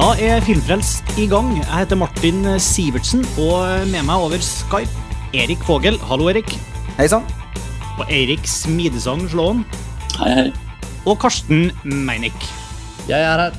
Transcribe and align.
Da 0.00 0.14
er 0.16 0.38
Filmfrelst 0.40 1.10
i 1.20 1.26
gang. 1.28 1.50
Jeg 1.58 1.66
heter 1.68 1.98
Martin 2.00 2.46
Sivertsen, 2.56 3.20
og 3.36 3.82
med 3.90 4.06
meg 4.08 4.16
over 4.16 4.40
Skype 4.40 4.88
Erik 5.36 5.60
Fogel. 5.68 5.98
Hallo, 6.08 6.30
Erik. 6.32 6.54
Hei 6.96 7.04
sann. 7.12 7.26
Og 7.98 8.08
Eirik 8.08 8.48
Smidesang 8.48 9.26
Slåen. 9.28 9.60
Hei, 10.16 10.30
hei. 10.38 10.46
Og 11.04 11.18
Karsten 11.20 11.68
Meinick. 11.84 12.46
Jeg 13.10 13.20
er 13.20 13.42
her. 13.42 13.58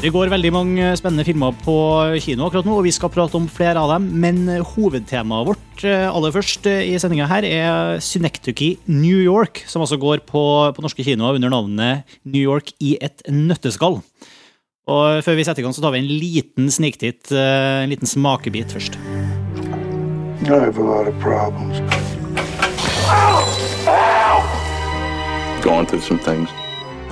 Det 0.00 0.14
går 0.14 0.32
veldig 0.32 0.52
mange 0.56 0.86
spennende 0.96 1.26
filmer 1.28 1.52
på 1.60 1.76
kino 2.24 2.48
akkurat 2.48 2.64
nå, 2.70 2.78
og 2.80 2.86
vi 2.88 2.94
skal 2.96 3.12
prate 3.12 3.36
om 3.36 3.44
flere 3.52 3.82
av 3.84 3.92
dem. 3.92 4.06
Men 4.24 4.48
hovedtemaet 4.72 5.50
vårt 5.50 5.84
eh, 5.84 6.08
aller 6.08 6.32
først 6.32 6.70
eh, 6.72 6.86
i 6.88 6.96
sendinga 7.04 7.28
her 7.30 7.44
er 7.50 8.00
Synecdoche 8.00 8.78
New 8.88 9.20
York, 9.20 9.60
som 9.68 9.84
altså 9.84 10.00
går 10.00 10.24
på, 10.24 10.46
på 10.72 10.86
norske 10.86 11.04
kinoer 11.04 11.36
under 11.36 11.52
navnet 11.52 12.16
New 12.24 12.40
York 12.40 12.72
i 12.80 12.96
et 12.96 13.20
nøtteskall. 13.28 14.00
Og 14.90 15.22
før 15.22 15.36
vi 15.38 15.44
setter 15.46 15.62
i 15.62 15.64
gang, 15.64 15.74
så 15.74 15.82
tar 15.84 15.92
vi 15.94 16.00
en 16.02 16.08
liten 16.10 16.70
sniktitt, 16.74 17.30
eh, 17.30 17.82
en 17.84 17.90
liten 17.92 18.06
smakebit 18.06 18.72
først. 18.74 18.98
Going 25.62 25.86
through 25.86 26.02
some 26.02 26.18
things. 26.18 26.50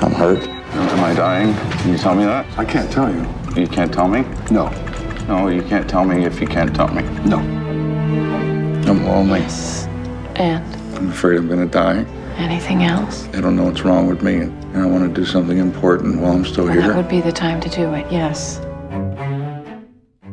I'm 0.00 0.12
hurt. 0.12 0.48
Am 0.74 1.04
I 1.04 1.14
dying? 1.14 1.54
Can 1.82 1.92
you 1.92 1.98
tell 1.98 2.16
me 2.16 2.24
that? 2.24 2.44
I 2.58 2.64
can't 2.64 2.90
tell 2.90 3.08
you. 3.08 3.24
You 3.56 3.68
can't 3.68 3.92
tell 3.92 4.08
me? 4.08 4.24
No. 4.50 4.68
No, 5.28 5.48
you 5.48 5.62
can't 5.62 5.88
tell 5.88 6.04
me 6.04 6.24
if 6.26 6.40
you 6.40 6.48
can't 6.48 6.74
tell 6.74 6.88
me. 6.88 7.02
No. 7.24 7.38
I'm 8.88 9.06
lonely. 9.06 9.44
And 10.34 10.64
I'm 10.96 11.10
afraid 11.10 11.38
I'm 11.38 11.48
gonna 11.48 11.66
die. 11.66 12.04
Anything 12.40 12.82
else? 12.84 13.28
I 13.36 13.40
don't 13.40 13.56
know 13.56 13.66
what's 13.68 13.84
wrong 13.84 14.08
with 14.08 14.22
me, 14.22 14.34
and 14.74 14.82
I 14.84 14.86
want 14.86 15.04
to 15.04 15.20
do 15.20 15.26
something 15.26 15.58
important 15.58 16.20
while 16.20 16.32
I'm 16.32 16.44
still 16.44 16.66
Well, 16.66 16.80
that 16.80 16.96
would 16.96 17.08
be 17.08 17.20
the 17.20 17.32
time 17.32 17.60
to 17.60 17.68
do 17.68 17.94
it, 17.94 18.06
yes. 18.10 18.60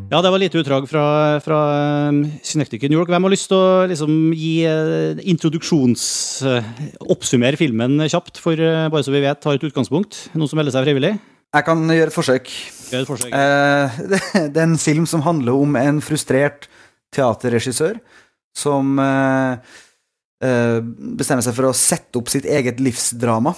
Ja, 0.09 0.21
det 0.21 0.31
var 0.31 0.39
lite 0.39 0.57
utdrag 0.57 0.89
fra, 0.89 1.39
fra 1.43 1.59
um, 2.07 2.21
New 2.23 2.97
York. 2.97 3.09
Hvem 3.09 3.23
har 3.23 3.31
lyst 3.31 3.49
til 3.51 3.57
å 3.57 3.87
liksom, 3.91 4.13
gi 4.31 4.53
uh, 4.63 5.19
introduksjons... 5.19 6.03
Oppsummere 7.11 7.59
filmen 7.59 7.99
kjapt, 8.07 8.39
for 8.39 8.55
uh, 8.55 8.87
bare 8.87 9.03
så 9.03 9.11
vi 9.11 9.25
vet, 9.25 9.43
har 9.43 9.59
et 9.59 9.67
utgangspunkt? 9.67 10.29
Noen 10.33 10.47
som 10.47 10.61
melder 10.61 10.77
seg 10.77 10.87
frivillig? 10.87 11.17
Jeg 11.55 11.63
kan 11.63 11.83
gjøre 11.87 12.11
et 12.11 12.15
forsøk. 12.15 12.51
Gjør 12.91 13.03
et 13.03 13.09
forsøk. 13.09 13.33
Eh, 13.33 13.99
det, 14.11 14.21
det 14.53 14.61
er 14.61 14.67
en 14.67 14.79
film 14.81 15.07
som 15.09 15.23
handler 15.25 15.55
om 15.55 15.77
en 15.79 16.01
frustrert 16.03 16.67
teaterregissør 17.15 17.99
som 18.57 18.97
eh, 18.99 19.53
eh, 19.53 19.75
bestemmer 20.39 21.41
seg 21.41 21.55
for 21.57 21.69
å 21.69 21.75
sette 21.77 22.19
opp 22.19 22.29
sitt 22.29 22.45
eget 22.45 22.77
livsdrama. 22.83 23.55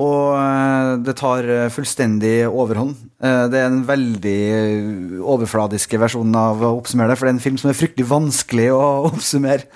Og 0.00 0.34
eh, 0.38 0.90
det 1.04 1.14
tar 1.20 1.48
eh, 1.52 1.70
fullstendig 1.72 2.46
overhånd. 2.48 2.96
Eh, 3.22 3.44
det 3.52 3.60
er 3.60 3.68
en 3.68 3.82
veldig 3.86 4.38
eh, 4.56 5.16
overfladiske 5.20 6.00
versjon 6.00 6.32
av 6.38 6.62
å 6.64 6.74
oppsummere 6.78 7.12
det, 7.12 7.18
for 7.20 7.28
det 7.28 7.34
er 7.34 7.36
en 7.36 7.44
film 7.44 7.58
som 7.60 7.70
er 7.70 7.78
fryktelig 7.78 8.08
vanskelig 8.08 8.70
å 8.72 8.82
oppsummere, 9.10 9.68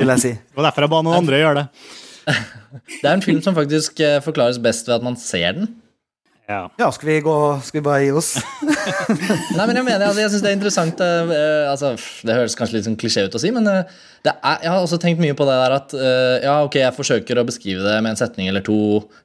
vil 0.00 0.14
jeg 0.16 0.24
si. 0.24 0.32
Det 0.34 0.58
var 0.58 0.70
derfor 0.70 0.86
jeg 0.86 0.94
ba 0.96 1.02
noen 1.06 1.20
andre 1.22 1.42
gjøre 1.44 1.62
det. 1.62 1.68
Det 3.00 3.06
er 3.08 3.14
en 3.16 3.24
film 3.24 3.40
som 3.42 3.54
faktisk 3.56 4.02
eh, 4.04 4.18
forklares 4.22 4.60
best 4.62 4.86
ved 4.86 5.00
at 5.00 5.06
man 5.06 5.16
ser 5.18 5.56
den. 5.56 5.70
Ja. 6.50 6.64
Ja, 6.80 6.88
skal 6.90 7.08
vi 7.08 7.20
gå 7.22 7.34
Skal 7.62 7.78
vi 7.78 7.84
bare 7.86 8.02
gi 8.02 8.10
oss? 8.16 8.32
Nei, 9.56 9.66
men 9.68 9.76
Jeg 9.78 9.86
mener, 9.86 10.02
altså, 10.08 10.22
jeg 10.24 10.32
synes 10.32 10.42
det 10.42 10.50
er 10.50 10.56
interessant 10.56 11.02
eh, 11.04 11.34
altså, 11.70 11.92
Det 12.26 12.34
høres 12.34 12.56
kanskje 12.58 12.78
litt 12.78 12.88
sånn 12.88 12.98
klisjé 12.98 13.22
ut 13.28 13.36
å 13.38 13.42
si, 13.42 13.52
men 13.54 13.68
uh, 13.70 13.84
det 14.26 14.32
er, 14.34 14.56
jeg 14.64 14.72
har 14.72 14.82
også 14.82 14.98
tenkt 15.00 15.22
mye 15.22 15.36
på 15.38 15.46
det 15.46 15.56
der 15.60 15.74
at 15.76 15.94
uh, 15.94 16.36
ja, 16.42 16.56
ok, 16.66 16.80
jeg 16.82 16.96
forsøker 16.96 17.38
å 17.38 17.46
beskrive 17.46 17.84
det 17.86 17.94
med 18.02 18.12
en 18.12 18.18
setning 18.18 18.50
eller 18.50 18.64
to. 18.66 18.76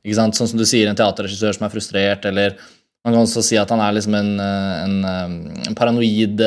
ikke 0.06 0.20
sant? 0.20 0.38
Sånn 0.38 0.52
som 0.52 0.62
du 0.62 0.68
sier, 0.70 0.88
en 0.88 1.00
teaterregissør 1.00 1.58
som 1.58 1.66
er 1.66 1.74
frustrert, 1.74 2.30
eller 2.30 2.56
man 3.06 3.18
kan 3.18 3.26
også 3.26 3.44
si 3.44 3.58
at 3.60 3.74
han 3.74 3.82
er 3.84 3.98
liksom 3.98 4.16
en, 4.18 4.32
en, 4.40 4.96
en 5.68 5.76
paranoid 5.78 6.40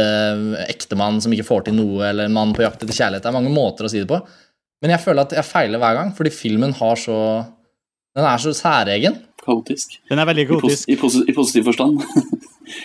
ektemann 0.64 1.20
som 1.22 1.34
ikke 1.34 1.46
får 1.46 1.68
til 1.68 1.76
noe, 1.76 2.00
eller 2.08 2.26
en 2.26 2.34
mann 2.38 2.54
på 2.56 2.64
jakt 2.64 2.80
etter 2.82 2.96
kjærlighet. 2.96 3.26
Det 3.26 3.30
er 3.30 3.36
mange 3.36 3.52
måter 3.52 3.86
å 3.86 3.92
si 3.92 4.00
det 4.00 4.08
på. 4.10 4.22
Men 4.82 4.94
jeg 4.94 5.04
føler 5.04 5.26
at 5.26 5.36
jeg 5.36 5.50
feiler 5.50 5.82
hver 5.82 6.00
gang, 6.00 6.14
fordi 6.16 6.32
filmen 6.34 6.74
har 6.80 6.98
så 6.98 7.18
Den 8.16 8.26
er 8.26 8.40
så 8.42 8.54
særegen. 8.56 9.20
Kaotisk. 9.48 9.98
Den 10.10 10.20
er 10.20 10.28
veldig 10.28 10.44
I, 10.44 10.60
pos 10.60 10.84
i, 10.84 10.96
pos 11.00 11.18
I 11.24 11.34
positiv 11.36 11.68
forstand. 11.70 12.04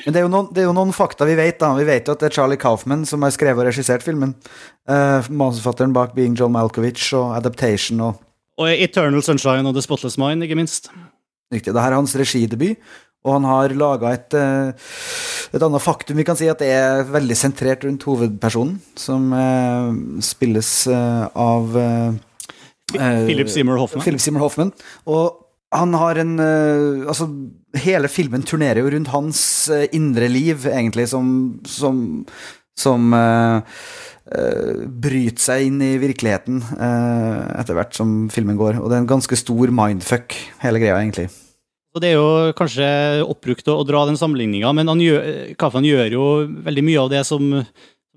Men 0.05 0.15
det 0.15 0.21
er, 0.21 0.25
jo 0.25 0.31
noen, 0.31 0.49
det 0.55 0.63
er 0.63 0.69
jo 0.69 0.75
noen 0.75 0.93
fakta 0.95 1.27
vi 1.27 1.35
vet. 1.37 1.57
da 1.59 1.73
Vi 1.75 1.87
vet 1.87 2.07
jo 2.07 2.15
at 2.15 2.23
det 2.23 2.29
er 2.29 2.35
Charlie 2.37 2.59
Kaufman 2.59 3.03
som 3.07 3.23
har 3.25 3.33
skrevet 3.35 3.63
og 3.63 3.67
regissert 3.67 4.05
filmen. 4.05 4.35
Uh, 4.87 5.23
Manusforfatteren 5.29 5.95
bak 5.95 6.13
Being 6.15 6.37
John 6.39 6.53
Malkovich 6.55 7.11
og 7.19 7.35
Adaptation 7.37 8.03
og 8.03 8.21
Og 8.61 8.69
Eternal 8.69 9.23
Sunshine 9.25 9.65
og 9.65 9.73
The 9.73 9.81
Spotless 9.81 10.19
Mind, 10.21 10.45
ikke 10.45 10.55
minst. 10.55 10.91
Riktig. 11.51 11.73
Det 11.73 11.81
her 11.81 11.91
er 11.91 11.97
hans 11.97 12.13
regidebut, 12.15 12.77
og 13.25 13.33
han 13.33 13.47
har 13.49 13.73
laga 13.73 14.11
et, 14.13 14.35
eh, 14.37 14.91
et 15.57 15.65
annet 15.65 15.81
faktum 15.81 16.19
vi 16.19 16.25
kan 16.27 16.37
si, 16.37 16.45
at 16.51 16.61
det 16.61 16.69
er 16.69 17.01
veldig 17.09 17.37
sentrert 17.39 17.85
rundt 17.87 18.05
hovedpersonen, 18.05 18.77
som 18.93 19.33
uh, 19.33 19.89
spilles 20.21 20.69
uh, 20.85 21.25
av 21.33 21.73
Philip 22.93 23.49
Seymour 23.49 23.81
Hoffman. 23.81 24.05
Philip 24.05 24.21
Seymour 24.21 24.45
Hoffman. 24.45 24.73
Og 25.09 25.42
han 25.73 25.93
har 25.97 26.21
en 26.21 26.37
eh, 26.39 27.03
Altså, 27.09 27.27
hele 27.83 28.09
filmen 28.11 28.45
turnerer 28.45 28.83
jo 28.83 28.93
rundt 28.93 29.11
hans 29.13 29.43
eh, 29.73 29.87
indre 29.95 30.29
liv, 30.31 30.67
egentlig, 30.69 31.09
som 31.11 31.27
Som, 31.67 32.25
som 32.77 33.13
uh, 33.13 33.61
uh, 34.33 34.83
bryter 34.87 35.41
seg 35.41 35.67
inn 35.67 35.81
i 35.85 35.91
virkeligheten 36.01 36.57
uh, 36.79 37.59
etter 37.59 37.77
hvert 37.77 37.93
som 37.93 38.31
filmen 38.33 38.57
går. 38.57 38.79
Og 38.81 38.89
det 38.89 38.97
er 38.97 39.03
en 39.03 39.11
ganske 39.11 39.37
stor 39.37 39.69
mindfuck, 39.69 40.33
hele 40.63 40.81
greia, 40.81 40.97
egentlig. 40.97 41.27
Og 41.93 42.01
Det 42.01 42.09
er 42.09 42.17
jo 42.17 42.53
kanskje 42.57 42.87
oppbrukt 43.29 43.69
å, 43.69 43.77
dra 43.85 44.07
den 44.09 44.17
sammenligninga, 44.17 44.71
men 44.73 44.89
han 44.89 45.01
gjør, 45.03 45.27
Kaffen 45.61 45.85
gjør 45.85 46.15
jo 46.15 46.25
veldig 46.65 46.85
mye 46.87 47.03
av 47.03 47.11
det 47.13 47.21
som 47.29 47.51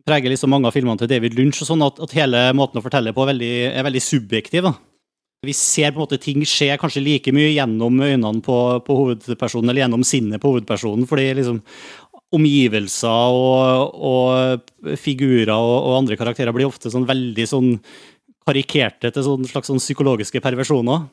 preger 0.06 0.32
liksom 0.32 0.52
mange 0.54 0.70
av 0.70 0.76
filmene 0.76 0.96
til 1.02 1.10
David 1.10 1.36
Lynch, 1.36 1.60
og 1.60 1.68
sånn 1.68 1.84
at, 1.84 2.00
at 2.00 2.16
hele 2.16 2.46
måten 2.56 2.80
å 2.80 2.84
fortelle 2.84 3.12
på 3.12 3.26
er 3.26 3.34
veldig, 3.34 3.54
er 3.76 3.86
veldig 3.90 4.04
subjektiv. 4.06 4.70
da. 4.70 4.72
Vi 5.44 5.52
ser 5.52 5.92
på 5.92 6.00
en 6.00 6.06
måte 6.06 6.18
ting 6.22 6.40
skje 6.48 6.72
kanskje 6.80 7.04
like 7.04 7.32
mye 7.34 7.52
gjennom 7.52 8.00
øynene 8.00 8.40
på, 8.42 8.56
på 8.86 8.96
hovedpersonen, 9.02 9.70
eller 9.70 9.84
gjennom 9.84 10.04
sinnet 10.06 10.42
på 10.42 10.54
hovedpersonen, 10.54 11.04
fordi 11.08 11.28
liksom 11.38 11.60
omgivelser 12.34 13.36
og, 13.36 13.92
og 13.94 14.96
figurer 14.98 15.52
og, 15.54 15.76
og 15.76 15.98
andre 16.00 16.18
karakterer 16.18 16.56
blir 16.56 16.68
ofte 16.68 16.90
sånn 16.90 17.06
veldig 17.08 17.46
sånn 17.46 17.76
karikerte 18.46 19.12
til 19.12 19.26
sånn 19.26 19.46
slags 19.46 19.70
sånn 19.70 19.82
psykologiske 19.82 20.42
perversjoner. 20.42 21.06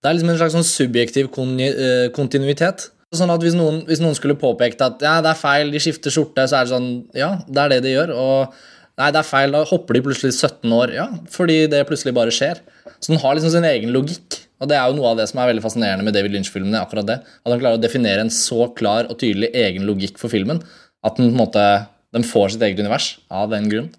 Det 0.00 0.08
er 0.08 0.16
liksom 0.16 0.32
en 0.32 0.40
slags 0.40 0.56
sånn 0.56 0.66
subjektiv 0.66 1.28
eh, 1.28 2.08
kontinuitet. 2.16 2.88
Sånn 3.14 3.32
at 3.34 3.42
hvis 3.42 3.56
noen, 3.58 3.82
hvis 3.88 4.00
noen 4.00 4.14
skulle 4.14 4.38
påpekt 4.38 4.82
at 4.86 5.02
ja, 5.02 5.16
det 5.24 5.32
er 5.32 5.38
feil, 5.38 5.72
de 5.74 5.80
skifter 5.82 6.14
skjorte, 6.14 6.46
så 6.46 6.60
er 6.60 6.66
det 6.66 6.72
sånn 6.72 6.90
Ja, 7.18 7.32
det 7.48 7.62
er 7.62 7.72
det 7.74 7.80
de 7.84 7.94
gjør. 7.96 8.12
Og 8.14 8.60
nei, 9.00 9.08
det 9.14 9.22
er 9.22 9.26
feil, 9.26 9.56
da 9.56 9.64
hopper 9.66 9.96
de 9.96 10.04
plutselig 10.04 10.36
17 10.36 10.76
år. 10.76 10.94
Ja, 10.94 11.08
fordi 11.32 11.64
det 11.72 11.86
plutselig 11.88 12.14
bare 12.16 12.34
skjer. 12.34 12.60
Så 13.00 13.14
den 13.14 13.22
har 13.22 13.36
liksom 13.36 13.52
sin 13.54 13.66
egen 13.68 13.94
logikk. 13.96 14.42
Og 14.60 14.68
det 14.68 14.76
er 14.76 14.90
jo 14.90 14.98
noe 14.98 15.14
av 15.14 15.20
det 15.20 15.26
som 15.30 15.40
er 15.40 15.48
veldig 15.48 15.64
fascinerende 15.64 16.04
med 16.04 16.14
David 16.14 16.34
Lynch-filmene. 16.36 16.82
akkurat 16.84 17.08
det, 17.08 17.18
At 17.24 17.52
han 17.52 17.62
klarer 17.62 17.80
å 17.80 17.82
definere 17.82 18.26
en 18.26 18.34
så 18.34 18.68
klar 18.76 19.08
og 19.08 19.16
tydelig 19.22 19.50
egen 19.56 19.88
logikk 19.88 20.20
for 20.20 20.28
filmen 20.32 20.60
at 21.06 21.16
den 21.16 21.30
på 21.30 21.32
en 21.32 21.40
måte, 21.40 21.64
den 22.12 22.26
får 22.26 22.54
sitt 22.54 22.62
eget 22.66 22.80
univers 22.82 23.14
av 23.32 23.50
den 23.50 23.68
grunn. 23.72 23.90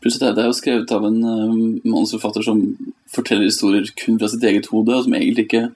Plutselig 0.00 0.30
det 0.30 0.36
det 0.36 0.44
er 0.44 0.48
jo 0.48 0.56
skrevet 0.56 0.92
av 0.96 1.04
en 1.08 1.18
uh, 1.24 1.56
manusforfatter 1.84 2.44
som 2.44 2.60
forteller 3.12 3.48
historier 3.48 3.88
kun 4.00 4.18
fra 4.20 4.28
sitt 4.32 4.44
eget 4.44 4.68
hode, 4.72 4.94
og 4.96 5.04
som 5.04 5.16
egentlig 5.16 5.46
ikke 5.48 5.66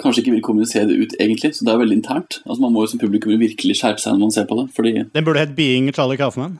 kanskje 0.00 0.22
ikke 0.22 0.34
vil 0.34 0.44
kommunisere 0.44 0.88
det 0.88 0.98
ut, 0.98 1.14
egentlig. 1.20 1.54
Så 1.56 1.64
det 1.64 1.72
er 1.72 1.80
veldig 1.80 2.00
internt. 2.00 2.40
Altså 2.46 2.60
Man 2.64 2.74
må 2.74 2.84
jo 2.84 2.92
som 2.92 3.00
publikum 3.00 3.32
virkelig 3.40 3.78
skjerpe 3.78 4.02
seg 4.02 4.16
når 4.16 4.24
man 4.24 4.34
ser 4.34 4.48
på 4.48 4.58
det. 4.58 4.66
fordi 4.76 4.92
Den 5.14 5.24
burde 5.24 5.44
hett 5.44 5.56
Being 5.56 5.92
Charlie 5.92 6.20
Kaufman. 6.20 6.58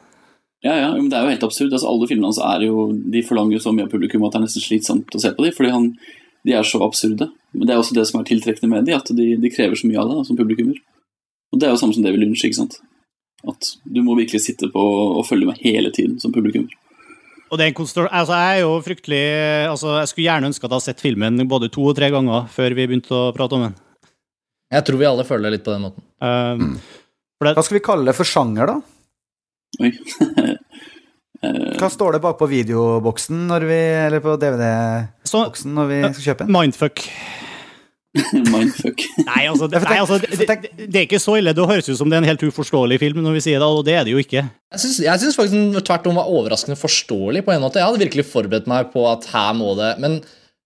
Ja, 0.62 0.76
ja, 0.78 0.88
men 0.94 1.09
Det 1.10 1.18
er 1.18 1.24
jo 1.26 1.32
helt 1.34 1.47
absurd. 1.48 1.72
altså 1.72 1.88
Alle 1.91 2.06
filmene 2.06 2.30
hans 2.30 2.38
er 2.38 2.66
jo, 2.68 2.92
de 2.94 3.22
forlanger 3.26 3.62
så 3.62 3.72
mye 3.74 3.88
av 3.88 3.91
publikum 3.91 4.22
at 4.26 4.34
det 4.34 4.41
er 4.41 4.44
nesten 4.47 4.62
slitsomt 4.62 5.16
å 5.16 5.20
se 5.22 5.32
på 5.34 5.42
dem, 5.44 5.54
fordi 5.56 5.72
han, 5.74 5.88
de 6.47 6.54
er 6.54 6.62
så 6.66 6.78
absurde. 6.86 7.30
Men 7.53 7.66
det 7.66 7.74
er 7.74 7.82
også 7.82 7.97
det 7.98 8.06
som 8.09 8.20
er 8.20 8.28
tiltrekkende 8.30 8.70
med 8.70 8.86
dem, 8.86 9.00
at 9.00 9.10
de, 9.10 9.26
de 9.42 9.50
krever 9.50 9.78
så 9.78 9.91
mye 9.91 9.98
av 9.98 10.12
deg 10.12 10.22
som 10.28 10.38
publikummer. 10.38 10.78
Og 11.53 11.60
det 11.60 11.66
er 11.68 11.74
jo 11.74 11.80
samme 11.82 11.97
som 11.97 12.06
David 12.06 12.22
Lynch, 12.22 12.44
ikke 12.47 12.60
sant. 12.62 12.78
At 13.42 13.74
du 13.82 14.00
må 14.06 14.14
virkelig 14.14 14.44
sitte 14.44 14.70
på 14.70 14.80
og 15.18 15.26
følge 15.26 15.50
med 15.50 15.59
hele 15.66 15.91
tiden 15.91 16.20
som 16.22 16.32
publikummer. 16.34 16.70
Og 17.53 17.59
det 17.59 17.66
er 17.66 17.72
en 17.72 17.76
konstru- 17.76 18.06
altså, 18.09 18.32
jeg 18.38 18.56
er 18.56 18.62
jo 18.62 18.76
fryktelig 18.80 19.24
altså, 19.68 19.98
Jeg 19.98 20.09
skulle 20.09 20.24
gjerne 20.24 20.48
ønske 20.48 20.64
at 20.64 20.70
jeg 20.70 20.72
hadde 20.72 20.86
sett 20.86 21.03
filmen 21.04 21.42
både 21.50 21.68
to 21.74 21.84
og 21.84 21.98
tre 21.98 22.09
ganger 22.14 22.47
før 22.48 22.72
vi 22.78 22.86
begynte 22.86 23.12
å 23.12 23.34
prate 23.36 23.59
om 23.59 23.66
den. 23.66 23.74
Jeg 24.72 24.86
tror 24.88 24.97
vi 25.03 25.09
alle 25.10 25.26
føler 25.28 25.50
det 25.50 25.59
litt 25.59 25.66
på 25.66 25.74
den 25.74 25.84
måten. 25.84 26.06
Um, 26.22 26.78
for 27.36 27.44
det, 27.44 27.53
Hva 27.59 27.64
skal 27.66 27.76
vi 27.76 27.84
kalle 27.84 28.09
det 28.09 28.16
for 28.16 28.30
sjanger, 28.30 28.72
da? 28.72 28.78
Oi. 29.82 29.91
Hva 31.42 31.89
står 31.91 32.16
det 32.16 32.22
bak 32.22 32.36
på 32.39 32.47
videoboksen 32.50 33.47
når 33.48 33.65
vi, 33.66 33.78
eller 34.06 34.22
på 34.22 34.36
DVD-boksen 34.39 35.72
når 35.74 35.89
vi 35.89 36.03
skal 36.04 36.27
kjøpe 36.28 36.47
en? 36.47 36.53
mindfuck. 36.54 37.03
Mindfuck. 38.53 39.00
Nei, 39.24 39.47
altså, 39.48 39.66
det, 39.72 39.80
nei, 39.86 39.97
altså 39.97 40.18
det, 40.21 40.36
det, 40.44 40.56
det 40.84 40.98
er 41.00 41.06
ikke 41.06 41.21
så 41.22 41.39
ille. 41.41 41.54
Det 41.56 41.65
høres 41.65 41.89
ut 41.89 41.97
som 41.97 42.10
det 42.12 42.18
er 42.18 42.24
en 42.27 42.28
helt 42.28 42.44
uforståelig 42.44 42.98
film 43.00 43.22
når 43.24 43.39
vi 43.39 43.44
sier 43.47 43.62
det, 43.62 43.68
og 43.68 43.86
det 43.89 43.94
er 43.97 44.04
det 44.04 44.12
jo 44.12 44.21
ikke. 44.21 44.44
Jeg 44.44 44.83
syns, 44.83 44.98
jeg 45.06 45.22
syns 45.22 45.39
faktisk 45.39 45.56
den 45.56 45.86
tvert 45.89 46.09
om 46.10 46.21
var 46.21 46.28
overraskende 46.28 46.77
forståelig 46.77 47.45
på 47.47 47.54
en 47.54 47.65
måte. 47.65 47.80
Jeg 47.80 47.88
hadde 47.88 48.04
virkelig 48.04 48.27
forberedt 48.28 48.68
meg 48.71 48.92
på 48.92 49.06
at 49.09 49.27
her 49.33 49.56
må 49.56 49.72
det 49.80 49.95
Men, 50.04 50.21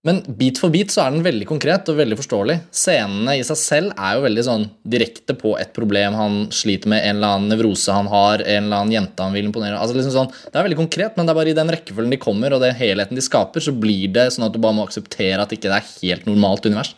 Men 0.07 0.21
bit 0.39 0.61
for 0.63 0.71
bit 0.71 0.93
så 0.95 1.03
er 1.03 1.15
den 1.15 1.25
veldig 1.25 1.49
konkret 1.49 1.89
og 1.91 1.99
veldig 1.99 2.19
forståelig. 2.21 2.57
Scenene 2.75 3.35
i 3.41 3.43
seg 3.47 3.59
selv 3.59 3.95
er 3.99 4.15
jo 4.15 4.23
veldig 4.23 4.45
sånn 4.47 4.67
direkte 4.87 5.35
på 5.39 5.57
et 5.59 5.73
problem 5.75 6.15
han 6.15 6.37
sliter 6.55 6.93
med, 6.93 7.03
en 7.03 7.19
eller 7.19 7.35
annen 7.35 7.51
nevrose 7.51 7.95
han 7.95 8.11
har, 8.13 8.45
en 8.45 8.69
eller 8.69 8.85
annen 8.85 8.95
jente 8.95 9.27
han 9.27 9.35
vil 9.35 9.49
imponere. 9.49 9.81
Altså 9.81 9.99
liksom 9.99 10.15
sånn, 10.15 10.31
Det 10.47 10.61
er 10.61 10.69
veldig 10.69 10.79
konkret, 10.79 11.17
men 11.17 11.27
det 11.27 11.35
er 11.35 11.41
bare 11.41 11.51
i 11.51 11.59
den 11.59 11.73
rekkefølgen 11.75 12.15
de 12.15 12.23
kommer, 12.23 12.55
og 12.55 12.63
den 12.63 12.79
helheten 12.79 13.19
de 13.19 13.25
skaper, 13.25 13.65
så 13.65 13.75
blir 13.75 14.15
det 14.15 14.29
sånn 14.37 14.47
at 14.47 14.55
du 14.55 14.63
bare 14.63 14.79
må 14.79 14.87
akseptere 14.87 15.43
at 15.43 15.53
ikke 15.53 15.73
det 15.73 15.81
er 15.81 15.93
helt 15.99 16.31
normalt 16.31 16.71
univers. 16.71 16.95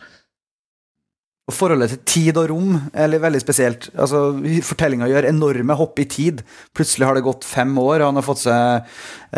Og 1.49 1.55
forholdet 1.55 1.95
til 1.95 2.01
tid 2.05 2.37
og 2.37 2.51
rom 2.51 2.75
er 2.93 3.15
veldig 3.17 3.41
spesielt. 3.41 3.89
Altså, 3.97 4.27
Fortellinga 4.67 5.09
gjør 5.09 5.31
enorme 5.31 5.77
hopp 5.79 5.97
i 5.97 6.05
tid. 6.05 6.43
Plutselig 6.77 7.07
har 7.09 7.17
det 7.17 7.25
gått 7.25 7.47
fem 7.47 7.71
år, 7.81 8.03
og 8.03 8.11
han 8.11 8.19
har 8.21 8.27
fått 8.27 8.43
seg 8.43 8.91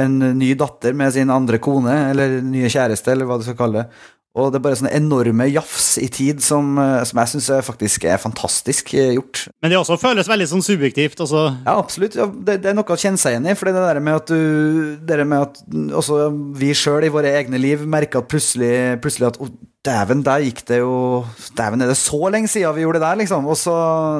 en 0.03 0.17
ny 0.35 0.51
datter 0.59 0.97
med 0.97 1.15
sin 1.15 1.31
andre 1.31 1.61
kone, 1.63 1.93
eller 2.11 2.41
nye 2.43 2.71
kjæreste, 2.71 3.13
eller 3.13 3.29
hva 3.29 3.39
du 3.39 3.47
skal 3.47 3.59
kalle 3.61 3.85
det. 3.85 4.01
Og 4.31 4.47
det 4.47 4.61
er 4.61 4.63
bare 4.63 4.77
sånne 4.79 4.93
enorme 4.95 5.47
jafs 5.51 5.97
i 5.99 6.07
tid 6.11 6.39
som, 6.43 6.77
eh, 6.79 7.01
som 7.07 7.19
jeg 7.19 7.31
syns 7.33 7.49
faktisk 7.67 8.05
er 8.07 8.19
fantastisk 8.21 8.93
eh, 8.95 9.11
gjort. 9.17 9.41
Men 9.59 9.73
det 9.73 9.79
også 9.81 9.97
føles 9.99 10.29
veldig 10.31 10.47
sånn 10.47 10.63
subjektivt. 10.63 11.19
altså... 11.19 11.49
Ja, 11.65 11.73
absolutt. 11.75 12.15
Ja, 12.15 12.29
det, 12.31 12.61
det 12.63 12.71
er 12.71 12.77
noe 12.77 12.95
å 12.95 12.99
kjenne 12.99 13.19
seg 13.19 13.35
igjen 13.35 13.49
i. 13.51 13.57
For 13.59 13.67
det 13.67 13.83
der 13.83 13.99
med 13.99 14.21
at 14.21 14.31
du 14.31 14.95
Det 15.01 15.17
der 15.19 15.27
med 15.27 15.49
at 15.49 15.59
også 15.99 16.29
vi 16.59 16.71
sjøl 16.75 17.07
i 17.07 17.11
våre 17.11 17.35
egne 17.41 17.59
liv 17.59 17.83
merker 17.83 18.23
at 18.23 18.31
plutselig, 18.31 19.01
plutselig 19.03 19.33
at 19.33 19.41
Dæven, 19.81 20.19
der 20.21 20.43
gikk 20.45 20.59
det 20.69 20.77
jo 20.77 21.25
Dæven, 21.57 21.81
er 21.81 21.89
det 21.89 21.97
så 21.97 22.29
lenge 22.29 22.47
siden 22.51 22.75
vi 22.75 22.83
gjorde 22.83 22.99
det 22.99 23.07
der, 23.07 23.15
liksom? 23.17 23.47
Og 23.49 23.57
så 23.57 23.73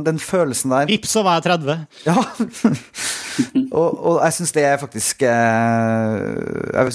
den 0.06 0.18
følelsen 0.20 0.72
der. 0.72 0.88
Vips, 0.90 1.12
så 1.14 1.22
var 1.22 1.38
jeg 1.38 1.44
30. 1.44 1.76
Ja. 2.08 2.16
og, 3.80 4.06
og 4.06 4.18
jeg 4.24 4.34
syns 4.34 4.56
det 4.58 4.64
er 4.66 4.80
faktisk 4.82 5.22
eh, 5.22 6.16
Jeg 6.74 6.94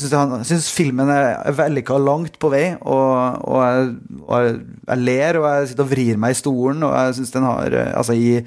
syns, 0.51 0.73
filmen 0.75 1.13
er, 1.15 1.47
vellykka 1.55 2.01
langt 2.03 2.41
på 2.43 2.51
vei, 2.51 2.65
og, 2.81 3.39
og, 3.47 3.63
jeg, 3.63 3.95
og 4.27 4.45
jeg, 4.45 4.59
jeg 4.89 4.99
ler, 4.99 5.39
og 5.39 5.47
jeg 5.47 5.71
sitter 5.71 5.87
og 5.87 5.93
vrir 5.95 6.19
meg 6.19 6.35
i 6.35 6.41
stolen, 6.43 6.83
og 6.83 6.97
jeg 6.99 7.21
syns 7.21 7.35
den 7.39 7.47
har 7.47 7.71
eh, 7.71 7.93
Altså, 7.95 8.19
i 8.19 8.43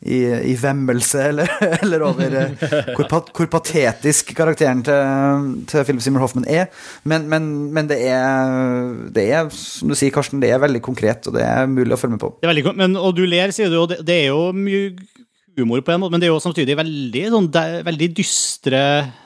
i, 0.00 0.20
i 0.52 0.54
vemmelse, 0.56 1.22
eller, 1.28 1.50
eller 1.82 2.04
over 2.08 2.36
eh, 2.42 2.66
hvor, 2.96 3.06
pat, 3.10 3.30
hvor 3.36 3.50
patetisk 3.52 4.32
karakteren 4.36 4.80
til, 4.86 5.54
til 5.68 5.84
Philip 5.84 6.04
Simmer 6.04 6.24
Hoffman 6.24 6.48
er. 6.48 6.70
Men, 7.04 7.28
men, 7.28 7.50
men 7.74 7.90
det, 7.90 8.00
er, 8.08 8.94
det 9.12 9.26
er, 9.28 9.50
som 9.54 9.92
du 9.92 9.98
sier, 9.98 10.12
Karsten, 10.14 10.40
det 10.40 10.54
er 10.54 10.62
veldig 10.62 10.82
konkret, 10.84 11.28
og 11.28 11.36
det 11.36 11.44
er 11.44 11.68
mulig 11.68 11.96
å 11.96 12.00
følge 12.00 12.16
med 12.16 12.24
på. 12.24 12.32
Veldig, 12.48 12.66
men, 12.80 12.96
og 12.96 13.12
du 13.18 13.26
ler, 13.28 13.52
sier 13.54 13.72
du, 13.72 13.80
og 13.82 13.90
det, 13.92 14.00
det 14.08 14.22
er 14.22 14.30
jo 14.30 14.50
mye 14.56 14.94
humor 15.58 15.82
på 15.84 15.92
en 15.92 16.00
måte, 16.00 16.14
men 16.14 16.22
det 16.22 16.28
er 16.28 16.32
jo 16.32 16.42
samtidig 16.42 16.76
veldig, 16.78 17.24
sånn, 17.34 17.48
veldig 17.84 18.08
dystre 18.16 18.80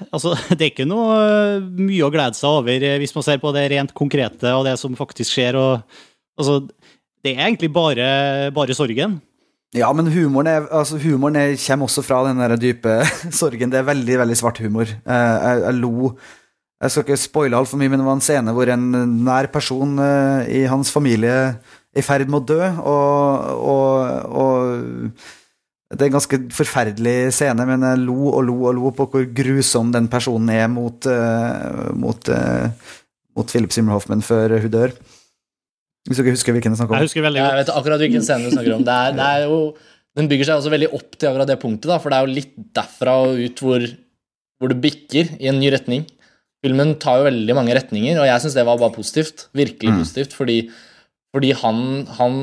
altså, 0.08 0.32
Det 0.56 0.58
er 0.58 0.72
ikke 0.72 0.88
noe 0.88 1.18
øh, 1.20 1.68
mye 1.78 2.06
å 2.06 2.10
glede 2.12 2.38
seg 2.38 2.50
over 2.62 2.86
eh, 2.88 2.96
hvis 3.02 3.14
man 3.14 3.26
ser 3.26 3.42
på 3.42 3.52
det 3.54 3.68
rent 3.72 3.94
konkrete 3.96 4.54
og 4.56 4.66
det 4.66 4.74
som 4.80 4.96
faktisk 4.98 5.36
skjer. 5.36 5.58
Og, 5.60 6.00
altså, 6.40 6.58
det 7.24 7.36
er 7.36 7.46
egentlig 7.46 7.70
bare, 7.74 8.08
bare 8.56 8.76
sorgen. 8.76 9.20
Ja, 9.74 9.88
men 9.96 10.06
humoren, 10.06 10.46
er, 10.46 10.66
altså, 10.70 11.00
humoren 11.02 11.36
er, 11.40 11.56
kommer 11.58 11.88
også 11.88 12.04
fra 12.06 12.20
den 12.28 12.38
der 12.38 12.54
dype 12.60 13.00
sorgen. 13.40 13.72
Det 13.72 13.80
er 13.80 13.88
veldig 13.88 14.18
veldig 14.22 14.36
svart 14.38 14.60
humor. 14.62 14.86
Eh, 14.86 15.36
jeg, 15.46 15.62
jeg 15.66 15.78
lo 15.80 16.16
Jeg 16.82 16.90
skal 16.90 17.04
ikke 17.04 17.16
spoile 17.16 17.56
altfor 17.56 17.78
mye, 17.80 17.88
men 17.88 18.02
det 18.02 18.06
var 18.06 18.18
en 18.18 18.24
scene 18.24 18.52
hvor 18.52 18.68
en 18.68 18.84
nær 19.24 19.48
person 19.50 19.96
eh, 20.02 20.50
i 20.60 20.64
hans 20.68 20.90
familie 20.92 21.32
er 21.32 21.56
i 21.94 22.02
ferd 22.02 22.28
med 22.28 22.42
å 22.42 22.46
dø, 22.48 22.60
og, 22.90 23.50
og, 23.70 23.90
og 24.34 25.94
Det 25.94 26.02
er 26.02 26.08
en 26.10 26.16
ganske 26.16 26.40
forferdelig 26.56 27.16
scene, 27.36 27.66
men 27.68 27.86
jeg 27.86 28.02
lo 28.02 28.32
og 28.32 28.42
lo 28.48 28.56
og 28.66 28.74
lo 28.74 28.90
på 28.96 29.06
hvor 29.12 29.26
grusom 29.36 29.92
den 29.94 30.08
personen 30.10 30.50
er 30.50 30.66
mot, 30.72 31.06
eh, 31.06 31.90
mot, 31.94 32.30
eh, 32.34 32.94
mot 33.36 33.50
Philip 33.50 33.74
Zimmer 33.74 33.94
Hoffman 33.94 34.24
før 34.26 34.56
hun 34.58 34.72
dør. 34.74 34.96
Hvis 36.04 36.20
dere 36.20 36.34
husker 36.34 36.52
hvilken 36.52 36.74
jeg 36.74 36.80
snakker 36.80 36.92
om? 36.92 37.00
Jeg 37.00 37.08
husker 37.08 37.24
veldig 37.24 37.40
Jeg 37.40 37.60
vet 37.60 37.70
akkurat 37.72 38.02
hvilken 38.02 38.24
scene 38.26 38.48
du 38.48 38.52
snakker 38.52 38.74
om. 38.76 38.82
Det 38.84 38.94
er, 38.94 39.14
det 39.16 39.28
er 39.28 39.44
jo, 39.48 39.60
den 40.18 40.28
bygger 40.30 40.50
seg 40.50 40.60
også 40.60 40.72
veldig 40.74 40.90
opp 40.98 41.14
til 41.16 41.30
akkurat 41.30 41.48
det 41.48 41.60
punktet, 41.62 41.88
da, 41.90 42.00
for 42.02 42.12
det 42.12 42.18
er 42.18 42.26
jo 42.26 42.36
litt 42.38 42.56
derfra 42.76 43.14
og 43.24 43.40
ut 43.40 43.62
hvor, 43.64 43.86
hvor 44.60 44.72
det 44.72 44.82
bikker 44.84 45.32
i 45.40 45.48
en 45.48 45.60
ny 45.62 45.70
retning. 45.72 46.04
Filmen 46.64 46.94
tar 47.00 47.20
jo 47.20 47.28
veldig 47.28 47.56
mange 47.56 47.76
retninger, 47.76 48.18
og 48.20 48.28
jeg 48.28 48.42
syns 48.44 48.56
det 48.56 48.66
var 48.68 48.80
bare 48.80 48.94
positivt. 48.94 49.46
Virkelig 49.56 49.96
positivt, 49.98 50.36
fordi, 50.36 50.58
fordi 51.34 51.50
han, 51.60 51.80
han 52.18 52.38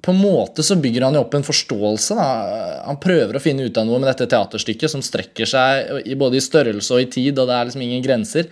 På 0.00 0.14
en 0.14 0.20
måte 0.20 0.64
så 0.64 0.78
bygger 0.80 1.04
han 1.04 1.16
jo 1.16 1.24
opp 1.26 1.34
en 1.36 1.44
forståelse. 1.44 2.16
Da. 2.16 2.28
Han 2.86 3.00
prøver 3.00 3.36
å 3.36 3.42
finne 3.42 3.64
ut 3.64 3.80
av 3.80 3.88
noe 3.88 4.00
med 4.00 4.08
dette 4.08 4.28
teaterstykket 4.32 4.92
som 4.92 5.04
strekker 5.04 5.48
seg 5.48 6.12
både 6.20 6.36
i 6.36 6.44
størrelse 6.44 6.96
og 6.96 7.04
i 7.04 7.10
tid, 7.16 7.40
og 7.40 7.48
det 7.48 7.56
er 7.56 7.68
liksom 7.68 7.84
ingen 7.84 8.04
grenser. 8.04 8.48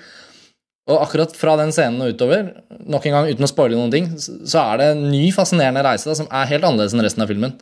Og 0.89 1.03
akkurat 1.03 1.35
fra 1.37 1.55
den 1.61 1.73
scenen 1.75 2.01
og 2.01 2.15
utover, 2.15 2.47
nok 2.89 3.07
en 3.07 3.17
gang 3.19 3.27
uten 3.29 3.45
å 3.45 3.51
spoile 3.51 3.77
noen 3.77 3.93
ting, 3.93 4.07
så 4.19 4.63
er 4.63 4.81
det 4.81 4.87
en 4.95 5.03
ny 5.13 5.27
fascinerende 5.37 5.83
reise 5.85 6.09
da, 6.09 6.17
som 6.17 6.31
er 6.33 6.49
helt 6.49 6.65
annerledes 6.65 6.95
enn 6.97 7.05
resten 7.05 7.25
av 7.25 7.29
filmen. 7.29 7.59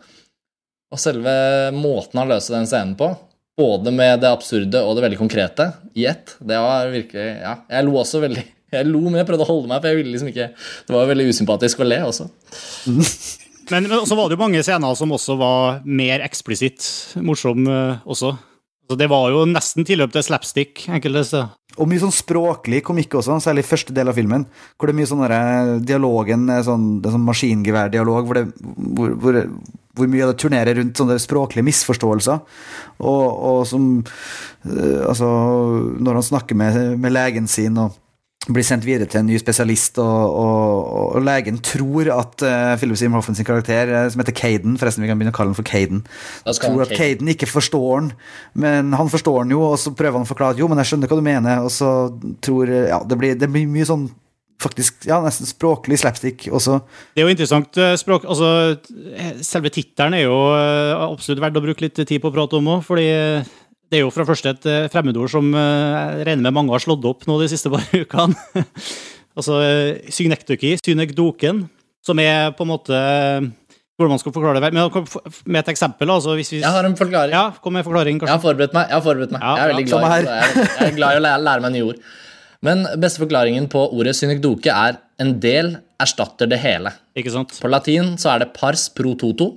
Og 0.94 1.00
selve 1.02 1.32
måten 1.74 2.20
han 2.22 2.30
løser 2.30 2.54
den 2.54 2.68
scenen 2.70 2.94
på, 2.98 3.10
både 3.58 3.90
med 3.94 4.20
det 4.22 4.30
absurde 4.30 4.82
og 4.84 4.94
det 4.96 5.06
veldig 5.06 5.18
konkrete 5.18 5.70
i 5.96 6.06
ett, 6.06 6.36
det 6.44 6.60
var 6.60 6.92
virkelig 6.92 7.24
Ja, 7.40 7.56
jeg 7.72 7.88
lo 7.88 7.96
også 8.02 8.22
veldig. 8.22 8.44
Jeg 8.74 8.82
lo, 8.90 8.98
men 8.98 9.20
jeg 9.20 9.28
prøvde 9.28 9.44
å 9.44 9.46
holde 9.46 9.68
meg, 9.70 9.78
for 9.78 9.88
jeg 9.88 9.96
ville 10.00 10.10
liksom 10.10 10.28
ikke 10.32 10.46
Det 10.88 10.90
var 10.90 11.06
veldig 11.06 11.28
usympatisk 11.30 11.80
å 11.80 11.86
le 11.86 12.00
også. 12.02 12.26
Men, 13.70 13.86
men 13.90 14.04
så 14.06 14.14
var 14.14 14.28
det 14.28 14.36
jo 14.36 14.42
mange 14.44 14.60
scener 14.62 14.94
som 14.94 15.10
også 15.10 15.34
var 15.40 15.78
mer 15.82 16.22
eksplisitt 16.22 16.84
morsom 17.18 17.64
øh, 17.66 17.96
også. 18.06 18.28
Så 18.86 18.98
det 19.00 19.08
var 19.10 19.32
jo 19.34 19.40
nesten 19.50 19.86
tilløp 19.86 20.12
til 20.14 20.22
slapstick 20.22 20.84
enkelte 20.86 21.24
steder. 21.26 21.48
Og 21.76 21.88
mye 21.90 22.00
sånn 22.00 22.14
språklig 22.14 22.82
komikk 22.86 23.18
også, 23.18 23.36
særlig 23.44 23.66
i 23.66 23.68
første 23.68 23.94
del 23.96 24.08
av 24.08 24.16
filmen. 24.16 24.46
Hvor 24.76 24.88
det 24.88 24.94
er 24.94 25.00
mye 25.00 25.10
sånn 25.10 25.84
Dialogen 25.86 26.46
sånn, 26.64 26.86
det 27.02 27.10
er 27.10 27.16
sånn 27.16 27.26
maskingeværdialog 27.26 28.30
hvor, 28.30 28.40
hvor, 28.96 29.12
hvor, 29.20 29.40
hvor 29.96 30.10
mye 30.12 30.30
det 30.30 30.38
turnerer 30.40 30.80
rundt 30.80 31.00
sånne 31.00 31.18
språklige 31.20 31.66
misforståelser. 31.68 32.40
Og, 33.04 33.24
og 33.50 33.60
som 33.68 33.86
eh, 34.00 35.04
Altså, 35.06 35.28
når 36.00 36.20
han 36.20 36.28
snakker 36.30 36.58
med, 36.58 36.80
med 37.00 37.14
legen 37.14 37.48
sin 37.50 37.76
og 37.80 37.94
blir 38.46 38.66
sendt 38.66 38.84
videre 38.86 39.08
til 39.10 39.20
en 39.20 39.26
ny 39.26 39.38
spesialist, 39.40 39.98
og, 40.02 40.34
og, 40.38 41.14
og 41.18 41.24
legen 41.26 41.58
tror 41.64 42.10
at 42.14 42.44
uh, 42.46 42.74
Philip 42.78 42.98
Seymour 42.98 43.20
Hoffman 43.20 43.38
sin 43.38 43.48
karakter, 43.48 43.90
eh, 43.90 44.06
som 44.12 44.22
heter 44.22 44.36
Caden 44.36 44.76
Forresten, 44.78 45.02
vi 45.02 45.10
kan 45.10 45.18
begynne 45.18 45.34
å 45.34 45.36
kalle 45.36 45.50
han 45.50 45.58
for 45.58 45.66
Caden. 45.66 46.04
Tror 46.46 46.84
at 46.84 46.94
Caden. 46.94 47.32
Ikke 47.32 47.48
forstår 47.50 47.88
han, 47.96 48.12
men 48.54 48.94
han 48.96 49.10
forstår 49.10 49.42
han 49.42 49.54
jo, 49.54 49.64
og 49.72 49.80
så 49.82 49.94
prøver 49.96 50.20
han 50.20 50.28
å 50.28 50.30
forklare 50.30 50.54
at 50.54 50.62
jo, 50.62 50.68
men 50.70 50.78
jeg 50.82 50.92
skjønner 50.92 51.10
hva 51.10 51.18
du 51.18 51.26
mener, 51.26 51.66
og 51.66 51.74
så 51.74 51.90
tror 52.44 52.70
Ja, 52.70 53.00
det 53.02 53.18
blir, 53.18 53.34
det 53.38 53.50
blir 53.50 53.66
mye 53.70 53.88
sånn 53.88 54.06
faktisk, 54.62 55.02
ja, 55.08 55.18
nesten 55.24 55.48
språklig 55.48 55.98
slapstick 56.00 56.46
også. 56.48 56.78
Det 57.12 57.20
er 57.20 57.26
jo 57.26 57.34
interessant 57.34 57.76
språk 58.00 58.24
altså, 58.24 58.48
Selve 59.44 59.68
tittelen 59.74 60.16
er 60.16 60.24
jo 60.24 60.38
absolutt 60.96 61.42
verdt 61.44 61.60
å 61.60 61.64
bruke 61.66 61.84
litt 61.84 61.98
tid 61.98 62.22
på 62.22 62.30
å 62.30 62.34
prate 62.34 62.56
om 62.56 62.70
òg, 62.78 62.86
fordi 62.86 63.10
det 63.90 64.00
er 64.00 64.02
jo 64.02 64.10
fra 64.14 64.24
første 64.26 64.50
et 64.54 64.66
øh, 64.66 64.88
fremmedord 64.90 65.30
som 65.30 65.52
øh, 65.54 65.60
jeg 66.18 66.26
regner 66.26 66.42
med 66.48 66.54
mange 66.58 66.74
har 66.74 66.82
slått 66.82 67.04
opp 67.06 67.26
nå 67.28 67.36
de 67.42 67.48
siste 67.52 67.70
par 67.70 67.84
ukene. 68.02 68.64
altså 69.36 69.60
øh, 69.62 70.10
synekdoki, 70.10 70.74
synekdoken, 70.82 71.64
som 72.06 72.18
er 72.22 72.50
på 72.56 72.66
en 72.66 72.72
måte 72.74 72.98
Hvordan 73.96 74.12
man 74.12 74.20
skal 74.20 74.32
forklare 74.34 74.60
det. 74.60 74.74
Men 74.76 74.90
med 75.48 75.62
et 75.62 75.68
eksempel, 75.72 76.10
altså 76.12 76.34
hvis 76.36 76.50
vi 76.52 76.58
Jeg 76.60 76.68
har 76.68 76.84
en 76.84 76.96
forklaring. 76.98 77.32
Ja, 77.32 77.46
kom 77.64 77.72
med 77.72 77.84
forklaring, 77.86 78.18
Jeg 78.20 78.28
har 78.28 78.42
forberedt 78.42 78.74
meg. 78.76 78.90
jeg 78.90 78.96
har 78.98 79.04
forberedt 79.06 79.32
meg. 79.32 79.40
Ja, 79.40 79.54
jeg 79.56 79.64
er 79.64 79.72
veldig 79.72 79.86
ja, 79.88 79.96
glad, 79.96 80.04
i, 80.04 80.26
jeg 80.26 80.66
jeg 80.66 80.88
er 80.90 80.96
glad 80.98 81.14
i 81.14 81.16
å 81.16 81.22
lære, 81.24 81.44
lære 81.46 81.64
meg 81.64 81.72
nye 81.72 81.86
ord. 81.86 82.02
Men 82.68 82.84
beste 83.00 83.22
forklaringen 83.22 83.70
på 83.72 83.86
ordet 83.88 84.12
synekdoke 84.18 84.68
er 84.68 84.98
en 85.24 85.32
del 85.40 85.78
erstatter 86.02 86.50
det 86.50 86.58
hele. 86.60 86.92
Ikke 87.16 87.32
sant? 87.32 87.56
På 87.62 87.70
latin 87.72 88.18
så 88.20 88.34
er 88.34 88.44
det 88.44 88.50
pars 88.58 88.84
pro 88.92 89.14
toto. 89.16 89.48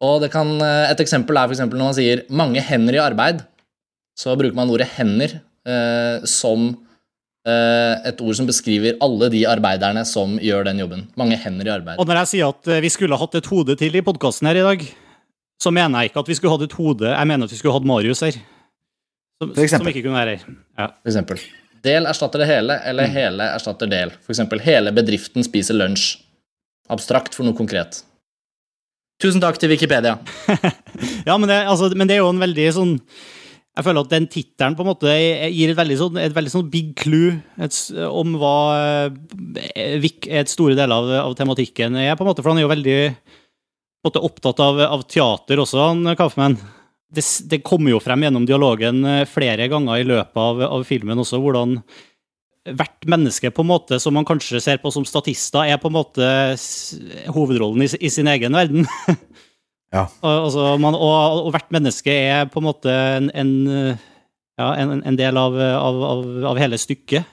Og 0.00 0.22
det 0.22 0.30
kan, 0.32 0.48
et 0.64 1.00
eksempel 1.02 1.36
er 1.36 1.48
for 1.48 1.56
eksempel 1.56 1.76
når 1.76 1.90
man 1.90 1.96
sier 1.98 2.22
'mange 2.30 2.60
hender 2.64 2.96
i 2.96 3.04
arbeid', 3.04 3.44
så 4.16 4.36
bruker 4.36 4.56
man 4.56 4.70
ordet 4.70 4.88
'hender' 4.96 5.40
eh, 5.66 6.24
som 6.28 6.70
eh, 7.46 7.94
et 8.08 8.20
ord 8.20 8.36
som 8.38 8.48
beskriver 8.48 8.98
alle 9.04 9.30
de 9.32 9.44
arbeiderne 9.48 10.04
som 10.08 10.38
gjør 10.42 10.66
den 10.70 10.82
jobben. 10.82 11.06
Mange 11.20 11.38
hender 11.40 11.68
i 11.68 11.74
arbeid. 11.74 12.00
Og 12.00 12.08
når 12.08 12.22
jeg 12.22 12.32
sier 12.34 12.52
at 12.54 12.72
eh, 12.72 12.82
vi 12.84 12.92
skulle 12.92 13.18
hatt 13.20 13.38
et 13.38 13.50
hode 13.52 13.76
til 13.80 13.96
i 13.96 14.04
podkasten 14.04 14.50
her 14.50 14.60
i 14.60 14.66
dag, 14.66 14.84
så 15.60 15.72
mener 15.74 16.00
jeg 16.00 16.10
ikke 16.10 16.24
at 16.24 16.30
vi 16.32 16.38
skulle 16.38 16.56
hatt 16.56 16.68
et 16.68 16.78
hode, 16.78 17.08
jeg 17.12 17.28
mener 17.28 17.44
at 17.48 17.52
vi 17.52 17.60
skulle 17.60 17.76
hatt 17.76 17.88
Marius 17.88 18.24
her. 18.24 18.38
Som, 19.40 19.54
For 19.54 19.64
eksempel. 19.64 19.88
som 19.88 19.92
ikke 19.92 20.04
kunne 20.04 20.20
være 20.20 20.36
her. 20.36 20.54
Ja. 20.78 20.86
For 21.00 21.12
eksempel. 21.12 21.42
Del 21.84 22.08
erstatter 22.08 22.42
det 22.42 22.48
hele, 22.48 22.76
eller 22.84 23.08
hele 23.08 23.46
erstatter 23.54 23.88
del. 23.88 24.12
For 24.20 24.34
eksempel 24.34 24.60
hele 24.60 24.92
bedriften 24.92 25.44
spiser 25.44 25.78
lunsj. 25.78 26.18
Abstrakt 26.92 27.36
for 27.36 27.46
noe 27.46 27.56
konkret. 27.56 28.02
Tusen 29.20 29.42
takk 29.42 29.60
til 29.60 29.72
Wikipedia. 29.74 30.18
Ja, 31.24 31.36
men 31.38 31.48
det, 31.48 31.56
altså, 31.70 31.88
men 31.96 32.08
det 32.08 32.16
er 32.16 32.24
jo 32.24 32.32
en 32.32 32.42
veldig 32.42 32.64
sånn 32.76 32.90
Jeg 32.98 33.84
føler 33.86 34.02
at 34.02 34.10
den 34.12 34.26
tittelen 34.28 34.74
på 34.76 34.82
en 34.84 34.88
måte 34.90 35.12
gir 35.14 35.70
et 35.72 35.78
veldig 35.78 35.96
sånn, 35.96 36.18
et 36.20 36.34
veldig 36.36 36.52
sånn 36.52 36.66
big 36.72 36.90
clue 36.98 37.36
et, 37.62 37.76
om 38.08 38.34
hva 38.40 38.56
eh, 39.06 40.08
et 40.26 40.50
store 40.50 40.74
deler 40.76 40.92
av, 40.92 41.12
av 41.22 41.36
tematikken 41.38 41.96
er, 42.02 42.16
på 42.18 42.26
en 42.26 42.30
måte, 42.32 42.42
for 42.42 42.52
han 42.52 42.60
er 42.60 42.66
jo 42.66 42.72
veldig 42.72 42.98
måte, 44.04 44.24
opptatt 44.26 44.60
av, 44.66 44.82
av 44.98 45.06
teater 45.08 45.62
også, 45.62 45.80
han 45.86 46.12
Kaffemann. 46.18 46.58
Det, 47.10 47.24
det 47.54 47.62
kommer 47.66 47.94
jo 47.94 48.02
frem 48.02 48.26
gjennom 48.26 48.44
dialogen 48.50 49.00
eh, 49.06 49.24
flere 49.30 49.70
ganger 49.70 50.02
i 50.02 50.08
løpet 50.10 50.42
av, 50.42 50.64
av 50.66 50.84
filmen 50.90 51.22
også, 51.22 51.40
hvordan 51.40 51.78
hvert 52.68 53.08
menneske 53.08 53.50
på 53.54 53.64
en 53.64 53.70
måte 53.70 53.98
som 54.02 54.14
man 54.16 54.26
kanskje 54.28 54.60
ser 54.62 54.80
på 54.82 54.92
som 54.92 55.06
statister, 55.08 55.64
er 55.64 55.80
på 55.80 55.88
en 55.88 55.96
måte 55.96 56.30
hovedrollen 57.32 57.86
i, 57.86 57.90
i 58.04 58.12
sin 58.12 58.30
egen 58.30 58.56
verden. 58.56 58.86
Ja. 59.90 60.04
altså, 60.22 60.76
man, 60.78 60.94
og, 60.94 61.40
og 61.42 61.48
hvert 61.50 61.72
menneske 61.74 62.12
er 62.14 62.44
på 62.46 62.60
en 62.60 62.66
måte 62.68 62.92
en, 62.94 63.24
en, 63.34 63.48
ja, 64.54 64.68
en, 64.78 65.00
en 65.02 65.16
del 65.18 65.34
av, 65.34 65.56
av, 65.58 65.98
av, 66.06 66.20
av 66.52 66.60
hele 66.62 66.78
stykket. 66.78 67.26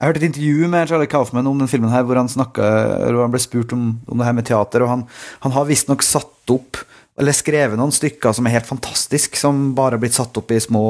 Jeg 0.00 0.08
hørte 0.10 0.20
et 0.20 0.26
intervju 0.28 0.68
med 0.72 0.92
Charlie 0.92 1.08
Kaufman 1.08 1.48
om 1.48 1.58
den 1.60 1.70
filmen 1.72 1.88
her, 1.88 2.04
hvor 2.04 2.20
han, 2.20 2.28
snakket, 2.28 3.00
hvor 3.00 3.22
han 3.24 3.32
ble 3.32 3.40
spurt 3.40 3.72
om, 3.72 3.94
om 4.12 4.20
det 4.20 4.28
her 4.28 4.36
med 4.36 4.48
teater, 4.48 4.84
og 4.84 4.92
han, 4.92 5.06
han 5.40 5.56
har 5.56 5.66
visstnok 5.68 6.04
satt 6.04 6.52
opp 6.52 6.82
eller 7.20 7.36
skrevet 7.36 7.76
noen 7.78 7.92
stykker 7.92 8.32
som 8.36 8.46
er 8.48 8.56
helt 8.56 8.68
fantastisk, 8.68 9.36
som 9.36 9.74
bare 9.76 9.98
har 9.98 10.02
blitt 10.02 10.16
satt 10.16 10.36
opp 10.40 10.52
i 10.54 10.60
små 10.62 10.84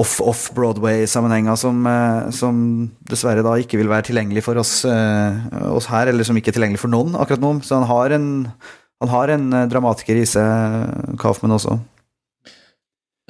off-off-Broadway-sammenhenger 0.00 1.58
som, 1.60 1.84
eh, 1.86 2.30
som 2.32 2.56
dessverre 3.08 3.44
da 3.44 3.58
ikke 3.60 3.76
vil 3.80 3.92
være 3.92 4.08
tilgjengelig 4.08 4.46
for 4.48 4.56
oss, 4.62 4.84
eh, 4.88 5.42
oss 5.68 5.90
her, 5.92 6.08
eller 6.08 6.24
som 6.24 6.36
ikke 6.36 6.54
er 6.54 6.58
tilgjengelig 6.58 6.80
for 6.80 6.92
noen 6.92 7.14
akkurat 7.14 7.44
nå. 7.44 7.52
Så 7.62 7.76
han 7.76 7.88
har 7.90 8.16
en, 8.16 8.52
han 9.04 9.12
har 9.12 9.28
en 9.28 9.52
eh, 9.52 9.68
dramatiker 9.68 10.16
i 10.16 10.24
seg, 10.24 11.18
Kaufmann 11.20 11.58
også. 11.58 11.78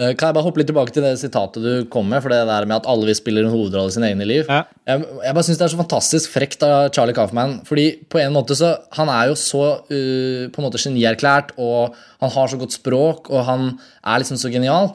Eh, 0.02 0.14
Kan 0.18 0.30
jeg 0.30 0.37
bare 0.37 0.47
hoppe 0.47 0.62
litt 0.62 0.71
tilbake 0.71 0.94
til 0.94 1.04
det 1.04 1.12
sitatet 1.21 1.62
du 1.62 1.87
kom 1.92 2.09
med, 2.11 2.23
for 2.25 2.32
det 2.32 2.40
der 2.49 2.66
med 2.68 2.80
at 2.80 2.88
alle 2.90 3.09
vi 3.09 3.16
spiller 3.18 3.47
en 3.47 3.52
hovedrolle 3.54 3.92
i 3.92 3.97
sin 3.97 4.06
egne 4.06 4.26
liv? 4.28 4.49
Ja. 4.49 4.64
Jeg, 4.88 5.04
jeg 5.26 5.37
bare 5.37 5.47
synes 5.47 5.61
det 5.61 5.66
er 5.66 5.75
så 5.75 5.80
fantastisk 5.82 6.35
frekt 6.35 6.66
av 6.66 6.90
Charlie 6.97 7.16
Kaufman, 7.16 7.61
fordi 7.68 7.87
på 8.11 8.21
en 8.23 8.35
måte 8.35 8.56
så 8.59 8.75
Han 8.99 9.11
er 9.12 9.30
jo 9.30 9.38
så 9.38 9.62
uh, 9.78 10.42
på 10.52 10.61
en 10.61 10.66
måte 10.66 10.80
genierklært, 10.80 11.54
og 11.61 11.97
han 12.23 12.35
har 12.35 12.50
så 12.50 12.59
godt 12.61 12.76
språk, 12.76 13.30
og 13.30 13.47
han 13.49 13.73
er 14.02 14.23
liksom 14.23 14.40
så 14.40 14.50
genial. 14.52 14.92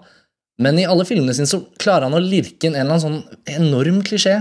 Men 0.62 0.80
i 0.82 0.88
alle 0.90 1.06
filmene 1.06 1.36
sine 1.38 1.50
så 1.50 1.62
klarer 1.82 2.08
han 2.08 2.18
å 2.18 2.24
lirke 2.24 2.68
inn 2.68 2.76
en 2.76 2.88
eller 2.88 2.98
annen 2.98 3.06
sånn 3.06 3.58
enorm 3.60 4.02
klisjé. 4.06 4.38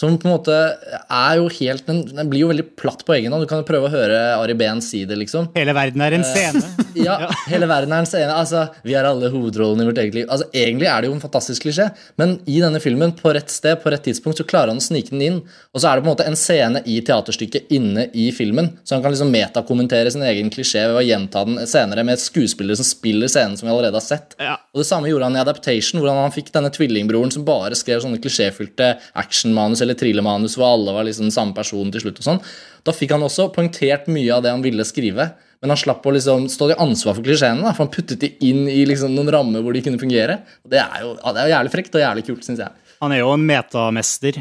Som 0.00 0.16
på 0.16 0.28
en 0.28 0.32
måte 0.32 0.54
er 0.56 1.34
jo 1.36 1.48
helt 1.58 1.84
Den, 1.88 2.02
den 2.08 2.30
blir 2.30 2.46
jo 2.46 2.50
veldig 2.50 2.64
platt 2.80 3.02
på 3.04 3.12
egen 3.18 3.34
hånd. 3.34 3.44
Du 3.44 3.50
kan 3.50 3.60
jo 3.60 3.68
prøve 3.68 3.88
å 3.88 3.92
høre 3.92 4.20
Ari 4.38 4.54
Behn 4.56 4.80
si 4.84 5.02
det, 5.08 5.18
liksom. 5.20 5.50
Hele 5.56 5.74
verden 5.76 6.04
er 6.06 6.16
en 6.16 6.26
scene. 6.26 6.64
Ja, 7.00 7.30
hele 7.46 7.68
verden 7.70 7.92
er 7.94 8.02
en 8.02 8.08
scene. 8.08 8.34
Altså, 8.34 8.64
vi 8.82 8.96
er 8.98 9.06
alle 9.06 9.28
hovedrollene 9.30 9.84
i 9.84 9.88
vårt 9.88 10.00
eget 10.02 10.16
liv. 10.16 10.24
Altså, 10.26 10.48
Egentlig 10.56 10.88
er 10.90 11.02
det 11.02 11.10
jo 11.10 11.14
en 11.14 11.22
fantastisk 11.22 11.62
klisjé, 11.62 11.86
men 12.20 12.34
i 12.50 12.56
denne 12.62 12.80
filmen, 12.82 13.12
på 13.16 13.30
rett 13.36 13.52
sted, 13.52 13.78
på 13.80 13.92
rett 13.94 14.02
tidspunkt, 14.08 14.40
så 14.40 14.46
klarer 14.48 14.72
han 14.72 14.80
å 14.82 14.84
snike 14.84 15.14
den 15.14 15.22
inn. 15.22 15.38
Og 15.70 15.80
så 15.80 15.86
er 15.90 15.96
det 16.00 16.04
på 16.04 16.08
en 16.08 16.12
måte 16.12 16.26
en 16.26 16.38
scene 16.38 16.82
i 16.90 16.96
teaterstykket 17.06 17.70
inne 17.76 18.08
i 18.10 18.26
filmen, 18.34 18.72
så 18.82 18.96
han 18.96 19.04
kan 19.04 19.14
liksom 19.14 19.30
metakommentere 19.32 20.10
sin 20.12 20.24
egen 20.26 20.50
klisjé 20.52 20.82
ved 20.90 20.98
å 20.98 21.04
gjenta 21.06 21.44
den 21.46 21.62
senere 21.70 22.04
med 22.06 22.20
skuespillere 22.20 22.80
som 22.80 22.88
spiller 22.88 23.30
scenen 23.30 23.56
som 23.60 23.68
vi 23.68 23.74
allerede 23.74 23.96
har 24.00 24.04
sett. 24.06 24.34
Ja. 24.42 24.58
Og 24.74 24.82
Det 24.82 24.88
samme 24.90 25.12
gjorde 25.12 25.30
han 25.30 25.38
i 25.38 25.42
Adaptation, 25.44 26.02
hvordan 26.02 26.24
han 26.24 26.34
fikk 26.34 26.50
denne 26.54 26.72
tvillingbroren 26.74 27.32
som 27.34 27.46
bare 27.46 27.78
skrev 27.78 28.02
sånne 28.02 28.20
klisjéfylte 28.22 28.92
actionmanus 29.22 29.84
eller 29.90 29.98
thrillermanus 30.00 30.54
hvor 30.56 30.70
alle 30.76 30.94
var 30.94 31.04
liksom 31.08 31.28
samme 31.34 31.52
person 31.56 31.90
til 31.90 32.04
slutt. 32.06 32.22
og 32.22 32.26
sånn. 32.30 32.40
Da 32.86 32.94
fikk 32.96 33.12
han 33.16 33.26
også 33.26 33.50
poengtert 33.52 34.06
mye 34.08 34.30
av 34.38 34.44
det 34.46 34.54
han 34.54 34.62
ville 34.64 34.86
skrive, 34.86 35.26
men 35.60 35.74
han 35.74 35.76
slapp 35.80 36.06
å 36.08 36.14
liksom 36.14 36.46
stå 36.48 36.70
til 36.70 36.78
ansvar 36.80 37.18
for 37.18 37.26
klisjeene. 37.26 37.74
For 37.74 37.84
han 37.84 37.92
puttet 37.92 38.22
de 38.22 38.30
inn 38.48 38.62
i 38.70 38.84
liksom 38.88 39.12
noen 39.12 39.28
rammer 39.34 39.60
hvor 39.66 39.74
de 39.76 39.82
kunne 39.84 40.00
fungere. 40.00 40.38
Og 40.64 40.70
Det 40.72 40.80
er 40.80 41.02
jo 41.02 41.10
ja, 41.18 41.34
det 41.36 41.42
er 41.42 41.52
jævlig 41.56 41.74
frekt 41.74 41.98
og 41.98 42.04
jævlig 42.06 42.24
kult, 42.30 42.46
syns 42.46 42.62
jeg. 42.64 42.72
Han 43.02 43.12
er 43.12 43.20
jo 43.24 43.34
en 43.34 43.44
metamester. 43.50 44.38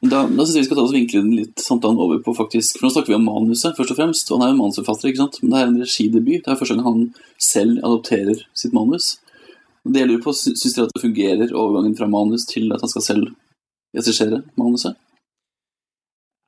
Da, 0.00 0.20
da 0.30 0.44
synes 0.46 0.54
jeg 0.54 0.62
vi 0.62 0.66
skal 0.68 0.78
ta 0.78 0.82
oss 0.86 0.92
vinkle 0.94 1.20
den 1.24 1.32
litt 1.40 1.58
samtalen 1.62 1.98
over 1.98 2.20
på 2.22 2.30
faktisk 2.38 2.76
For 2.78 2.86
nå 2.86 2.90
snakker 2.94 3.10
vi 3.10 3.16
om 3.18 3.24
manuset, 3.26 3.74
først 3.78 3.92
og 3.94 3.98
fremst. 3.98 4.30
Og 4.30 4.38
han 4.38 4.46
er 4.46 4.50
jo 4.52 4.56
en 4.56 4.60
manusforfatter, 4.64 5.10
ikke 5.10 5.22
sant? 5.24 5.38
Men 5.42 5.52
det 5.52 5.58
er 5.60 5.70
en 5.72 5.80
regidebut. 5.82 6.42
Det 6.46 6.52
er 6.52 6.58
første 6.60 6.76
gang 6.78 6.86
han 6.86 7.00
selv 7.42 7.80
adopterer 7.82 8.44
sitt 8.56 8.74
manus. 8.76 9.08
Det 9.86 10.02
jeg 10.02 10.10
lurer 10.10 10.22
på, 10.26 10.34
sy- 10.34 10.54
Syns 10.58 10.74
dere 10.74 10.86
at 10.88 10.94
det 10.96 11.02
fungerer, 11.02 11.50
overgangen 11.54 11.96
fra 11.98 12.08
manus 12.10 12.46
til 12.50 12.70
at 12.74 12.82
han 12.82 12.90
skal 12.90 13.04
selv 13.06 13.28
regissere 13.96 14.42
manuset? 14.58 14.96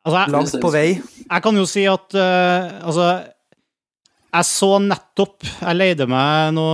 Altså, 0.07 0.21
jeg, 0.21 0.33
Langt 0.33 0.63
på 0.63 0.71
vei. 0.73 0.87
jeg 0.97 1.45
kan 1.45 1.59
jo 1.59 1.67
si 1.69 1.85
at 1.91 2.15
uh, 2.17 2.87
altså 2.87 3.09
jeg 4.29 4.45
så 4.45 4.69
nettopp 4.81 5.45
Jeg 5.45 5.77
leide 5.77 6.07
meg 6.09 6.53
nå 6.55 6.65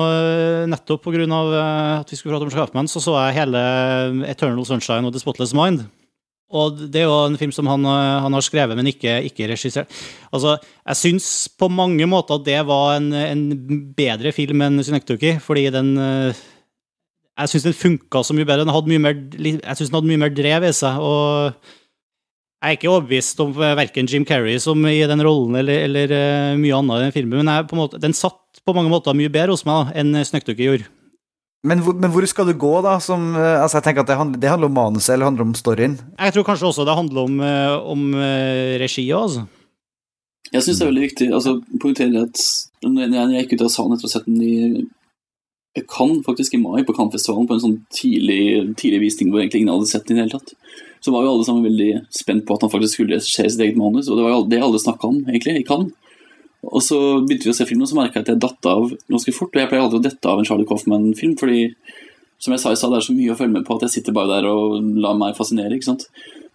nettopp 0.71 1.07
pga. 1.07 1.25
Uh, 1.25 2.01
at 2.03 2.11
vi 2.11 2.19
skulle 2.19 2.35
prate 2.35 2.51
om 2.51 2.53
Schaffman, 2.53 2.91
så 2.91 3.03
så 3.03 3.15
jeg 3.17 3.39
hele 3.41 3.61
Eternal 4.29 4.67
Sunshine 4.67 5.07
og 5.07 5.15
The 5.15 5.23
Spotless 5.23 5.55
Mind. 5.57 5.87
Og 6.55 6.79
det 6.93 7.03
er 7.03 7.09
jo 7.09 7.17
en 7.27 7.39
film 7.39 7.53
som 7.55 7.67
han, 7.67 7.85
eh, 7.89 8.23
han 8.23 8.37
har 8.37 8.45
skrevet, 8.45 8.77
men 8.79 8.87
ikke, 8.87 9.17
ikke 9.27 9.49
regissert. 9.51 9.91
Altså, 10.31 10.59
jeg 10.87 11.01
syns 11.01 11.29
på 11.59 11.71
mange 11.73 12.07
måter 12.07 12.39
at 12.39 12.47
det 12.47 12.61
var 12.69 12.99
en, 12.99 13.11
en 13.17 13.45
bedre 13.97 14.33
film 14.33 14.63
enn 14.63 14.79
'Synektoki', 14.79 15.41
fordi 15.43 15.71
den 15.75 15.97
eh, 15.99 16.43
Jeg 17.41 17.51
syns 17.51 17.65
den 17.67 17.75
funka 17.75 18.21
så 18.23 18.35
mye 18.37 18.47
bedre. 18.47 18.63
Den 18.67 18.75
hadde 18.75 18.91
mye 18.93 19.03
mer, 19.03 19.17
jeg 19.35 19.77
synes 19.79 19.91
den 19.91 19.97
hadde 19.99 20.11
mye 20.13 20.23
mer 20.23 20.35
drev 20.37 20.67
i 20.69 20.75
seg. 20.77 21.01
og 21.03 21.57
jeg 22.65 22.71
er 22.73 22.77
ikke 22.79 22.89
overbevist 22.95 23.41
om 23.45 23.51
verken 23.53 24.07
Jim 24.09 24.25
Carrey 24.25 24.57
som 24.63 24.81
i 24.89 25.01
den 25.05 25.21
rollen 25.21 25.57
eller, 25.61 25.83
eller 25.85 26.13
eh, 26.17 26.55
mye 26.57 26.73
annet 26.79 26.97
i 26.97 27.03
den 27.05 27.13
filmen, 27.13 27.43
men 27.43 27.51
jeg, 27.53 27.67
på 27.69 27.77
en 27.77 27.81
måte, 27.83 27.99
den 28.01 28.15
satt 28.17 28.39
på 28.65 28.73
mange 28.73 28.89
måter 28.89 29.13
mye 29.19 29.29
bedre 29.29 29.53
hos 29.53 29.67
meg 29.69 29.91
da, 29.91 29.99
enn 30.01 30.15
Snøkdukke 30.25 30.65
gjorde. 30.65 30.87
Men, 31.69 31.83
hvor- 31.85 31.99
men 32.01 32.09
hvor 32.15 32.25
skal 32.29 32.49
du 32.49 32.55
gå, 32.57 32.71
da? 32.87 32.95
Som, 33.05 33.35
eh, 33.37 33.59
altså 33.61 33.83
jeg 33.83 33.85
tenker 33.91 34.07
at 34.07 34.09
det 34.09 34.17
handler, 34.17 34.41
det 34.41 34.49
handler 34.55 34.71
om 34.73 34.79
manuset, 34.79 35.13
eller 35.13 35.29
handler 35.29 35.45
om 35.45 35.53
storyen? 35.59 35.99
Jeg 36.17 36.33
tror 36.39 36.47
kanskje 36.49 36.71
også 36.71 36.87
det 36.89 36.97
handler 36.97 37.21
om, 37.29 37.37
eh, 37.45 37.77
om 37.93 38.09
eh, 38.15 38.79
regi 38.81 39.05
òg, 39.13 39.27
altså. 39.29 39.45
Jeg 40.55 40.63
syns 40.65 40.79
det 40.81 40.87
er 40.87 40.93
veldig 40.95 41.05
viktig 41.11 41.29
altså, 41.37 41.55
poengtere 41.83 42.25
at 42.25 42.41
når 42.87 43.13
jeg 43.19 43.45
gikk 43.45 43.55
ut 43.59 43.67
av 43.69 43.73
salen 43.77 43.93
etter 43.99 44.07
å 44.07 44.09
ha 44.09 44.15
sett 44.17 44.27
den 44.29 44.41
i 44.41 44.87
Cannes, 45.83 46.23
faktisk 46.27 46.55
i 46.55 46.61
mai, 46.63 46.85
på 46.87 46.95
Cannes-festivalen, 46.95 47.49
på 47.51 47.57
en 47.57 47.63
sånn 47.65 47.79
tidlig, 47.91 48.77
tidlig 48.79 49.01
visning 49.09 49.33
hvor 49.33 49.43
egentlig 49.43 49.65
ingen 49.65 49.75
hadde 49.75 49.91
sett 49.91 50.07
den 50.07 50.21
i 50.21 50.23
det 50.23 50.27
hele 50.29 50.39
tatt, 50.39 50.55
så 51.03 51.13
var 51.13 51.25
jo 51.25 51.33
alle 51.35 51.47
sammen 51.49 51.67
veldig 51.67 51.91
spent 52.15 52.47
på 52.47 52.55
at 52.55 52.63
han 52.65 52.73
faktisk 52.73 52.97
skulle 53.01 53.19
regissere 53.19 53.51
sitt 53.51 53.65
eget 53.67 53.81
manus, 53.81 54.09
og 54.09 54.17
det 54.17 54.25
var 54.25 54.37
jo 54.37 54.47
det 54.53 54.63
alle 54.63 54.81
snakka 54.81 55.11
om, 55.11 55.21
egentlig, 55.27 55.59
i 55.61 55.67
Cannes. 55.67 55.93
Og 56.65 56.81
så 56.81 56.99
begynte 57.21 57.49
vi 57.49 57.53
å 57.53 57.57
se 57.59 57.67
filmen, 57.69 57.85
og 57.85 57.91
så 57.91 57.99
merka 57.99 58.21
jeg 58.21 58.25
at 58.25 58.33
jeg 58.33 58.41
datt 58.41 58.69
av 58.71 58.87
ganske 59.13 59.35
fort. 59.37 59.53
Og 59.53 59.61
jeg 59.61 59.69
pleier 59.69 59.85
aldri 59.85 59.99
å 60.01 60.05
dette 60.07 60.31
av 60.31 60.41
en 60.41 60.47
Charlie 60.49 60.69
Coffman-film, 60.69 61.35
fordi 61.37 61.67
som 62.41 62.55
jeg 62.55 62.63
sa 62.63 62.73
i 62.73 62.79
stad, 62.79 62.93
det 62.93 63.03
er 63.03 63.07
så 63.07 63.17
mye 63.17 63.35
å 63.35 63.37
følge 63.39 63.55
med 63.55 63.67
på 63.67 63.77
at 63.77 63.85
jeg 63.87 63.95
sitter 63.99 64.17
bare 64.17 64.39
der 64.39 64.49
og 64.51 64.81
lar 65.01 65.17
meg 65.19 65.37
fascinere. 65.37 65.77
ikke 65.77 65.91
sant? 65.91 66.07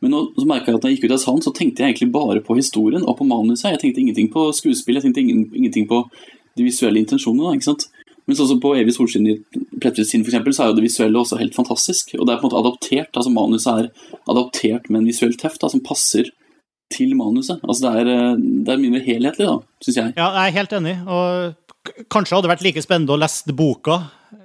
Men 0.03 0.13
nå 0.13 0.23
så 0.37 0.47
merka 0.47 0.71
jeg 0.71 0.79
at 0.79 0.85
når 0.85 0.91
jeg 0.91 0.99
gikk 0.99 1.07
ut 1.09 1.15
av 1.15 1.21
salen, 1.23 1.45
så 1.45 1.53
tenkte 1.55 1.83
jeg 1.83 1.93
egentlig 1.93 2.11
bare 2.13 2.43
på 2.45 2.57
historien 2.59 3.05
og 3.05 3.17
på 3.19 3.27
manuset. 3.27 3.71
Jeg 3.73 3.81
tenkte 3.83 4.03
ingenting 4.03 4.29
på 4.33 4.49
skuespill, 4.55 4.99
jeg 4.99 5.07
tenkte 5.07 5.23
ingen, 5.23 5.47
ingenting 5.53 5.87
på 5.89 6.03
de 6.57 6.67
visuelle 6.67 7.01
intensjonene. 7.01 7.55
ikke 7.57 7.69
sant? 7.71 7.87
Men 8.29 8.37
sånn 8.37 8.51
som 8.51 8.59
på 8.61 8.75
Evig 8.77 8.93
solskinn 8.93 9.25
i 9.25 9.39
Plettvids 9.81 10.11
sinn, 10.13 10.21
så 10.21 10.37
er 10.37 10.67
jo 10.69 10.75
det 10.77 10.83
visuelle 10.85 11.17
også 11.17 11.39
helt 11.39 11.55
fantastisk. 11.57 12.11
Og 12.13 12.27
det 12.27 12.35
er 12.35 12.41
på 12.41 12.45
en 12.45 12.51
måte 12.51 12.59
adaptert, 12.61 13.09
altså 13.17 13.31
Manuset 13.33 13.71
er 13.73 13.87
adaptert 14.29 14.85
med 14.91 15.01
en 15.01 15.07
visuell 15.09 15.33
teft 15.39 15.63
da, 15.63 15.71
som 15.73 15.81
passer 15.81 16.29
til 16.93 17.15
manuset. 17.17 17.57
Altså 17.65 17.87
Det 17.87 18.03
er, 18.03 18.11
eh, 18.13 18.37
det 18.37 18.73
er 18.73 18.83
mye 18.83 18.93
mer 18.93 19.05
helhetlig, 19.07 19.49
da, 19.49 19.57
syns 19.81 19.97
jeg. 19.97 20.13
Ja, 20.13 20.29
jeg 20.37 20.45
er 20.45 20.57
helt 20.59 20.77
enig, 20.77 20.95
og 21.09 22.05
kanskje 22.13 22.37
hadde 22.37 22.45
det 22.45 22.53
vært 22.53 22.65
like 22.67 22.85
spennende 22.85 23.15
å 23.15 23.21
lese 23.21 23.55
boka, 23.57 23.97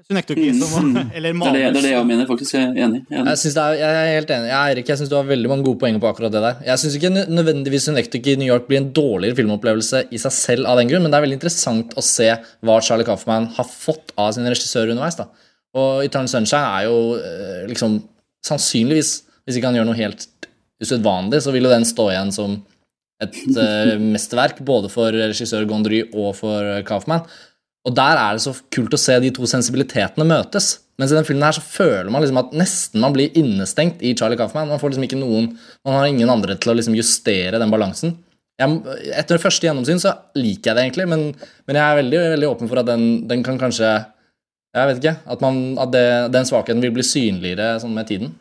Synekdoche, 0.08 0.50
som 0.60 0.90
eller 1.14 1.32
Mm. 1.34 1.40
Det 1.44 1.48
er 1.48 1.52
det, 1.52 1.62
det 1.74 1.80
er 1.80 1.86
det 1.86 1.92
jeg 1.92 2.06
mener, 2.08 2.26
faktisk. 2.28 2.54
Jeg 2.54 2.62
er 2.64 2.86
enig. 2.86 3.00
Jeg 3.10 3.18
er 3.18 3.22
enig. 3.24 3.36
Jeg, 3.44 3.54
er, 3.62 3.76
jeg 3.80 4.00
er 4.00 4.10
helt 4.14 4.32
enig. 4.36 4.48
Jeg, 4.50 4.70
Eirik, 4.70 4.88
jeg 4.88 5.00
synes 5.00 5.10
du 5.12 5.16
har 5.16 5.26
veldig 5.28 5.50
mange 5.50 5.66
gode 5.66 5.80
poenger 5.82 6.00
på 6.02 6.10
akkurat 6.10 6.32
det 6.34 6.42
der. 6.44 6.60
Jeg 6.66 6.82
syns 6.82 6.96
ikke 6.98 7.12
nødvendigvis 7.14 7.88
Synecdoche 7.88 8.34
i 8.34 8.40
New 8.40 8.48
York 8.48 8.68
blir 8.68 8.80
en 8.80 8.90
dårligere 8.96 9.38
filmopplevelse 9.40 10.04
i 10.10 10.20
seg 10.22 10.36
selv 10.36 10.70
av 10.70 10.80
den 10.80 10.90
grunn, 10.92 11.04
men 11.04 11.12
det 11.12 11.18
er 11.20 11.26
veldig 11.26 11.38
interessant 11.40 11.96
å 11.98 12.04
se 12.04 12.30
hva 12.64 12.78
Charlie 12.84 13.08
Kaufman 13.08 13.50
har 13.56 13.68
fått 13.68 14.14
av 14.16 14.32
sin 14.36 14.48
regissør 14.48 14.92
underveis. 14.94 15.18
da. 15.20 15.28
Og 15.74 16.04
Eternal 16.06 16.30
Sunshine 16.30 16.68
er 16.78 16.88
jo 16.88 16.98
eh, 17.18 17.64
liksom 17.70 18.02
Sannsynligvis, 18.44 19.10
hvis 19.48 19.56
ikke 19.56 19.70
han 19.70 19.78
gjør 19.78 19.86
noe 19.88 19.96
helt 19.96 20.26
usedvanlig, 20.84 21.38
så 21.40 21.52
vil 21.54 21.64
jo 21.64 21.70
den 21.72 21.86
stå 21.88 22.10
igjen 22.12 22.32
som 22.34 22.58
et 23.24 23.38
eh, 23.56 23.94
mesterverk, 24.02 24.58
både 24.66 24.90
for 24.92 25.14
regissør 25.16 25.64
Gondry 25.70 26.02
og 26.12 26.34
for 26.36 26.82
Kaufman. 26.84 27.24
Og 27.84 27.92
der 27.96 28.16
er 28.16 28.36
det 28.36 28.44
så 28.44 28.54
kult 28.72 28.96
å 28.96 29.00
se 29.00 29.16
de 29.20 29.30
to 29.34 29.46
sensibilitetene 29.48 30.26
møtes. 30.28 30.78
Mens 31.00 31.10
i 31.10 31.16
den 31.18 31.26
filmen 31.26 31.44
her 31.44 31.56
så 31.56 31.64
føler 31.64 32.08
man 32.12 32.22
liksom 32.22 32.38
at 32.40 32.52
nesten 32.56 33.02
man 33.02 33.14
blir 33.16 33.34
innestengt 33.36 34.02
i 34.04 34.14
Charlie 34.16 34.38
Kaufman. 34.38 34.70
Man 34.70 34.80
får 34.80 34.94
liksom 34.94 35.08
ikke 35.08 35.18
noen 35.18 35.50
Man 35.84 35.98
har 35.98 36.06
ingen 36.08 36.30
andre 36.30 36.56
til 36.56 36.72
å 36.72 36.76
liksom 36.78 36.96
justere 36.96 37.58
den 37.60 37.72
balansen. 37.72 38.14
Jeg, 38.60 38.78
etter 39.18 39.42
første 39.42 39.66
gjennomsyn 39.66 39.98
så 39.98 40.12
liker 40.38 40.70
jeg 40.70 40.76
det 40.76 40.82
egentlig, 40.84 41.08
men, 41.10 41.24
men 41.66 41.78
jeg 41.78 41.82
er 41.82 41.98
veldig, 41.98 42.18
veldig 42.36 42.50
åpen 42.52 42.70
for 42.70 42.78
at 42.84 42.86
den, 42.86 43.24
den 43.26 43.42
kan 43.46 43.58
kanskje 43.58 43.90
Jeg 43.90 44.90
vet 44.90 45.00
ikke. 45.02 45.16
At, 45.30 45.42
man, 45.42 45.60
at 45.82 45.90
det, 45.94 46.06
den 46.34 46.46
svakheten 46.46 46.82
vil 46.82 46.94
bli 46.94 47.04
synligere 47.06 47.74
sånn 47.82 47.94
med 47.94 48.08
tiden. 48.10 48.32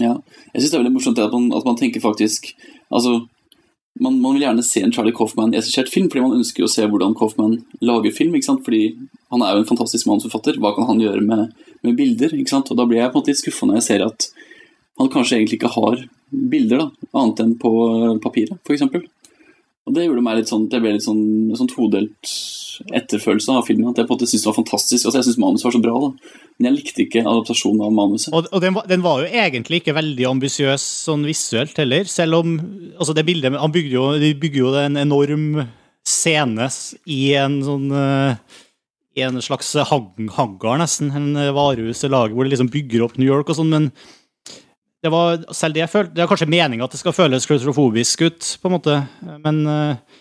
Ja, 0.00 0.14
jeg 0.52 0.58
synes 0.58 0.70
det 0.70 0.76
er 0.76 0.82
veldig 0.82 0.94
morsomt 0.96 1.20
at 1.22 1.34
man, 1.34 1.50
at 1.54 1.66
man 1.66 1.76
tenker 1.78 2.02
faktisk 2.02 2.52
Altså, 2.94 3.24
man, 4.00 4.20
man 4.20 4.34
vil 4.34 4.44
gjerne 4.46 4.64
se 4.66 4.82
en 4.82 4.92
Charlie 4.94 5.14
Coffman-regissert 5.14 5.90
film, 5.92 6.08
fordi 6.10 6.24
man 6.24 6.38
ønsker 6.38 6.66
å 6.66 6.70
se 6.70 6.86
hvordan 6.90 7.14
Coffman 7.18 7.60
lager 7.84 8.14
film, 8.14 8.34
ikke 8.34 8.48
sant? 8.48 8.64
Fordi 8.66 8.82
han 9.32 9.44
er 9.44 9.54
jo 9.54 9.62
en 9.62 9.70
fantastisk 9.70 10.08
manusforfatter. 10.10 10.58
Hva 10.62 10.74
kan 10.76 10.88
han 10.90 11.02
gjøre 11.02 11.22
med, 11.24 11.54
med 11.86 11.98
bilder? 11.98 12.34
Og 12.34 12.74
da 12.74 12.88
blir 12.90 13.00
jeg 13.00 13.12
på 13.12 13.18
en 13.18 13.22
måte 13.22 13.34
litt 13.34 13.42
skuffa 13.42 13.70
når 13.70 13.80
jeg 13.80 13.88
ser 13.88 14.06
at 14.08 14.28
han 15.00 15.10
kanskje 15.10 15.40
egentlig 15.40 15.60
ikke 15.60 15.74
har 15.74 16.04
bilder, 16.30 16.84
da, 16.84 17.08
annet 17.20 17.42
enn 17.44 17.54
på 17.58 17.70
papiret, 18.22 18.58
for 18.66 18.74
eksempel. 18.74 19.06
Og 19.84 19.92
det 19.92 20.06
gjorde 20.06 20.24
meg 20.24 20.38
litt 20.38 20.50
sånn 20.50 20.68
Det 20.72 20.80
ble 20.80 20.94
litt 20.94 21.04
sånn, 21.04 21.52
sånn 21.58 21.68
todelt 21.68 22.30
etterfølelse 22.94 23.54
av 23.54 23.66
filmen. 23.68 23.92
At 23.92 24.00
jeg 24.00 24.08
på 24.08 24.14
en 24.14 24.18
måte 24.18 24.26
syntes 24.26 24.42
det 24.46 24.50
var 24.50 24.56
fantastisk. 24.56 25.04
Altså, 25.04 25.18
jeg 25.20 25.26
syntes 25.28 25.42
manuset 25.44 25.68
var 25.68 25.74
så 25.76 25.82
bra, 25.84 25.98
da. 26.02 26.40
Men 26.56 26.68
jeg 26.68 26.76
likte 26.78 27.04
ikke 27.04 27.22
adaptasjonen 27.22 27.84
av 27.86 27.92
manuset. 27.94 28.32
Og, 28.34 28.48
og 28.50 28.64
den, 28.64 28.74
var, 28.74 28.88
den 28.90 29.04
var 29.04 29.22
jo 29.22 29.28
egentlig 29.44 29.82
ikke 29.82 29.94
veldig 29.94 30.26
ambisiøs 30.32 30.86
sånn 31.06 31.26
visuelt 31.28 31.78
heller, 31.78 32.10
selv 32.10 32.40
om 32.40 32.56
altså 32.96 33.14
det 33.14 33.26
bildet, 33.28 33.54
Han 33.60 33.74
bygde 33.74 33.94
jo, 33.94 34.08
de 34.18 34.32
bygger 34.42 34.62
jo 34.64 34.74
en 34.80 34.98
enorm 35.04 35.46
scene 36.04 36.68
i 37.10 37.20
en 37.38 37.60
sånn 37.64 37.86
eh, 37.94 38.58
i 39.14 39.22
en 39.22 39.38
slags 39.42 39.70
hang, 39.92 40.28
hangar, 40.34 40.80
nesten. 40.82 41.12
En 41.14 41.30
varehus 41.54 42.02
eller 42.02 42.16
lager 42.16 42.34
hvor 42.34 42.48
de 42.48 42.54
liksom 42.56 42.72
bygger 42.74 43.06
opp 43.06 43.18
New 43.20 43.30
York 43.30 43.52
og 43.52 43.60
sånn, 43.60 43.70
men 43.70 43.90
det 45.04 45.12
var 45.12 45.42
selv 45.52 45.76
det 45.76 45.82
jeg 45.84 45.92
følte, 45.92 46.14
det 46.16 46.24
er 46.24 46.28
kanskje 46.30 46.48
meninga 46.48 46.86
at 46.86 46.94
det 46.96 47.00
skal 47.02 47.12
føles 47.16 47.44
klaustrofobisk 47.48 48.24
ut, 48.24 48.50
på 48.62 48.70
en 48.70 48.74
måte, 48.78 48.98
men, 49.44 49.58
eh, 49.68 50.20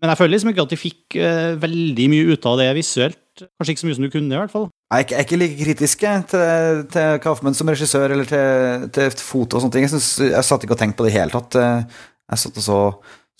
men 0.00 0.12
jeg 0.12 0.20
føler 0.22 0.32
liksom 0.34 0.52
ikke 0.54 0.64
at 0.64 0.72
de 0.72 0.78
fikk 0.80 1.16
eh, 1.20 1.54
veldig 1.60 2.06
mye 2.14 2.32
ut 2.32 2.48
av 2.48 2.56
det 2.62 2.70
visuelt. 2.78 3.18
Kanskje 3.40 3.74
ikke 3.74 3.82
så 3.84 3.88
mye 3.88 3.96
som 3.98 4.04
du 4.06 4.12
kunne, 4.12 4.32
i 4.32 4.40
hvert 4.40 4.52
fall. 4.52 4.66
Jeg 4.90 5.06
er 5.14 5.22
ikke, 5.22 5.36
like 5.38 5.58
kritisk 5.60 6.02
til, 6.32 6.80
til 6.92 7.20
Kaufmann 7.22 7.54
som 7.56 7.68
regissør 7.70 8.10
eller 8.16 8.26
til, 8.28 8.88
til 8.96 9.12
foto 9.22 9.56
og 9.56 9.62
sånne 9.64 9.76
ting. 9.76 9.84
Jeg, 9.86 9.92
synes, 9.94 10.08
jeg 10.32 10.48
satt 10.48 10.64
ikke 10.66 10.74
og 10.76 10.80
tenkte 10.80 10.98
på 10.98 11.06
det 11.06 11.12
i 11.12 11.18
hele 11.20 11.32
tatt. 11.36 11.60
Eh, 11.60 12.00
Jeg 12.30 12.38
satt 12.38 12.58
og 12.60 12.62
så, 12.62 12.80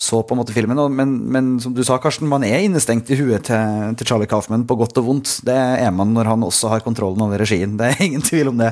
så 0.01 0.23
på 0.25 0.33
en 0.33 0.39
måte 0.39 0.53
filmen, 0.55 0.79
men, 0.97 1.11
men 1.29 1.49
som 1.61 1.75
du 1.77 1.83
sa, 1.85 1.99
Karsten, 2.01 2.25
man 2.29 2.41
er 2.41 2.63
innestengt 2.65 3.11
i 3.13 3.17
huet 3.19 3.45
til, 3.45 3.91
til 3.99 4.07
Charlie 4.09 4.29
Kaufman 4.29 4.63
på 4.65 4.77
godt 4.79 4.97
og 4.97 5.05
vondt. 5.05 5.35
Det 5.45 5.53
er 5.53 5.91
man 5.93 6.15
når 6.15 6.31
han 6.31 6.45
også 6.47 6.71
har 6.71 6.81
kontrollen 6.81 7.21
over 7.21 7.37
regien. 7.37 7.75
Det 7.77 7.91
er 7.91 8.01
ingen 8.07 8.25
tvil 8.25 8.49
om 8.49 8.57
det. 8.57 8.71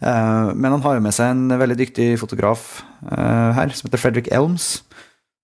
Eh, 0.00 0.48
men 0.56 0.78
han 0.78 0.84
har 0.86 0.96
jo 0.96 1.04
med 1.04 1.12
seg 1.12 1.34
en 1.34 1.58
veldig 1.60 1.76
dyktig 1.82 2.08
fotograf 2.22 2.64
eh, 3.04 3.52
her, 3.58 3.76
som 3.76 3.90
heter 3.90 4.00
Frederick 4.00 4.32
Elms. 4.32 4.70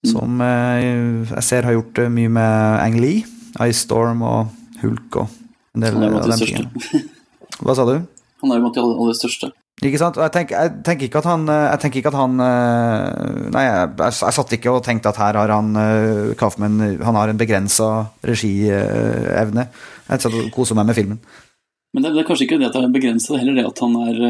Som 0.09 0.41
eh, 0.41 1.29
jeg 1.29 1.45
ser 1.45 1.69
har 1.69 1.77
gjort 1.77 2.07
mye 2.17 2.33
med 2.33 2.81
Ang 2.81 2.97
Lee, 3.05 3.27
Ice 3.69 3.85
Storm 3.85 4.25
og 4.25 4.49
Hulk 4.81 5.21
og 5.27 5.41
en 5.77 5.85
del 5.85 6.01
av 6.09 6.23
de 6.25 6.41
tingen. 6.41 6.73
største. 6.73 7.05
Hva 7.61 7.77
sa 7.77 7.85
du? 7.85 7.99
Han 8.43 8.51
er 8.51 8.59
jo 8.59 8.65
blant 8.65 8.81
de 8.81 8.89
aller 8.89 9.21
største. 9.21 9.53
Ikke 9.83 9.99
sant? 9.99 10.19
Og 10.19 10.23
jeg 10.23 10.33
tenker, 10.35 10.59
jeg 10.63 10.83
tenker 10.87 11.09
ikke 11.09 11.21
at 11.23 11.27
han 11.27 11.47
eh, 11.51 11.65
Jeg 11.73 11.83
tenker 11.83 12.01
ikke 12.01 12.13
at 12.13 12.19
han 12.21 12.43
eh, 12.45 13.49
Nei, 13.51 13.65
jeg, 13.67 13.89
jeg, 13.99 14.35
satt 14.39 14.55
ikke 14.57 14.75
og 14.77 14.85
tenkte 14.87 15.11
at 15.11 15.19
her 15.19 15.39
har 15.41 15.53
han 15.53 15.73
Kaufmann, 16.39 16.79
Kaufman 16.79 17.07
Han 17.09 17.19
har 17.19 17.33
en 17.33 17.41
begrensa 17.41 17.89
regievne. 18.23 19.67
Jeg 20.07 20.23
satt 20.25 20.39
og 20.39 20.51
kosa 20.55 20.77
meg 20.79 20.91
med 20.91 20.99
filmen. 20.99 21.21
Men 21.93 22.07
det, 22.07 22.15
det 22.15 22.23
er 22.23 22.29
kanskje 22.29 22.47
ikke 22.47 22.61
det 22.61 22.71
at 22.71 22.79
det 22.79 22.87
er 22.87 22.95
begrenset, 22.95 23.35
det 23.35 23.39
er 23.39 23.43
heller 23.45 23.59
det 23.59 23.69
at 23.69 23.83
han 23.85 23.99
er 24.07 24.23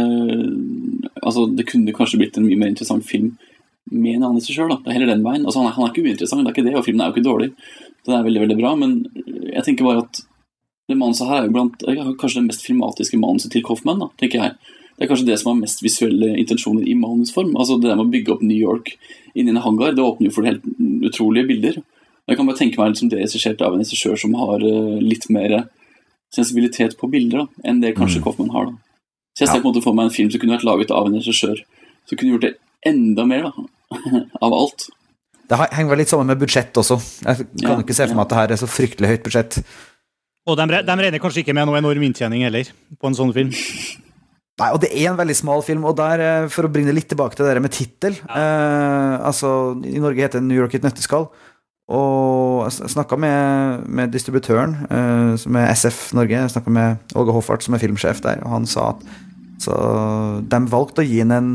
Altså, 1.22 1.44
det 1.46 1.68
kunne 1.68 1.94
kanskje 1.94 2.18
blitt 2.18 2.38
en 2.40 2.48
mye 2.48 2.58
mer 2.58 2.72
interessant 2.72 3.04
film 3.06 3.36
med 3.92 4.16
en 4.16 4.24
annen 4.24 4.40
regissør, 4.40 4.70
da. 4.70 4.80
Det 4.82 4.90
er 4.90 4.96
heller 4.96 5.12
den 5.12 5.24
veien. 5.24 5.44
Altså, 5.46 5.60
han 5.60 5.68
er, 5.68 5.74
han 5.76 5.86
er 5.86 5.92
ikke 5.92 6.04
uinteressant, 6.06 6.42
det 6.42 6.50
er 6.50 6.56
ikke 6.56 6.66
det, 6.66 6.74
og 6.78 6.84
filmen 6.86 7.04
er 7.04 7.10
jo 7.10 7.14
ikke 7.14 7.28
dårlig. 7.28 7.48
Den 8.06 8.16
er 8.16 8.26
veldig, 8.26 8.42
veldig 8.44 8.58
bra, 8.58 8.72
men 8.78 8.94
jeg 9.52 9.64
tenker 9.66 9.86
bare 9.86 10.04
at 10.04 10.22
det 10.90 10.98
manuset 10.98 11.28
her 11.30 11.40
er 11.40 11.48
jo 11.48 11.54
blant 11.54 11.84
kanskje 12.20 12.40
det 12.40 12.48
mest 12.48 12.64
filmatiske 12.66 13.20
manuset 13.20 13.52
til 13.54 13.64
Coffman, 13.66 14.02
da, 14.02 14.10
tenker 14.20 14.42
jeg. 14.42 14.71
Det 14.96 15.06
er 15.06 15.10
kanskje 15.10 15.26
det 15.30 15.38
som 15.40 15.50
har 15.52 15.60
mest 15.62 15.82
visuelle 15.82 16.34
intensjoner 16.38 16.86
i 16.86 16.94
manusform. 16.98 17.54
Altså 17.56 17.78
det 17.80 17.88
der 17.90 17.98
med 17.98 18.06
å 18.06 18.12
bygge 18.12 18.34
opp 18.34 18.42
New 18.44 18.58
York 18.58 18.92
inni 19.34 19.50
en 19.54 19.62
hangar, 19.64 19.94
det 19.96 20.04
åpner 20.04 20.28
jo 20.28 20.34
for 20.36 20.46
helt 20.46 20.64
utrolige 21.08 21.48
bilder. 21.48 21.78
Jeg 22.28 22.38
kan 22.38 22.46
bare 22.46 22.60
tenke 22.60 22.78
meg 22.78 22.92
liksom 22.92 23.10
det 23.10 23.22
regissert 23.24 23.62
av 23.64 23.74
en 23.74 23.82
regissør 23.82 24.18
som 24.20 24.34
har 24.38 24.62
øh, 24.62 24.98
litt 25.02 25.26
mer 25.32 25.64
sensibilitet 26.32 26.94
på 27.00 27.08
bilder 27.12 27.42
da, 27.42 27.46
enn 27.68 27.80
det 27.82 27.94
kanskje 27.98 28.22
Kaufman 28.24 28.52
har. 28.54 28.70
da. 28.70 28.76
Så 29.36 29.44
jeg 29.44 29.50
ser 29.50 29.62
på 29.62 29.68
en 29.68 29.72
måte 29.72 29.84
for 29.84 29.96
meg 29.96 30.08
en 30.08 30.14
film 30.14 30.30
som 30.32 30.40
kunne 30.42 30.54
vært 30.56 30.66
laget 30.68 30.92
av 30.94 31.08
en 31.08 31.16
regissør 31.18 31.62
som 32.08 32.18
kunne 32.18 32.34
gjort 32.34 32.46
det 32.46 32.52
enda 32.88 33.24
mer 33.28 33.48
da, 33.48 33.66
av 34.44 34.54
alt. 34.56 34.86
Det 35.48 35.58
henger 35.58 35.90
vel 35.90 36.00
litt 36.00 36.12
sammen 36.12 36.30
med 36.30 36.40
budsjett 36.40 36.78
også. 36.80 36.96
Jeg 37.24 37.42
kan 37.42 37.74
Ja, 37.74 37.80
ikke 37.82 37.96
se 37.96 38.06
for 38.06 38.16
meg 38.16 38.24
at 38.24 38.32
det 38.32 38.38
her 38.38 38.54
er 38.54 38.60
så 38.62 38.68
fryktelig 38.70 39.10
høyt 39.10 39.26
budsjett. 39.26 39.58
Og 40.48 40.56
de, 40.58 40.64
de 40.86 40.96
regner 40.98 41.20
kanskje 41.22 41.42
ikke 41.42 41.54
med 41.56 41.68
noe 41.68 41.80
enorm 41.82 42.06
inntjening 42.06 42.46
heller, 42.46 42.70
på 42.98 43.10
en 43.10 43.18
sånn 43.18 43.34
film. 43.36 43.52
Nei, 44.60 44.68
og 44.68 44.82
det 44.82 44.90
er 44.92 45.08
en 45.08 45.16
veldig 45.16 45.36
smal 45.38 45.62
film, 45.64 45.86
og 45.88 45.96
der, 45.96 46.20
eh, 46.20 46.48
for 46.52 46.68
å 46.68 46.72
bringe 46.72 46.90
det 46.90 46.98
litt 46.98 47.08
tilbake 47.08 47.38
til 47.38 47.46
det 47.46 47.54
der 47.54 47.64
med 47.64 47.72
tittel 47.72 48.18
eh, 48.20 49.14
Altså, 49.24 49.72
i 49.88 50.02
Norge 50.02 50.20
heter 50.20 50.42
den 50.42 50.50
New 50.50 50.60
York 50.60 50.74
i 50.74 50.80
et 50.80 50.84
nøtteskall. 50.84 51.30
Og 51.92 52.62
jeg 52.68 52.92
snakka 52.92 53.18
med, 53.20 53.88
med 53.88 54.12
distributøren, 54.12 54.76
eh, 54.86 55.32
som 55.40 55.56
er 55.58 55.72
SF 55.72 56.12
Norge, 56.16 56.36
jeg 56.36 56.52
snakka 56.54 56.72
med 56.72 57.16
Åge 57.18 57.34
Hoffart, 57.34 57.64
som 57.64 57.74
er 57.74 57.82
filmsjef 57.82 58.22
der, 58.24 58.44
og 58.44 58.54
han 58.54 58.68
sa 58.68 58.92
at 58.92 59.06
så 59.62 59.74
de 60.50 60.60
valgte 60.72 61.04
å 61.04 61.06
gi 61.06 61.20
den 61.22 61.34
en, 61.36 61.50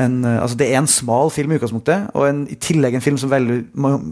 en 0.00 0.16
eh, 0.26 0.40
Altså, 0.42 0.58
det 0.60 0.70
er 0.70 0.80
en 0.80 0.90
smal 0.90 1.30
film 1.34 1.52
i 1.54 1.58
utgangspunktet, 1.58 2.10
og 2.14 2.28
en, 2.28 2.42
i 2.50 2.58
tillegg 2.60 2.98
en 2.98 3.04
film 3.04 3.20
som 3.20 3.32
veldig, 3.32 3.60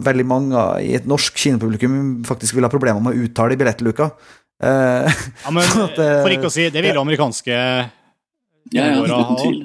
veldig 0.05 0.27
mange 0.29 0.63
i 0.85 0.93
et 0.97 1.09
norsk 1.09 1.37
kinopublikum 1.39 2.23
faktisk 2.27 2.57
vil 2.57 2.67
ha 2.67 2.71
problemer 2.73 3.03
med 3.03 3.17
å 3.17 3.27
uttale 3.27 3.57
i 3.57 3.59
billettluka. 3.59 4.11
Eh, 4.63 5.21
Ja, 5.43 5.51
men 5.53 5.67
Sånn 5.73 5.85
at, 5.89 5.99
eh, 5.99 6.21
For 6.23 6.33
ikke 6.35 6.49
å 6.49 6.53
si 6.53 6.69
Det 6.73 6.83
vil 6.85 6.99
amerikanske 6.99 7.53
Ja, 7.53 8.87
ja, 8.87 9.03
uten 9.03 9.39
tvil. 9.41 9.61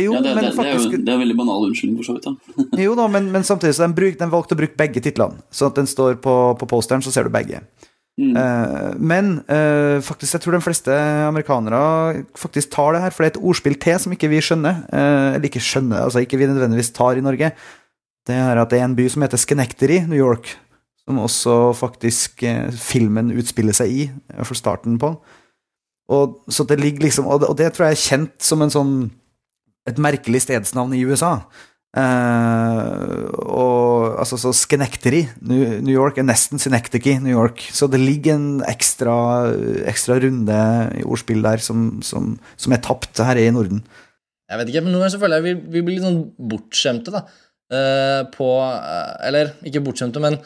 jo, 0.00 0.14
Ja, 0.16 0.22
det, 0.24 0.34
men 0.34 0.46
det, 0.48 0.54
det, 0.56 0.66
er 0.66 0.78
jo, 0.78 0.90
det 0.96 1.04
er 1.04 1.16
en 1.18 1.24
veldig 1.26 1.38
banal 1.38 1.68
unnskyldning, 1.68 2.00
for 2.00 2.08
så 2.08 2.16
vidt. 2.16 2.26
da. 2.26 2.66
Jo 2.86 2.96
da, 2.98 3.06
men, 3.12 3.28
men 3.34 3.44
samtidig 3.46 3.76
så 3.76 3.84
den, 3.84 3.96
bruk, 3.96 4.16
den 4.18 4.32
valgte 4.32 4.56
å 4.56 4.60
bruke 4.62 4.78
begge 4.80 5.04
titlene. 5.04 5.44
Så 5.52 5.68
at 5.68 5.76
den 5.78 5.90
står 5.90 6.16
på, 6.24 6.36
på 6.58 6.68
posteren, 6.70 7.04
så 7.04 7.12
ser 7.12 7.28
du 7.28 7.34
begge. 7.34 7.60
Mm. 8.20 8.32
Uh, 8.36 8.90
men 9.00 9.30
uh, 9.48 10.00
faktisk, 10.04 10.34
jeg 10.36 10.44
tror 10.44 10.56
de 10.58 10.64
fleste 10.64 10.96
amerikanere 11.28 12.24
faktisk 12.36 12.72
tar 12.74 12.92
det 12.92 13.04
her, 13.06 13.14
for 13.14 13.24
det 13.24 13.30
er 13.30 13.34
et 13.38 13.44
ordspill 13.52 13.78
til 13.80 14.00
som 14.02 14.12
ikke 14.16 14.28
vi 14.32 14.42
skjønner. 14.44 14.82
Uh, 14.92 15.30
eller 15.36 15.48
ikke 15.48 15.62
skjønner, 15.64 16.04
altså 16.06 16.24
ikke 16.24 16.40
vi 16.40 16.48
nødvendigvis 16.50 16.92
tar 16.96 17.20
i 17.20 17.24
Norge. 17.24 17.52
Det 18.28 18.36
er 18.36 18.60
at 18.60 18.70
det 18.72 18.80
er 18.80 18.86
en 18.86 18.96
by 18.98 19.08
som 19.10 19.24
heter 19.24 19.40
Schenectady, 19.40 20.02
New 20.06 20.20
York, 20.20 20.52
som 21.08 21.18
også 21.22 21.56
faktisk 21.74 22.44
eh, 22.46 22.70
filmen 22.70 23.32
utspiller 23.34 23.74
seg 23.76 23.90
i, 23.90 24.04
for 24.42 24.58
starten 24.58 25.00
på. 25.02 25.14
Og, 26.12 26.38
så 26.52 26.66
det 26.68 26.78
ligger 26.80 27.06
liksom, 27.06 27.26
og 27.30 27.42
det, 27.42 27.50
og 27.50 27.58
det 27.58 27.72
tror 27.72 27.88
jeg 27.88 27.98
er 27.98 28.06
kjent 28.06 28.38
som 28.44 28.62
en 28.62 28.72
sånn 28.72 28.96
et 29.88 29.98
merkelig 29.98 30.44
stedsnavn 30.44 30.94
i 30.94 31.02
USA. 31.08 31.38
Uh, 31.92 33.28
og 33.44 34.14
altså 34.22 34.38
så 34.40 34.48
Schenectady, 34.56 35.26
New, 35.44 35.82
New 35.84 35.92
York, 35.92 36.16
er 36.16 36.24
nesten 36.24 36.62
Synecdoche, 36.62 37.18
New 37.20 37.34
York. 37.34 37.64
Så 37.74 37.88
det 37.90 38.00
ligger 38.00 38.38
en 38.38 38.62
ekstra, 38.68 39.16
ekstra 39.90 40.16
runde 40.22 40.58
i 41.00 41.04
ordspill 41.04 41.44
der 41.44 41.60
som, 41.64 42.00
som, 42.06 42.36
som 42.56 42.72
er 42.72 42.82
tapt 42.84 43.20
her 43.20 43.40
i 43.40 43.50
Norden. 43.52 43.82
Jeg 44.48 44.60
vet 44.60 44.72
ikke, 44.72 44.84
men 44.84 44.94
noen 44.94 45.04
ganger 45.04 45.14
så 45.16 45.22
føler 45.22 45.40
jeg 45.40 45.48
vi, 45.48 45.54
vi 45.76 45.84
blir 45.84 45.98
litt 45.98 46.06
sånn 46.06 46.22
bortskjemte, 46.52 47.14
da. 47.14 47.24
Uh, 47.72 48.20
på 48.34 48.46
uh, 48.60 49.14
Eller 49.24 49.54
ikke 49.64 49.80
bortskjemte, 49.84 50.20
men 50.20 50.36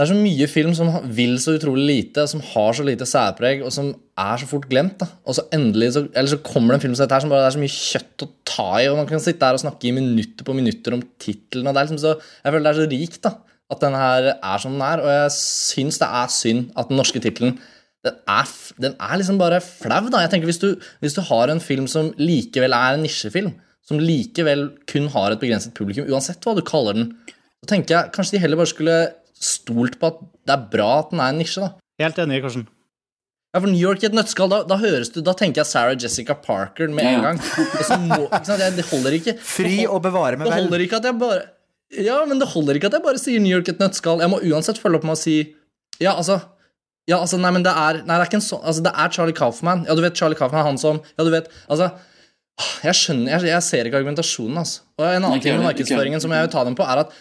det 0.00 0.06
er 0.06 0.14
så 0.14 0.16
mye 0.16 0.46
film 0.48 0.70
som 0.72 0.88
vil 1.12 1.34
så 1.42 1.58
utrolig 1.58 1.82
lite, 1.84 2.22
som 2.30 2.40
har 2.40 2.70
så 2.72 2.84
lite 2.86 3.04
særpreg, 3.04 3.60
og 3.60 3.72
som 3.74 3.90
er 4.16 4.40
så 4.40 4.46
fort 4.48 4.64
glemt. 4.70 4.94
da. 5.02 5.10
Og 5.28 5.36
så 5.36 5.44
endelig 5.52 5.90
så, 5.92 6.06
Eller 6.14 6.30
så 6.32 6.38
kommer 6.40 6.72
det 6.72 6.78
en 6.78 6.84
film 6.86 6.94
som 6.94 7.04
dette 7.04 7.18
her 7.18 7.20
som 7.20 7.32
bare 7.32 7.42
det 7.44 7.50
er 7.50 7.56
så 7.58 7.60
mye 7.60 7.74
kjøtt 7.74 8.24
å 8.24 8.28
ta 8.48 8.68
i, 8.80 8.86
og 8.88 8.96
man 8.96 9.10
kan 9.10 9.20
sitte 9.20 9.44
her 9.44 9.58
og 9.58 9.60
snakke 9.60 9.90
i 9.90 9.92
minutter 9.92 10.46
på 10.46 10.56
minutter 10.56 10.96
om 10.96 11.02
tittelen, 11.20 11.68
og 11.68 11.76
det 11.76 11.82
er 11.82 11.90
liksom 11.90 12.00
så 12.00 12.14
Jeg 12.16 12.54
føler 12.54 12.64
det 12.64 12.72
er 12.72 12.80
så 12.80 12.88
rikt, 12.94 13.20
da. 13.28 13.34
At 13.70 13.84
den 13.84 13.98
her 14.00 14.30
er 14.32 14.64
som 14.64 14.72
den 14.72 14.86
er, 14.88 15.04
og 15.04 15.12
jeg 15.12 15.36
syns 15.36 16.00
det 16.00 16.08
er 16.08 16.32
synd 16.32 16.72
at 16.80 16.88
den 16.88 16.96
norske 16.96 17.20
tittelen 17.20 17.60
den 18.00 18.16
er, 18.32 18.48
den 18.80 18.94
er 18.96 19.18
liksom 19.20 19.36
bare 19.36 19.60
flau, 19.60 20.06
da. 20.08 20.22
Jeg 20.24 20.32
tenker 20.32 20.48
hvis 20.48 20.62
du, 20.62 20.70
hvis 21.04 21.18
du 21.18 21.20
har 21.28 21.52
en 21.52 21.60
film 21.60 21.84
som 21.84 22.14
likevel 22.16 22.72
er 22.72 22.96
en 22.96 23.04
nisjefilm, 23.04 23.52
som 23.84 24.00
likevel 24.00 24.70
kun 24.88 25.12
har 25.12 25.34
et 25.34 25.42
begrenset 25.42 25.76
publikum, 25.76 26.08
uansett 26.08 26.40
hva 26.40 26.56
du 26.56 26.64
kaller 26.64 26.96
den, 26.96 27.10
så 27.60 27.74
tenker 27.74 27.96
jeg 27.98 28.12
kanskje 28.14 28.38
de 28.38 28.40
heller 28.40 28.56
bare 28.56 28.72
skulle 28.72 28.96
stolt 29.40 29.96
på 30.00 30.10
at 30.12 30.20
det 30.46 30.54
er 30.56 30.66
bra 30.72 30.90
at 31.00 31.10
den 31.14 31.22
er 31.24 31.32
en 31.32 31.40
nisje, 31.40 31.62
da. 31.64 31.70
Helt 32.02 32.18
enig, 32.22 32.42
Karsten. 32.44 32.66
Ja, 33.50 33.58
for 33.58 33.66
New 33.66 33.80
York 33.82 34.04
i 34.04 34.06
et 34.06 34.14
nøttskall, 34.14 34.50
da, 34.52 34.60
da 34.68 34.76
høres 34.78 35.08
du, 35.10 35.18
da 35.26 35.32
tenker 35.34 35.64
jeg 35.64 35.66
Sarah 35.72 35.96
Jessica 35.98 36.36
Parker 36.38 36.92
med 36.94 37.02
en 37.08 37.24
gang. 37.24 37.40
Må, 38.06 38.28
ikke 38.28 38.44
sant? 38.46 38.62
Det 38.76 38.84
holder 38.92 39.16
ikke. 39.16 39.34
Fri 39.42 39.80
og 39.90 40.04
bevare 40.04 40.38
meg 40.38 40.46
Det 40.46 40.52
vel. 40.54 40.62
holder 40.68 40.84
ikke 40.86 41.00
at 41.00 41.08
jeg 41.10 41.18
bare 41.18 41.40
Ja, 41.98 42.20
men 42.30 42.38
det 42.38 42.46
holder 42.52 42.78
ikke 42.78 42.86
at 42.92 42.94
jeg 43.00 43.02
bare 43.08 43.18
sier 43.18 43.42
New 43.42 43.50
York 43.50 43.66
i 43.66 43.72
et 43.74 43.82
nøttskall. 43.82 44.22
Jeg 44.22 44.30
må 44.30 44.38
uansett 44.52 44.78
følge 44.78 45.00
opp 45.00 45.08
med 45.08 45.16
å 45.16 45.20
si 45.20 45.34
Ja, 45.98 46.14
altså 46.14 46.38
ja, 47.08 47.16
altså, 47.18 47.40
nei, 47.42 47.50
men 47.56 47.64
det 47.66 47.72
er 47.74 47.96
Nei, 48.04 48.12
det 48.12 48.20
er 48.20 48.28
ikke 48.28 48.38
en 48.38 48.44
sånn 48.46 48.62
Altså, 48.62 48.84
det 48.86 48.92
er 48.94 49.10
Charlie 49.16 49.34
Kaufman. 49.34 49.82
Ja, 49.88 49.96
du 49.98 50.02
vet 50.04 50.14
Charlie 50.20 50.38
Kaufman, 50.38 50.62
han 50.68 50.78
som 50.78 51.00
Ja, 51.18 51.24
du 51.26 51.32
vet 51.34 51.48
Altså 51.66 51.88
Jeg 52.86 52.94
skjønner 53.00 53.32
Jeg, 53.34 53.48
jeg 53.50 53.66
ser 53.66 53.88
ikke 53.90 53.98
argumentasjonen, 53.98 54.60
altså. 54.62 54.84
Og 55.00 55.08
en 55.08 55.26
annen 55.26 55.42
ting 55.42 55.56
med 55.58 55.66
markedsføringen 55.66 56.22
som 56.22 56.30
jeg 56.36 56.46
vil 56.46 56.52
ta 56.54 56.62
dem 56.68 56.76
på, 56.78 56.86
er 56.86 57.02
at 57.02 57.18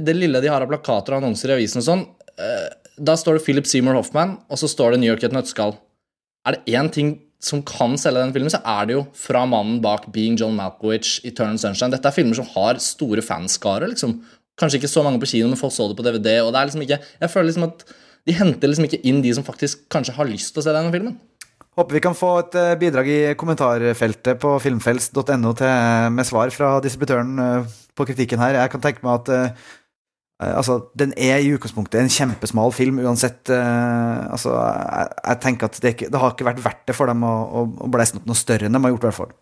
det 0.00 0.14
lille 0.16 0.40
de 0.40 0.50
har 0.50 0.64
av 0.64 0.70
plakater 0.70 1.14
og 1.14 1.22
annonser 1.22 1.52
i 1.52 1.56
avisen 1.58 1.82
og 1.82 1.88
sånn, 1.88 2.06
eh, 2.38 2.70
da 3.02 3.16
står 3.18 3.38
det 3.38 3.44
Philip 3.44 3.68
Seymour 3.68 3.98
Hoffman, 3.98 4.36
og 4.48 4.60
så 4.60 4.70
står 4.70 4.94
det 4.94 5.02
New 5.02 5.10
York 5.10 5.24
i 5.24 5.28
et 5.28 5.36
nøtteskall. 5.36 5.76
Er 6.46 6.56
det 6.56 6.74
én 6.74 6.90
ting 6.92 7.14
som 7.42 7.62
kan 7.66 7.96
selge 7.98 8.22
den 8.22 8.34
filmen, 8.34 8.52
så 8.52 8.60
er 8.62 8.86
det 8.86 8.94
jo 8.94 9.06
fra 9.18 9.42
mannen 9.50 9.80
bak 9.82 10.06
Being 10.14 10.36
John 10.38 10.54
Malkovich, 10.58 11.18
Eternal 11.26 11.58
Sunshine. 11.58 11.90
Dette 11.90 12.06
er 12.06 12.14
filmer 12.14 12.38
som 12.38 12.46
har 12.54 12.78
store 12.82 13.24
fanskare, 13.24 13.88
liksom. 13.90 14.20
Kanskje 14.60 14.78
ikke 14.78 14.92
så 14.92 15.02
mange 15.02 15.18
på 15.22 15.32
kino, 15.32 15.48
men 15.50 15.58
folk 15.58 15.74
så 15.74 15.88
det 15.90 15.98
på 15.98 16.06
DVD. 16.06 16.38
og 16.44 16.52
det 16.52 16.60
er 16.60 16.70
liksom 16.70 16.84
ikke, 16.86 17.00
Jeg 17.20 17.30
føler 17.30 17.48
liksom 17.50 17.66
at 17.66 17.84
de 18.26 18.32
henter 18.38 18.68
liksom 18.68 18.86
ikke 18.86 19.02
inn 19.02 19.22
de 19.22 19.34
som 19.34 19.44
faktisk 19.44 19.88
kanskje 19.90 20.14
har 20.14 20.28
lyst 20.28 20.54
til 20.54 20.62
å 20.62 20.66
se 20.66 20.74
denne 20.76 20.92
filmen. 20.94 21.18
Håper 21.72 21.96
vi 21.96 22.02
kan 22.04 22.14
få 22.14 22.30
et 22.38 22.54
eh, 22.60 22.74
bidrag 22.78 23.08
i 23.08 23.34
kommentarfeltet 23.34 24.38
på 24.38 24.58
filmfels.no 24.60 25.54
med 26.12 26.28
svar 26.28 26.52
fra 26.52 26.76
distributøren 26.84 27.38
eh, 27.40 27.70
på 27.96 28.06
kritikken 28.06 28.38
her. 28.38 28.60
Jeg 28.60 28.70
kan 28.70 28.84
tenke 28.84 29.02
meg 29.02 29.22
at 29.22 29.56
Altså, 30.42 30.78
den 30.98 31.14
er 31.14 31.38
i 31.38 31.52
utgangspunktet 31.54 32.00
en 32.00 32.12
kjempesmal 32.12 32.74
film 32.74 32.98
uansett. 33.04 33.40
Uh, 33.50 34.32
altså, 34.34 34.56
jeg, 34.56 35.14
jeg 35.22 35.40
tenker 35.44 35.70
at 35.70 35.78
det, 35.78 35.94
ikke, 35.94 36.10
det 36.12 36.22
har 36.22 36.34
ikke 36.34 36.48
vært 36.50 36.64
verdt 36.64 36.84
det 36.90 36.96
for 36.98 37.12
dem 37.12 37.22
å, 37.26 37.32
å, 37.46 37.64
å 37.86 37.90
blæse 37.92 38.18
opp 38.18 38.28
noe 38.28 38.38
større 38.38 38.68
enn 38.68 38.76
de 38.76 38.82
har 38.82 38.94
gjort, 38.94 39.06
i 39.06 39.10
hvert 39.10 39.20
fall. 39.20 39.32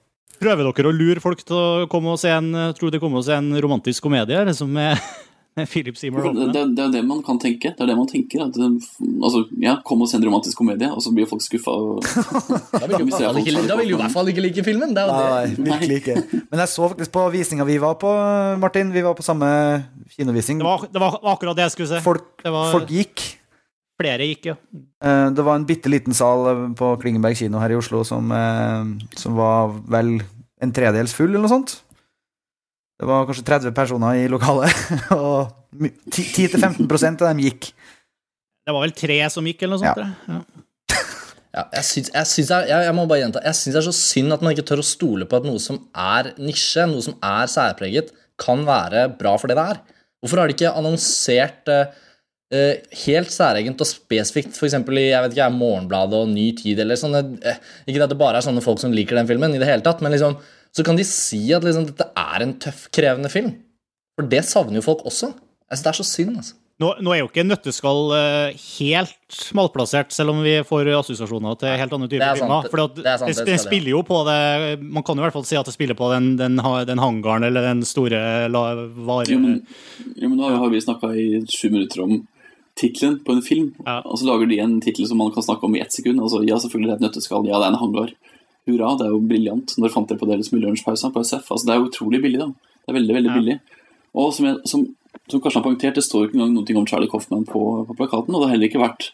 Prøver 0.40 0.70
dere 0.70 0.88
å 0.88 0.96
lure 0.96 1.20
folk 1.20 1.42
til 1.44 1.56
å 1.56 1.88
komme 1.92 2.14
og 2.14 2.20
se 2.20 2.30
en, 2.32 2.52
tror 2.76 2.92
de 2.92 3.00
kommer 3.02 3.20
og 3.20 3.26
se 3.26 3.36
en 3.36 3.50
romantisk 3.60 4.06
komedie 4.06 4.40
liksom 4.48 4.72
med 4.72 4.96
Philip 5.72 5.96
Seymour 5.98 6.22
Det, 6.22 6.28
Hoffman? 6.30 6.52
det, 6.54 6.60
det 6.76 6.84
er 6.84 6.92
det 6.94 7.00
man 7.04 7.22
kan 7.26 7.38
tenke. 7.42 7.72
Det 7.76 7.82
er 7.84 7.88
det 7.90 7.96
man 7.98 8.06
tenker. 8.08 8.44
At, 8.46 8.54
det- 8.54 9.08
altså, 9.22 9.42
ja, 9.60 9.74
Kom 9.84 10.02
og 10.04 10.08
se 10.08 10.16
en 10.20 10.24
romantisk 10.28 10.56
komedie, 10.62 10.88
og 10.92 11.02
så 11.04 11.12
blir 11.14 11.26
folk 11.28 11.42
skuffa. 11.44 11.74
Og... 11.74 12.04
Da 12.80 12.86
vil 12.86 12.96
du 12.98 13.94
i 13.94 13.98
hvert 13.98 14.12
fall 14.14 14.30
ikke, 14.32 14.44
like 14.46 14.64
filmen. 14.66 14.94
Det 14.96 15.02
er 15.02 15.10
det. 15.10 15.58
Nei, 15.58 15.66
virkelig 15.72 15.98
ikke. 16.02 16.16
Men 16.52 16.62
jeg 16.64 16.72
så 16.72 16.88
faktisk 16.92 17.12
på 17.16 17.26
visninga 17.34 17.66
vi 17.68 17.76
var 17.82 17.98
på, 18.00 18.12
Martin. 18.62 18.92
Vi 18.94 19.02
var 19.04 19.18
på 19.18 19.26
samme 19.26 19.50
kinovisning. 20.16 20.62
Det 20.62 20.68
var, 20.70 20.86
det 20.92 21.02
var 21.02 21.18
akkurat 21.34 21.58
det 21.58 21.66
jeg 21.68 21.76
skulle 21.76 21.92
se. 21.96 22.00
Folk, 22.04 22.30
Det 22.44 22.52
var 22.54 22.72
folk 22.74 22.90
gikk. 22.94 23.26
flere 24.00 24.24
gikk, 24.30 24.46
ja. 24.52 24.56
Eh, 25.04 25.26
Det 25.36 25.44
var 25.44 25.58
en 25.60 25.66
bitte 25.68 25.90
liten 25.92 26.14
sal 26.16 26.46
eh, 26.54 26.62
på 26.78 26.94
Klingenberg 27.02 27.36
kino 27.36 27.60
her 27.60 27.74
i 27.74 27.78
Oslo 27.78 28.00
som, 28.08 28.30
eh, 28.32 28.94
som 29.20 29.36
var 29.36 29.74
vel 29.92 30.16
en 30.62 30.72
tredels 30.76 31.12
full, 31.16 31.30
eller 31.34 31.44
noe 31.46 31.52
sånt. 31.52 31.78
Det 33.00 33.08
var 33.08 33.24
kanskje 33.28 33.46
30 33.48 33.72
personer 33.72 34.18
i 34.20 34.26
lokalet, 34.28 34.76
og 35.16 35.48
10-15% 36.12 37.22
av 37.24 37.30
dem 37.30 37.40
gikk. 37.46 37.70
Det 38.60 38.74
var 38.76 38.84
vel 38.84 38.92
tre 38.92 39.16
som 39.32 39.46
gikk, 39.48 39.64
eller 39.64 39.78
noe 39.78 39.84
sånt. 39.86 40.02
Ja. 40.28 40.36
Ja. 40.36 40.66
Ja, 41.50 41.64
jeg, 41.74 41.86
syns, 41.88 42.10
jeg, 42.14 42.26
syns 42.30 42.50
jeg, 42.52 42.66
jeg, 42.70 42.94
må 42.94 43.08
bare 43.10 43.24
gjenta 43.24 43.40
Jeg 43.42 43.56
syns 43.58 43.74
det 43.74 43.78
er 43.80 43.86
så 43.88 43.94
synd 43.96 44.34
at 44.36 44.42
man 44.44 44.52
ikke 44.54 44.62
tør 44.68 44.84
å 44.84 44.86
stole 44.86 45.26
på 45.26 45.40
at 45.40 45.48
noe 45.48 45.58
som 45.58 45.80
er 45.98 46.28
nisje, 46.38 46.84
noe 46.86 47.02
som 47.02 47.16
er 47.26 47.50
særpreget, 47.50 48.12
kan 48.38 48.62
være 48.68 49.08
bra 49.18 49.32
for 49.40 49.50
det 49.50 49.56
det 49.58 49.64
er. 49.72 49.80
Hvorfor 50.22 50.40
har 50.40 50.46
de 50.46 50.54
ikke 50.54 50.70
annonsert 50.78 51.72
uh, 51.72 51.90
eh, 52.54 52.86
helt 53.02 53.34
særegent 53.34 53.82
og 53.82 53.88
spesifikt, 53.88 54.54
f.eks. 54.54 54.78
i 54.78 55.06
jeg 55.08 55.24
vet 55.24 55.34
ikke, 55.34 55.50
Morgenbladet 55.56 56.22
og 56.22 56.30
Ny 56.30 56.46
Tid, 56.60 56.84
eller 56.84 57.00
sånne 57.00 57.24
eh, 57.42 57.58
Ikke 57.88 58.04
at 58.06 58.14
det 58.14 58.20
bare 58.20 58.38
er 58.38 58.46
sånne 58.46 58.62
folk 58.62 58.78
som 58.82 58.94
liker 58.94 59.18
den 59.18 59.28
filmen, 59.30 59.56
i 59.56 59.60
det 59.62 59.68
hele 59.72 59.84
tatt, 59.86 60.04
men 60.04 60.14
liksom, 60.14 60.38
så 60.76 60.84
kan 60.86 60.98
de 60.98 61.04
si 61.06 61.42
at 61.56 61.64
liksom, 61.66 61.88
dette 61.90 62.06
er 62.16 62.46
en 62.46 62.56
tøff, 62.62 62.86
krevende 62.94 63.30
film. 63.32 63.52
For 64.18 64.28
det 64.30 64.44
savner 64.46 64.78
jo 64.80 64.86
folk 64.86 65.04
også. 65.08 65.32
Altså, 65.70 65.84
Det 65.84 65.90
er 65.92 65.98
så 66.02 66.06
synd, 66.06 66.36
altså. 66.42 66.56
Nå, 66.80 66.94
nå 67.04 67.12
er 67.12 67.18
jo 67.20 67.26
ikke 67.28 67.42
Nøtteskall 67.44 68.12
eh, 68.16 68.54
helt 68.78 69.40
malplassert, 69.52 70.14
selv 70.16 70.32
om 70.32 70.38
vi 70.40 70.54
får 70.64 70.88
assosiasjoner 70.96 71.58
til 71.60 71.74
helt 71.76 71.92
andre 71.92 72.08
typer 72.08 72.24
er 72.24 72.38
filmer. 72.40 72.68
For 72.72 72.80
det 72.80 73.02
det, 73.04 73.16
det 73.36 73.44
det 73.50 73.56
spiller 73.60 73.92
jo 73.92 74.00
på 74.08 74.22
det 74.24 74.78
Man 74.80 75.04
kan 75.04 75.18
jo 75.18 75.20
i 75.20 75.26
hvert 75.26 75.36
fall 75.36 75.44
si 75.44 75.58
at 75.60 75.68
det 75.68 75.74
spiller 75.76 75.98
på 75.98 76.08
den, 76.14 76.30
den, 76.40 76.56
den 76.88 77.02
hangaren 77.02 77.44
eller 77.50 77.68
den 77.68 77.84
store 77.84 78.48
varen. 78.48 78.86
vare... 79.04 79.28
Jo, 79.28 79.42
men, 79.44 79.58
jo, 80.16 80.30
men 80.30 80.38
nå 80.40 80.54
har 80.56 80.72
vi 80.72 80.80
snakka 80.80 81.12
i 81.12 81.26
sju 81.52 81.68
minutter 81.68 82.00
om 82.06 82.16
tittelen 82.80 83.18
på 83.26 83.36
en 83.36 83.44
film, 83.44 83.74
Ja. 83.84 84.00
og 84.00 84.16
så 84.16 84.30
lager 84.30 84.48
de 84.48 84.62
en 84.64 84.78
tittel 84.80 85.04
som 85.10 85.20
man 85.20 85.34
kan 85.36 85.44
snakke 85.44 85.68
om 85.68 85.76
i 85.76 85.82
ett 85.84 85.92
sekund. 85.92 86.16
Altså, 86.22 86.40
ja, 86.48 86.56
selvfølgelig 86.56 86.88
det 86.88 86.96
er 86.96 87.00
et 87.02 87.06
nøtteskall. 87.10 87.44
Ja, 87.50 87.60
det 87.60 87.66
er 87.68 87.74
en 87.74 87.82
hangar. 87.82 88.14
Hurra, 88.68 88.92
det 89.00 89.06
er 89.08 89.12
jo 89.14 89.20
briljant. 89.24 89.74
Når 89.80 89.92
fant 89.94 90.08
dere 90.10 90.18
på 90.20 90.28
det 90.28 90.40
liksom 90.40 90.58
i 90.58 90.62
lunsjpausen 90.64 91.12
på 91.14 91.22
SF? 91.24 91.46
Altså, 91.54 91.66
det 91.66 91.72
er 91.74 91.80
jo 91.80 91.88
utrolig 91.88 92.20
billig, 92.22 92.40
da. 92.42 92.48
Det 92.84 92.92
er 92.92 92.98
veldig, 93.00 93.14
veldig 93.16 93.30
Ja. 93.30 93.38
billig. 93.40 93.56
Og 94.14 94.32
som, 94.34 94.46
jeg, 94.50 94.56
som, 94.66 94.84
som 95.30 95.40
Karsten 95.40 95.62
har 95.62 95.66
poengtert, 95.68 95.94
det 95.94 96.04
står 96.04 96.28
ikke 96.28 96.38
engang 96.38 96.54
noe 96.58 96.78
om 96.82 96.86
Charlie 96.90 97.08
Coffman 97.10 97.44
på, 97.46 97.62
på 97.88 97.96
plakaten, 97.96 98.34
og 98.34 98.42
det 98.42 98.48
har 98.48 98.54
heller 98.56 98.70
ikke 98.70 98.82
vært 98.82 99.10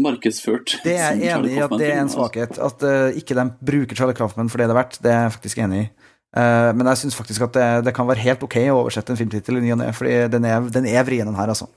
markedsført. 0.00 0.78
Det 0.84 0.94
er 0.96 1.18
jeg 1.18 1.34
enig 1.34 1.56
i 1.56 1.60
at 1.60 1.74
det 1.76 1.88
er 1.90 1.98
en 1.98 2.06
altså. 2.08 2.22
svakhet. 2.22 2.58
At 2.62 2.84
uh, 2.86 3.18
ikke 3.20 3.36
de 3.36 3.44
bruker 3.72 3.98
Charlie 3.98 4.16
Kaufman 4.16 4.48
for 4.48 4.62
det 4.62 4.70
det 4.70 4.74
er 4.74 4.80
verdt. 4.80 4.98
Det 5.04 5.12
er 5.12 5.22
jeg 5.26 5.34
faktisk 5.36 5.60
enig 5.66 5.82
i. 5.82 5.90
Uh, 6.30 6.70
men 6.78 6.86
jeg 6.92 7.00
syns 7.02 7.18
faktisk 7.18 7.42
at 7.48 7.56
det, 7.58 7.68
det 7.88 7.94
kan 7.96 8.08
være 8.08 8.22
helt 8.22 8.42
ok 8.46 8.56
å 8.70 8.78
oversette 8.84 9.12
en 9.12 9.18
filmtittel 9.18 9.58
i 9.58 9.64
ny 9.64 9.72
og 9.74 9.80
ne, 9.82 9.90
fordi 9.96 10.16
den 10.32 10.46
er, 10.48 10.68
den 10.72 10.86
er 10.88 11.04
vrien, 11.04 11.26
den 11.28 11.36
her, 11.38 11.50
altså. 11.52 11.68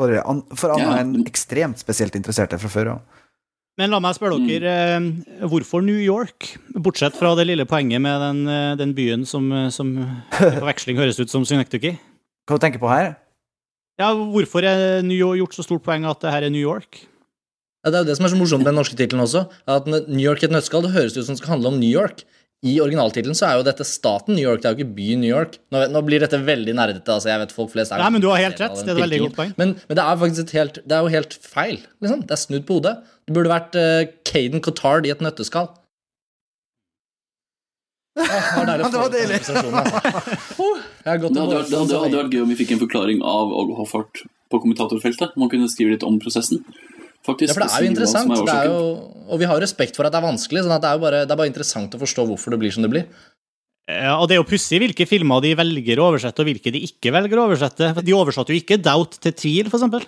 For, 0.00 0.12
an, 0.22 0.42
for 0.56 0.76
Ja. 0.78 0.98
enn 1.00 1.22
ekstremt 1.26 1.80
spesielt 1.80 2.16
interesserte 2.18 2.58
fra 2.60 2.68
før 2.72 2.90
av. 2.96 3.22
Men 3.76 3.92
la 3.92 3.98
meg 4.00 4.14
spørre 4.16 4.38
Mm. 4.40 4.46
dere, 4.48 4.74
eh, 4.96 5.46
hvorfor 5.46 5.82
New 5.84 5.98
York? 6.00 6.56
Bortsett 6.72 7.16
fra 7.18 7.34
det 7.36 7.46
lille 7.46 7.66
poenget 7.68 8.00
med 8.00 8.20
den, 8.20 8.48
eh, 8.48 8.74
den 8.76 8.94
byen 8.94 9.26
som, 9.26 9.50
eh, 9.52 9.68
som 9.68 9.94
på 10.32 10.64
veksling 10.64 10.96
høres 10.96 11.20
ut 11.20 11.28
som 11.28 11.44
Synecdoche. 11.44 11.98
Hva 12.48 12.56
du 12.56 12.62
tenker 12.64 12.80
på 12.80 12.88
her? 12.88 13.16
Ja, 13.98 14.14
hvorfor 14.14 14.64
er 14.64 15.02
New 15.02 15.16
York 15.16 15.38
gjort 15.40 15.54
så 15.56 15.64
stort 15.64 15.82
poeng 15.84 16.08
at 16.08 16.20
det 16.20 16.30
her 16.32 16.42
er 16.44 16.50
New 16.50 16.60
York? 16.62 17.04
Ja, 17.84 17.90
det 17.90 17.94
er 18.00 18.04
jo 18.04 18.08
det 18.10 18.16
som 18.16 18.26
er 18.26 18.30
så 18.30 18.40
morsomt 18.40 18.64
med 18.64 18.72
den 18.72 18.80
norske 18.80 18.96
tittelen 18.96 19.22
også. 19.22 19.48
At 19.68 19.86
New 19.86 20.24
York 20.24 20.42
i 20.42 20.46
et 20.46 20.52
nøtteskall 20.52 20.82
det 20.82 20.92
høres 20.96 21.16
ut 21.16 21.24
som 21.24 21.34
det 21.36 21.42
skal 21.42 21.54
handle 21.56 21.68
om 21.68 21.78
New 21.78 21.88
York. 21.92 22.24
I 22.64 22.78
originaltittelen 22.80 23.36
så 23.36 23.50
er 23.50 23.58
jo 23.58 23.64
dette 23.66 23.84
staten 23.84 24.32
New 24.34 24.42
York, 24.42 24.62
det 24.62 24.68
er 24.68 24.74
jo 24.74 24.80
ikke 24.80 24.96
byen 24.96 25.20
New 25.20 25.28
York. 25.28 25.58
Nå, 25.74 25.82
nå 25.92 26.00
blir 26.06 26.22
dette 26.24 26.38
veldig 26.40 26.72
nerdete. 26.78 27.12
altså 27.12 27.28
jeg 27.28 27.42
vet 27.42 27.52
folk 27.52 27.72
flest 27.74 27.92
er 27.92 28.00
Nei, 28.00 28.08
men 28.14 28.24
du 28.24 28.30
har 28.32 28.40
helt 28.40 28.62
rett, 28.62 28.78
det 28.80 28.94
er 28.94 28.96
et 28.96 29.02
veldig 29.04 29.20
godt 29.26 29.36
poeng. 29.36 29.52
Men, 29.60 29.74
men 29.86 29.98
det 29.98 30.04
er 30.04 30.20
faktisk 30.22 30.46
et 30.46 30.54
helt, 30.56 30.80
det 30.82 30.96
er 30.96 31.04
jo 31.04 31.12
helt 31.12 31.36
feil. 31.44 31.82
liksom. 32.00 32.22
Det 32.24 32.36
er 32.38 32.40
snudd 32.40 32.64
på 32.68 32.78
hodet. 32.78 32.94
Det 33.28 33.36
burde 33.36 33.52
vært 33.52 33.76
uh, 33.76 34.06
Caden 34.26 34.64
Cotard 34.64 35.06
i 35.06 35.12
et 35.12 35.22
nøtteskall. 35.24 35.68
Åh, 38.16 38.64
det 38.66 38.78
Det 38.80 38.96
var 38.96 39.12
deilig. 39.12 39.40
gått 39.44 41.36
Det 41.36 41.44
hadde, 41.44 42.16
vært, 42.16 42.32
gøy 42.32 42.42
om 42.46 42.50
vi 42.54 42.58
fikk 42.58 42.72
en 42.74 42.82
forklaring 42.86 43.20
av 43.20 43.52
Åge 43.52 43.76
Hoffart 43.76 44.24
på 44.48 44.62
kommentatorfeltet. 44.62 45.36
Man 45.36 45.52
kunne 45.52 45.68
skrive 45.68 45.92
litt 45.92 46.06
om 46.06 46.16
prosessen. 46.22 46.64
Faktisk, 47.26 47.50
Ja, 47.50 47.54
for 47.56 47.64
det 47.64 47.70
er 47.74 47.82
jo 47.82 47.90
interessant. 47.90 48.30
er 48.30 48.44
Det 48.46 48.54
er 48.54 48.68
jo, 48.70 48.82
og 49.26 49.40
vi 49.42 49.46
har 49.50 49.58
respekt 49.60 49.96
for 49.98 50.06
at 50.06 50.12
det 50.14 50.20
er 50.22 50.26
vanskelig. 50.28 50.62
sånn 50.62 50.76
at 50.76 50.82
det 50.84 50.90
er 50.92 50.98
jo 50.98 51.02
bare, 51.02 51.24
det 51.26 51.34
er 51.34 51.40
bare 51.40 51.50
interessant 51.50 51.96
å 51.96 51.98
forstå 51.98 52.26
hvorfor 52.28 52.54
det 52.54 52.60
blir 52.62 52.72
som 52.72 52.84
det 52.86 52.90
blir. 52.92 53.06
Ja, 53.88 54.16
og 54.18 54.28
Det 54.28 54.34
er 54.36 54.40
jo 54.42 54.46
pussig 54.50 54.78
hvilke 54.82 55.06
filmer 55.06 55.40
de 55.42 55.52
velger 55.58 55.98
å 56.02 56.08
oversette, 56.12 56.42
og 56.42 56.46
hvilke 56.48 56.72
de 56.74 56.80
ikke 56.86 57.12
velger 57.14 57.38
å 57.38 57.44
oversette. 57.50 57.92
De 58.02 58.14
oversatte 58.14 58.50
jo 58.54 58.58
ikke 58.58 58.78
Doubt 58.82 59.18
til 59.22 59.32
tvil, 59.32 59.70
for 59.70 59.78
eksempel. 59.78 60.06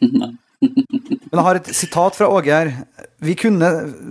Men 0.60 1.38
jeg 1.38 1.44
har 1.46 1.58
et 1.60 1.70
sitat 1.76 2.16
fra 2.18 2.28
Åge 2.32 2.52
her. 2.52 2.72
Vi 3.24 3.34
kunne, 3.38 3.68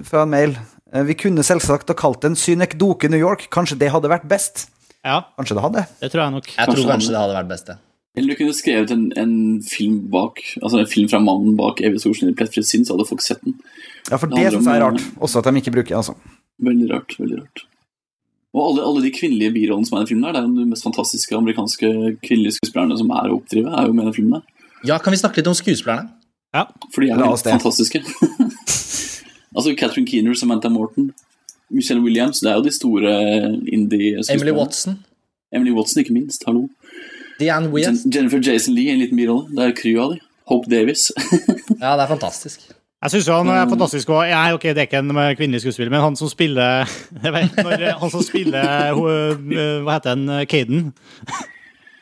fra 0.07 0.23
en 0.23 0.31
mail 0.31 0.53
eh, 0.93 1.03
Vi 1.07 1.15
kunne 1.19 1.43
selvsagt 1.45 1.89
ha 1.91 1.95
kalt 1.97 2.21
den 2.23 2.37
Synekdoke 2.39 3.09
New 3.11 3.19
York. 3.19 3.47
Kanskje 3.53 3.77
det 3.81 3.91
hadde 3.93 4.09
vært 4.11 4.27
best? 4.29 4.67
Ja, 5.05 5.21
Kanskje 5.37 5.57
det 5.57 5.63
hadde? 5.65 5.83
det 6.01 6.11
tror 6.13 6.23
jeg 6.23 6.35
nok. 6.37 6.47
Jeg 6.53 6.65
tror 6.65 6.75
Kanskje 6.75 6.91
kanskje 6.91 7.13
det 7.13 7.21
hadde 7.21 7.37
vært 7.37 7.51
best, 7.51 7.67
det. 7.69 7.77
Eller 8.17 8.33
du 8.33 8.39
kunne 8.39 8.55
skrevet 8.57 8.91
en, 8.93 9.05
en 9.19 9.33
film 9.61 9.99
bak 10.09 10.39
Altså 10.57 10.79
en 10.81 10.89
film 10.89 11.09
fra 11.11 11.19
mannen 11.21 11.53
bak 11.59 11.83
Evig 11.85 12.01
solskinn 12.01 12.31
i 12.31 12.35
plettfritt 12.37 12.65
sinn, 12.65 12.85
så 12.87 12.95
hadde 12.95 13.05
folk 13.09 13.21
sett 13.21 13.43
den. 13.45 13.59
Ja, 14.09 14.17
for 14.17 14.31
Det 14.31 14.41
det 14.41 14.53
syns 14.55 14.69
jeg 14.69 14.79
er 14.79 14.85
rart. 14.87 15.03
Også 15.21 15.41
at 15.41 15.49
de 15.49 15.61
ikke 15.61 15.75
bruker 15.75 15.99
altså. 15.99 16.17
Veldig 16.63 16.89
rart. 16.91 17.17
veldig 17.19 17.41
rart. 17.43 17.65
Og 18.57 18.61
alle, 18.63 18.85
alle 18.89 19.03
de 19.05 19.13
kvinnelige 19.13 19.53
birollene 19.53 19.85
som 19.85 19.97
er 19.97 20.01
i 20.01 20.05
den 20.05 20.11
filmen, 20.13 20.25
her, 20.25 20.33
det 20.33 20.41
er 20.41 20.47
jo 20.47 20.63
de 20.63 20.69
mest 20.71 20.85
fantastiske 20.87 21.35
amerikanske 21.37 21.89
kvinnelige 22.23 22.57
skuespillerne 22.57 22.97
som 22.97 23.11
er 23.13 23.29
å 23.29 23.37
oppdrive, 23.37 23.69
er 23.69 23.89
jo 23.89 23.93
med 23.93 24.07
i 24.07 24.09
den 24.09 24.15
filmen. 24.15 24.39
her. 24.39 24.71
Ja, 24.87 24.97
kan 25.03 25.13
vi 25.13 25.19
snakke 25.21 25.41
litt 25.41 25.51
om 25.51 25.57
skuespillerne? 25.57 26.09
For 26.93 27.03
de 27.03 27.11
er 27.11 27.21
jo 27.21 27.35
fantastiske. 27.43 28.01
altså 29.57 29.75
Catherine 29.77 30.07
Keener, 30.09 30.33
Samantha 30.33 30.71
Morton, 30.73 31.11
Michelle 31.69 32.01
Williams, 32.01 32.39
det 32.39 32.49
er 32.49 32.57
jo 32.57 32.65
de 32.65 32.73
store 32.73 33.13
indie-skuespillerne. 33.67 34.39
Emily 34.39 34.55
Watson. 34.57 34.97
Emily 35.53 35.75
Watson, 35.75 36.01
ikke 36.01 36.15
minst. 36.15 36.47
Hallo. 36.47 36.65
Deanne 37.39 37.69
Wien. 37.73 37.97
Jennifer 38.13 38.39
Jason 38.43 38.75
Lee, 38.75 38.89
en 38.93 38.99
liten 39.03 39.17
birolle. 39.19 39.47
Det 39.53 39.65
er 39.69 39.75
crew 39.77 40.01
av 40.03 40.15
dem. 40.15 40.23
Hope 40.47 40.69
Davis. 40.71 41.09
Ja, 41.77 41.91
det 41.93 42.07
er 42.07 42.09
fantastisk. 42.09 42.63
Jeg 43.03 43.11
syns 43.13 43.27
han 43.29 43.49
er 43.53 43.67
fantastisk. 43.69 44.09
òg. 44.09 44.23
Ja, 44.31 44.39
ok, 44.55 44.63
det 44.73 44.81
er 44.81 44.87
ikke 44.87 45.03
en 45.03 45.11
kvinnelig 45.37 45.61
skuespiller, 45.61 45.91
men 45.93 46.01
han 46.01 46.15
som 46.17 46.31
spiller 46.31 46.87
jeg 47.23 47.33
vet, 47.35 47.59
når, 47.61 47.83
Han 48.01 48.09
som 48.09 48.23
spiller 48.25 48.95
hun, 48.97 49.51
Hva 49.85 49.99
heter 49.99 50.15
han? 50.15 50.23
Caden? 50.49 50.87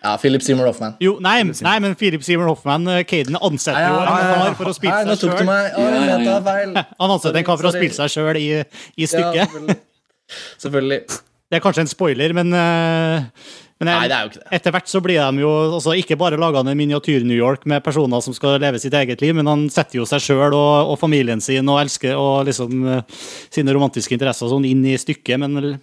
Ja, 0.06 0.14
Philip 0.22 0.44
Seymour 0.46 0.70
Hoffman. 0.70 0.94
Jo, 1.02 1.18
nei, 1.20 1.40
nei, 1.44 1.76
men 1.84 1.96
Philip 2.00 2.24
Seymour 2.24 2.52
Hoffman, 2.54 2.86
Caden, 3.10 3.36
ansetter 3.42 3.88
jo 3.90 4.00
en 4.00 4.08
kar 4.14 4.56
for 4.60 4.70
å 4.70 4.74
spille 4.78 5.16
seg 5.18 5.24
sjøl. 5.26 5.50
Ja, 5.50 5.90
ja, 6.22 6.40
ja. 6.46 6.84
Han 7.02 7.14
ansetter 7.18 7.42
en 7.42 7.48
kar 7.48 7.58
for 7.60 7.72
å 7.72 7.74
spille 7.76 7.98
seg 7.98 8.14
sjøl 8.14 8.38
i, 8.40 8.48
i 8.62 9.04
Ja, 9.04 9.10
stykket. 9.10 9.50
selvfølgelig. 9.50 9.78
selvfølgelig. 10.62 11.00
Det 11.50 11.58
er 11.60 11.64
kanskje 11.66 11.84
en 11.88 11.92
spoiler, 11.92 12.34
men, 12.38 12.54
eh, 12.54 13.50
men 13.82 13.90
Nei, 13.90 14.08
det 14.08 14.16
er 14.16 14.24
jo 14.24 14.30
ikke 14.32 14.40
det. 14.40 14.50
etter 14.56 14.72
hvert 14.72 14.88
så 14.88 15.02
blir 15.04 15.20
de 15.20 15.44
jo 15.44 15.50
altså, 15.76 15.96
ikke 16.00 16.16
bare 16.20 16.40
laga 16.40 16.62
en 16.64 16.78
miniatyr-New 16.80 17.36
York 17.36 17.66
med 17.68 17.84
personer 17.84 18.24
som 18.24 18.36
skal 18.36 18.56
leve 18.64 18.80
sitt 18.80 18.96
eget 18.96 19.24
liv, 19.24 19.36
men 19.36 19.50
han 19.52 19.66
setter 19.74 20.00
jo 20.00 20.08
seg 20.08 20.24
sjøl 20.24 20.56
og, 20.56 20.94
og 20.94 21.00
familien 21.02 21.44
sin 21.44 21.68
og 21.72 21.82
elsker 21.82 22.16
og 22.16 22.48
liksom 22.48 22.86
eh, 22.94 23.18
sine 23.52 23.76
romantiske 23.76 24.16
interesser 24.16 24.52
sånn 24.52 24.68
inn 24.70 24.86
i 24.88 24.96
stykket, 25.02 25.42
men 25.44 25.76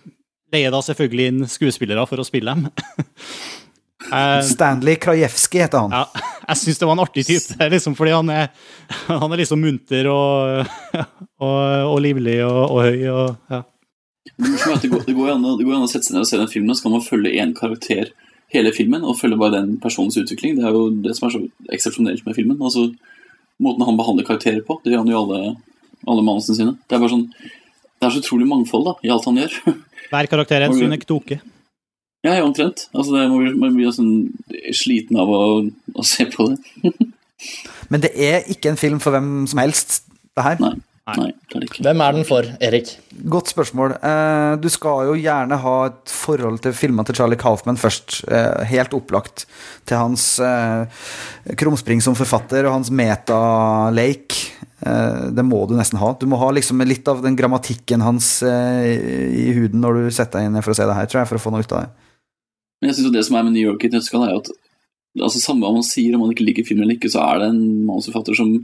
leier 0.52 0.72
da 0.72 0.80
selvfølgelig 0.84 1.28
inn 1.28 1.44
skuespillere 1.50 2.06
for 2.08 2.22
å 2.22 2.28
spille 2.28 2.56
dem. 2.56 2.70
Eh, 4.10 4.40
Stanley 4.42 4.96
Krajewski 4.98 5.60
heter 5.62 5.84
han. 5.84 5.92
ja, 5.94 6.22
jeg 6.48 6.58
syns 6.58 6.80
det 6.80 6.86
var 6.88 6.96
en 6.96 7.02
artig 7.04 7.22
type, 7.22 7.54
liksom, 7.74 7.94
fordi 7.94 8.10
han 8.16 8.32
er, 8.34 8.48
han 9.06 9.30
er 9.30 9.38
liksom 9.38 9.62
munter 9.62 10.08
og, 10.10 10.72
og, 11.46 11.60
og 11.86 12.00
livlig 12.02 12.40
og, 12.42 12.58
og 12.66 12.80
høy. 12.82 12.98
Og, 13.12 13.36
ja. 13.52 13.60
Det 14.26 14.48
morsomme 14.52 14.76
at 14.76 14.82
det 14.84 14.90
går, 14.92 15.04
det 15.06 15.14
går 15.16 15.30
an, 15.34 15.44
å- 15.44 15.56
det 15.58 15.66
går 15.66 15.74
an 15.76 15.86
å 15.86 15.90
sette 15.90 16.06
seg 16.08 16.14
ned 16.16 16.22
og 16.24 16.28
se 16.30 16.38
den 16.38 16.50
filmen, 16.52 16.70
og 16.70 16.76
så 16.78 16.82
kan 16.86 16.92
man 16.94 17.06
følge 17.06 17.32
én 17.42 17.54
karakter 17.58 18.12
hele 18.52 18.70
filmen, 18.76 19.02
og 19.04 19.16
følge 19.18 19.38
bare 19.40 19.56
den 19.60 19.78
personens 19.82 20.16
utvikling. 20.20 20.56
Det 20.58 20.64
er 20.68 20.72
jo 20.76 20.84
det 21.02 21.16
som 21.16 21.26
er 21.28 21.32
så 21.34 21.40
eksepsjonelt 21.72 22.26
med 22.26 22.36
filmen. 22.36 22.58
Altså, 22.60 22.92
Måten 23.62 23.84
han 23.86 23.96
behandler 23.96 24.24
karakterer 24.26 24.62
på, 24.66 24.80
det 24.82 24.90
gjør 24.92 25.02
han 25.04 25.10
jo 25.12 25.18
alle, 25.20 25.56
alle 26.08 26.22
manusene 26.26 26.56
sine. 26.56 26.72
Det 26.88 26.96
er 26.96 27.02
bare 27.02 27.12
sånn, 27.12 27.26
det 27.30 28.06
er 28.08 28.10
så 28.10 28.22
utrolig 28.22 28.46
mangfold 28.48 28.84
da, 28.88 28.94
i 29.06 29.10
alt 29.12 29.24
han 29.28 29.36
gjør. 29.38 29.52
Hver 30.10 30.26
karakter 30.32 30.56
er 30.56 30.64
en 30.66 30.74
synekdoke. 30.74 31.38
Ja, 32.24 32.32
ja, 32.38 32.42
omtrent. 32.46 32.88
Altså, 32.94 33.12
det, 33.14 33.28
man, 33.30 33.38
blir, 33.44 33.54
man 33.60 33.76
blir 33.76 33.92
sånn 33.94 34.32
sliten 34.74 35.20
av 35.22 35.30
å, 35.30 35.40
å 35.94 36.02
se 36.06 36.26
på 36.32 36.48
det. 36.50 36.58
Men 37.92 38.02
det 38.02 38.10
er 38.16 38.42
ikke 38.50 38.72
en 38.72 38.80
film 38.80 38.98
for 39.04 39.14
hvem 39.14 39.44
som 39.50 39.58
helst, 39.62 40.00
det 40.34 40.44
her. 40.48 40.58
Nei. 40.62 40.74
Nei. 41.02 41.32
Hvem 41.82 42.02
er 42.04 42.14
den 42.14 42.26
for, 42.26 42.46
Erik? 42.62 42.92
Godt 43.26 43.50
spørsmål. 43.50 43.96
Eh, 44.06 44.52
du 44.62 44.68
skal 44.70 45.08
jo 45.08 45.16
gjerne 45.18 45.56
ha 45.58 45.72
et 45.88 46.12
forhold 46.14 46.60
til 46.62 46.76
filmene 46.78 47.02
til 47.08 47.16
Charlie 47.18 47.38
Kaufman 47.40 47.80
først. 47.80 48.20
Eh, 48.30 48.62
helt 48.70 48.94
opplagt. 48.94 49.48
Til 49.88 49.98
hans 49.98 50.26
eh, 50.38 51.02
krumspring 51.58 51.98
som 52.04 52.14
forfatter 52.14 52.68
og 52.68 52.76
hans 52.76 52.92
metaleik. 52.94 54.38
Eh, 54.86 55.26
det 55.34 55.46
må 55.48 55.64
du 55.66 55.74
nesten 55.74 55.98
ha. 55.98 56.12
Du 56.20 56.28
må 56.30 56.38
ha 56.38 56.52
liksom 56.54 56.84
litt 56.86 57.10
av 57.10 57.24
den 57.26 57.34
grammatikken 57.38 58.06
hans 58.06 58.36
i 58.46 59.48
huden 59.58 59.82
når 59.82 60.04
du 60.04 60.14
setter 60.14 60.38
deg 60.38 60.52
inn 60.52 60.62
for 60.62 60.70
å 60.70 60.78
se 60.78 60.86
det 60.86 60.98
her, 61.00 61.10
tror 61.10 61.24
jeg, 61.24 61.32
for 61.32 61.40
å 61.40 61.44
få 61.48 61.54
noe 61.56 61.66
ut 61.66 61.74
av 61.74 61.82
det. 61.82 62.12
Men 62.78 62.92
jeg 62.92 63.00
synes 63.00 63.10
jo 63.10 63.16
det 63.18 63.26
som 63.26 63.40
er 63.40 63.48
med 63.48 63.56
New 63.56 63.66
York 63.66 63.82
i 63.82 63.90
et 63.90 63.98
nøtteskall, 63.98 64.28
er 64.28 64.36
jo 64.36 64.44
at 64.44 64.54
altså, 65.18 65.42
samme 65.42 65.66
hva 65.66 65.74
man 65.74 65.86
sier 65.86 66.14
om 66.14 66.22
man 66.22 66.30
ikke 66.30 66.46
liker 66.46 66.66
filmen 66.70 66.86
eller 66.86 67.00
ikke, 67.00 67.10
så 67.10 67.26
er 67.26 67.42
det 67.42 67.50
en 67.50 67.62
manusforfatter 67.90 68.38
som 68.38 68.54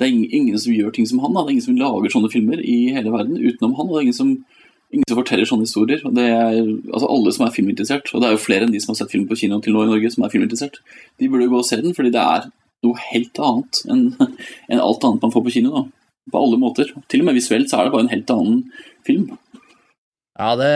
Det 0.00 0.06
er 0.06 0.14
ingen, 0.16 0.56
som 0.56 0.72
gjør 0.72 0.94
ting 0.96 1.04
som 1.08 1.20
han. 1.20 1.34
Da. 1.36 1.42
Det 1.44 1.50
er 1.50 1.56
ingen 1.58 1.66
som 1.66 1.76
lager 1.76 2.12
sånne 2.14 2.30
filmer 2.32 2.62
i 2.64 2.78
hele 2.94 3.12
verden 3.12 3.36
utenom 3.36 3.74
han. 3.76 3.90
Og 3.90 3.92
det 3.92 3.98
er 3.98 4.06
ingen 4.06 4.16
som, 4.16 4.30
ingen 4.88 5.10
som 5.10 5.18
forteller 5.18 5.48
sånne 5.48 5.68
historier. 5.68 6.00
Og 6.08 6.14
det 6.16 6.24
er 6.32 6.56
altså 6.62 7.10
alle 7.12 7.34
som 7.36 7.44
er 7.44 7.52
filminteressert, 7.52 8.08
og 8.14 8.22
det 8.22 8.30
er 8.30 8.32
jo 8.32 8.40
flere 8.40 8.64
enn 8.64 8.72
de 8.72 8.80
som 8.80 8.94
har 8.94 9.02
sett 9.02 9.12
film 9.12 9.26
på 9.28 9.36
kino 9.42 9.60
til 9.60 9.76
nå 9.76 9.84
i 9.84 9.90
Norge, 9.90 10.12
som 10.14 10.24
er 10.24 10.32
filminteressert, 10.32 10.80
de 11.20 11.28
burde 11.28 11.44
jo 11.44 11.52
gå 11.52 11.60
og 11.60 11.68
se 11.68 11.82
den, 11.82 11.92
fordi 11.96 12.14
det 12.16 12.24
er 12.24 12.48
noe 12.86 13.04
helt 13.10 13.42
annet 13.44 13.82
enn 13.92 14.06
en 14.72 14.80
alt 14.80 15.04
annet 15.04 15.28
man 15.28 15.36
får 15.36 15.46
på 15.46 15.54
kino. 15.58 15.74
da. 15.76 15.84
På 16.32 16.44
alle 16.46 16.62
måter. 16.62 16.96
Til 17.12 17.20
og 17.20 17.28
med 17.28 17.36
visuelt 17.36 17.68
så 17.68 17.80
er 17.80 17.88
det 17.88 17.94
bare 17.98 18.06
en 18.06 18.12
helt 18.14 18.32
annen 18.32 18.58
film. 19.04 19.30
Ja, 20.40 20.54
det, 20.56 20.74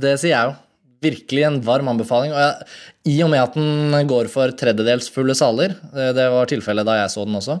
det 0.00 0.16
sier 0.22 0.32
jeg 0.32 0.48
jo. 0.48 0.58
Virkelig 1.02 1.44
en 1.44 1.62
varm 1.66 1.88
anbefaling. 1.90 2.32
Og 2.32 2.40
jeg, 2.40 2.74
I 3.12 3.16
og 3.26 3.32
med 3.32 3.42
at 3.42 3.56
den 3.58 4.08
går 4.08 4.32
for 4.32 4.52
tredjedels 4.56 5.10
fulle 5.12 5.34
saler, 5.36 5.74
det 5.92 6.28
var 6.32 6.48
tilfellet 6.48 6.86
da 6.86 7.00
jeg 7.02 7.12
så 7.12 7.26
den 7.26 7.40
også, 7.40 7.58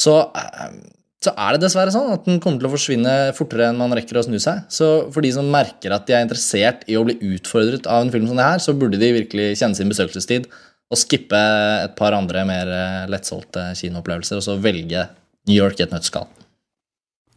så, 0.00 0.18
eh, 0.34 0.76
så 1.24 1.32
er 1.32 1.54
det 1.54 1.64
dessverre 1.64 1.94
sånn 1.94 2.12
at 2.12 2.26
den 2.28 2.40
kommer 2.42 2.60
til 2.60 2.68
å 2.68 2.74
forsvinne 2.74 3.14
fortere 3.36 3.70
enn 3.70 3.80
man 3.80 3.94
rekker 3.96 4.20
å 4.20 4.26
snu 4.26 4.36
seg. 4.42 4.66
Så 4.72 4.90
for 5.14 5.24
de 5.24 5.32
som 5.34 5.48
merker 5.50 5.94
at 5.94 6.06
de 6.08 6.16
er 6.16 6.26
interessert 6.26 6.84
i 6.90 6.98
å 7.00 7.04
bli 7.06 7.16
utfordret 7.34 7.88
av 7.88 8.04
en 8.04 8.12
film 8.12 8.28
som 8.28 8.38
det 8.40 8.48
her, 8.48 8.62
så 8.62 8.76
burde 8.76 9.00
de 9.00 9.14
virkelig 9.16 9.54
kjenne 9.60 9.78
sin 9.78 9.90
besøkelsestid 9.92 10.48
og 10.92 11.00
skippe 11.00 11.40
et 11.82 11.94
par 11.98 12.14
andre 12.16 12.44
mer 12.48 12.70
eh, 12.70 13.04
lettsolgte 13.10 13.70
kinoopplevelser, 13.80 14.40
og 14.40 14.46
så 14.46 14.58
velge 14.60 15.08
New 15.48 15.56
York 15.56 15.80
i 15.80 15.86
et 15.86 15.94
nøttskall. 15.94 16.28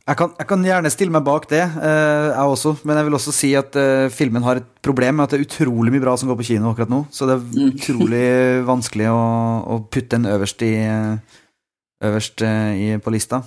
Jeg 0.08 0.16
kan, 0.16 0.30
jeg 0.40 0.48
kan 0.48 0.62
gjerne 0.64 0.90
stille 0.92 1.12
meg 1.12 1.24
bak 1.28 1.50
det, 1.52 1.66
eh, 1.68 2.28
jeg 2.32 2.52
også. 2.54 2.78
Men 2.88 3.00
jeg 3.00 3.08
vil 3.10 3.18
også 3.18 3.34
si 3.36 3.50
at 3.60 3.76
eh, 3.76 4.06
filmen 4.14 4.46
har 4.46 4.62
et 4.62 4.70
problem 4.86 5.18
med 5.20 5.26
at 5.26 5.34
det 5.34 5.42
er 5.42 5.48
utrolig 5.50 5.92
mye 5.92 6.04
bra 6.06 6.14
som 6.20 6.32
går 6.32 6.38
på 6.40 6.48
kino 6.48 6.72
akkurat 6.72 6.94
nå. 6.94 7.02
Så 7.12 7.28
det 7.28 7.36
er 7.36 7.66
utrolig 7.74 8.30
vanskelig 8.70 9.10
å, 9.12 9.18
å 9.68 9.82
putte 9.92 10.16
den 10.16 10.30
øverst, 10.32 10.64
i, 10.64 10.72
eh, 10.88 11.42
øverst 12.04 12.44
eh, 12.46 12.74
i, 12.78 12.90
på 13.02 13.14
lista. 13.14 13.42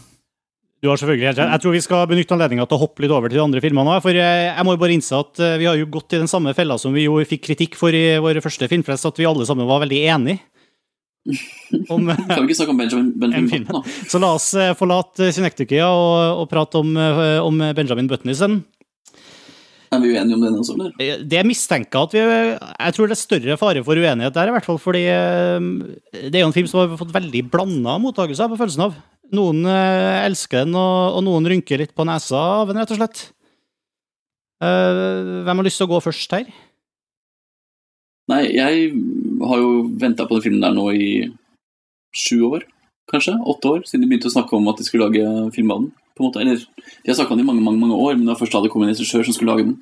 Du 0.80 0.88
har 0.88 0.96
selvfølgelig 0.96 1.28
helt 1.28 1.40
rett. 1.42 1.52
Jeg 1.52 1.62
tror 1.62 1.74
vi 1.76 1.82
skal 1.84 2.06
benytte 2.08 2.34
anledninga 2.36 2.64
til 2.68 2.78
å 2.78 2.82
hoppe 2.86 3.04
litt 3.04 3.12
over 3.12 3.28
til 3.28 3.36
de 3.36 3.44
andre 3.44 3.60
filmene. 3.60 3.98
For 4.00 4.16
eh, 4.16 4.46
jeg 4.48 4.66
må 4.66 4.76
jo 4.76 4.80
bare 4.80 4.96
innse 4.96 5.18
at 5.18 5.42
eh, 5.44 5.58
vi 5.60 5.68
har 5.68 5.76
jo 5.76 5.90
gått 5.92 6.16
i 6.16 6.22
den 6.22 6.30
samme 6.30 6.54
fella 6.56 6.78
som 6.80 6.96
vi 6.96 7.04
jo 7.04 7.18
fikk 7.28 7.44
kritikk 7.50 7.76
for 7.78 7.94
i 7.96 8.16
vår 8.22 8.40
første 8.44 8.68
filmfest, 8.70 9.10
at 9.10 9.20
vi 9.20 9.28
alle 9.28 9.46
sammen 9.48 9.68
var 9.68 9.84
veldig 9.84 10.00
enige. 10.16 10.42
Om, 11.92 12.08
Kan 12.08 12.46
vi 12.46 12.48
ikke 12.48 12.62
snakke 12.62 12.72
om 12.72 12.78
Benjamin, 12.80 13.08
Benjamin 13.20 13.50
film. 13.50 13.64
Button, 13.68 13.82
da? 13.84 14.08
så 14.08 14.18
la 14.22 14.30
oss 14.38 14.46
forlate 14.78 15.28
Synektikia 15.36 15.90
og, 15.92 16.40
og 16.40 16.46
prate 16.48 16.80
om, 16.80 16.94
om 16.96 17.60
Benjamin 17.76 18.08
Button 18.08 18.32
isteden. 18.32 18.62
Er 19.94 19.98
vi 19.98 20.12
uenige 20.14 20.36
om 20.36 20.42
den 20.44 20.58
også, 20.60 20.76
eller? 20.76 20.92
Det 21.26 21.34
jeg 21.34 21.48
mistenker 21.48 22.04
at 22.06 22.12
vi 22.14 22.20
Jeg 22.22 22.94
tror 22.94 23.10
det 23.10 23.16
er 23.16 23.18
større 23.18 23.56
fare 23.58 23.82
for 23.82 23.98
uenighet 23.98 24.36
der, 24.36 24.50
i 24.50 24.54
hvert 24.54 24.68
fall. 24.68 24.78
Fordi 24.78 25.02
eh, 25.10 25.66
det 26.30 26.38
er 26.38 26.44
jo 26.44 26.50
en 26.52 26.54
film 26.54 26.68
som 26.70 26.84
har 26.84 27.00
fått 27.00 27.14
veldig 27.16 27.42
blanda 27.50 27.96
mottakelser, 27.98 28.52
på 28.52 28.58
følelsen 28.60 28.86
av. 28.86 28.94
Noen 29.34 29.66
eh, 29.66 30.22
elsker 30.28 30.62
den, 30.64 30.78
og, 30.78 31.18
og 31.18 31.26
noen 31.26 31.48
rynker 31.50 31.82
litt 31.82 31.94
på 31.96 32.06
nesa 32.06 32.38
av 32.62 32.70
den, 32.70 32.78
rett 32.78 32.94
og 32.94 33.00
slett. 33.00 33.24
Eh, 34.62 35.42
Hvem 35.46 35.62
har 35.62 35.66
lyst 35.66 35.82
til 35.82 35.88
å 35.88 35.92
gå 35.94 36.02
først 36.06 36.38
her? 36.38 36.50
Nei, 38.30 38.44
jeg 38.54 38.90
har 39.42 39.62
jo 39.62 39.70
venta 39.98 40.26
på 40.28 40.36
den 40.38 40.44
filmen 40.44 40.62
der 40.62 40.74
nå 40.76 40.86
i 40.94 41.10
sju 42.14 42.44
år, 42.52 42.66
kanskje? 43.10 43.34
Åtte 43.42 43.74
år, 43.74 43.82
siden 43.88 44.04
de 44.04 44.10
begynte 44.12 44.30
å 44.30 44.34
snakke 44.36 44.54
om 44.54 44.70
at 44.70 44.78
de 44.78 44.86
skulle 44.86 45.08
lage 45.08 45.50
film 45.56 45.74
av 45.74 45.82
den. 45.82 45.90
På 46.20 46.26
en 46.26 46.28
måte, 46.28 46.44
Eller, 46.44 46.60
de 47.00 47.08
har 47.08 47.16
snakka 47.16 47.32
om 47.32 47.40
det 47.40 47.46
i 47.46 47.48
mange 47.48 47.64
mange, 47.64 47.80
mange 47.80 47.96
år, 47.96 48.16
men 48.16 48.26
det 48.26 48.34
var 48.34 48.42
først 48.42 48.52
da 48.56 48.60
det 48.64 48.70
kom 48.74 48.84
en 48.84 48.92
regissør 48.92 49.24
som 49.24 49.36
skulle 49.36 49.54
lage 49.54 49.64
den. 49.70 49.78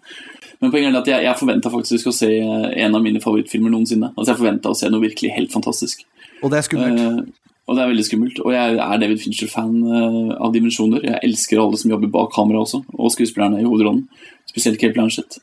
Men 0.62 0.72
poenget 0.74 0.94
er 0.94 1.00
at 1.00 1.10
jeg, 1.10 1.24
jeg 1.26 1.38
forventa 1.38 1.70
faktisk 1.70 2.08
å 2.10 2.14
se 2.14 2.30
en 2.38 2.96
av 2.98 3.02
mine 3.02 3.22
favorittfilmer 3.22 3.70
noensinne. 3.74 4.10
Altså 4.16 4.32
Jeg 4.32 4.40
forventa 4.40 4.72
å 4.72 4.78
se 4.78 4.90
noe 4.90 5.04
virkelig 5.04 5.34
helt 5.36 5.52
fantastisk. 5.54 6.02
Og 6.42 6.50
det 6.50 6.58
er 6.58 6.66
skummelt. 6.66 6.98
Uh, 6.98 7.52
og 7.68 7.76
det 7.76 7.82
er 7.82 7.90
veldig 7.92 8.06
skummelt. 8.06 8.40
Og 8.42 8.54
jeg 8.54 8.78
er 8.80 9.02
David 9.02 9.22
Fincher-fan 9.22 9.76
uh, 9.84 10.32
av 10.40 10.54
dimensjoner. 10.54 11.04
Jeg 11.06 11.22
elsker 11.28 11.62
alle 11.62 11.78
som 11.78 11.92
jobber 11.92 12.10
bak 12.14 12.32
kamera 12.34 12.64
også, 12.64 12.82
og 12.96 13.14
skuespillerne 13.14 13.62
i 13.62 13.68
hovedrollen. 13.68 14.06
Spesielt 14.50 14.80
Kate 14.80 14.96
Blanchett. 14.96 15.38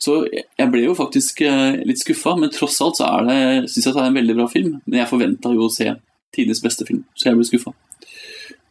Så 0.00 0.22
jeg 0.30 0.70
ble 0.72 0.84
jo 0.86 0.94
faktisk 0.96 1.42
uh, 1.44 1.74
litt 1.86 2.02
skuffa, 2.02 2.36
men 2.38 2.52
tross 2.54 2.78
alt 2.84 3.00
så 3.00 3.10
er 3.10 3.26
det, 3.26 3.40
syns 3.72 3.90
jeg 3.90 3.96
det 3.96 4.04
er 4.04 4.12
en 4.12 4.20
veldig 4.22 4.38
bra 4.38 4.46
film. 4.52 4.78
Men 4.86 5.02
jeg 5.02 5.10
forventa 5.10 5.54
jo 5.56 5.66
å 5.66 5.74
se 5.74 5.90
tidenes 6.36 6.62
beste 6.62 6.86
film, 6.86 7.02
så 7.18 7.30
jeg 7.30 7.40
ble 7.40 7.48
skuffa. 7.48 7.74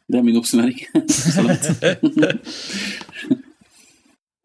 Det 0.10 0.18
er 0.20 0.26
min 0.26 0.38
oppsummering. 0.40 0.80
så 1.10 1.44
langt. 1.46 1.70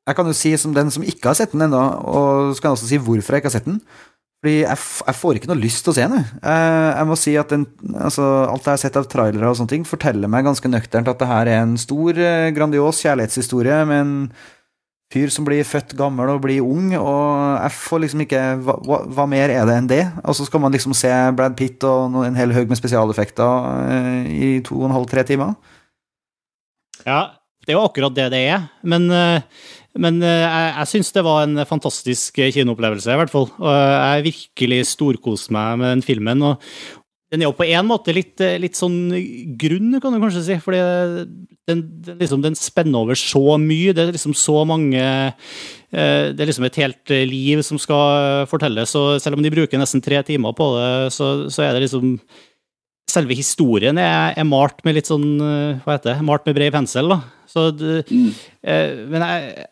Jeg 0.05 0.17
kan 0.19 0.27
jo 0.29 0.35
si 0.37 0.51
som 0.61 0.75
den 0.77 0.91
som 0.93 1.05
ikke 1.07 1.31
har 1.31 1.37
sett 1.39 1.55
den 1.55 1.65
ennå, 1.65 1.81
og 1.81 2.51
så 2.53 2.61
kan 2.61 2.69
jeg 2.71 2.77
også 2.77 2.89
si 2.91 2.99
hvorfor 3.01 3.33
jeg 3.33 3.41
ikke 3.41 3.49
har 3.49 3.55
sett 3.55 3.69
den. 3.71 3.79
Fordi 4.45 4.59
jeg, 4.59 4.77
jeg 5.09 5.17
får 5.17 5.39
ikke 5.39 5.49
noe 5.49 5.57
lyst 5.63 5.81
til 5.87 5.95
å 5.95 5.97
se 5.97 6.05
den. 6.05 6.19
jeg. 6.21 6.27
Eh, 6.45 6.89
Jeg 6.99 7.09
må 7.09 7.17
si 7.17 7.33
at 7.41 7.55
den, 7.55 7.63
altså, 7.97 8.27
alt 8.45 8.67
jeg 8.69 8.75
har 8.75 8.83
sett 8.83 8.99
av 9.01 9.07
trailere 9.09 9.49
og 9.49 9.57
sånne 9.57 9.73
ting, 9.73 9.87
forteller 9.89 10.29
meg 10.29 10.45
ganske 10.45 10.69
nøkternt 10.69 11.09
at 11.09 11.23
det 11.23 11.31
her 11.31 11.49
er 11.55 11.63
en 11.63 11.73
stor, 11.81 12.21
eh, 12.21 12.51
grandios 12.53 13.01
kjærlighetshistorie 13.01 13.79
med 13.89 14.03
en 14.03 14.13
fyr 15.13 15.31
som 15.33 15.47
blir 15.47 15.67
født 15.67 15.95
gammel 15.99 16.33
og 16.33 16.43
blir 16.45 16.65
ung, 16.65 16.91
og 16.97 17.21
jeg 17.61 17.77
får 17.77 18.03
liksom 18.05 18.25
ikke 18.25 18.43
Hva, 18.65 18.79
hva, 19.05 19.29
mer 19.31 19.53
er 19.53 19.69
det 19.69 19.77
enn 19.79 19.91
det? 19.91 20.03
Og 20.25 20.37
så 20.39 20.47
skal 20.49 20.63
man 20.65 20.75
liksom 20.75 20.97
se 20.97 21.13
Brad 21.37 21.57
Pitt 21.59 21.85
og 21.87 22.19
en 22.25 22.39
hel 22.39 22.55
haug 22.57 22.71
med 22.71 22.81
spesialeffekter 22.81 23.71
eh, 23.95 24.35
i 24.35 24.51
to 24.65 24.81
og 24.81 24.89
en 24.89 24.97
halv, 24.97 25.09
tre 25.11 25.27
timer. 25.29 25.55
Ja, 27.05 27.37
det 27.65 27.75
er 27.75 27.79
jo 27.79 27.87
akkurat 27.87 28.17
det 28.17 28.31
det 28.35 28.43
er. 28.49 28.67
Men, 28.83 29.07
eh, 29.13 29.45
men 30.01 30.21
eh, 30.25 30.43
jeg, 30.43 30.75
jeg 30.81 30.93
syns 30.95 31.15
det 31.15 31.25
var 31.27 31.45
en 31.45 31.65
fantastisk 31.69 32.41
kinoopplevelse, 32.41 33.13
i 33.13 33.21
hvert 33.21 33.33
fall. 33.33 33.49
Og 33.61 33.71
jeg 33.71 34.29
virkelig 34.31 34.83
storkoste 34.95 35.55
meg 35.55 35.81
med 35.81 35.97
den 35.97 36.07
filmen. 36.07 36.43
og 36.43 36.63
den 37.33 37.43
er 37.43 37.49
jo 37.49 37.55
på 37.57 37.67
en 37.67 37.87
måte 37.89 38.13
litt, 38.15 38.39
eh, 38.45 38.59
litt 38.63 38.77
sånn 38.79 39.09
grunn, 39.59 39.97
kan 40.03 40.13
du 40.15 40.21
kanskje 40.23 40.43
si. 40.47 40.57
fordi 40.63 40.81
den, 41.67 41.81
den, 42.05 42.19
liksom, 42.21 42.43
den 42.45 42.55
spenner 42.55 43.01
over 43.03 43.19
så 43.19 43.57
mye. 43.59 43.95
Det 43.97 44.05
er 44.05 44.13
liksom 44.15 44.35
så 44.39 44.61
mange 44.69 45.01
eh, 45.03 46.33
Det 46.35 46.41
er 46.45 46.51
liksom 46.51 46.67
et 46.69 46.79
helt 46.83 47.11
eh, 47.15 47.25
liv 47.27 47.63
som 47.67 47.81
skal 47.81 48.45
fortelles. 48.51 48.95
Og 49.01 49.21
selv 49.25 49.39
om 49.39 49.43
de 49.43 49.51
bruker 49.55 49.81
nesten 49.81 50.03
tre 50.05 50.21
timer 50.23 50.55
på 50.55 50.69
det, 50.77 50.91
så, 51.17 51.49
så 51.51 51.65
er 51.67 51.73
det 51.79 51.87
liksom 51.89 52.19
Selve 53.15 53.35
historien 53.37 53.99
er, 54.01 54.33
er 54.35 54.47
malt 54.49 54.81
med 54.83 54.97
litt 54.97 55.07
sånn 55.07 55.37
Hva 55.39 55.93
heter 55.99 56.15
det? 56.15 56.23
Malt 56.25 56.47
med 56.49 56.57
bred 56.57 56.73
pensel, 56.75 57.13
da. 57.13 57.21
Så 57.47 57.69
det, 57.77 58.07
Mm. 58.11 58.31
men 59.13 59.23
jeg, 59.23 59.67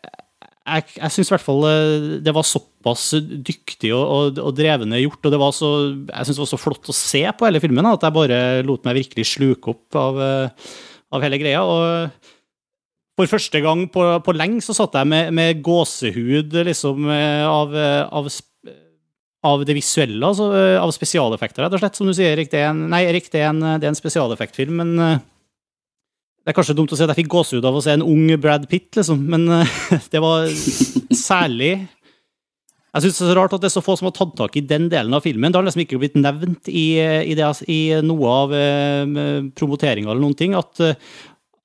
jeg, 0.63 0.85
jeg 0.95 1.11
syns 1.11 1.29
i 1.29 1.33
hvert 1.33 1.43
fall 1.43 1.65
eh, 1.67 2.05
det 2.23 2.33
var 2.35 2.45
såpass 2.47 3.09
dyktig 3.19 3.91
og, 3.95 4.03
og, 4.03 4.39
og 4.39 4.53
drevende 4.55 5.01
gjort, 5.01 5.19
og 5.25 5.33
det 5.33 5.39
var 5.41 5.55
så, 5.55 5.71
jeg 6.07 6.27
synes 6.27 6.37
det 6.37 6.45
var 6.45 6.51
så 6.53 6.61
flott 6.61 6.91
å 6.91 6.95
se 6.95 7.23
på 7.35 7.47
hele 7.47 7.61
filmen 7.63 7.89
at 7.89 8.05
jeg 8.05 8.15
bare 8.15 8.37
lot 8.67 8.87
meg 8.87 9.01
virkelig 9.01 9.27
sluke 9.33 9.73
opp 9.73 9.99
av, 9.99 10.21
eh, 10.23 10.71
av 11.13 11.25
hele 11.25 11.41
greia. 11.41 11.65
og 11.67 12.31
for 13.13 13.29
første 13.29 13.59
gang 13.61 13.83
på, 13.93 14.05
på 14.25 14.33
lenge 14.33 14.63
så 14.65 14.73
satt 14.73 14.95
jeg 14.97 15.09
med, 15.11 15.33
med 15.35 15.59
gåsehud 15.65 16.55
liksom, 16.71 17.11
eh, 17.11 17.43
av, 17.45 17.75
av, 18.07 18.31
av 19.51 19.67
det 19.67 19.75
visuelle, 19.77 20.23
altså 20.23 20.47
av 20.79 20.95
spesialeffekter, 20.95 21.65
rett 21.65 21.75
og 21.75 21.83
slett. 21.83 21.99
Som 21.99 22.09
du 22.09 22.15
sier, 22.15 22.31
Erik, 22.33 22.49
det 22.49 22.63
er 22.63 22.71
en, 22.71 22.87
nei, 22.89 23.03
Erik, 23.11 23.27
det 23.35 23.43
er 23.43 23.51
en, 23.51 23.61
det 23.75 23.83
er 23.85 23.91
en 23.91 23.99
spesialeffektfilm, 23.99 24.79
men 24.79 25.21
det 26.43 26.51
er 26.51 26.55
kanskje 26.57 26.75
dumt 26.75 26.91
å 26.91 26.97
si 26.99 27.03
at 27.05 27.11
jeg 27.13 27.21
fikk 27.21 27.31
gåsehud 27.31 27.65
av 27.65 27.77
å 27.79 27.81
se 27.83 27.93
en 27.95 28.03
ung 28.03 28.27
Brad 28.43 28.65
Pitt, 28.67 28.89
liksom, 28.97 29.21
men 29.31 29.47
eh, 29.61 29.75
det 30.11 30.19
var 30.19 30.49
særlig 31.15 31.71
Jeg 31.79 33.05
syns 33.05 33.15
det 33.21 33.23
er 33.23 33.29
så 33.31 33.37
rart 33.37 33.55
at 33.55 33.63
det 33.63 33.69
er 33.69 33.75
så 33.77 33.83
få 33.85 33.95
som 33.99 34.09
har 34.09 34.15
tatt 34.17 34.35
tak 34.37 34.57
i 34.59 34.65
den 34.67 34.89
delen 34.91 35.15
av 35.15 35.23
filmen. 35.25 35.49
Det 35.49 35.57
har 35.57 35.65
liksom 35.65 35.85
ikke 35.85 36.01
blitt 36.01 36.17
nevnt 36.19 36.67
i, 36.69 36.99
i, 36.99 37.33
det, 37.39 37.47
i 37.71 37.79
noe 38.05 38.33
av 38.43 38.53
eh, 38.53 39.47
promoteringa 39.55 40.11
eller 40.11 40.21
noen 40.21 40.37
ting, 40.37 40.53
at, 40.59 40.83
eh, 40.83 40.99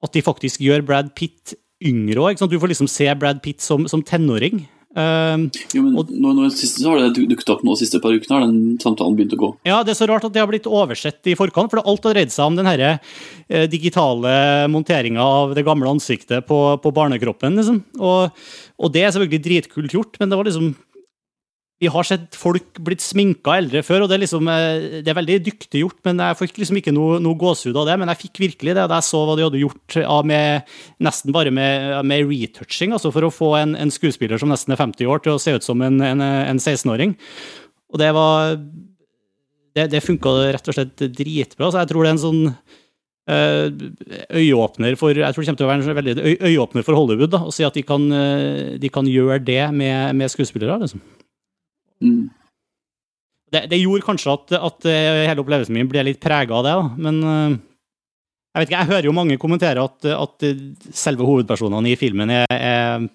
at 0.07 0.15
de 0.15 0.25
faktisk 0.25 0.63
gjør 0.65 0.87
Brad 0.87 1.11
Pitt 1.19 1.59
yngre 1.85 2.31
òg. 2.31 2.39
Du 2.39 2.57
får 2.57 2.73
liksom 2.73 2.89
se 2.89 3.11
Brad 3.19 3.43
Pitt 3.45 3.61
som, 3.61 3.85
som 3.91 4.01
tenåring. 4.07 4.63
Eh, 4.97 5.37
Jo, 5.75 5.83
men 5.85 5.97
Og- 5.99 6.09
nå, 6.09 6.33
nå, 6.35 6.49
siste, 6.51 6.81
så 6.81 6.91
har 6.91 6.99
det 6.99 7.15
duk- 7.19 7.29
dukket 7.29 7.51
opp 7.53 7.63
nå 7.63 7.77
siste 7.77 8.01
par 8.01 8.11
ukene, 8.11 8.31
har 8.31 8.47
den 8.47 8.79
samtalen 8.79 9.15
begynt 9.17 9.35
å 9.37 9.39
gå. 9.39 9.57
Ja, 9.67 9.83
det 9.83 9.93
er 9.93 10.01
så 10.05 10.09
rart 10.09 10.25
at 10.25 10.33
det 10.33 10.41
har 10.41 10.49
blitt 10.49 10.65
oversett 10.67 11.21
i 11.27 11.35
forkant, 11.37 11.71
for 11.71 11.83
alt 11.85 12.03
har 12.05 12.15
dreid 12.15 12.31
seg 12.33 12.47
om 12.47 12.57
den 12.57 12.65
herre 12.67 12.99
eh, 13.51 13.67
digitale 13.67 14.67
monteringa 14.69 15.21
av 15.21 15.55
det 15.55 15.65
gamle 15.65 15.87
ansiktet 15.93 16.47
på, 16.47 16.81
på 16.81 16.93
barnekroppen, 16.93 17.55
liksom. 17.57 17.83
Og, 18.01 18.33
og 18.81 18.93
det 18.93 19.03
er 19.05 19.11
selvfølgelig 19.13 19.45
dritkult 19.45 19.93
gjort, 19.93 20.17
men 20.21 20.31
det 20.31 20.37
var 20.39 20.45
liksom 20.49 20.75
vi 21.79 21.87
har 21.95 22.07
sett 22.07 22.35
folk 22.35 22.81
blitt 22.83 23.03
sminka 23.05 23.55
eldre 23.61 23.85
før, 23.87 24.03
og 24.03 24.11
det 24.11 24.17
er, 24.17 24.23
liksom, 24.25 24.49
eh, 24.51 25.03
det 25.07 25.13
er 25.13 25.19
veldig 25.19 25.37
dyktig 25.47 25.83
gjort. 25.85 25.99
men 26.09 26.19
Jeg 26.19 26.39
fikk 26.41 26.57
liksom 26.59 26.81
ikke 26.81 26.95
noe, 26.95 27.21
noe 27.23 27.39
gåsehud 27.39 27.77
av 27.79 27.87
det, 27.87 27.99
men 28.01 28.11
jeg 28.11 28.23
fikk 28.25 28.41
virkelig 28.43 28.75
det 28.75 28.87
da 28.91 28.99
jeg 28.99 29.07
så 29.07 29.21
hva 29.23 29.37
de 29.39 29.45
hadde 29.47 29.63
gjort 29.63 29.99
med, 30.27 30.73
nesten 30.99 31.35
bare 31.35 31.53
med, 31.55 31.95
med 32.03 32.27
retouching, 32.27 32.97
altså 32.97 33.13
for 33.15 33.23
å 33.23 33.31
få 33.31 33.53
en, 33.61 33.77
en, 33.79 33.95
skuespiller 33.95 34.43
som 34.43 34.51
nesten 34.51 34.75
er 34.75 34.81
50 34.81 35.07
år, 35.07 35.23
til 35.23 35.37
å 35.37 35.43
se 35.43 35.55
ut 35.55 35.67
som 35.67 35.83
en, 35.87 36.01
en, 36.03 36.21
en 36.21 36.59
16-åring. 36.59 37.15
Og 37.95 38.03
det 38.03 38.11
var 38.17 38.59
Det, 39.79 39.87
det 39.93 40.03
funka 40.03 40.31
rett 40.51 40.69
og 40.69 40.75
slett 40.75 40.99
dritbra. 41.15 41.69
Så 41.71 41.79
jeg 41.79 41.89
tror 41.93 42.03
det 42.03 42.09
er 42.09 42.17
en 42.17 42.23
sånn 42.25 42.41
eh, 43.31 43.69
øyeåpner 44.41 44.97
for 44.99 45.15
jeg 45.15 45.37
tror 45.37 45.45
det 45.47 45.55
til 45.61 45.67
å 45.67 45.71
være 45.71 45.85
en 45.85 45.99
veldig 46.01 46.17
øyeåpner 46.49 46.83
for 46.83 46.99
Hollywood 46.99 47.31
da, 47.31 47.45
å 47.47 47.55
si 47.55 47.63
at 47.63 47.77
de 47.79 47.85
kan, 47.87 48.09
eh, 48.11 48.75
de 48.83 48.91
kan 48.91 49.07
gjøre 49.07 49.39
det 49.45 49.69
med, 49.71 50.17
med 50.19 50.33
skuespillere. 50.33 50.81
liksom. 50.83 51.05
Mm. 52.05 52.29
Det, 53.49 53.65
det, 53.73 53.79
gjorde 53.81 54.05
kanskje 54.05 54.35
at, 54.35 54.53
at, 54.59 54.87
eh, 54.91 55.25
hele 55.25 55.41
opplevelsen 55.41 55.75
min 55.77 55.89
ble 55.89 56.05
litt 56.05 56.21
prega 56.21 56.59
av 56.59 56.67
det, 56.67 56.75
da. 56.77 56.89
men 57.07 57.21
uh, 57.25 57.55
jeg 58.53 58.61
vet 58.61 58.69
ikke, 58.69 58.81
jeg 58.83 58.91
hører 58.91 59.09
jo 59.09 59.15
mange 59.17 59.39
kommentere 59.41 59.85
at, 59.87 60.09
at 60.13 60.45
selve 60.97 61.25
hovedpersonene 61.25 61.93
i 61.93 61.97
filmen 62.01 62.33
er, 62.35 62.47
er 62.53 63.07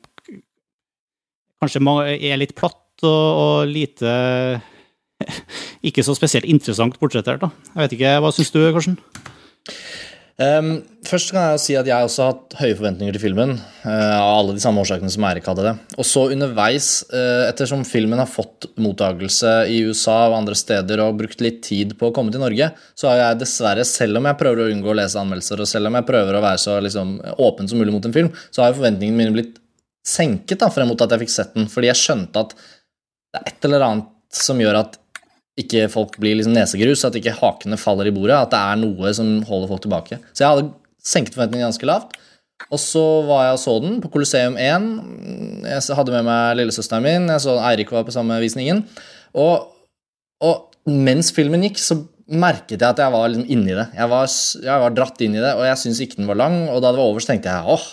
kanskje 1.61 1.83
er 2.15 2.39
litt 2.41 2.55
platt 2.57 3.03
og, 3.03 3.09
og, 3.09 3.57
lite 3.69 4.13
Ikke 5.87 6.03
så 6.03 6.15
spesielt 6.17 6.47
interessant 6.49 6.95
portrettert, 6.99 7.43
da. 7.43 7.49
Jeg 7.73 7.81
vet 7.83 7.95
ikke, 7.97 8.15
Hva 8.23 8.31
syns 8.35 8.51
du, 8.55 8.59
Karsten? 8.75 8.97
Um, 10.41 10.79
først 11.05 11.29
kan 11.29 11.43
jeg 11.43 11.53
jo 11.53 11.61
si 11.61 11.73
at 11.77 11.85
jeg 11.85 12.07
også 12.07 12.23
har 12.23 12.31
hatt 12.31 12.55
høye 12.57 12.77
forventninger 12.79 13.13
til 13.13 13.21
filmen. 13.21 13.51
Uh, 13.83 14.15
av 14.17 14.29
alle 14.39 14.55
de 14.57 14.63
samme 14.63 14.81
årsakene 14.81 15.11
som 15.13 15.25
Eirik 15.29 15.45
hadde 15.45 15.65
det. 15.67 15.73
Og 15.93 16.07
så 16.09 16.23
underveis, 16.33 16.87
uh, 17.13 17.45
ettersom 17.45 17.83
filmen 17.85 18.17
har 18.17 18.29
fått 18.29 18.65
mottakelse 18.81 19.51
i 19.69 19.83
USA 19.85 20.23
og 20.31 20.39
andre 20.39 20.57
steder 20.57 21.03
og 21.05 21.19
brukt 21.21 21.43
litt 21.45 21.61
tid 21.67 21.93
på 21.99 22.09
å 22.09 22.15
komme 22.15 22.33
til 22.33 22.41
Norge, 22.41 22.71
så 22.97 23.11
har 23.11 23.21
jeg 23.21 23.43
dessverre, 23.43 23.85
selv 23.85 24.17
om 24.17 24.29
jeg 24.29 24.39
prøver 24.41 24.63
å 24.63 24.71
unngå 24.73 24.89
å 24.89 24.97
lese 25.03 25.21
anmeldelser, 25.21 25.61
og 25.61 25.69
selv 25.69 25.91
om 25.91 25.99
jeg 25.99 26.09
prøver 26.09 26.39
å 26.39 26.45
være 26.47 26.63
så 26.65 26.79
liksom, 26.81 27.19
åpen 27.37 27.69
som 27.69 27.83
mulig 27.83 27.93
mot 27.93 28.09
en 28.09 28.17
film, 28.17 28.33
så 28.49 28.63
har 28.63 28.73
jo 28.73 28.79
forventningene 28.81 29.21
mine 29.21 29.37
blitt 29.37 29.61
senket 30.03 30.65
da, 30.65 30.73
frem 30.73 30.89
mot 30.89 31.05
at 31.05 31.13
jeg 31.13 31.27
fikk 31.27 31.35
sett 31.35 31.53
den. 31.53 31.69
Fordi 31.71 31.93
jeg 31.93 32.01
skjønte 32.01 32.41
at 32.41 32.57
det 32.57 33.39
er 33.39 33.53
et 33.53 33.69
eller 33.69 33.85
annet 33.85 34.09
som 34.33 34.57
gjør 34.61 34.81
at 34.81 34.97
ikke 35.59 35.85
folk 35.93 36.15
blir 36.21 36.37
liksom 36.39 36.55
nesegrus, 36.55 37.03
at 37.05 37.17
ikke 37.17 37.35
hakene 37.37 37.77
faller 37.77 38.09
i 38.09 38.13
bordet. 38.15 38.35
At 38.39 38.53
det 38.53 38.59
er 38.59 38.79
noe 38.81 39.13
som 39.13 39.35
holder 39.45 39.69
folk 39.69 39.83
tilbake. 39.85 40.17
Så 40.33 40.43
jeg 40.43 40.49
hadde 40.49 40.69
senket 41.03 41.35
forventningene 41.37 41.69
ganske 41.69 41.89
lavt. 41.89 42.15
Og 42.71 42.79
så 42.79 43.03
var 43.27 43.47
jeg 43.47 43.57
og 43.57 43.61
så 43.61 43.73
den 43.83 43.99
på 44.01 44.09
Colosseum 44.13 44.55
1. 44.57 44.87
Jeg 45.67 45.97
hadde 45.99 46.15
med 46.15 46.25
meg 46.29 46.57
lillesøsteren 46.57 47.05
min. 47.05 47.29
Jeg 47.33 47.43
så 47.43 47.57
Eirik 47.69 47.91
var 47.93 48.05
på 48.07 48.15
samme 48.15 48.39
visningen. 48.41 48.85
Og, 49.37 49.69
og, 50.43 50.69
mens 50.89 51.31
filmen 51.35 51.65
gikk, 51.67 51.81
så 51.81 51.99
merket 52.33 52.79
jeg 52.79 52.87
at 52.87 53.01
jeg 53.03 53.13
var 53.13 53.29
liksom 53.29 53.49
inni 53.51 53.75
det. 53.75 53.87
Jeg 53.97 54.09
var, 54.09 54.29
jeg 54.63 54.83
var 54.85 54.95
dratt 54.95 55.21
inn 55.25 55.35
i 55.37 55.43
det, 55.43 55.53
og 55.59 55.65
jeg 55.67 55.81
syntes 55.81 56.01
ikke 56.05 56.21
den 56.21 56.29
var 56.31 56.39
lang. 56.39 56.57
Og 56.71 56.81
da 56.81 56.93
det 56.93 57.01
var 57.01 57.11
over, 57.11 57.23
så 57.23 57.33
tenkte 57.33 57.53
jeg 57.53 57.75
åh, 57.75 57.85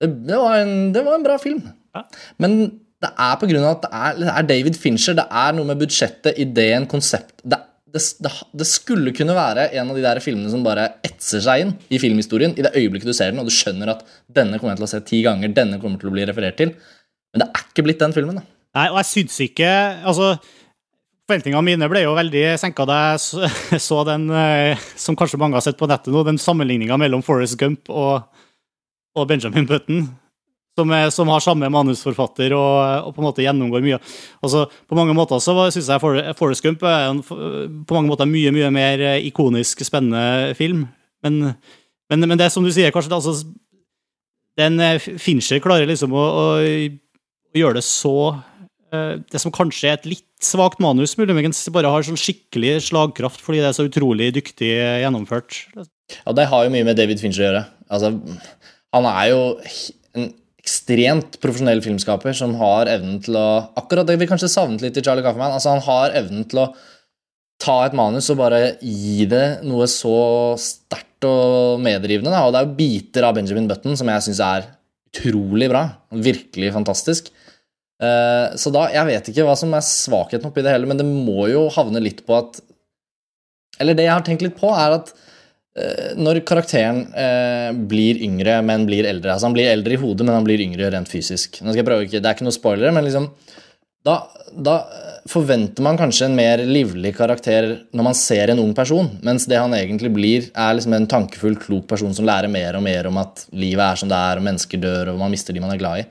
det, 0.00 0.10
det, 0.26 0.38
var, 0.40 0.58
en, 0.58 0.74
det 0.96 1.04
var 1.06 1.18
en 1.18 1.26
bra 1.26 1.36
film. 1.40 1.62
Ja. 1.94 2.06
Men 2.42 2.58
det 3.00 3.10
er 3.24 3.36
på 3.40 3.48
grunn 3.48 3.64
av 3.64 3.78
at 3.78 3.82
det 3.84 3.90
er, 3.96 4.20
det 4.20 4.30
er, 4.34 4.46
David 4.50 4.76
Fincher. 4.76 5.16
Det 5.16 5.26
er 5.42 5.56
noe 5.56 5.68
med 5.68 5.80
budsjettet, 5.80 6.36
ideen, 6.42 6.86
konsept 6.90 7.40
det, 7.92 8.02
det, 8.22 8.30
det, 8.54 8.66
skulle 8.68 9.14
kunne 9.16 9.34
være 9.34 9.68
en 9.78 9.90
av 9.90 9.98
de 9.98 10.04
der 10.04 10.20
filmene 10.22 10.50
som 10.52 10.62
bare 10.66 10.86
etser 11.06 11.42
seg 11.44 11.64
inn 11.64 11.74
i 11.90 11.98
filmhistorien 12.02 12.54
i 12.54 12.64
det 12.66 12.72
øyeblikket 12.78 13.10
du 13.10 13.16
ser 13.16 13.32
den, 13.32 13.42
og 13.42 13.50
du 13.50 13.54
skjønner 13.54 13.94
at 13.94 14.04
denne 14.30 14.60
kommer 14.60 14.74
jeg 14.74 14.82
til 14.82 14.88
å 14.88 14.92
se 14.92 15.02
ti 15.08 15.22
ganger, 15.26 15.52
denne 15.56 15.80
kommer 15.82 16.00
til 16.00 16.10
å 16.10 16.14
bli 16.14 16.26
referert 16.28 16.58
til. 16.60 16.74
Men 17.32 17.44
det 17.44 17.48
er 17.50 17.66
ikke 17.66 17.86
blitt 17.86 18.02
den 18.02 18.14
filmen. 18.14 18.40
da. 18.40 18.46
Nei, 18.78 18.86
og 18.92 19.00
jeg 19.00 19.10
syns 19.10 19.38
ikke 19.48 19.70
altså, 20.06 20.34
Forventningene 21.30 21.62
mine 21.62 21.86
ble 21.86 22.00
jo 22.02 22.14
veldig 22.16 22.56
senka 22.58 22.82
da 22.90 22.96
jeg 23.12 23.50
så 23.88 24.00
den, 24.08 24.24
eh, 24.34 24.88
som 24.98 25.14
kanskje 25.18 25.38
mange 25.38 25.54
har 25.54 25.62
sett 25.62 25.78
på 25.78 25.86
nettet 25.90 26.10
nå, 26.10 26.24
den 26.26 26.40
sammenligninga 26.42 26.98
mellom 26.98 27.22
Forest 27.22 27.54
Gump 27.60 27.90
og, 27.90 28.26
og 29.14 29.28
Benjamin 29.30 29.68
Button 29.70 30.08
som, 30.80 30.96
er, 30.96 31.12
som, 31.14 31.30
har 31.30 31.44
samme 31.44 31.70
manusforfatter 31.72 32.56
og, 32.56 33.06
og, 33.06 33.12
på 33.14 33.22
en 33.22 33.28
måte 33.28 33.44
gjennomgår 33.44 33.84
mye. 33.84 34.00
Altså, 34.42 34.66
på 34.88 34.98
mange 34.98 35.14
måter 35.16 35.42
så 35.44 35.54
syns 35.70 35.92
jeg 35.92 36.34
Forest 36.38 36.64
Gump 36.64 36.84
er 36.88 37.10
en 37.10 37.22
på 37.22 37.96
mange 37.96 38.08
måter 38.10 38.28
mye 38.30 38.52
mye 38.56 38.72
mer 38.74 39.04
ikonisk, 39.20 39.84
spennende 39.86 40.56
film. 40.58 40.86
Men, 41.24 41.52
men, 42.10 42.26
men 42.26 42.38
det 42.40 42.48
er 42.48 42.54
som 42.54 42.64
du 42.64 42.72
sier, 42.72 42.92
kanskje 42.94 43.12
altså, 43.18 43.36
den 44.60 44.80
eh, 44.82 45.00
Fincher 45.20 45.60
klarer 45.62 45.88
liksom 45.88 46.14
å, 46.16 46.24
å, 46.24 46.46
å, 46.60 47.56
gjøre 47.56 47.78
det 47.78 47.84
så 47.86 48.16
eh, 48.92 49.14
Det 49.30 49.40
som 49.42 49.54
kanskje 49.54 49.90
er 49.90 49.98
et 49.98 50.10
litt 50.16 50.26
svakt 50.40 50.80
manus, 50.82 51.16
muligens 51.20 51.62
bare 51.74 51.90
har 51.92 52.06
sånn 52.06 52.20
skikkelig 52.20 52.78
slagkraft 52.88 53.42
fordi 53.44 53.60
det 53.60 53.70
er 53.70 53.76
så 53.76 53.86
utrolig 53.88 54.30
dyktig 54.38 54.72
gjennomført. 55.04 55.62
Ja, 55.76 56.34
det 56.36 56.48
har 56.50 56.64
jo 56.64 56.72
mye 56.72 56.86
med 56.88 56.98
David 56.98 57.20
Fincher 57.22 57.44
å 57.44 57.48
gjøre. 57.50 57.64
Altså, 57.92 58.14
han 58.96 59.08
er 59.10 59.26
jo 59.30 59.42
en 60.16 60.30
ekstremt 60.60 61.38
profesjonell 61.40 61.80
filmskaper 61.84 62.36
som 62.36 62.54
har 62.60 62.90
evnen 62.92 63.20
til 63.24 63.36
å 63.38 63.48
Akkurat 63.80 64.08
det 64.08 64.18
vi 64.20 64.28
kanskje 64.28 64.50
savnet 64.52 64.84
litt 64.84 64.98
i 64.98 65.04
Charlie 65.04 65.24
Kaufman. 65.24 65.54
Altså, 65.56 65.74
han 65.74 65.84
har 65.86 66.16
evnen 66.20 66.44
til 66.50 66.62
å 66.64 66.70
ta 67.60 67.76
et 67.84 67.96
manus 67.96 68.30
og 68.32 68.40
bare 68.40 68.76
gi 68.80 69.26
det 69.28 69.60
noe 69.68 69.88
så 69.90 70.56
sterkt 70.60 71.26
og 71.28 71.80
medrivende. 71.84 72.32
Da. 72.32 72.44
Og 72.46 72.54
det 72.54 72.60
er 72.60 72.68
jo 72.68 72.78
biter 72.78 73.26
av 73.28 73.36
Benjamin 73.36 73.68
Button 73.68 73.96
som 73.98 74.08
jeg 74.12 74.26
syns 74.28 74.42
er 74.44 74.68
utrolig 75.10 75.68
bra. 75.72 75.84
Virkelig 76.12 76.72
fantastisk. 76.76 77.32
Uh, 78.00 78.56
så 78.56 78.72
da, 78.72 78.86
Jeg 78.94 79.08
vet 79.10 79.26
ikke 79.28 79.44
hva 79.44 79.56
som 79.60 79.74
er 79.76 79.84
svakheten 79.84 80.48
oppi 80.48 80.64
det 80.64 80.72
hele, 80.72 80.88
men 80.88 80.96
det 80.96 81.04
må 81.04 81.50
jo 81.52 81.66
havne 81.74 82.00
litt 82.00 82.22
på 82.24 82.32
at 82.38 82.62
Eller 83.80 83.96
det 83.96 84.06
jeg 84.06 84.14
har 84.14 84.24
tenkt 84.24 84.44
litt 84.44 84.56
på, 84.56 84.70
er 84.72 84.96
at 84.96 85.12
Eh, 85.12 85.29
når 86.18 86.40
karakteren 86.48 87.04
eh, 87.14 87.70
blir 87.90 88.18
yngre, 88.26 88.56
men 88.66 88.88
blir 88.88 89.06
eldre 89.06 89.36
altså 89.36 89.46
Han 89.46 89.54
blir 89.54 89.70
eldre 89.70 89.94
i 89.94 90.00
hodet, 90.00 90.26
men 90.26 90.34
han 90.34 90.46
blir 90.46 90.62
yngre 90.64 90.90
rent 90.90 91.10
fysisk. 91.10 91.60
Nå 91.62 91.70
skal 91.70 91.84
jeg 91.84 91.86
prøve 91.86 92.08
ikke, 92.08 92.18
Det 92.18 92.26
er 92.26 92.38
ikke 92.38 92.48
noe 92.48 92.56
spoilere, 92.56 92.94
men 92.96 93.06
liksom 93.06 93.28
da, 94.06 94.14
da, 94.56 94.74
forventer 95.28 95.84
man 95.84 95.98
kanskje 96.00 96.24
en 96.30 96.36
mer 96.38 96.62
livlig 96.64 97.12
karakter 97.18 97.66
når 97.92 98.06
man 98.06 98.16
ser 98.16 98.50
en 98.50 98.62
ung 98.62 98.72
person, 98.76 99.10
mens 99.26 99.44
det 99.50 99.58
han 99.60 99.74
egentlig 99.76 100.08
blir, 100.14 100.46
er 100.56 100.78
liksom 100.78 100.94
en 100.96 101.08
tankefull, 101.10 101.58
klok 101.60 101.84
person 101.90 102.14
som 102.16 102.24
lærer 102.28 102.48
mer 102.50 102.78
og 102.78 102.84
mer 102.86 103.10
om 103.10 103.20
at 103.20 103.44
livet 103.52 103.84
er 103.84 104.00
som 104.00 104.08
det 104.10 104.16
er, 104.16 104.40
og 104.40 104.46
mennesker 104.46 104.80
dør, 104.80 105.12
og 105.12 105.20
man 105.20 105.32
mister 105.34 105.54
de 105.54 105.62
man 105.62 105.74
er 105.74 105.82
glad 105.82 106.02
i. 106.02 106.06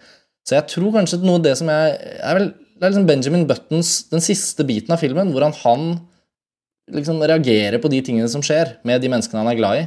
Så 0.45 0.56
jeg 0.60 0.69
tror 0.69 0.93
kanskje 1.00 1.22
noe 1.24 1.41
av 1.41 1.48
det 1.50 1.56
som 1.58 1.69
jeg, 1.74 1.98
er 2.22 2.39
vel, 2.39 2.52
Det 2.80 2.88
er 2.88 2.93
liksom 2.93 3.08
Benjamin 3.10 3.41
Buttons 3.43 3.89
Den 4.08 4.24
siste 4.24 4.63
biten 4.63 4.93
av 4.95 5.02
filmen, 5.02 5.34
hvordan 5.34 5.52
han 5.65 5.89
liksom 6.95 7.21
reagere 7.21 7.80
på 7.82 7.91
de 7.91 8.02
tingene 8.06 8.30
som 8.32 8.43
skjer 8.45 8.78
med 8.88 9.02
de 9.04 9.12
menneskene 9.12 9.43
han 9.43 9.52
er 9.52 9.60
glad 9.60 9.82
i, 9.82 9.86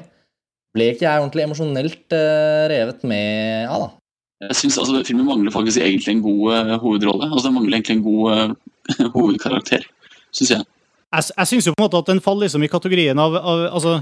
ble 0.73 0.89
ikke 0.93 1.07
jeg 1.07 1.23
ordentlig 1.23 1.47
emosjonelt 1.47 2.17
uh, 2.17 2.65
revet 2.73 3.03
med 3.09 3.69
av. 3.69 3.87
da. 3.87 3.89
Jeg 4.49 4.59
synes 4.63 4.79
altså, 4.83 5.03
Filmen 5.07 5.29
mangler 5.29 5.55
faktisk 5.55 5.83
egentlig 5.83 6.17
en 6.17 6.23
god 6.25 6.45
uh, 6.53 6.77
hovedrolle. 6.83 7.29
altså 7.31 7.49
Den 7.49 7.57
mangler 7.59 7.79
egentlig 7.79 7.99
en 7.99 8.07
god 8.07 8.25
uh, 8.33 9.11
hovedkarakter, 9.17 9.85
syns 10.33 10.55
jeg. 10.57 10.69
Jeg, 11.13 11.29
jeg 11.37 11.51
syns 11.51 11.69
jo 11.69 11.75
på 11.77 11.83
en 11.83 11.87
måte 11.87 12.01
at 12.01 12.09
den 12.09 12.25
faller 12.25 12.49
liksom 12.49 12.65
i 12.65 12.73
kategorien 12.73 13.19
av, 13.21 13.37
av 13.37 13.67
altså 13.69 13.99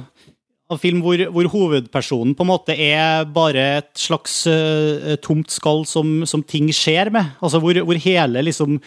av 0.71 0.79
film 0.79 1.01
hvor, 1.03 1.19
hvor, 1.35 1.49
hovedpersonen 1.51 2.35
på 2.39 2.45
en 2.45 2.51
måte 2.51 2.75
er 2.79 3.25
bare 3.35 3.63
et 3.81 3.91
slags 3.99 4.37
uh, 4.47 5.17
tomt 5.25 5.51
skall 5.51 5.83
som, 5.89 6.21
som, 6.29 6.45
ting 6.47 6.69
skjer 6.75 7.11
med. 7.15 7.33
Altså 7.43 7.61
hvor, 7.63 7.81
hvor, 7.87 7.99
hele 8.01 8.45
liksom 8.47 8.79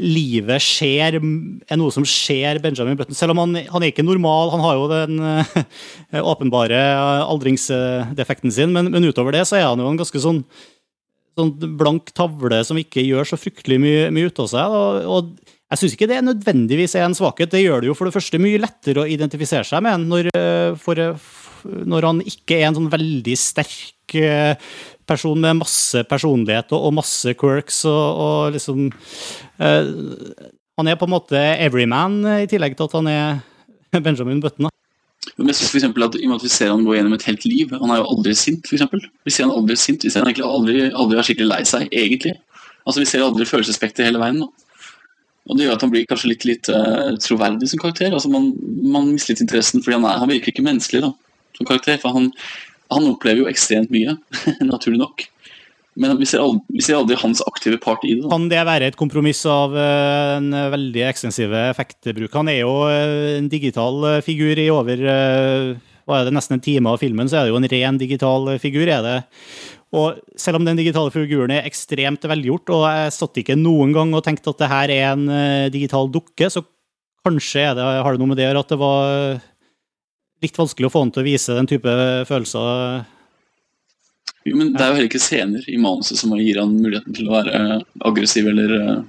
livet 0.00 0.64
skjer, 0.64 1.16
er 1.16 1.80
noe 1.80 1.94
som 1.94 2.06
skjer 2.06 2.60
Benjamin 2.62 2.98
Button. 2.98 3.16
Selv 3.16 3.34
om 3.34 3.40
han, 3.44 3.56
han 3.70 3.82
er 3.84 3.92
ikke 3.92 4.04
normal, 4.06 4.52
han 4.54 4.64
har 4.64 4.76
jo 4.76 4.90
den 4.92 5.22
uh, 5.24 6.20
åpenbare 6.34 6.82
aldringsdefekten 7.24 8.52
sin, 8.54 8.76
men, 8.76 8.92
men, 8.92 9.08
utover 9.08 9.34
det 9.36 9.46
så 9.48 9.60
er 9.60 9.70
han 9.70 9.80
jo 9.80 9.88
en 9.88 10.00
ganske 10.00 10.22
sånn, 10.22 10.42
sånn 11.40 11.54
blank 11.80 12.12
tavle 12.16 12.60
som 12.68 12.78
ikke 12.80 13.06
gjør 13.06 13.32
så 13.32 13.40
fryktelig 13.40 13.80
mye, 13.80 14.10
mye 14.12 14.28
ut 14.28 14.44
av 14.44 14.52
seg. 14.52 14.76
og, 14.76 15.08
og 15.08 15.49
jeg 15.70 15.78
syns 15.78 15.92
ikke 15.94 16.08
det 16.10 16.22
nødvendigvis 16.26 16.96
er 16.98 17.04
en 17.06 17.14
svakhet. 17.14 17.52
Det 17.52 17.62
gjør 17.62 17.84
det 17.84 17.90
jo 17.90 17.94
for 17.94 18.08
det 18.08 18.14
første 18.16 18.40
mye 18.42 18.58
lettere 18.58 19.04
å 19.04 19.10
identifisere 19.10 19.66
seg 19.68 19.84
med 19.86 20.06
når, 20.10 20.30
eh, 20.34 20.70
for, 20.82 20.98
når 21.64 22.06
han 22.08 22.22
ikke 22.26 22.58
er 22.58 22.66
en 22.68 22.78
sånn 22.80 22.90
veldig 22.90 23.36
sterk 23.38 24.16
eh, 24.18 24.56
person 25.06 25.38
med 25.38 25.60
masse 25.60 26.02
personlighet 26.10 26.74
og, 26.74 26.90
masse 26.94 27.34
quirks 27.38 27.84
og, 27.90 28.22
og 28.24 28.56
liksom 28.56 28.88
uh, 29.58 29.86
Han 30.78 30.88
er 30.88 30.96
på 30.96 31.06
en 31.08 31.12
måte 31.12 31.38
everyman, 31.60 32.22
i 32.40 32.46
tillegg 32.50 32.76
til 32.78 32.86
at 32.86 32.94
han 32.96 33.08
er 33.10 33.40
Benjamin 34.06 34.40
Button. 34.42 34.70
Men 35.36 35.50
jeg 35.50 35.58
synes 35.58 35.72
for 35.72 35.80
eksempel 35.80 36.06
at, 36.06 36.16
og 36.16 36.34
at 36.36 36.46
vi 36.46 36.50
ser 36.52 36.70
han 36.72 36.86
gå 36.86 36.94
gjennom 36.96 37.14
et 37.14 37.26
helt 37.28 37.44
liv 37.44 37.74
Han 37.76 37.92
er 37.92 38.00
jo 38.00 38.08
aldri 38.14 38.34
sint, 38.38 38.66
f.eks. 38.66 39.06
Vi 39.26 39.34
ser 39.34 39.46
han 39.46 39.54
aldri 39.54 39.76
sint, 39.78 40.06
vi 40.06 40.10
ser 40.10 40.24
han 40.24 40.30
egentlig 40.30 40.48
aldri, 40.48 40.88
aldri 40.90 41.18
er 41.20 41.28
skikkelig 41.28 41.50
lei 41.50 41.60
seg, 41.68 41.86
egentlig. 41.90 42.34
Altså 42.86 43.02
Vi 43.02 43.08
ser 43.10 43.26
aldri 43.26 43.46
følelsesspekter 43.46 44.08
hele 44.08 44.22
veien. 44.22 44.42
nå. 44.42 44.50
Og 45.48 45.56
Det 45.56 45.66
gjør 45.66 45.76
at 45.78 45.84
han 45.86 45.92
blir 45.92 46.06
kanskje 46.08 46.30
litt 46.30 46.46
lite 46.46 46.76
uh, 46.76 47.16
troverdig 47.22 47.70
som 47.70 47.80
karakter. 47.82 48.12
altså 48.12 48.30
Man, 48.32 48.52
man 48.84 49.08
mister 49.14 49.34
litt 49.34 49.44
interessen 49.46 49.82
fordi 49.84 49.96
han, 49.98 50.06
er, 50.06 50.20
han 50.22 50.30
virker 50.30 50.52
ikke 50.52 50.66
menneskelig 50.66 51.02
da, 51.06 51.14
som 51.56 51.68
karakter. 51.68 51.98
For 52.02 52.14
han, 52.14 52.30
han 52.92 53.08
opplever 53.10 53.44
jo 53.44 53.50
ekstremt 53.50 53.92
mye, 53.94 54.18
naturlig 54.72 55.00
nok. 55.02 55.26
Men 56.00 56.14
vi 56.20 56.26
ser, 56.28 56.40
aldri, 56.40 56.62
vi 56.78 56.84
ser 56.86 56.96
aldri 57.00 57.16
hans 57.18 57.42
aktive 57.50 57.80
part 57.82 58.04
i 58.06 58.14
det. 58.14 58.22
Da. 58.22 58.30
Kan 58.30 58.46
det 58.52 58.60
være 58.68 58.88
et 58.88 58.98
kompromiss 58.98 59.42
av 59.50 59.74
eh, 59.74 60.36
en 60.38 60.54
veldig 60.72 61.02
ekstensive 61.08 61.64
effektbruk? 61.72 62.30
Han 62.36 62.48
er 62.52 62.60
jo 62.62 62.74
eh, 62.88 63.36
en 63.40 63.50
digital 63.50 63.98
eh, 64.12 64.20
figur 64.24 64.60
i 64.62 64.70
over 64.72 65.02
hva 66.10 66.20
er 66.20 66.28
det, 66.28 66.34
nesten 66.34 66.58
en 66.58 66.64
time 66.64 66.90
av 66.90 66.98
filmen, 67.02 67.30
så 67.30 67.38
er 67.38 67.46
det 67.46 67.54
jo 67.54 67.60
en 67.60 67.70
ren 67.72 68.00
digital 68.00 68.50
figur. 68.62 68.88
er 68.90 69.04
det. 69.06 69.18
Og 69.96 70.18
selv 70.38 70.60
om 70.60 70.66
den 70.66 70.78
digitale 70.78 71.10
figuren 71.14 71.54
er 71.54 71.66
ekstremt 71.66 72.26
velgjort, 72.30 72.70
og 72.74 72.84
jeg 72.86 73.14
satt 73.14 73.40
ikke 73.42 73.58
noen 73.58 73.94
gang 73.94 74.12
og 74.14 74.24
tenkte 74.26 74.52
at 74.52 74.60
det 74.60 74.70
her 74.70 74.92
er 74.94 75.06
en 75.14 75.24
eh, 75.34 75.70
digital 75.72 76.10
dukke, 76.10 76.50
så 76.50 76.62
kanskje 77.26 77.70
det, 77.76 77.86
har 77.86 78.12
det 78.12 78.20
noe 78.22 78.30
med 78.30 78.38
det 78.40 78.46
å 78.46 78.50
gjøre 78.50 78.66
at 78.66 78.74
det 78.74 78.80
var 78.80 79.40
litt 80.40 80.56
vanskelig 80.56 80.88
å 80.88 80.92
få 80.92 81.02
han 81.04 81.10
til 81.14 81.22
å 81.22 81.26
vise 81.26 81.56
den 81.56 81.68
type 81.68 81.94
følelser. 82.28 83.02
Jo, 84.48 84.56
men 84.56 84.72
det 84.72 84.80
er 84.80 84.88
jo 84.88 84.96
heller 84.96 85.10
ikke 85.10 85.20
scener 85.20 85.64
i 85.68 85.78
manuset 85.80 86.16
som 86.16 86.32
gir 86.38 86.60
han 86.62 86.72
muligheten 86.72 87.16
til 87.16 87.28
å 87.28 87.34
være 87.34 87.58
eh, 87.58 87.88
aggressiv 88.08 88.48
eller 88.48 88.76
eh, 88.78 89.00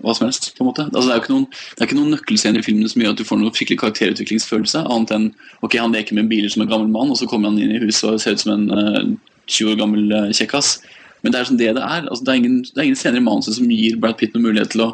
hva 0.00 0.14
som 0.16 0.26
helst. 0.26 0.52
på 0.56 0.64
en 0.64 0.70
måte. 0.70 0.86
Altså, 0.90 1.08
det 1.08 1.16
er 1.16 1.32
noen, 1.32 1.44
det 1.50 1.82
er 1.82 1.88
ikke 1.90 1.98
noen 1.98 2.14
nøkkelscener 2.16 2.62
i 2.62 2.66
filmen 2.66 2.88
som 2.90 3.02
gjør 3.02 3.14
at 3.14 3.20
du 3.20 3.26
får 3.28 3.40
noen 3.40 3.54
skikkelig 3.56 3.82
karakterutviklingsfølelse, 3.82 4.84
annet 4.94 5.14
enn 5.16 5.28
ok, 5.60 5.76
han 5.78 5.94
leker 5.94 6.16
med 6.18 6.30
biler 6.32 6.52
som 6.52 6.64
en 6.64 6.72
gammel 6.72 6.90
mann, 6.92 7.12
og 7.12 7.20
så 7.20 7.28
kommer 7.30 7.52
han 7.52 7.60
inn 7.60 7.76
i 7.76 7.82
huset 7.82 8.08
og 8.10 8.22
ser 8.22 8.38
ut 8.38 8.42
som 8.42 8.54
en 8.56 8.66
uh, 8.72 9.02
20 9.46 9.74
år 9.74 9.80
gammel 9.82 10.14
uh, 10.14 10.32
kjekkas. 10.34 10.78
Men 11.22 11.34
det 11.34 11.40
er 11.40 11.50
sånn 11.50 11.60
det 11.60 11.70
det 11.76 11.84
er. 11.84 12.06
Altså, 12.08 12.24
det, 12.24 12.32
er 12.32 12.40
ingen, 12.40 12.60
det 12.66 12.78
er 12.78 12.88
ingen 12.88 12.98
scener 12.98 13.22
i 13.22 13.26
manuset 13.26 13.58
som 13.58 13.70
gir 13.70 13.98
Brad 14.02 14.18
Pitt 14.18 14.34
noen 14.34 14.48
mulighet 14.48 14.72
til 14.74 14.86
å, 14.88 14.92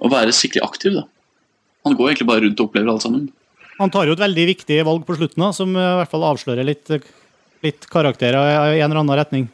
å 0.00 0.12
være 0.12 0.34
skikkelig 0.36 0.64
aktiv. 0.64 1.00
da. 1.00 1.04
Han 1.84 1.98
går 1.98 2.12
egentlig 2.12 2.30
bare 2.30 2.46
rundt 2.46 2.62
og 2.62 2.70
opplever 2.70 2.94
alt 2.94 3.04
sammen. 3.04 3.26
Han 3.80 3.90
tar 3.92 4.06
jo 4.08 4.14
et 4.14 4.22
veldig 4.22 4.46
viktig 4.52 4.78
valg 4.86 5.04
på 5.04 5.18
slutten, 5.18 5.42
da, 5.42 5.50
som 5.52 5.74
eh, 5.74 5.90
i 5.90 5.98
hvert 5.98 6.12
fall 6.12 6.26
avslører 6.30 6.66
litt, 6.66 6.92
litt 7.66 7.88
karakterer 7.90 8.76
i 8.76 8.80
en 8.80 8.86
eller 8.86 9.02
annen 9.02 9.18
retning. 9.18 9.48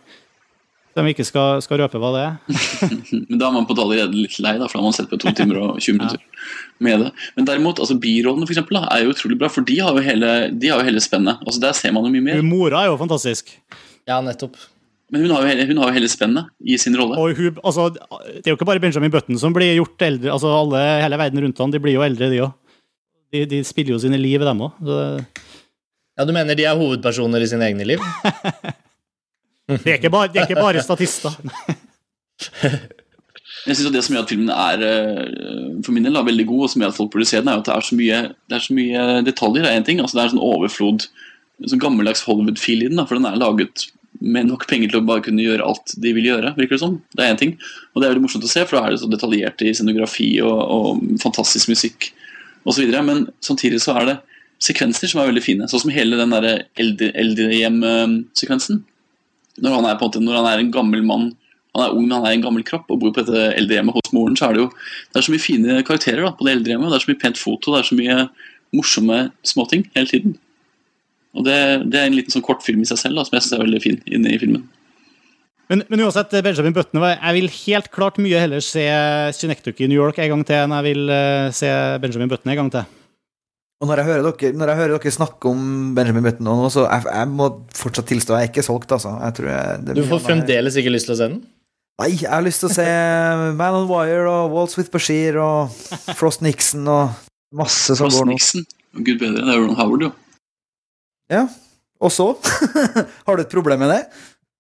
Som 0.97 1.07
ikke 1.07 1.23
skal, 1.23 1.61
skal 1.63 1.79
røpe 1.85 2.01
hva 2.03 2.09
det 2.17 2.23
er. 2.27 2.57
Men 3.29 3.39
da 3.39 3.47
er 3.47 3.55
man 3.55 3.67
på 3.69 3.77
det 3.79 3.85
allerede 3.85 4.17
litt 4.19 4.35
lei, 4.43 4.57
da, 4.59 4.67
for 4.67 4.79
da 4.79 4.83
har 4.83 4.89
man 4.89 4.97
sett 4.97 5.11
på 5.13 5.19
to 5.23 5.31
timer 5.39 5.61
og 5.63 5.79
20 5.79 6.01
minutter 6.01 6.49
med 6.83 7.05
det. 7.05 7.11
Men 7.37 7.47
derimot, 7.47 7.79
altså 7.83 7.95
birollene 8.01 8.49
for 8.49 8.57
eksempel, 8.57 8.81
da, 8.81 8.89
er 8.97 9.05
jo 9.05 9.15
utrolig 9.15 9.39
bra, 9.39 9.51
for 9.53 9.67
de 9.69 9.77
har 9.79 9.95
jo 9.95 10.03
hele, 10.03 10.33
har 10.51 10.83
jo 10.83 10.89
hele 10.89 11.03
spennet. 11.05 11.45
Altså 11.47 11.63
Der 11.63 11.77
ser 11.79 11.95
man 11.95 12.09
jo 12.09 12.13
mye 12.17 12.27
mer. 12.27 12.43
Mora 12.47 12.83
er 12.83 12.91
jo 12.91 12.99
fantastisk. 13.01 13.55
Ja, 14.09 14.19
nettopp. 14.25 14.59
Men 15.11 15.25
hun 15.27 15.35
har 15.35 15.43
jo 15.45 15.51
hele, 15.51 15.67
hun 15.71 15.79
har 15.83 15.91
jo 15.91 15.99
hele 15.99 16.11
spennet 16.11 16.51
i 16.63 16.77
sin 16.79 16.99
rolle. 16.99 17.19
Og 17.19 17.39
hun, 17.39 17.63
altså, 17.67 17.89
det 17.95 18.45
er 18.45 18.53
jo 18.53 18.59
ikke 18.59 18.69
bare 18.69 18.83
Benjamin 18.83 19.15
Button 19.15 19.39
som 19.43 19.55
blir 19.55 19.75
gjort 19.79 20.03
eldre. 20.07 20.31
altså 20.35 20.51
alle, 20.55 20.83
Hele 21.05 21.19
verden 21.19 21.45
rundt 21.47 21.63
han, 21.63 21.75
de 21.75 21.83
blir 21.83 21.99
jo 21.99 22.05
eldre, 22.07 22.31
de 22.31 22.43
òg. 22.47 22.53
De, 23.31 23.45
de 23.47 23.63
spiller 23.67 23.95
jo 23.95 24.03
sine 24.03 24.19
liv, 24.19 24.43
dem 24.43 24.67
òg. 24.67 24.79
Ja, 26.19 26.27
Du 26.27 26.35
mener 26.35 26.59
de 26.59 26.67
er 26.67 26.79
hovedpersoner 26.79 27.43
i 27.43 27.51
sine 27.51 27.71
egne 27.71 27.87
liv? 27.87 28.03
Det 29.71 29.95
er 29.95 30.01
ikke 30.01 30.13
bare, 30.13 30.33
er 30.35 30.49
ikke 30.49 30.61
bare 30.61 30.83
statister. 30.83 31.37
Jeg 33.67 33.77
synes 33.77 33.91
at 33.91 33.97
Det 33.97 34.03
som 34.05 34.15
gjør 34.15 34.25
at 34.25 34.33
filmen 34.33 34.53
er 34.55 34.83
eh, 34.87 35.81
for 35.85 35.93
min 35.93 36.07
del 36.07 36.17
er 36.17 36.25
veldig 36.25 36.47
god, 36.49 36.63
og 36.65 36.71
som 36.73 36.83
gjør 36.83 36.93
at 36.95 36.97
folk 36.97 37.11
burde 37.13 37.29
se 37.29 37.41
den, 37.41 37.51
er 37.53 37.61
at 37.61 37.69
det 37.69 37.75
er 37.75 37.85
så 37.85 37.99
mye, 37.99 38.21
det 38.49 38.57
er 38.57 38.65
så 38.65 38.77
mye 38.77 39.07
detaljer. 39.27 39.67
Det 39.67 39.73
er 39.73 39.81
en 39.81 39.89
ting, 39.89 40.01
altså 40.01 40.17
det 40.17 40.25
er 40.25 40.33
sånn 40.33 40.47
overflod, 40.47 41.07
sånn 41.69 41.83
gammeldags 41.83 42.25
Hollywood-feel 42.25 42.87
i 42.87 42.93
den. 42.93 43.03
For 43.05 43.19
den 43.19 43.29
er 43.29 43.41
laget 43.41 43.87
med 44.21 44.49
nok 44.49 44.67
penger 44.69 44.93
til 44.93 45.01
å 45.01 45.09
bare 45.09 45.25
kunne 45.25 45.45
gjøre 45.45 45.67
alt 45.69 45.95
de 46.03 46.11
vil 46.17 46.31
gjøre. 46.31 46.55
virker 46.57 46.77
Det 46.77 46.83
som. 46.83 46.95
Det 47.17 47.23
er 47.25 47.35
en 47.35 47.41
ting. 47.41 47.53
Og 47.93 48.01
det 48.01 48.07
er 48.07 48.15
veldig 48.15 48.25
morsomt 48.25 48.49
å 48.49 48.53
se, 48.53 48.63
for 48.69 48.75
da 48.79 48.83
er 48.87 48.95
det 48.95 49.03
så 49.03 49.13
detaljert 49.13 49.59
i 49.65 49.77
scenografi 49.77 50.31
og, 50.45 50.59
og 50.61 50.87
fantastisk 51.23 51.67
musikk 51.73 51.99
osv. 52.69 52.83
Men 53.05 53.19
samtidig 53.45 53.81
så 53.85 53.91
er 54.01 54.05
det 54.09 54.17
sekvenser 54.61 55.09
som 55.09 55.19
er 55.23 55.31
veldig 55.31 55.45
fine. 55.45 55.69
Sånn 55.71 55.83
som 55.85 55.95
hele 55.95 56.21
den 56.21 56.33
eldrehjem-sekvensen. 56.37 58.77
Når 59.61 59.77
han 59.77 59.89
er 59.91 60.01
måte, 60.01 60.23
når 60.25 60.41
han 60.41 60.51
er 60.51 60.65
en 60.65 60.75
gammel 60.75 61.07
mann 61.07 61.31
han 61.77 61.85
er 61.85 61.93
ung, 61.95 62.07
men 62.09 62.17
han 62.17 62.27
er 62.27 62.35
en 62.35 62.43
gammel 62.43 62.65
kropp 62.67 62.89
og 62.91 62.99
bor 62.99 63.13
på 63.15 63.23
dette 63.23 63.53
eldrehjemmet 63.55 63.95
hos 63.95 64.11
moren, 64.15 64.35
så 64.39 64.49
er 64.49 64.57
det 64.57 64.65
jo 64.65 64.71
det 64.73 65.21
er 65.21 65.27
så 65.27 65.35
mye 65.35 65.45
fine 65.45 65.83
karakterer 65.87 66.27
da, 66.27 66.33
på 66.35 66.47
det 66.47 66.57
eldrehjemmet. 66.57 66.91
Det 66.91 66.99
er 66.99 67.05
så 67.05 67.11
mye 67.13 67.21
pent 67.23 67.39
foto, 67.39 67.75
det 67.75 67.79
er 67.79 67.87
så 67.87 67.99
mye 67.99 68.17
morsomme 68.75 69.19
småting 69.47 69.87
hele 69.95 70.11
tiden. 70.11 70.35
Og 71.39 71.47
det, 71.47 71.57
det 71.93 72.01
er 72.01 72.11
en 72.11 72.17
liten 72.19 72.35
sånn 72.35 72.45
kortfilm 72.47 72.83
i 72.83 72.91
seg 72.91 72.99
selv 72.99 73.21
da, 73.21 73.27
som 73.27 73.39
jeg 73.39 73.47
syns 73.47 73.55
er 73.55 73.63
veldig 73.63 73.83
fin 73.85 74.01
inne 74.11 74.35
i 74.35 74.41
filmen. 74.43 74.67
Men, 75.71 75.85
men 75.87 76.03
uansett, 76.03 76.33
Benjamin 76.43 76.75
Button, 76.75 77.05
jeg 77.07 77.35
vil 77.37 77.53
helt 77.61 77.93
klart 77.95 78.19
mye 78.19 78.41
heller 78.43 78.65
se 78.67 78.83
Synecdoche 79.39 79.87
i 79.87 79.91
New 79.91 80.01
York 80.01 80.19
en 80.19 80.33
gang 80.33 80.43
til 80.49 80.65
enn 80.65 80.75
jeg 80.75 80.89
vil 80.89 81.13
eh, 81.15 81.53
se 81.55 81.71
Benjamin 82.03 82.33
Button 82.33 82.51
en 82.51 82.59
gang 82.65 82.73
til. 82.75 82.89
Og 83.81 83.89
når 83.89 84.03
jeg 84.03 84.09
hører 84.11 84.27
dere, 84.27 84.53
når 84.61 84.71
jeg 84.71 84.79
hører 84.83 84.93
dere 84.99 85.13
snakke 85.15 85.49
om 85.49 85.61
Benjamin 85.97 86.27
Button 86.27 86.45
nå, 86.45 86.69
så 86.73 86.85
jeg, 86.85 87.07
jeg 87.09 87.29
må 87.33 87.47
fortsatt 87.77 88.11
tilstå 88.11 88.37
jeg 88.37 88.49
er 88.49 88.51
ikke 88.53 88.65
solgt, 88.67 88.93
altså. 88.93 89.15
Jeg 89.25 89.37
tror 89.39 89.49
jeg, 89.55 89.79
det 89.87 89.97
Du 89.97 90.03
får 90.11 90.21
fremdeles 90.27 90.77
ikke 90.77 90.93
lyst 90.93 91.09
til 91.09 91.15
å 91.15 91.19
se 91.21 91.29
den? 91.33 91.39
Nei, 92.01 92.11
jeg 92.17 92.29
har 92.33 92.45
lyst 92.45 92.63
til 92.63 92.71
å 92.71 92.75
se 92.75 92.85
Man 93.57 93.79
on 93.79 93.89
Wire 93.89 94.25
og 94.29 94.53
Waltz 94.55 94.77
with 94.77 94.93
Bashir 94.93 95.37
og 95.41 95.73
Frost 96.17 96.45
Nixon 96.45 96.85
og 96.89 97.17
masse 97.57 97.97
som 97.97 98.09
Frost 98.09 98.21
går 98.21 98.29
nå. 98.29 98.37
Nixon, 98.37 98.67
gud 99.01 99.17
bedre, 99.21 99.47
det 99.49 99.57
er 99.57 99.65
Ron 99.65 99.77
Howard, 99.81 100.05
jo. 100.09 100.13
Ja. 101.33 101.47
Og 102.01 102.13
så? 102.13 102.29
har 103.27 103.37
du 103.37 103.45
et 103.45 103.53
problem 103.53 103.81
med 103.85 103.93
det? 103.93 104.03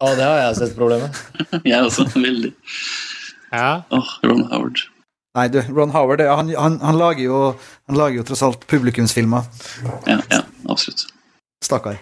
Ja, 0.01 0.15
det 0.17 0.25
har 0.25 0.39
jeg 0.47 0.59
sett 0.63 0.77
problemet. 0.77 1.17
Jeg 1.69 1.85
også, 1.85 2.07
veldig. 2.17 2.55
Ja. 3.53 3.83
Åh, 3.93 4.13
Ron 4.25 4.47
Howard. 4.49 4.85
Nei, 5.39 5.47
du, 5.53 5.61
Ron 5.71 5.93
Howard 5.95 6.21
han, 6.27 6.49
han, 6.59 6.81
han, 6.83 6.97
lager, 6.99 7.23
jo, 7.23 7.41
han 7.87 7.97
lager 7.99 8.17
jo 8.19 8.25
tross 8.27 8.41
alt 8.43 8.65
publikumsfilmer. 8.71 9.45
Ja, 10.09 10.17
ja, 10.33 10.41
absolutt. 10.69 11.05
Stakkar. 11.63 12.01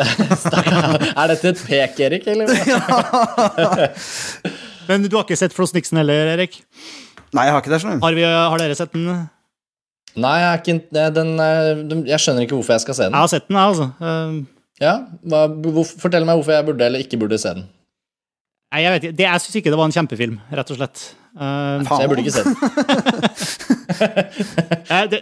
Er 0.02 1.28
dette 1.28 1.50
et 1.52 1.60
pek, 1.68 1.98
Erik? 2.00 2.24
Eller? 2.32 2.48
Men 4.88 5.04
du 5.04 5.12
har 5.18 5.26
ikke 5.26 5.36
sett 5.38 5.52
Frost 5.54 5.76
Nixon 5.76 6.00
heller, 6.00 6.30
Erik? 6.32 6.56
Nei, 7.36 7.44
jeg 7.48 7.54
har 7.54 7.60
ikke 7.62 7.72
det, 7.74 7.80
Sånn. 7.84 8.00
Har, 8.02 8.16
vi, 8.16 8.24
har 8.24 8.58
dere 8.60 8.76
sett 8.78 8.92
den? 8.96 9.04
Nei, 10.22 10.32
jeg, 10.40 10.48
er 10.48 10.64
ikke, 10.64 10.78
den, 11.20 11.30
er- 11.40 12.08
jeg 12.08 12.20
skjønner 12.24 12.42
ikke 12.46 12.56
hvorfor 12.58 12.74
jeg 12.76 12.84
skal 12.86 12.96
se 12.98 13.04
den. 13.06 13.14
Jeg 13.16 13.22
har 13.26 13.30
sett 13.32 13.46
den, 13.48 13.56
jeg, 13.60 13.66
altså. 13.76 13.86
Um... 14.00 14.34
Ja, 14.82 14.94
hva, 15.28 15.44
hvor, 15.62 15.84
Fortell 15.86 16.24
meg 16.26 16.34
hvorfor 16.40 16.56
jeg 16.56 16.66
burde 16.66 16.86
eller 16.88 17.04
ikke 17.04 17.18
burde 17.20 17.36
se 17.38 17.52
den. 17.54 17.66
Nei, 18.72 18.80
jeg 18.86 18.92
vet 18.94 19.02
ikke. 19.04 19.16
Det, 19.18 19.24
jeg 19.26 19.42
syns 19.44 19.56
ikke 19.60 19.72
det 19.72 19.78
var 19.78 19.88
en 19.90 19.92
kjempefilm, 19.98 20.36
rett 20.56 20.70
og 20.72 20.78
slett. 20.78 21.02
Eh, 21.32 21.82
Så 21.88 21.98
jeg 22.00 22.08
burde 22.08 22.22
ikke 22.22 22.32
se 22.32 22.42
den. 22.48 22.56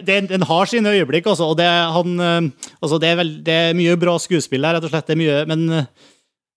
Den 0.31 0.45
har 0.47 0.65
sine 0.71 0.93
øyeblikk, 0.95 1.27
altså, 1.27 1.49
og 1.51 1.57
det, 1.59 1.67
han, 1.67 2.15
eh, 2.19 2.71
altså, 2.81 2.97
det, 3.01 3.09
er 3.11 3.15
vel, 3.19 3.31
det 3.45 3.53
er 3.53 3.75
mye 3.77 3.97
bra 3.99 4.15
skuespill 4.23 4.63
der, 4.63 4.77
rett 4.77 4.87
og 4.87 4.93
slett. 4.93 5.07
Det 5.09 5.15
er 5.17 5.21
mye, 5.21 5.37
men 5.51 5.59
eh, 5.81 5.85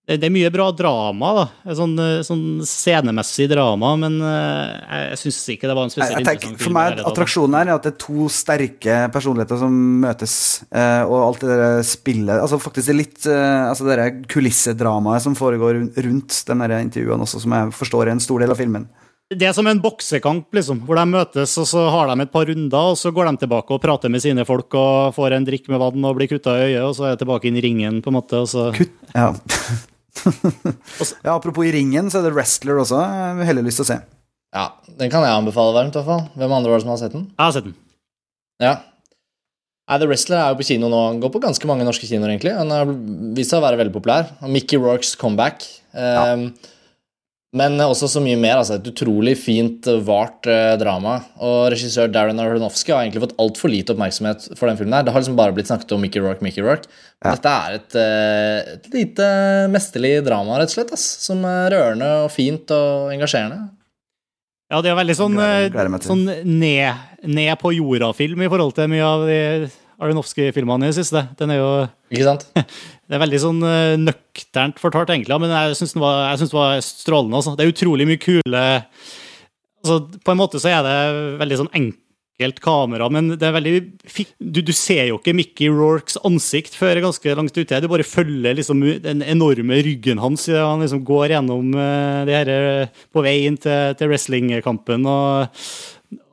det, 0.04 0.26
er 0.28 0.32
mye 0.32 0.50
bra 0.52 0.66
drama, 0.76 1.30
da. 1.38 1.74
Sånn, 1.78 1.94
eh, 1.96 2.18
sånn 2.26 2.44
scenemessig 2.68 3.46
drama, 3.48 3.94
men 4.02 4.18
eh, 4.20 4.72
jeg, 4.74 5.04
jeg 5.08 5.20
syns 5.22 5.38
ikke 5.54 5.70
det 5.70 5.76
var 5.78 5.88
en 5.88 5.94
spesielt 5.94 6.20
interessant 6.20 6.44
film. 6.50 6.58
For 6.60 6.76
meg. 6.76 7.00
Attraksjonen 7.08 7.56
her 7.56 7.70
er 7.70 7.78
at 7.78 7.86
det 7.86 7.94
er 7.94 8.02
to 8.04 8.26
sterke 8.32 8.98
personligheter 9.14 9.62
som 9.62 9.78
møtes, 10.02 10.34
eh, 10.68 11.04
og 11.08 11.16
alt 11.22 11.46
det 11.46 11.56
der 11.56 11.86
spillet 11.88 12.42
Altså 12.44 12.58
faktisk 12.60 12.90
det 12.90 12.96
litt 12.98 13.24
Altså 13.24 13.86
det 13.86 13.96
der 13.96 14.16
kulissedramaet 14.28 15.24
som 15.24 15.36
foregår 15.38 15.78
rundt 16.04 16.36
de 16.48 16.56
der 16.60 16.76
intervjuene 16.82 17.24
også, 17.24 17.40
som 17.40 17.56
jeg 17.56 17.72
forstår 17.78 18.08
er 18.10 18.14
en 18.18 18.22
stor 18.22 18.44
del 18.44 18.52
av 18.52 18.60
filmen. 18.60 18.84
Det 19.32 19.46
er 19.48 19.54
som 19.56 19.66
en 19.66 19.80
boksekamp, 19.80 20.50
liksom, 20.52 20.82
hvor 20.84 20.98
de 21.00 21.04
møtes, 21.08 21.54
og 21.60 21.66
så 21.66 21.86
har 21.88 22.10
de 22.10 22.26
et 22.26 22.32
par 22.34 22.44
runder, 22.50 22.90
og 22.92 22.98
så 23.00 23.08
går 23.14 23.30
de 23.30 23.40
tilbake 23.40 23.72
og 23.72 23.80
prater 23.80 24.12
med 24.12 24.20
sine 24.22 24.44
folk 24.44 24.76
og 24.76 25.16
får 25.16 25.38
en 25.38 25.48
drikk 25.48 25.70
med 25.72 25.80
vann 25.80 26.04
og 26.04 26.18
blir 26.18 26.28
kutta 26.28 26.58
i 26.60 26.66
øyet, 26.68 26.84
og 26.84 26.92
så 26.98 27.08
er 27.08 27.16
de 27.16 27.24
tilbake 27.24 27.48
inn 27.48 27.56
i 27.56 27.64
ringen, 27.64 28.02
på 28.04 28.12
en 28.12 28.18
måte. 28.20 28.44
Og 28.44 28.52
så. 28.52 28.68
Kutt 28.76 28.92
Ja. 29.14 29.32
ja, 31.26 31.34
apropos 31.34 31.66
i 31.66 31.72
ringen, 31.74 32.10
så 32.10 32.20
er 32.20 32.28
det 32.28 32.34
Wrestler 32.36 32.80
også. 32.82 33.00
Jeg 33.02 33.38
har 33.40 33.48
heller 33.50 33.66
lyst 33.66 33.80
til 33.82 33.86
å 33.86 33.90
se. 33.92 34.00
Ja, 34.54 34.66
Den 35.00 35.10
kan 35.10 35.24
jeg 35.26 35.34
anbefale 35.34 35.74
varmt. 35.74 35.96
i 35.96 35.98
hvert 36.00 36.10
fall. 36.10 36.26
Hvem 36.38 36.52
andre 36.56 36.70
var 36.70 36.78
det 36.78 36.86
som 36.86 36.92
har 36.94 37.00
sett 37.02 37.16
den? 37.16 37.24
Jeg 37.34 37.42
har 37.44 37.54
sett 37.56 37.66
den. 37.68 37.78
Ja. 38.62 38.74
Nei, 39.84 39.98
The 40.00 40.06
Wrestler 40.08 40.40
er 40.40 40.52
jo 40.54 40.60
på 40.62 40.66
kino 40.70 40.88
nå. 40.88 41.00
Han 41.10 41.18
går 41.20 41.32
på 41.34 41.42
ganske 41.42 41.68
mange 41.68 41.84
norske 41.84 42.06
kinoer, 42.08 42.30
egentlig. 42.32 42.54
Han 42.56 42.70
har 42.72 42.92
vist 43.36 43.52
seg 43.52 43.60
å 43.60 43.66
være 43.66 43.82
veldig 43.82 43.92
populær. 43.96 44.30
Og 44.40 44.52
Mickey 44.54 44.80
Rorks 44.80 45.12
comeback. 45.20 45.66
Um, 45.92 46.46
Men 47.54 47.78
også 47.78 48.08
så 48.10 48.20
mye 48.22 48.38
mer. 48.40 48.58
altså 48.58 48.80
Et 48.80 48.88
utrolig 48.90 49.36
fint, 49.38 49.86
uh, 49.86 50.00
vart 50.02 50.48
uh, 50.50 50.74
drama. 50.80 51.20
Og 51.38 51.68
regissør 51.74 52.10
Darren 52.10 52.40
Aronofsky 52.42 52.90
har 52.90 53.04
egentlig 53.04 53.22
fått 53.28 53.36
altfor 53.38 53.70
lite 53.70 53.94
oppmerksomhet 53.94 54.48
for 54.58 54.66
den 54.70 54.80
filmen. 54.80 54.96
her 54.98 55.06
Det 55.06 55.14
har 55.14 55.22
liksom 55.22 55.38
bare 55.38 55.54
blitt 55.54 55.70
snakket 55.70 55.94
om 55.94 56.02
Mickey 56.02 56.22
Rourke, 56.24 56.42
Mickey 56.42 56.64
Rourke. 56.66 56.90
Ja. 57.22 57.36
Dette 57.36 57.54
er 57.54 57.78
et, 57.78 57.96
et 58.74 58.90
lite 58.92 59.28
mesterlig 59.72 60.16
drama, 60.26 60.58
rett 60.58 60.72
og 60.72 60.76
slett. 60.80 60.92
Ass, 60.98 61.06
som 61.24 61.46
er 61.48 61.70
rørende 61.76 62.10
og 62.24 62.32
fint 62.34 62.74
og 62.74 63.14
engasjerende. 63.14 63.62
Ja, 64.72 64.80
det 64.82 64.90
er 64.90 64.96
veldig 64.98 65.14
sånn, 65.14 65.34
Gleder- 65.38 65.64
eh, 65.68 65.70
gleder 65.70 66.02
sånn 66.02 66.24
ned, 66.58 67.02
ned 67.28 67.54
på 67.60 67.70
jorda-film 67.76 68.42
i 68.42 68.48
forhold 68.50 68.74
til 68.74 68.88
mye 68.90 69.04
av 69.06 69.26
de 69.28 69.40
Aronofsky-filmene 70.02 70.88
i 70.88 70.90
det 70.90 70.96
siste. 70.98 71.20
Den 71.38 71.52
er 71.54 71.60
jo 71.60 71.68
Ikke 72.10 72.26
sant? 72.26 72.46
Det 73.04 73.16
er 73.16 73.20
veldig 73.20 73.40
sånn 73.42 73.60
eh, 73.68 73.96
nøkternt 74.00 74.80
fortalt, 74.80 75.12
egentlig, 75.12 75.36
men 75.42 75.52
jeg 75.52 75.76
syns 75.80 75.92
den 75.96 76.04
den 76.04 76.54
var 76.54 76.80
strålende. 76.84 77.40
Altså. 77.40 77.52
Det 77.56 77.66
er 77.66 77.74
utrolig 77.74 78.08
mye 78.08 78.22
kule 78.22 78.64
altså, 79.84 79.98
På 80.24 80.32
en 80.32 80.40
måte 80.40 80.62
så 80.62 80.72
er 80.72 80.80
det 80.86 80.96
veldig 81.42 81.60
sånn 81.60 81.74
enkelt 81.76 82.58
kamera, 82.64 83.10
men 83.12 83.34
det 83.36 83.46
er 83.46 83.54
veldig 83.54 83.74
du, 84.40 84.60
du 84.64 84.72
ser 84.74 85.10
jo 85.10 85.20
ikke 85.20 85.36
Mickey 85.36 85.68
Rorks 85.70 86.16
ansikt 86.26 86.74
før 86.78 87.02
ganske 87.04 87.36
langt 87.36 87.54
ute. 87.60 87.82
Du 87.84 87.90
bare 87.92 88.08
følger 88.08 88.56
liksom 88.56 88.82
den 89.04 89.22
enorme 89.22 89.82
ryggen 89.84 90.22
hans. 90.22 90.48
idet 90.48 90.64
Han 90.64 90.82
liksom 90.82 91.04
går 91.06 91.36
gjennom 91.36 91.76
eh, 91.76 92.20
det 92.26 92.38
her 92.40 92.54
eh, 92.56 93.02
på 93.12 93.24
vei 93.26 93.42
inn 93.44 93.60
til, 93.60 93.94
til 94.00 94.10
wrestlingkampen. 94.10 95.04
Og, 95.04 95.62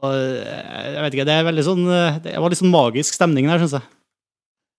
og 0.07 0.15
jeg 0.15 1.01
vet 1.03 1.19
ikke, 1.19 1.27
det 1.27 1.35
er 1.35 1.49
veldig 1.51 1.67
sånn 1.67 1.87
Det 2.23 2.39
var 2.39 2.53
litt 2.53 2.63
sånn 2.63 2.73
magisk 2.73 3.19
stemning 3.19 3.51
der, 3.51 3.59
syns 3.59 3.81
jeg. 3.81 3.89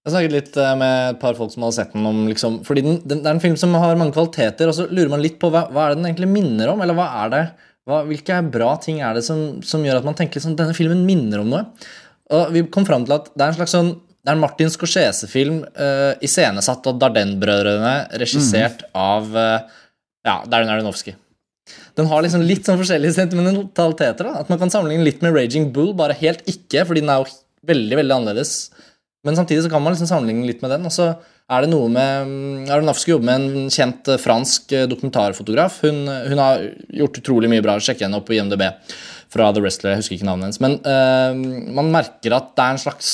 Jeg 0.03 0.15
snakket 0.17 0.35
litt 0.35 0.57
eh, 0.59 0.77
med 0.79 0.93
et 1.13 1.19
par 1.23 1.37
folk 1.39 1.53
som 1.53 1.63
hadde 1.63 1.77
sett 1.77 1.93
den 1.95 2.07
om 2.09 2.25
liksom, 2.27 2.61
Fordi 2.67 2.83
den, 2.83 2.97
den, 3.07 3.21
det 3.23 3.29
er 3.29 3.37
en 3.37 3.43
film 3.43 3.59
som 3.61 3.75
har 3.79 3.99
mange 3.99 4.15
kvaliteter, 4.17 4.71
og 4.71 4.75
så 4.75 4.89
lurer 4.91 5.13
man 5.13 5.23
litt 5.23 5.39
på 5.43 5.51
hva, 5.53 5.69
hva 5.71 5.87
er 5.87 5.93
det 5.93 6.01
den 6.01 6.09
egentlig 6.11 6.31
minner 6.33 6.73
om? 6.73 6.83
Eller 6.83 6.99
hva 6.99 7.09
er 7.23 7.35
det 7.35 7.43
hva, 7.89 8.01
Hvilke 8.09 8.41
bra 8.55 8.73
ting 8.83 9.03
er 9.03 9.15
det 9.19 9.23
som, 9.27 9.61
som 9.67 9.85
gjør 9.87 10.01
at 10.01 10.09
man 10.09 10.19
tenker 10.19 10.43
sånn 10.43 10.59
Denne 10.59 10.75
filmen 10.77 11.05
minner 11.07 11.45
om 11.45 11.53
noe. 11.55 11.67
Og 12.33 12.51
vi 12.55 12.65
kom 12.73 12.87
fram 12.89 13.07
til 13.07 13.15
at 13.19 13.31
det 13.35 13.45
er 13.45 13.53
en 13.53 13.61
slags 13.61 13.77
sånn 13.77 13.95
det 14.23 14.31
er 14.31 14.37
en 14.37 14.43
Martin 14.45 14.71
Scorsese-film 14.71 15.57
uh, 15.67 16.13
iscenesatt 16.23 16.85
av 16.87 16.99
Darden-brødrene, 17.03 18.21
regissert 18.23 18.85
av 18.95 19.27
uh, 19.35 19.65
ja, 20.23 20.37
Darren 20.47 20.71
Aronofsky. 20.71 21.17
Den 21.99 22.07
har 22.07 22.23
liksom 22.23 22.45
litt 22.47 22.69
sånn 22.69 22.79
forskjellige 22.79 23.17
sentimentaliteter. 23.17 24.29
da, 24.29 24.45
At 24.45 24.53
man 24.53 24.61
kan 24.61 24.71
sammenligne 24.71 25.09
litt 25.09 25.27
med 25.27 25.35
Raging 25.35 25.73
Bull, 25.75 25.91
bare 25.99 26.15
helt 26.21 26.47
ikke, 26.47 26.85
fordi 26.87 27.03
den 27.03 27.11
er 27.11 27.25
jo 27.25 27.35
veldig 27.67 27.99
veldig 27.99 28.17
annerledes. 28.21 28.55
Men 29.23 29.39
samtidig 29.39 29.63
så 29.65 29.71
kan 29.71 29.83
man 29.83 29.95
liksom 29.95 30.11
sammenligne 30.11 30.49
litt 30.49 30.63
med 30.65 30.73
den. 30.75 30.87
Og 30.89 30.95
så 30.95 31.13
er 31.53 31.65
det 31.65 31.71
noe 31.71 31.91
med 31.93 32.29
mm, 32.29 32.71
Aronofsky 32.75 33.13
jobber 33.13 33.29
med 33.29 33.45
en 33.45 33.71
kjent 33.73 34.09
eh, 34.11 34.21
fransk 34.21 34.73
eh, 34.75 34.89
dokumentarfotograf. 34.91 35.79
Hun, 35.87 36.07
hun 36.09 36.43
har 36.43 36.65
gjort 37.03 37.21
utrolig 37.21 37.51
mye 37.53 37.65
bra. 37.65 37.77
Sjekk 37.79 38.03
henne 38.07 38.19
opp 38.19 38.27
på 38.31 38.35
IMDb 38.39 38.65
fra 39.33 39.53
The 39.55 39.63
Wrestler. 39.63 39.95
Jeg 39.95 40.03
husker 40.03 40.19
ikke 40.19 40.29
navnet 40.29 40.51
hennes. 40.51 40.61
Men 40.63 40.79
uh, 40.85 41.71
man 41.79 41.93
merker 41.95 42.37
at 42.37 42.53
det 42.57 42.65
er 42.65 42.75
en 42.75 42.83
slags 42.83 43.13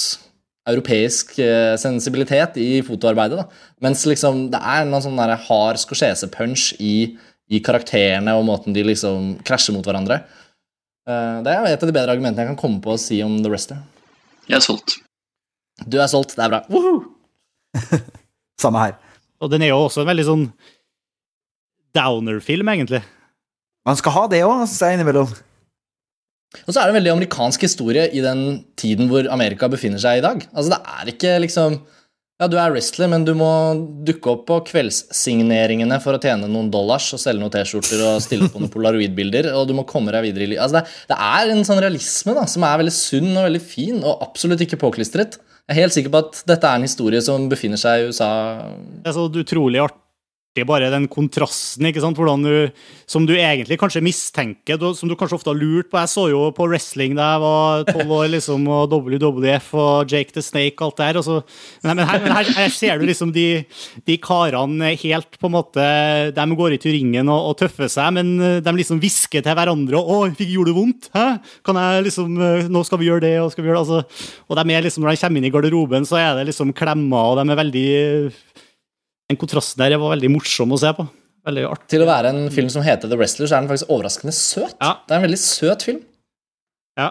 europeisk 0.69 1.39
eh, 1.41 1.75
sensibilitet 1.81 2.59
i 2.61 2.83
fotoarbeidet. 2.85 3.41
da. 3.41 3.63
Mens 3.85 4.05
liksom 4.05 4.49
det 4.53 4.61
er 4.61 4.85
noen 4.85 5.01
sånn 5.01 5.23
hard 5.47 5.81
Scorsese-punch 5.81 6.75
i, 6.85 7.17
i 7.49 7.63
karakterene 7.65 8.35
og 8.37 8.45
måten 8.51 8.77
de 8.77 8.85
liksom 8.85 9.39
krasjer 9.49 9.77
mot 9.77 9.89
hverandre. 9.89 10.21
Uh, 11.09 11.41
det 11.45 11.55
er 11.55 11.71
et 11.71 11.81
av 11.81 11.89
de 11.89 11.97
bedre 11.97 12.13
argumentene 12.13 12.45
jeg 12.45 12.53
kan 12.53 12.61
komme 12.61 12.85
på 12.85 12.93
å 12.93 13.01
si 13.01 13.23
om 13.25 13.41
The 13.41 13.53
Wrestler. 13.53 13.81
Jeg 14.49 14.61
er 14.61 14.67
solgt. 14.69 14.99
Du 15.87 15.99
er 16.01 16.09
solgt, 16.11 16.35
det 16.39 16.47
er 16.47 16.55
bra. 16.55 16.63
Woohoo! 16.73 17.05
Samme 18.63 18.83
her. 18.83 18.97
Og 19.39 19.53
den 19.53 19.63
er 19.63 19.71
jo 19.73 19.85
også 19.85 20.03
en 20.03 20.11
veldig 20.11 20.27
sånn 20.27 20.47
downer-film, 21.97 22.73
egentlig. 22.73 23.03
Man 23.87 23.99
skal 23.99 24.15
ha 24.17 24.25
det 24.33 24.43
òg, 24.47 24.65
syns 24.67 24.83
jeg 24.83 24.99
innimellom. 24.99 25.31
Og 26.65 26.73
så 26.73 26.81
er 26.81 26.89
det 26.89 26.95
en 26.95 26.99
veldig 26.99 27.13
amerikansk 27.15 27.65
historie 27.67 28.09
i 28.17 28.25
den 28.25 28.43
tiden 28.81 29.11
hvor 29.11 29.27
Amerika 29.33 29.69
befinner 29.71 30.01
seg 30.01 30.21
i 30.21 30.25
dag. 30.25 30.43
Altså, 30.55 30.75
det 30.75 30.81
er 30.97 31.15
ikke 31.15 31.39
liksom 31.45 31.81
Ja, 32.39 32.47
du 32.47 32.55
er 32.55 32.71
wrestler, 32.71 33.09
men 33.11 33.25
du 33.27 33.33
må 33.35 33.49
dukke 34.07 34.31
opp 34.31 34.45
på 34.47 34.61
kveldssigneringene 34.69 35.97
for 35.99 36.15
å 36.15 36.21
tjene 36.23 36.47
noen 36.47 36.69
dollars 36.71 37.09
og 37.17 37.19
selge 37.19 37.43
noen 37.43 37.51
T-skjorter 37.51 38.05
og 38.13 38.21
stille 38.23 38.47
på 38.47 38.63
noen 38.63 38.71
polaroidbilder, 38.71 39.49
og 39.59 39.67
du 39.67 39.73
må 39.75 39.83
komme 39.89 40.15
deg 40.15 40.23
videre 40.29 40.47
i 40.47 40.53
livet. 40.53 40.63
Altså, 40.63 40.79
det, 40.79 41.09
det 41.11 41.19
er 41.19 41.51
en 41.51 41.67
sånn 41.67 41.83
realisme 41.83 42.37
da, 42.39 42.45
som 42.47 42.63
er 42.69 42.79
veldig 42.79 42.95
sunn 42.95 43.33
og 43.33 43.49
veldig 43.49 43.63
fin, 43.65 43.99
og 43.99 44.23
absolutt 44.29 44.63
ikke 44.63 44.79
påklistret. 44.85 45.41
Jeg 45.69 45.77
er 45.77 45.83
helt 45.85 45.93
sikker 45.93 46.13
på 46.13 46.21
at 46.25 46.39
dette 46.49 46.65
er 46.65 46.79
en 46.79 46.87
historie 46.87 47.21
som 47.21 47.45
befinner 47.51 47.77
seg 47.81 48.01
i 48.01 48.05
USA. 48.09 48.29
Det 49.05 49.11
er 49.11 49.17
så 49.19 49.27
utrolig 49.29 49.83
artig, 49.85 50.01
bare 50.67 50.91
den 50.91 51.07
kontrasten, 51.11 51.87
ikke 51.89 52.03
sant? 52.03 52.19
Hvordan 52.19 52.43
du, 52.43 52.85
som 53.07 53.27
du 53.29 53.35
egentlig 53.37 53.79
kanskje 53.81 54.03
mistenker, 54.05 54.79
du, 54.81 54.91
som 54.97 55.11
du 55.11 55.15
kanskje 55.19 55.39
ofte 55.39 55.53
har 55.53 55.59
lurt 55.59 55.91
på. 55.93 56.01
Jeg 56.01 56.13
så 56.13 56.27
jo 56.33 56.43
på 56.57 56.67
wrestling 56.71 57.15
da 57.19 57.31
jeg 57.35 57.43
var 57.45 57.85
tolv 57.91 58.15
år, 58.19 58.27
liksom, 58.35 58.67
og 58.73 58.95
WWF 58.97 59.71
og 59.79 60.13
Jake 60.13 60.35
the 60.35 60.45
Snake 60.45 60.81
og 60.81 60.89
alt 60.89 60.99
det 61.01 61.09
her. 61.11 61.21
Så, 61.27 61.39
men, 61.85 61.95
men, 62.01 62.05
her, 62.09 62.23
men 62.25 62.37
her, 62.39 62.53
her 62.59 62.75
ser 62.75 62.99
du 62.99 63.07
liksom 63.09 63.33
de, 63.35 63.47
de 64.09 64.19
karene 64.23 64.95
helt 64.99 65.39
på 65.39 65.49
en 65.49 65.55
måte 65.55 65.85
De 66.35 66.47
går 66.59 66.75
ut 66.75 66.87
i 66.89 66.95
ringen 66.97 67.31
og, 67.31 67.53
og 67.53 67.59
tøffer 67.61 67.91
seg, 67.93 68.13
men 68.17 68.35
de 68.65 68.75
liksom 68.79 69.01
hvisker 69.03 69.45
til 69.45 69.57
hverandre 69.59 69.99
'Å, 69.99 70.21
fikk 70.39 70.53
gjorde 70.55 70.73
det 70.73 70.79
vondt?' 70.79 71.11
Hæ? 71.15 71.27
Kan 71.67 71.81
jeg 71.81 72.07
liksom 72.09 72.35
'Nå 72.73 72.85
skal 72.87 73.01
vi 73.01 73.11
gjøre 73.11 73.25
det', 73.25 73.43
og 73.43 73.53
skal 73.53 73.65
vi 73.65 73.71
gjøre 73.71 73.81
det. 73.81 73.87
Altså, 73.87 74.39
og 74.49 74.57
de 74.57 74.75
er 74.75 74.85
liksom, 74.85 75.05
når 75.05 75.15
de 75.15 75.23
kommer 75.23 75.41
inn 75.41 75.49
i 75.49 75.53
garderoben, 75.55 76.07
så 76.09 76.19
er 76.21 76.39
det 76.39 76.49
liksom 76.51 76.75
klemmer, 76.77 77.33
og 77.33 77.39
de 77.39 77.53
er 77.53 77.63
veldig 77.63 77.89
den 79.29 79.39
kontrasten 79.41 79.81
der 79.83 79.99
var 80.01 80.15
veldig 80.15 80.31
morsom 80.33 80.73
å 80.73 80.79
se 80.81 80.93
på. 80.97 81.05
Veldig 81.49 81.65
artig. 81.69 81.89
Til 81.93 82.05
å 82.05 82.09
være 82.09 82.31
en 82.35 82.49
film 82.53 82.69
som 82.73 82.85
heter 82.85 83.11
The 83.11 83.17
Wrestler, 83.21 83.49
så 83.49 83.57
er 83.57 83.65
den 83.65 83.71
faktisk 83.71 83.91
overraskende 83.93 84.35
søt. 84.37 84.75
Ja. 84.81 84.95
Det 85.07 85.15
er 85.15 85.21
en 85.21 85.27
veldig 85.29 85.41
søt 85.41 85.85
film. 85.87 86.01
Ja. 86.99 87.11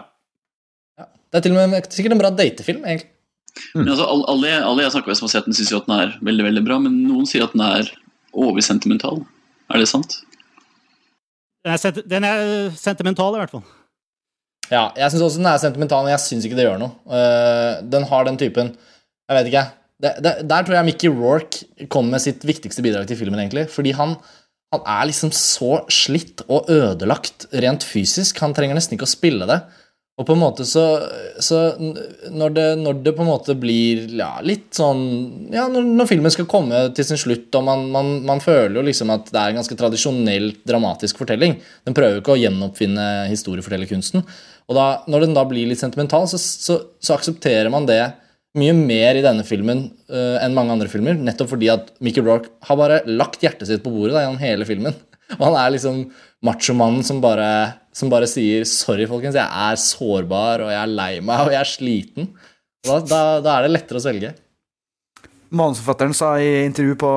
Det 0.98 1.38
er 1.40 1.44
til 1.44 1.54
og 1.56 1.70
med 1.72 1.88
sikkert 1.92 2.14
en 2.16 2.20
bra 2.22 2.30
datefilm, 2.34 2.84
egentlig. 2.86 3.10
Men 3.74 3.88
altså, 3.90 4.04
alle, 4.06 4.24
alle, 4.30 4.50
alle 4.68 4.84
jeg 4.84 4.92
snakker 4.94 5.10
med 5.10 5.18
som 5.18 5.26
har 5.26 5.32
sett 5.32 5.48
den, 5.48 5.56
syns 5.56 5.72
jo 5.72 5.80
at 5.80 5.88
den 5.88 5.96
er 5.96 6.12
veldig 6.28 6.44
veldig 6.46 6.62
bra, 6.68 6.76
men 6.84 7.00
noen 7.08 7.26
sier 7.26 7.42
at 7.46 7.54
den 7.56 7.64
er 7.66 7.88
oversentimental. 8.38 9.24
Er 9.72 9.82
det 9.82 9.88
sant? 9.90 10.20
Den 11.66 11.74
er, 11.74 11.80
sent- 11.82 12.04
den 12.08 12.26
er 12.28 12.44
sentimental, 12.78 13.34
i 13.34 13.40
hvert 13.42 13.54
fall. 13.56 13.64
Ja, 14.68 14.84
jeg 15.00 15.10
syns 15.10 15.24
også 15.26 15.40
den 15.40 15.48
er 15.50 15.58
sentimental, 15.60 16.04
men 16.06 16.12
jeg 16.14 16.22
syns 16.22 16.46
ikke 16.46 16.58
det 16.60 16.68
gjør 16.68 16.78
noe. 16.84 16.94
Uh, 17.08 17.80
den 17.88 18.06
har 18.10 18.28
den 18.28 18.38
typen 18.40 18.74
Jeg 18.76 19.36
vet 19.40 19.50
ikke. 19.50 19.64
Det, 19.98 20.12
der 20.22 20.62
tror 20.62 20.76
jeg 20.76 20.86
Mickey 20.86 21.10
Rourke 21.10 21.86
kom 21.90 22.12
med 22.12 22.22
sitt 22.22 22.44
viktigste 22.46 22.84
bidrag 22.84 23.08
til 23.10 23.18
filmen, 23.18 23.40
egentlig. 23.42 23.66
Fordi 23.72 23.96
han, 23.98 24.14
han 24.74 24.84
er 24.86 25.08
liksom 25.10 25.32
så 25.34 25.80
slitt 25.90 26.44
og 26.46 26.70
ødelagt 26.70 27.48
rent 27.64 27.86
fysisk. 27.86 28.38
Han 28.44 28.54
trenger 28.54 28.78
nesten 28.78 28.94
ikke 28.94 29.08
å 29.08 29.16
spille 29.16 29.48
det. 29.50 29.58
Og 30.18 30.26
på 30.26 30.34
en 30.34 30.40
måte 30.40 30.64
så, 30.66 30.84
så 31.42 31.58
når, 31.78 32.54
det, 32.56 32.66
når 32.80 33.02
det 33.04 33.12
på 33.14 33.22
en 33.22 33.30
måte 33.30 33.54
blir 33.58 34.08
ja, 34.18 34.32
litt 34.42 34.72
sånn 34.74 35.02
Ja, 35.54 35.68
når, 35.70 35.86
når 35.94 36.08
filmen 36.10 36.34
skal 36.34 36.48
komme 36.50 36.80
til 36.94 37.06
sin 37.06 37.20
slutt, 37.20 37.46
og 37.54 37.62
man, 37.68 37.84
man, 37.94 38.10
man 38.26 38.42
føler 38.42 38.80
jo 38.80 38.86
liksom 38.88 39.12
at 39.14 39.30
det 39.30 39.38
er 39.38 39.52
en 39.52 39.60
ganske 39.60 39.78
tradisjonelt 39.78 40.64
dramatisk 40.66 41.22
fortelling 41.22 41.54
Den 41.86 41.94
prøver 41.94 42.18
jo 42.18 42.24
ikke 42.24 42.34
å 42.34 42.40
gjenoppfinne 42.40 43.06
historiefortellerkunsten. 43.30 44.26
Og 44.68 44.76
da, 44.76 44.88
når 45.06 45.28
den 45.28 45.38
da 45.38 45.46
blir 45.48 45.70
litt 45.70 45.80
sentimental, 45.80 46.26
så, 46.30 46.40
så, 46.42 46.80
så 46.98 47.14
aksepterer 47.14 47.70
man 47.72 47.86
det 47.86 48.02
mye 48.56 48.72
mer 48.76 49.18
i 49.18 49.24
denne 49.24 49.44
filmen 49.46 49.84
uh, 50.08 50.38
enn 50.40 50.56
mange 50.56 50.72
andre 50.74 50.88
filmer. 50.90 51.18
Nettopp 51.20 51.52
fordi 51.52 51.68
at 51.72 51.92
Mickey 52.04 52.24
Rourke 52.24 52.50
har 52.64 52.78
bare 52.80 53.02
lagt 53.10 53.44
hjertet 53.44 53.68
sitt 53.68 53.84
på 53.84 53.92
bordet 53.92 54.16
da, 54.16 54.24
gjennom 54.24 54.40
hele 54.40 54.68
filmen. 54.68 54.96
Og 55.38 55.44
han 55.50 55.58
er 55.60 55.74
liksom 55.74 56.06
machomannen 56.46 57.04
som 57.04 57.20
som 57.92 58.10
bare 58.12 58.28
sier 58.30 58.64
'sorry, 58.64 59.06
folkens, 59.10 59.34
jeg 59.34 59.42
er 59.44 59.76
sårbar, 59.76 60.62
og 60.62 60.70
jeg 60.70 60.80
er 60.80 60.92
lei 60.94 61.20
meg, 61.20 61.40
og 61.40 61.52
jeg 61.52 61.60
er 61.60 61.72
sliten'. 61.72 62.28
Da, 62.86 63.00
da, 63.02 63.40
da 63.42 63.56
er 63.56 63.66
det 63.66 63.72
lettere 63.74 63.98
å 63.98 64.04
svelge. 64.04 64.30
Manusforfatteren 65.50 66.14
sa 66.14 66.36
i 66.38 66.64
intervju 66.68 66.94
på 67.00 67.12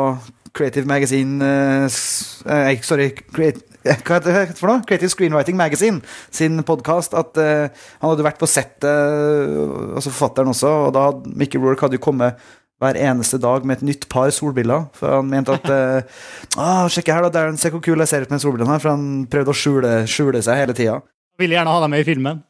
Creative 0.57 0.89
Magazine 0.89 1.37
uh, 1.43 1.85
eh, 1.85 2.81
Sorry, 2.81 3.11
create, 3.31 3.61
hva 3.81 4.17
heter 4.19 4.29
det 4.29 4.57
for 4.59 4.69
noe? 4.69 4.83
Creative 4.85 5.09
Screenwriting 5.09 5.57
Magazine 5.57 6.01
sin 6.29 6.61
podkast 6.67 7.15
at 7.17 7.37
uh, 7.41 7.69
han 8.01 8.11
hadde 8.11 8.25
vært 8.25 8.41
på 8.41 8.49
settet, 8.49 8.85
uh, 8.85 9.95
altså 9.97 10.13
forfatteren 10.13 10.51
også, 10.53 10.73
og 10.87 10.91
da 10.97 11.07
hadde 11.09 11.33
Mickey 11.37 11.61
Rourke 11.61 11.87
hadde 11.87 11.97
jo 11.97 12.03
kommet 12.03 12.37
hver 12.81 12.97
eneste 12.97 13.37
dag 13.41 13.65
med 13.65 13.77
et 13.79 13.87
nytt 13.91 14.07
par 14.09 14.29
solbriller. 14.33 14.87
For 14.97 15.19
han 15.19 15.29
mente 15.29 15.53
at 15.53 15.67
uh, 15.69 16.21
ah, 16.57 16.85
Sjekk 16.89 17.11
her, 17.13 17.25
da, 17.27 17.33
Darren, 17.33 17.59
se 17.61 17.69
hvor 17.73 17.83
kul 17.85 18.01
jeg 18.01 18.09
ser 18.09 18.25
ut 18.25 18.33
med 18.33 18.41
solbrillene 18.41 18.73
her. 18.73 18.81
For 18.81 18.93
han 18.95 19.25
prøvde 19.31 19.53
å 19.53 19.57
skjule, 19.57 19.91
skjule 20.09 20.41
seg 20.45 20.63
hele 20.63 20.77
tida. 20.77 20.97
Vil 21.41 21.53
gjerne 21.53 21.73
ha 21.73 21.83
deg 21.83 21.93
med 21.93 22.01
i 22.01 22.07
filmen. 22.07 22.41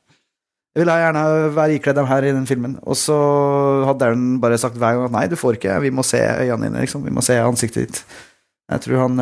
Jeg 0.72 0.86
ville 0.86 1.00
gjerne 1.02 1.24
være 1.52 1.76
ikledd 1.76 1.98
dem 2.00 2.08
her 2.08 2.24
i 2.24 2.32
den 2.32 2.48
filmen. 2.48 2.78
Og 2.88 2.96
så 2.96 3.18
hadde 3.90 4.00
Darren 4.06 4.28
bare 4.44 4.60
sagt 4.60 4.80
hver 4.80 4.96
gang 4.96 5.10
at 5.10 5.16
nei, 5.18 5.26
du 5.28 5.36
får 5.40 5.60
ikke, 5.60 5.82
vi 5.84 5.92
må 5.92 6.06
se 6.08 6.22
øynene 6.24 6.70
dine, 6.70 6.86
liksom. 6.86 7.04
Vi 7.04 7.12
må 7.12 7.24
se 7.28 7.36
ansiktet 7.44 7.90
ditt. 7.90 8.22
Jeg 8.72 8.86
tror 8.86 9.04
han 9.04 9.20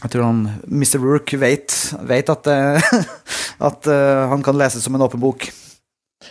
Jeg 0.00 0.12
tror 0.14 0.24
han 0.24 0.44
Mr. 0.64 1.00
Rourke 1.02 1.36
vet, 1.40 1.74
vet 2.08 2.30
at, 2.32 2.48
eh, 2.48 2.92
at 3.68 3.90
eh, 3.90 4.22
han 4.32 4.44
kan 4.46 4.56
leses 4.56 4.86
som 4.86 4.96
en 4.96 5.04
åpen 5.04 5.20
bok. 5.20 5.50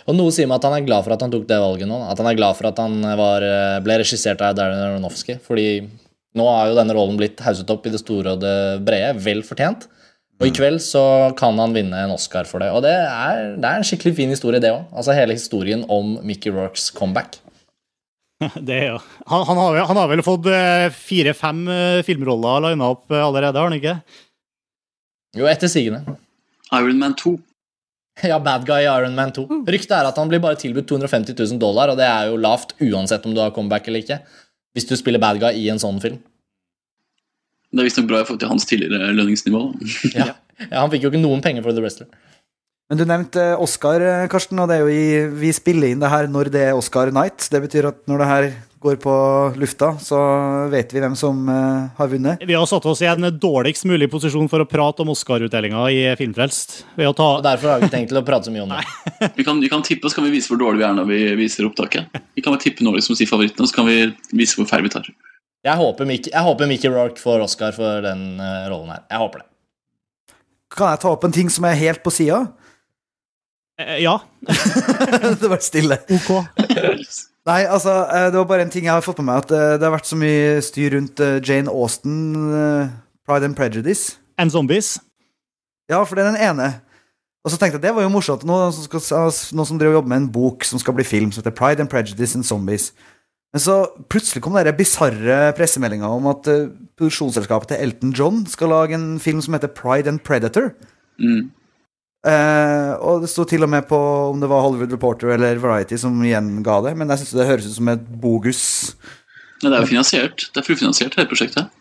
Og 0.08 0.16
noe 0.16 0.32
sier 0.34 0.48
meg 0.48 0.58
at 0.58 0.66
han 0.68 0.76
er 0.78 0.86
glad 0.86 1.04
for 1.06 1.14
at 1.14 1.22
han 1.22 1.32
tok 1.32 1.46
det 1.50 1.58
valget 1.60 1.90
nå. 1.90 1.98
At 2.08 2.18
han 2.18 2.30
er 2.30 2.38
glad 2.38 2.58
for 2.58 2.70
at 2.70 2.78
han 2.82 2.98
var, 3.18 3.46
eh, 3.46 3.78
ble 3.84 4.00
regissert 4.02 4.42
av 4.42 4.56
Darren 4.58 4.82
Aronofsky. 4.86 5.38
Fordi 5.44 5.68
nå 6.38 6.46
har 6.46 6.70
jo 6.70 6.78
denne 6.78 6.94
rollen 6.96 7.18
blitt 7.18 7.42
hauset 7.42 7.70
opp 7.70 7.86
i 7.86 7.94
det 7.94 8.02
store 8.02 8.36
og 8.36 8.42
det 8.42 8.56
brede. 8.86 9.16
Vel 9.22 9.42
fortjent. 9.46 9.86
Og 10.40 10.48
i 10.48 10.54
kveld 10.56 10.80
så 10.80 11.02
kan 11.36 11.58
han 11.60 11.74
vinne 11.76 11.98
en 12.00 12.14
Oscar 12.14 12.46
for 12.48 12.64
det. 12.64 12.70
Og 12.72 12.80
det 12.86 12.94
er, 12.96 13.42
det 13.60 13.66
er 13.66 13.76
en 13.76 13.84
skikkelig 13.84 14.14
fin 14.16 14.30
historie, 14.32 14.62
det 14.62 14.72
òg. 14.72 14.86
Altså 14.96 15.12
hele 15.12 15.36
historien 15.36 15.84
om 15.92 16.14
Mickey 16.24 16.54
Rourkes 16.54 16.88
comeback. 16.96 17.36
Det 18.66 18.76
er 18.76 18.88
jo. 18.94 18.98
Han, 19.28 19.44
han, 19.46 19.60
har, 19.60 19.78
han 19.90 20.00
har 20.00 20.10
vel 20.10 20.22
fått 20.24 20.48
eh, 20.48 20.88
fire-fem 20.94 21.62
eh, 21.68 22.00
filmroller 22.06 22.70
lina 22.70 22.90
opp 22.94 23.12
eh, 23.12 23.20
allerede, 23.20 23.58
har 23.58 23.68
han 23.68 23.76
ikke? 23.76 23.96
Jo, 25.36 25.46
etter 25.50 25.70
sigende. 25.70 26.16
Iron 26.72 26.98
Man 26.98 27.14
2. 27.18 27.36
Ja, 28.26 28.40
bad 28.42 28.66
guy 28.68 28.82
i 28.84 28.88
Iron 28.88 29.16
Man 29.16 29.32
2. 29.36 29.46
Ryktet 29.68 29.94
er 29.96 30.08
at 30.08 30.18
han 30.20 30.30
blir 30.30 30.42
bare 30.42 30.58
tilbudt 30.60 30.88
250 30.90 31.36
000 31.36 31.60
dollar, 31.60 31.92
og 31.92 32.00
det 32.00 32.08
er 32.08 32.30
jo 32.30 32.40
lavt 32.40 32.74
uansett 32.82 33.28
om 33.28 33.36
du 33.36 33.42
har 33.42 33.52
comeback 33.56 33.88
eller 33.88 34.04
ikke. 34.04 34.20
Hvis 34.76 34.88
du 34.88 34.96
spiller 34.98 35.22
bad 35.22 35.40
guy 35.42 35.52
i 35.60 35.68
en 35.72 35.80
sånn 35.82 36.00
film. 36.02 36.18
Det 37.70 37.82
er 37.82 37.86
visstnok 37.86 38.08
bra 38.10 38.20
i 38.22 38.26
forhold 38.26 38.42
til 38.42 38.50
hans 38.50 38.66
tidligere 38.66 39.12
lønningsnivå. 39.14 39.62
Ja. 40.16 40.32
ja, 40.64 40.80
Han 40.80 40.90
fikk 40.92 41.06
jo 41.06 41.12
ikke 41.12 41.22
noen 41.22 41.42
penger 41.44 41.64
for 41.66 41.76
The 41.76 41.84
Wrestler. 41.84 42.08
Men 42.90 42.98
du 42.98 43.04
nevnte 43.06 43.42
Oscar, 43.62 44.02
eh, 44.02 44.26
Karsten, 44.26 44.58
og 44.58 44.66
det 44.66 44.80
er 44.80 44.82
jo 44.82 44.90
i, 44.90 45.26
vi 45.30 45.52
spiller 45.54 45.92
inn 45.92 46.00
det 46.02 46.08
her 46.10 46.26
når 46.26 46.48
det 46.50 46.62
er 46.72 46.74
Oscar 46.74 47.12
night. 47.14 47.46
Det 47.46 47.60
betyr 47.62 47.86
at 47.86 48.00
når 48.10 48.18
det 48.18 48.26
her 48.26 48.48
går 48.82 48.96
på 48.98 49.12
lufta, 49.60 49.92
så 50.02 50.18
vet 50.72 50.90
vi 50.90 51.02
hvem 51.04 51.14
som 51.14 51.38
eh, 51.52 51.92
har 51.94 52.08
vunnet. 52.10 52.42
Vi 52.42 52.56
har 52.56 52.66
satt 52.66 52.88
oss 52.90 53.02
i 53.04 53.06
en 53.06 53.28
dårligst 53.30 53.86
mulig 53.86 54.08
posisjon 54.10 54.48
for 54.50 54.64
å 54.64 54.66
prate 54.66 55.04
om 55.04 55.12
Oscar-utdelinga 55.14 55.84
i 55.94 56.00
Filmfrelst. 56.18 56.80
Ved 56.98 57.12
å 57.12 57.14
ta 57.14 57.28
Og 57.36 57.44
derfor 57.46 57.70
har 57.70 57.78
vi 57.78 57.86
ikke 57.86 57.94
tenkt 57.94 58.10
til 58.10 58.18
å 58.18 58.24
prate 58.26 58.48
så 58.48 58.54
mye 58.56 58.64
om 58.64 58.74
det. 58.74 58.82
Vi 59.38 59.46
kan, 59.46 59.60
vi 59.62 59.68
kan 59.70 59.84
tippe, 59.86 60.10
så 60.10 60.18
kan 60.18 60.26
vi 60.26 60.32
vise 60.34 60.50
hvor 60.50 60.58
dårlige 60.58 60.80
vi 60.80 60.86
er 60.88 60.94
når 60.96 61.06
vi 61.10 61.18
viser 61.38 61.66
opptaket. 61.68 62.08
Vi 62.34 62.42
kan 62.42 62.54
bare 62.54 62.62
tippe 62.64 62.82
Norge 62.82 63.04
som 63.04 63.14
sier 63.14 63.28
favoritten, 63.28 63.62
og 63.62 63.68
så 63.70 63.76
kan 63.76 63.86
vi 63.86 63.98
vise 64.34 64.58
hvor 64.58 64.66
feil 64.68 64.82
vi 64.86 64.90
tar. 64.92 65.06
Jeg 65.62 65.76
håper 65.76 66.08
Mickey, 66.08 66.32
jeg 66.32 66.46
håper 66.46 66.68
Mickey 66.70 66.90
Rourke 66.90 67.20
får 67.20 67.44
Oscar 67.44 67.76
for 67.76 68.02
den 68.02 68.40
eh, 68.40 68.66
rollen 68.72 68.90
her. 68.96 69.04
Jeg 69.12 69.22
håper 69.22 69.44
det. 69.44 69.46
Kan 70.72 70.92
jeg 70.94 71.02
ta 71.02 71.12
opp 71.12 71.26
en 71.28 71.36
ting 71.36 71.52
som 71.52 71.68
er 71.68 71.78
helt 71.78 72.02
på 72.02 72.12
sida? 72.14 72.46
Eh, 73.80 74.02
Ja, 74.02 74.20
det 75.40 75.48
var 75.48 75.60
stille. 75.64 75.98
OK. 76.10 76.30
Nei, 77.48 77.62
altså, 77.64 77.94
eh, 78.12 78.28
det 78.30 78.36
var 78.36 78.48
bare 78.48 78.66
en 78.66 78.72
ting 78.72 78.84
jeg 78.86 78.92
har 78.92 79.04
fått 79.04 79.20
med 79.22 79.30
meg, 79.30 79.44
at 79.44 79.54
eh, 79.56 79.76
det 79.80 79.86
har 79.88 79.94
vært 79.96 80.10
så 80.10 80.18
mye 80.20 80.58
styr 80.64 80.96
rundt 80.96 81.22
Jane 81.46 81.72
Austen, 81.72 82.18
Pride 83.26 83.48
and 83.48 83.56
Prejudice. 83.56 84.18
And 84.38 84.52
Zombies. 84.52 84.98
Ja, 85.90 86.02
for 86.04 86.16
det 86.16 86.24
er 86.24 86.34
den 86.34 86.42
ene. 86.50 86.70
Og 87.44 87.52
så 87.52 87.56
tenkte 87.56 87.78
jeg 87.78 87.86
det 87.86 87.94
var 87.96 88.04
jo 88.04 88.12
morsomt. 88.12 88.44
Noen 88.44 88.72
som, 88.76 88.84
skal, 88.84 89.32
noen 89.56 89.68
som 89.68 89.78
driver 89.80 89.94
og 89.96 90.00
jobber 90.02 90.12
med 90.12 90.22
en 90.22 90.32
bok 90.34 90.66
som 90.68 90.80
skal 90.80 90.94
bli 90.96 91.06
film, 91.08 91.32
som 91.32 91.40
heter 91.40 91.56
Pride 91.56 91.80
and 91.82 91.90
Prejudice 91.92 92.36
and 92.36 92.44
Zombies. 92.44 92.90
Men 93.50 93.64
så 93.64 93.78
plutselig 94.12 94.44
kom 94.44 94.54
den 94.54 94.76
bisarre 94.78 95.38
pressemeldinga 95.58 96.06
om 96.06 96.28
at 96.30 96.46
produksjonsselskapet 97.00 97.72
til 97.72 97.80
Elton 97.82 98.12
John 98.14 98.44
skal 98.46 98.70
lage 98.70 98.94
en 98.94 99.16
film 99.18 99.40
som 99.42 99.56
heter 99.56 99.72
Pride 99.74 100.12
and 100.12 100.22
Predator. 100.22 100.70
Mm. 101.18 101.48
Eh, 102.20 102.90
og 103.00 103.22
det 103.22 103.30
sto 103.32 103.46
til 103.48 103.64
og 103.64 103.70
med 103.72 103.86
på 103.88 103.96
om 104.30 104.40
det 104.42 104.48
var 104.50 104.60
Hollywood 104.64 104.92
Reporter 104.92 105.32
eller 105.32 105.60
Variety 105.62 105.96
som 106.00 106.18
gjenga 106.24 106.80
det, 106.84 106.92
men 107.00 107.08
jeg 107.12 107.22
syns 107.22 107.36
det 107.38 107.48
høres 107.48 107.68
ut 107.70 107.78
som 107.78 107.88
et 107.92 108.02
bogus. 108.20 108.64
Men 109.62 109.72
det 109.72 109.78
er 109.78 109.86
jo 109.86 109.92
finansiert. 109.94 110.50
Det 110.52 110.60
er 110.60 110.66
fullfinansiert, 110.66 111.16
hele 111.16 111.30
prosjektet. 111.30 111.72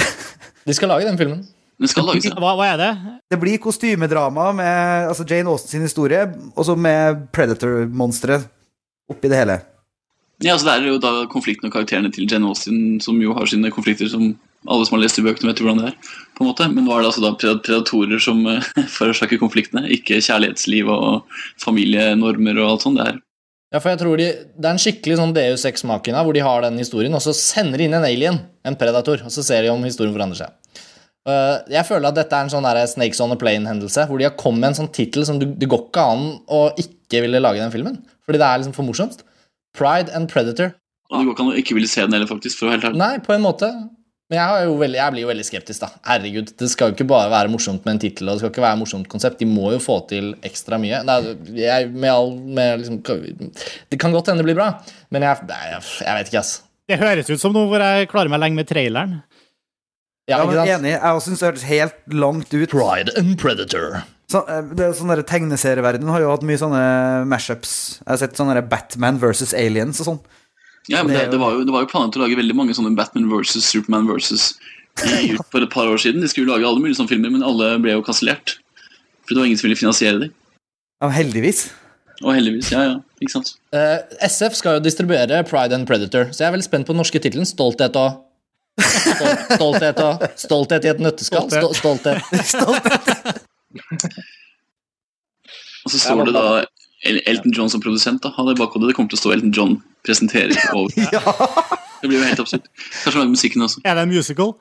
De 0.68 0.76
skal 0.76 0.92
lage 0.92 1.08
den 1.08 1.20
filmen. 1.20 1.44
De 1.80 1.90
skal 1.90 2.06
lage. 2.06 2.32
Hva, 2.38 2.54
hva 2.56 2.70
er 2.70 2.80
det? 2.80 2.90
Det 3.32 3.38
blir 3.42 3.60
kostymedrama 3.60 4.50
med 4.56 5.10
altså 5.10 5.26
Jane 5.28 5.50
Austen 5.50 5.74
sin 5.74 5.84
historie, 5.84 6.24
og 6.54 6.68
så 6.68 6.76
med 6.78 7.26
Predator-monsteret 7.34 8.46
oppi 9.10 9.28
det 9.28 9.40
hele. 9.40 9.58
Ja, 10.42 10.54
altså 10.54 10.66
Det 10.66 10.74
er 10.74 10.88
jo 10.88 11.00
da 11.02 11.12
konflikten 11.30 11.68
og 11.68 11.74
karakterene 11.74 12.12
til 12.12 12.28
Jane 12.30 12.48
Austen 12.48 13.00
som 13.04 13.20
jo 13.22 13.34
har 13.36 13.48
sine 13.50 13.70
konflikter 13.74 14.08
som 14.10 14.32
alle 14.70 14.86
som 14.86 14.96
har 14.96 15.02
lest 15.04 15.18
de 15.18 15.24
bøkene, 15.26 15.50
vet 15.50 15.60
jo 15.60 15.66
hvordan 15.66 15.82
det 15.82 15.90
er. 15.92 16.16
på 16.34 16.44
en 16.44 16.50
måte. 16.50 16.68
Men 16.72 16.86
nå 16.86 16.94
er 16.94 17.04
det 17.04 17.10
altså 17.10 17.24
da 17.24 17.34
predatorer 17.36 18.22
som 18.22 18.40
eh, 18.50 18.72
forårsaker 18.96 19.40
konfliktene, 19.42 19.86
ikke 19.96 20.22
kjærlighetsliv 20.24 20.90
og 20.90 21.38
familienormer 21.62 22.60
og 22.62 22.74
alt 22.74 22.88
sånt. 22.88 23.00
Det 23.00 23.12
er 23.12 23.22
Ja, 23.74 23.80
for 23.82 23.90
jeg 23.90 23.98
tror 24.04 24.20
de, 24.20 24.26
Det 24.54 24.68
er 24.68 24.70
en 24.70 24.82
skikkelig 24.82 25.16
sånn 25.18 25.32
Deus 25.34 25.64
Ex-makina 25.66 26.22
hvor 26.22 26.36
de 26.36 26.44
har 26.46 26.62
den 26.62 26.78
historien, 26.78 27.14
og 27.14 27.22
så 27.24 27.34
sender 27.34 27.80
de 27.80 27.88
inn 27.88 27.96
en 27.98 28.06
alien, 28.06 28.38
en 28.64 28.78
predator, 28.78 29.24
og 29.26 29.34
så 29.34 29.42
ser 29.42 29.66
de 29.66 29.72
om 29.72 29.82
historien 29.82 30.14
forandrer 30.14 30.44
seg. 30.44 30.80
Uh, 31.24 31.64
jeg 31.72 31.88
føler 31.88 32.10
at 32.10 32.18
dette 32.18 32.36
er 32.36 32.44
en 32.44 32.52
sånn 32.52 32.66
der 32.68 32.82
Snakes 32.84 33.20
on 33.24 33.32
a 33.32 33.38
Plane-hendelse, 33.40 34.04
hvor 34.10 34.20
de 34.20 34.26
har 34.28 34.36
kommet 34.36 34.60
med 34.60 34.72
en 34.74 34.80
sånn 34.82 34.92
tittel 34.92 35.24
som 35.24 35.38
du, 35.40 35.46
det 35.56 35.68
går 35.72 35.86
ikke 35.86 36.04
an 36.04 36.26
å 36.52 36.66
ikke 36.80 37.22
ville 37.24 37.40
lage 37.40 37.62
den 37.62 37.72
filmen. 37.72 37.96
Fordi 38.28 38.40
det 38.40 38.46
er 38.46 38.60
liksom 38.60 38.76
for 38.76 38.84
morsomt. 38.84 39.24
Pride 39.76 40.12
and 40.14 40.28
Predator. 40.28 40.74
Og 41.10 41.16
det 41.16 41.24
går 41.24 41.34
ikke 41.34 41.44
an 41.46 41.52
å 41.52 41.60
ikke 41.60 41.76
ville 41.78 41.90
se 41.90 42.04
den 42.04 42.16
heller, 42.16 42.28
faktisk. 42.28 42.60
for 42.60 42.68
å 42.68 42.74
helt 42.74 42.84
ærlig. 42.90 43.00
Nei, 43.00 43.16
på 43.24 43.34
en 43.34 43.44
måte. 43.44 43.70
Men 44.34 44.40
jeg, 44.40 44.50
har 44.50 44.64
jo 44.66 44.72
veldig, 44.80 44.98
jeg 44.98 45.14
blir 45.14 45.22
jo 45.22 45.28
veldig 45.30 45.44
skeptisk, 45.46 45.84
da. 45.84 45.88
Herregud, 46.08 46.48
Det 46.58 46.68
skal 46.72 46.90
jo 46.90 46.96
ikke 46.96 47.06
bare 47.06 47.30
være 47.30 47.52
morsomt 47.52 47.84
med 47.86 47.94
en 47.94 48.00
tittel, 48.02 48.26
og 48.26 48.34
det 48.34 48.42
skal 48.42 48.50
ikke 48.50 48.64
være 48.64 48.74
et 48.74 48.80
morsomt 48.80 49.10
konsept. 49.12 49.38
De 49.38 49.46
må 49.46 49.70
jo 49.70 49.78
få 49.82 50.00
til 50.10 50.32
ekstra 50.42 50.80
mye. 50.82 51.04
Det, 51.06 51.14
er, 51.14 51.52
jeg, 51.60 51.92
med 51.94 52.10
all, 52.10 52.34
med 52.58 52.82
liksom, 52.82 52.98
det 53.04 54.00
kan 54.02 54.14
godt 54.14 54.32
hende 54.32 54.42
det 54.42 54.48
blir 54.48 54.58
bra, 54.58 54.72
men 55.14 55.22
jeg, 55.28 55.46
jeg, 55.54 55.84
jeg 56.02 56.18
vet 56.18 56.32
ikke, 56.32 56.42
ass. 56.42 56.56
Det 56.90 56.98
høres 57.00 57.30
ut 57.30 57.40
som 57.40 57.54
noe 57.54 57.70
hvor 57.70 57.86
jeg 57.86 58.10
klarer 58.10 58.32
meg 58.32 58.42
lenge 58.42 58.58
med 58.58 58.68
traileren. 58.68 59.20
Ja, 60.26 60.40
ikke 60.40 60.56
sant? 60.56 60.66
Jeg 60.66 60.74
er 60.74 60.80
Enig. 60.80 60.92
Jeg 60.96 61.24
syns 61.28 61.40
det 61.40 61.48
hørtes 61.48 61.66
helt 61.68 62.18
langt 62.24 62.54
ut. 62.56 62.74
Pride 62.74 63.14
and 63.20 63.36
Predator. 63.40 64.02
Så, 64.32 64.40
eh, 64.48 64.62
det 64.74 64.86
er 64.86 64.96
sånn 64.96 65.12
Tegneserieverdenen 65.28 66.10
har 66.10 66.24
jo 66.24 66.32
hatt 66.32 66.46
mye 66.48 66.60
sånne 66.60 66.84
mashups. 67.28 67.74
Jeg 68.00 68.10
har 68.10 68.20
sett 68.24 68.40
sånne 68.40 68.64
Batman 68.66 69.20
versus 69.22 69.54
aliens 69.54 70.00
og 70.02 70.10
sånn. 70.10 70.22
Ja, 70.92 71.00
men 71.02 71.14
Det 71.14 71.18
det, 71.18 71.24
jo- 71.26 71.30
det, 71.32 71.38
var 71.40 71.52
jo, 71.56 71.64
det 71.64 71.72
var 71.72 71.84
jo 71.84 71.90
planlagt 71.92 72.16
å 72.18 72.22
lage 72.24 72.36
veldig 72.36 72.56
mange 72.58 72.74
sånne 72.76 72.94
Batman 72.98 73.28
versus 73.30 73.64
Superman 73.64 74.06
versus 74.10 74.50
i, 75.24 75.32
for 75.50 75.64
et 75.64 75.70
par 75.72 75.88
år 75.90 75.96
siden. 76.02 76.20
De 76.22 76.28
skulle 76.28 76.50
lage 76.52 76.66
alle 76.68 76.80
mulige 76.82 76.98
sånne 77.00 77.10
filmer, 77.10 77.32
men 77.32 77.42
alle 77.46 77.72
ble 77.82 77.96
jo 77.96 78.02
kansellert. 78.04 78.58
For 79.24 79.32
det 79.34 79.40
var 79.40 79.48
ingen 79.48 79.58
som 79.62 79.66
ville 79.70 79.80
finansiere 79.80 80.20
dem. 80.26 80.34
Ja, 81.02 81.08
heldigvis. 81.16 81.64
Og 82.22 82.30
heldigvis, 82.36 82.68
ja, 82.70 82.82
ja. 82.90 82.98
Ikke 83.24 83.32
sant? 83.32 83.54
Uh, 83.74 83.98
SF 84.22 84.54
skal 84.60 84.76
jo 84.76 84.84
distribuere 84.84 85.40
Pride 85.48 85.74
and 85.74 85.88
Predator, 85.88 86.28
så 86.30 86.44
jeg 86.44 86.48
er 86.50 86.54
veldig 86.54 86.68
spent 86.68 86.86
på 86.86 86.94
den 86.94 87.00
norske 87.02 87.18
tittelen. 87.24 87.48
Stolthet 87.48 87.96
og 87.98 88.20
Stol- 88.84 89.42
Stolthet 89.56 89.98
og 90.04 90.22
Stolthet 90.38 90.86
i 90.86 90.92
et 90.92 91.00
nøtteskall. 91.02 91.48
Stolthet. 91.74 92.22
Stolthet. 92.52 93.42
Og 95.84 95.92
så 95.92 95.98
står 96.00 96.24
det 96.24 96.32
da 96.32 96.42
Elton 97.04 97.52
John 97.52 97.70
som 97.70 97.80
produsent. 97.84 98.22
da, 98.24 98.30
Han 98.36 98.48
i 98.48 98.54
bakhodet. 98.58 98.88
Det 98.90 98.96
kommer 98.96 99.10
til 99.12 99.18
å 99.18 99.22
stå 99.22 99.32
Elton 99.36 99.52
John 99.54 99.76
presenterer 100.06 100.56
over. 100.78 100.90
Det 102.00 102.08
blir 102.10 102.18
jo 102.20 102.24
helt 102.26 102.40
absurd. 102.42 102.66
Kanskje 103.02 103.20
lage 103.22 103.32
musikken 103.32 103.62
også. 103.64 103.80
Er 103.84 103.94
det 103.98 104.02
en 104.06 104.12
musical? 104.12 104.54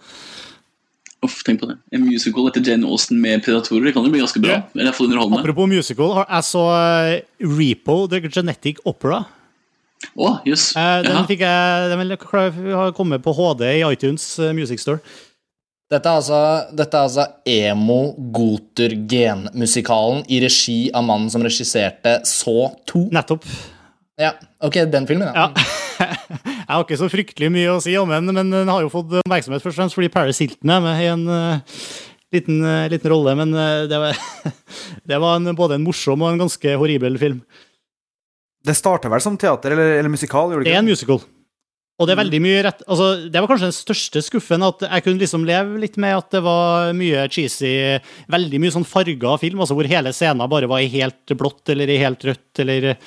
Uff, 1.23 1.37
tenk 1.47 1.61
på 1.61 1.67
det. 1.69 1.77
En 1.95 2.03
musical 2.03 2.49
etter 2.49 2.63
Jane 2.67 2.87
Austen 2.87 3.19
med 3.23 3.43
predatorer. 3.45 3.85
Det 3.87 3.93
kan 3.95 4.03
jo 4.03 4.11
bli 4.11 4.19
ganske 4.19 4.41
bra. 4.43 4.57
Ja. 4.57 4.63
Eller 4.75 4.97
underholdende. 5.05 5.39
Apropos 5.39 5.69
musical, 5.71 6.11
har- 6.17 6.27
jeg 6.29 6.43
så 6.49 6.63
eh, 6.75 7.21
Repo, 7.47 8.07
The 8.11 8.19
Genetic 8.27 8.81
Opera. 8.85 9.21
Å, 10.19 10.33
jøss. 10.43 10.73
Eh, 10.75 10.97
Den 11.05 11.23
fikk 11.29 11.45
jeg, 11.45 11.89
den 11.93 12.73
har 12.75 12.91
kommet 12.91 13.23
på 13.23 13.31
HD 13.37 13.63
i 13.79 13.85
iTunes 13.87 14.25
eh, 14.43 14.51
Music 14.57 14.83
Store. 14.83 14.99
Dette 15.91 16.09
er 16.09 16.15
altså, 16.15 16.63
dette 16.73 16.97
er 16.97 17.01
altså 17.05 17.25
emo-goter-gen-musikalen 17.49 20.23
i 20.31 20.39
regi 20.41 20.91
av 20.95 21.03
mannen 21.05 21.29
som 21.29 21.43
regisserte 21.45 22.25
Så 22.27 22.71
2. 22.89 23.09
Nettopp. 23.13 23.45
Ja, 24.19 24.31
ok, 24.63 24.75
den 24.93 25.07
filmen, 25.09 25.27
ja. 25.27 25.33
Ja. 25.43 25.47
Jeg 26.63 26.69
har 26.69 26.83
ikke 26.85 26.97
så 26.97 27.09
fryktelig 27.11 27.49
mye 27.53 27.73
å 27.75 27.81
si 27.83 27.93
om 27.99 28.09
den, 28.09 28.25
men 28.31 28.51
den 28.53 28.69
har 28.71 28.81
jo 28.81 28.89
fått 28.91 29.11
oppmerksomhet 29.19 29.61
først 29.61 29.75
og 29.75 29.79
fremst 29.81 29.95
fordi 29.97 30.13
Paris 30.13 30.39
Hilton 30.41 30.69
er 30.73 30.81
med 30.83 31.01
i 31.03 31.05
en 31.11 31.23
uh, 31.29 31.59
liten, 32.33 32.57
uh, 32.65 32.89
liten 32.91 33.09
rolle. 33.13 33.31
Men 33.37 33.49
uh, 33.53 33.85
det 33.89 33.97
var, 34.01 34.13
det 35.11 35.17
var 35.21 35.31
en, 35.37 35.55
både 35.57 35.75
en 35.77 35.85
morsom 35.85 36.21
og 36.23 36.29
en 36.31 36.41
ganske 36.45 36.69
horribel 36.79 37.13
film. 37.21 37.39
Det 38.63 38.75
starta 38.79 39.11
vel 39.11 39.21
som 39.23 39.37
teater 39.37 39.69
eller, 39.75 39.89
eller 39.99 40.11
musikal? 40.13 40.53
gjorde 40.53 40.65
Det 40.65 40.71
det 40.71 40.77
er 40.77 40.83
en 40.85 40.89
musical. 40.89 41.19
Og 42.03 42.09
det 42.09 42.17
er 42.17 42.19
veldig 42.19 42.41
mye 42.43 42.63
rett 42.65 42.81
altså, 42.83 43.05
Det 43.31 43.39
var 43.39 43.49
kanskje 43.49 43.69
den 43.69 43.77
største 43.77 44.23
skuffen, 44.25 44.65
at 44.67 44.83
jeg 44.83 45.05
kunne 45.05 45.23
liksom 45.23 45.45
leve 45.47 45.79
litt 45.79 45.95
med 46.01 46.17
at 46.17 46.35
det 46.35 46.41
var 46.43 46.91
mye 46.97 47.23
cheesy, 47.31 47.71
veldig 48.33 48.59
mye 48.59 48.73
sånn 48.75 48.87
farga 48.87 49.37
film, 49.39 49.63
altså 49.63 49.77
hvor 49.77 49.89
hele 49.89 50.11
scenen 50.15 50.51
bare 50.51 50.69
var 50.69 50.83
i 50.83 50.91
helt 50.91 51.35
blått 51.39 51.71
eller 51.71 51.89
i 51.89 52.01
helt 52.01 52.25
rødt, 52.27 52.63
eller 52.63 52.89
uh, 52.91 52.97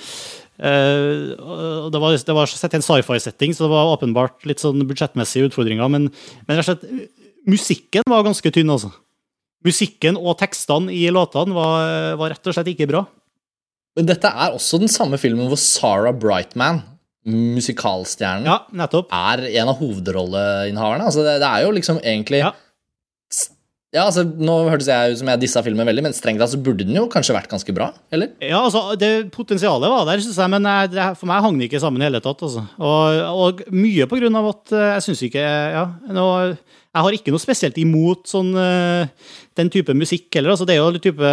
det, 1.92 2.00
var, 2.00 2.16
det 2.16 2.38
var 2.40 2.50
sett 2.50 2.76
i 2.76 2.80
en 2.80 2.86
sci-fi-setting, 2.86 3.52
så 3.52 3.66
det 3.66 3.74
var 3.74 3.92
åpenbart 3.92 4.48
litt 4.48 4.64
sånn 4.64 4.86
budsjettmessige 4.88 5.50
utfordringer, 5.50 5.92
men, 5.92 6.08
men 6.48 6.56
rett 6.56 6.64
og 6.64 6.72
slett, 6.72 6.88
musikken 7.46 8.06
var 8.08 8.24
ganske 8.26 8.52
tynn, 8.54 8.72
altså. 8.72 8.90
Musikken 9.66 10.18
og 10.20 10.36
tekstene 10.40 10.94
i 10.94 11.06
låtene 11.12 11.56
var, 11.56 12.16
var 12.20 12.32
rett 12.32 12.48
og 12.48 12.56
slett 12.56 12.72
ikke 12.72 12.88
bra. 12.90 13.06
Men 13.96 14.08
dette 14.10 14.28
er 14.28 14.54
også 14.54 14.80
den 14.80 14.92
samme 14.92 15.18
filmen 15.20 15.48
hvor 15.48 15.60
Sarah 15.60 16.14
Brightman, 16.14 16.82
musikalstjernen, 17.26 18.46
Ja, 18.46 18.60
nettopp. 18.72 19.10
er 19.12 19.44
en 19.60 19.68
av 19.72 19.80
hovedrolleinnehaverne. 19.80 21.08
Altså, 21.10 21.24
det, 21.26 21.38
det 21.42 21.50
er 21.50 21.66
jo 21.66 21.74
liksom 21.76 22.00
egentlig 22.02 22.44
Ja. 22.44 22.52
Ja, 23.94 24.02
altså, 24.10 24.24
Nå 24.26 24.54
hørtes 24.68 24.88
jeg 24.90 25.14
ut 25.14 25.20
som 25.20 25.28
jeg 25.30 25.40
dissa 25.40 25.62
filmen 25.64 25.86
veldig, 25.88 26.02
men 26.04 26.12
strengt 26.12 26.42
tatt 26.42 26.50
så 26.52 26.58
burde 26.60 26.84
den 26.84 26.98
jo 26.98 27.06
kanskje 27.08 27.32
vært 27.36 27.48
ganske 27.48 27.72
bra? 27.72 27.86
Eller? 28.12 28.32
Ja, 28.44 28.58
altså, 28.66 28.82
det 28.98 29.30
Potensialet 29.32 29.88
var 29.88 30.04
der, 30.08 30.20
synes 30.20 30.36
jeg, 30.36 30.52
men 30.52 30.66
det, 30.92 31.06
for 31.16 31.30
meg 31.30 31.40
hang 31.44 31.56
det 31.56 31.68
ikke 31.70 31.80
sammen 31.80 32.02
i 32.02 32.08
hele 32.08 32.20
tatt. 32.20 32.42
Altså. 32.44 32.66
Og, 32.76 33.20
og 33.46 33.62
mye 33.72 34.08
på 34.10 34.18
grunn 34.20 34.36
av 34.36 34.50
at 34.50 34.74
eh, 34.74 34.90
jeg 34.98 35.06
syns 35.06 35.22
ikke 35.30 35.44
ja, 35.46 35.86
nå, 36.12 36.26
Jeg 36.50 37.06
har 37.06 37.16
ikke 37.16 37.32
noe 37.32 37.40
spesielt 37.46 37.78
imot 37.80 38.26
sånn, 38.28 38.52
eh, 38.60 39.32
den 39.56 39.72
type 39.72 39.96
musikk 39.96 40.28
heller. 40.34 40.52
Altså, 40.56 40.66
det 40.68 40.76
er 40.76 40.82
jo 40.82 41.02
type 41.06 41.32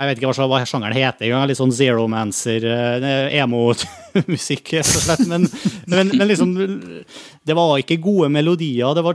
Jeg 0.00 0.08
vet 0.08 0.16
ikke 0.22 0.46
hva, 0.48 0.62
sjangeren 0.64 0.96
heter 0.96 1.26
engang. 1.26 1.42
Litt 1.50 1.58
sånn 1.58 1.74
zeromancer, 1.76 2.64
eh, 2.64 3.34
emo-musikk, 3.42 4.70
rett 4.78 4.94
og 4.96 5.02
slett. 5.04 5.26
Men, 5.28 5.44
men, 5.92 6.08
men 6.14 6.28
liksom 6.30 6.54
Det 7.44 7.56
var 7.56 7.74
ikke 7.82 7.98
gode 8.00 8.30
melodier, 8.32 8.94
det 8.96 9.04
var 9.04 9.14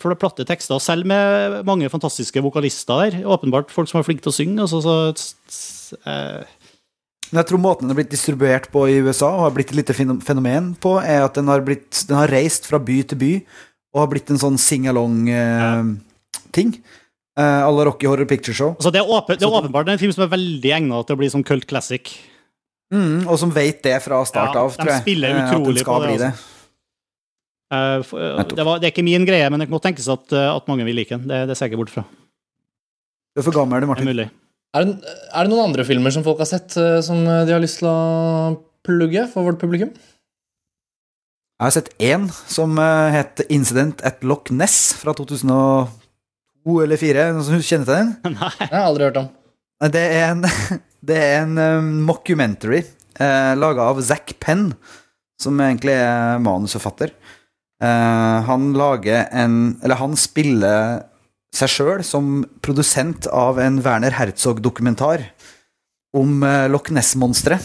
for 0.00 0.10
det 0.10 0.18
platte 0.18 0.44
tekster, 0.48 0.82
selv 0.82 1.06
med 1.06 1.62
mange 1.68 1.92
fantastiske 1.92 2.42
vokalister 2.42 2.96
der. 3.04 3.12
Åpenbart 3.30 3.70
folk 3.70 3.88
som 3.90 3.98
er 4.00 4.06
flinke 4.08 4.22
til 4.26 4.34
å 4.34 4.38
synge. 4.40 4.58
Altså, 4.66 4.78
så, 4.82 4.94
eh, 6.02 6.42
jeg 7.34 7.46
tror 7.48 7.60
måten 7.62 7.86
den 7.86 7.94
er 7.94 8.00
blitt 8.02 8.14
distribuert 8.14 8.66
på 8.74 8.80
i 8.90 9.02
USA, 9.06 9.28
og 9.30 9.44
har 9.46 9.54
blitt 9.54 9.70
et 9.72 9.78
lite 9.78 9.94
fenomen 9.94 10.64
på, 10.82 10.92
er 11.02 11.20
at 11.24 11.34
den 11.38 11.48
har, 11.50 11.60
blitt, 11.66 11.92
den 12.08 12.18
har 12.18 12.30
reist 12.30 12.66
fra 12.68 12.78
by 12.82 12.98
til 13.10 13.18
by, 13.22 13.32
og 13.94 14.00
har 14.02 14.10
blitt 14.12 14.30
en 14.34 14.42
sånn 14.42 14.58
sing-along-ting. 14.60 16.70
Eh, 16.74 16.80
alle 17.40 17.84
Rocky 17.88 18.06
Horror 18.06 18.28
Picture 18.30 18.54
Show. 18.54 18.76
Altså, 18.76 18.92
det, 18.94 19.00
er 19.02 19.10
åpen, 19.10 19.38
det 19.40 19.46
er 19.46 19.56
åpenbart 19.58 19.88
en 19.90 19.98
film 19.98 20.12
som 20.14 20.22
er 20.26 20.30
veldig 20.36 20.70
egnet 20.76 21.08
til 21.08 21.16
å 21.16 21.18
bli 21.18 21.30
sånn 21.32 21.42
cult 21.46 21.66
classic. 21.70 22.12
Mm, 22.94 23.24
og 23.26 23.38
som 23.40 23.52
vet 23.54 23.80
det 23.82 23.96
fra 24.04 24.20
start 24.28 24.54
av, 24.60 24.68
ja, 24.70 24.78
tror 24.78 24.92
jeg. 24.92 25.02
spiller 25.02 25.32
eh, 25.32 25.40
utrolig 25.48 25.82
på 25.86 25.96
det, 26.04 26.12
altså. 26.14 26.50
Eh, 27.74 27.96
eh, 27.96 28.42
det, 28.52 28.66
var, 28.68 28.78
det 28.78 28.88
er 28.88 28.92
ikke 28.92 29.06
min 29.06 29.26
greie, 29.26 29.48
men 29.50 29.62
det 29.62 29.68
kan 29.68 29.78
godt 29.78 29.88
tenkes 29.88 30.06
at, 30.12 30.34
eh, 30.36 30.50
at 30.52 30.70
mange 30.70 30.86
vil 30.86 30.98
like 31.00 31.10
den. 31.16 31.26
Det, 31.30 31.40
det 31.50 31.56
ser 31.58 31.66
jeg 31.66 31.74
ikke 31.74 31.82
bort 31.82 31.94
fra. 31.94 32.04
Du 33.34 33.42
er 33.42 33.48
for 33.48 33.56
gammel, 33.56 33.82
du, 33.82 33.90
Martin. 33.90 34.12
er. 34.14 34.30
Er 34.74 34.86
det, 34.86 35.14
er 35.30 35.46
det 35.46 35.50
noen 35.50 35.70
andre 35.70 35.86
filmer 35.86 36.14
som 36.14 36.26
folk 36.26 36.42
har 36.42 36.50
sett, 36.50 36.76
eh, 36.78 37.00
som 37.06 37.24
de 37.24 37.50
har 37.50 37.62
lyst 37.62 37.80
til 37.82 37.90
å 37.90 37.98
plugge 38.86 39.26
for 39.32 39.48
vårt 39.48 39.62
publikum? 39.62 39.90
Jeg 41.54 41.66
har 41.70 41.74
sett 41.74 41.92
én 42.02 42.28
som 42.50 42.78
eh, 42.82 43.14
het 43.14 43.42
Incident 43.48 44.02
at 44.06 44.22
Loch 44.26 44.50
Ness 44.54 44.92
fra 45.00 45.14
2002 46.64 46.82
eller 46.84 47.00
fire. 47.00 47.30
Noen 47.32 47.46
som 47.46 47.62
kjenner 47.62 47.88
til 47.88 47.94
den? 47.94 48.12
Nei. 48.38 48.52
Jeg 48.60 48.72
har 48.72 48.88
aldri 48.88 49.08
hørt 49.08 49.22
om. 49.22 49.30
Det 49.94 50.04
er 50.16 50.28
en, 50.32 50.44
det 51.08 51.20
er 51.20 51.40
en 51.42 51.58
um, 51.60 51.90
mockumentary 52.08 52.82
eh, 53.20 53.52
laga 53.58 53.90
av 53.90 54.02
Zack 54.02 54.36
Penn, 54.42 54.70
som 55.40 55.60
egentlig 55.60 55.96
er 55.98 56.40
manusforfatter. 56.42 57.12
Eh, 57.82 58.36
han 58.48 58.70
lager 58.78 59.26
en 59.34 59.76
Eller 59.82 59.98
han 59.98 60.14
spiller 60.16 61.02
seg 61.54 61.70
sjøl 61.70 62.04
som 62.06 62.44
produsent 62.64 63.26
av 63.30 63.58
en 63.62 63.80
Werner 63.84 64.14
Herzog-dokumentar 64.14 65.28
om 66.16 66.42
eh, 66.46 66.66
Loch 66.70 66.90
Ness-monsteret. 66.94 67.62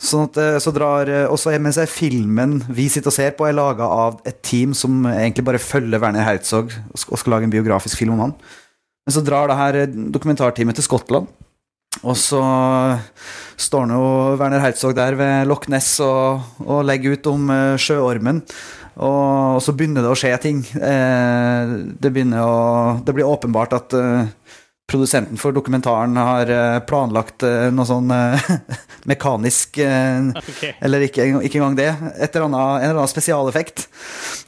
Sånn 0.00 0.30
at, 0.30 0.38
eh, 0.40 0.56
så 0.62 0.72
drar 0.72 1.10
eh, 1.12 1.26
også 1.28 1.52
mens 1.60 1.76
jeg 1.76 1.90
filmen 1.92 2.56
vi 2.72 2.88
sitter 2.88 3.12
og 3.12 3.16
ser 3.18 3.34
på, 3.36 3.44
er 3.44 3.56
laga 3.56 3.84
av 3.84 4.22
et 4.28 4.38
team 4.46 4.72
som 4.76 5.04
egentlig 5.10 5.44
bare 5.44 5.60
følger 5.60 6.00
Werner 6.00 6.24
Herzog 6.24 6.72
og 6.72 7.02
skal, 7.02 7.34
lage 7.34 7.48
en 7.48 7.52
biografisk 7.52 8.00
film 8.00 8.16
om 8.16 8.24
han. 8.24 8.34
Men 9.04 9.16
så 9.16 9.24
drar 9.24 9.50
det 9.50 9.58
her 9.60 9.80
eh, 9.82 9.92
dokumentarteamet 10.16 10.80
til 10.80 10.88
Skottland. 10.88 11.28
Og 12.00 12.16
så 12.16 12.40
står 13.60 13.88
nå 13.90 14.00
Werner 14.40 14.62
Herzog 14.62 14.94
der 14.96 15.18
ved 15.18 15.48
Loch 15.50 15.66
Ness 15.68 15.98
og, 16.04 16.46
og 16.64 16.84
legger 16.88 17.18
ut 17.18 17.28
om 17.28 17.50
sjøormen. 17.82 18.40
Og, 19.00 19.56
og 19.58 19.60
så 19.64 19.74
begynner 19.76 20.06
det 20.06 20.12
å 20.12 20.16
skje 20.16 20.30
ting. 20.40 20.60
Det, 20.70 22.12
å, 22.40 22.54
det 23.04 23.16
blir 23.16 23.28
åpenbart 23.28 23.74
at 23.76 23.96
produsenten 24.90 25.38
for 25.40 25.54
dokumentaren 25.54 26.16
har 26.18 26.50
eh, 26.50 26.78
planlagt 26.88 27.44
eh, 27.46 27.68
noe 27.74 27.86
sånn 27.88 28.10
eh, 28.14 28.50
mekanisk 29.10 29.78
okay. 29.80 30.74
Eller 30.82 31.06
ikke, 31.06 31.26
ikke 31.46 31.60
engang 31.60 31.78
det. 31.78 31.88
Et 32.18 32.34
eller 32.34 32.48
annet, 32.48 32.82
en 32.82 32.88
eller 32.90 33.00
annen 33.00 33.12
spesialeffekt 33.12 33.86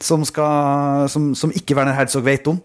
som, 0.02 0.26
skal, 0.28 1.06
som, 1.12 1.30
som 1.38 1.54
ikke 1.54 1.78
Werner 1.78 1.96
Herzog 1.96 2.26
vet 2.26 2.50
om. 2.50 2.58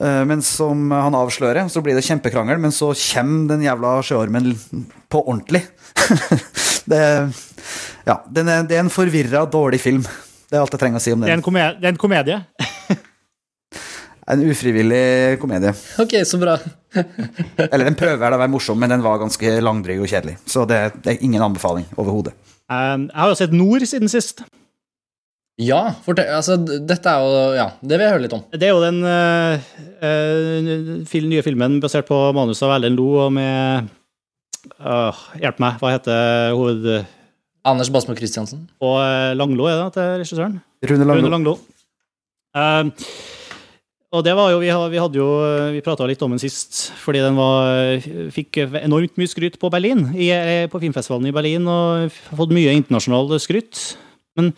Men 0.00 0.40
som 0.46 0.86
han 0.94 1.16
avslører. 1.18 1.66
Så 1.68 1.82
blir 1.84 1.98
det 1.98 2.06
kjempekrangel, 2.06 2.60
men 2.62 2.72
så 2.72 2.92
kommer 2.94 3.50
den 3.50 3.66
jævla 3.66 3.96
sjøormen 4.06 4.54
på 5.10 5.20
ordentlig. 5.26 5.64
det, 6.90 7.02
ja, 8.06 8.16
det 8.30 8.46
er 8.46 8.80
en 8.80 8.92
forvirra, 8.94 9.44
dårlig 9.50 9.82
film. 9.82 10.06
Det 10.50 10.56
er 10.56 10.62
alt 10.62 10.72
jeg 10.74 10.82
trenger 10.82 11.02
å 11.02 11.04
si 11.04 11.12
om 11.14 11.20
Det 11.20 11.28
er 11.28 11.36
den. 11.36 11.42
en, 11.42 11.46
komedie, 11.46 11.76
det 11.82 11.90
er 11.90 11.94
en 11.94 12.00
komedie. 12.06 12.40
En 14.28 14.42
ufrivillig 14.44 15.38
komedie. 15.40 15.72
Ok, 16.02 16.18
så 16.28 16.38
bra. 16.40 16.58
Eller 17.72 17.88
den 17.88 17.98
prøver 17.98 18.36
å 18.36 18.40
være 18.40 18.52
morsom, 18.52 18.78
men 18.80 18.92
den 18.92 19.04
var 19.04 19.20
ganske 19.22 19.56
langdryg 19.64 20.02
og 20.02 20.10
kjedelig. 20.10 20.36
Så 20.48 20.66
det, 20.68 20.80
det 21.04 21.14
er 21.14 21.24
ingen 21.26 21.42
anbefaling 21.44 21.86
overhodet. 21.96 22.34
Um, 22.70 23.08
jeg 23.08 23.18
har 23.18 23.30
jo 23.32 23.38
sett 23.40 23.54
Nord 23.56 23.86
siden 23.88 24.12
sist. 24.12 24.44
Ja, 25.60 25.80
fortell, 26.04 26.30
altså, 26.32 26.54
dette 26.56 27.10
er 27.10 27.20
jo 27.20 27.40
Ja, 27.58 27.66
det 27.82 27.98
vil 27.98 28.06
jeg 28.06 28.14
høre 28.14 28.24
litt 28.24 28.36
om. 28.36 28.44
Det 28.54 28.68
er 28.68 28.72
jo 28.72 28.84
den 28.84 29.02
uh, 29.04 29.60
uh, 30.00 31.24
nye 31.28 31.44
filmen 31.44 31.80
basert 31.82 32.08
på 32.08 32.18
manuset 32.36 32.64
av 32.68 32.78
Erlend 32.78 32.96
Lo 32.96 33.10
og 33.26 33.34
med 33.36 33.90
uh, 34.80 35.24
Hjelp 35.40 35.60
meg, 35.60 35.80
hva 35.82 35.96
heter 35.96 36.54
hoved... 36.56 36.86
Anders 37.68 37.90
Basmo 37.92 38.14
Christiansen. 38.16 38.62
Og 38.80 38.96
eh, 39.02 39.34
Langlo, 39.36 39.66
er 39.68 39.76
det 39.82 39.90
til 39.92 40.14
regissøren? 40.22 40.54
Rune 40.88 41.04
Langlo. 41.04 41.26
Rune 41.26 41.34
Langlo. 41.34 41.58
Og 44.10 44.24
det 44.26 44.32
var 44.34 44.50
jo, 44.50 44.58
Vi, 44.58 44.70
hadde 44.98 45.18
jo, 45.20 45.28
vi 45.70 45.82
prata 45.86 46.06
litt 46.08 46.22
om 46.26 46.32
den 46.34 46.42
sist, 46.42 46.88
fordi 46.98 47.20
den 47.22 47.36
var, 47.38 48.00
fikk 48.34 48.58
enormt 48.82 49.14
mye 49.20 49.30
skryt 49.30 49.58
på 49.60 49.70
Berlin, 49.70 50.08
eh, 50.18 50.66
på 50.70 50.80
filmfestivalen 50.82 51.30
i 51.30 51.34
Berlin, 51.34 51.68
og 51.70 52.10
fått 52.34 52.54
mye 52.56 52.74
internasjonal 52.74 53.30
skryt. 53.38 53.94
Men 54.38 54.50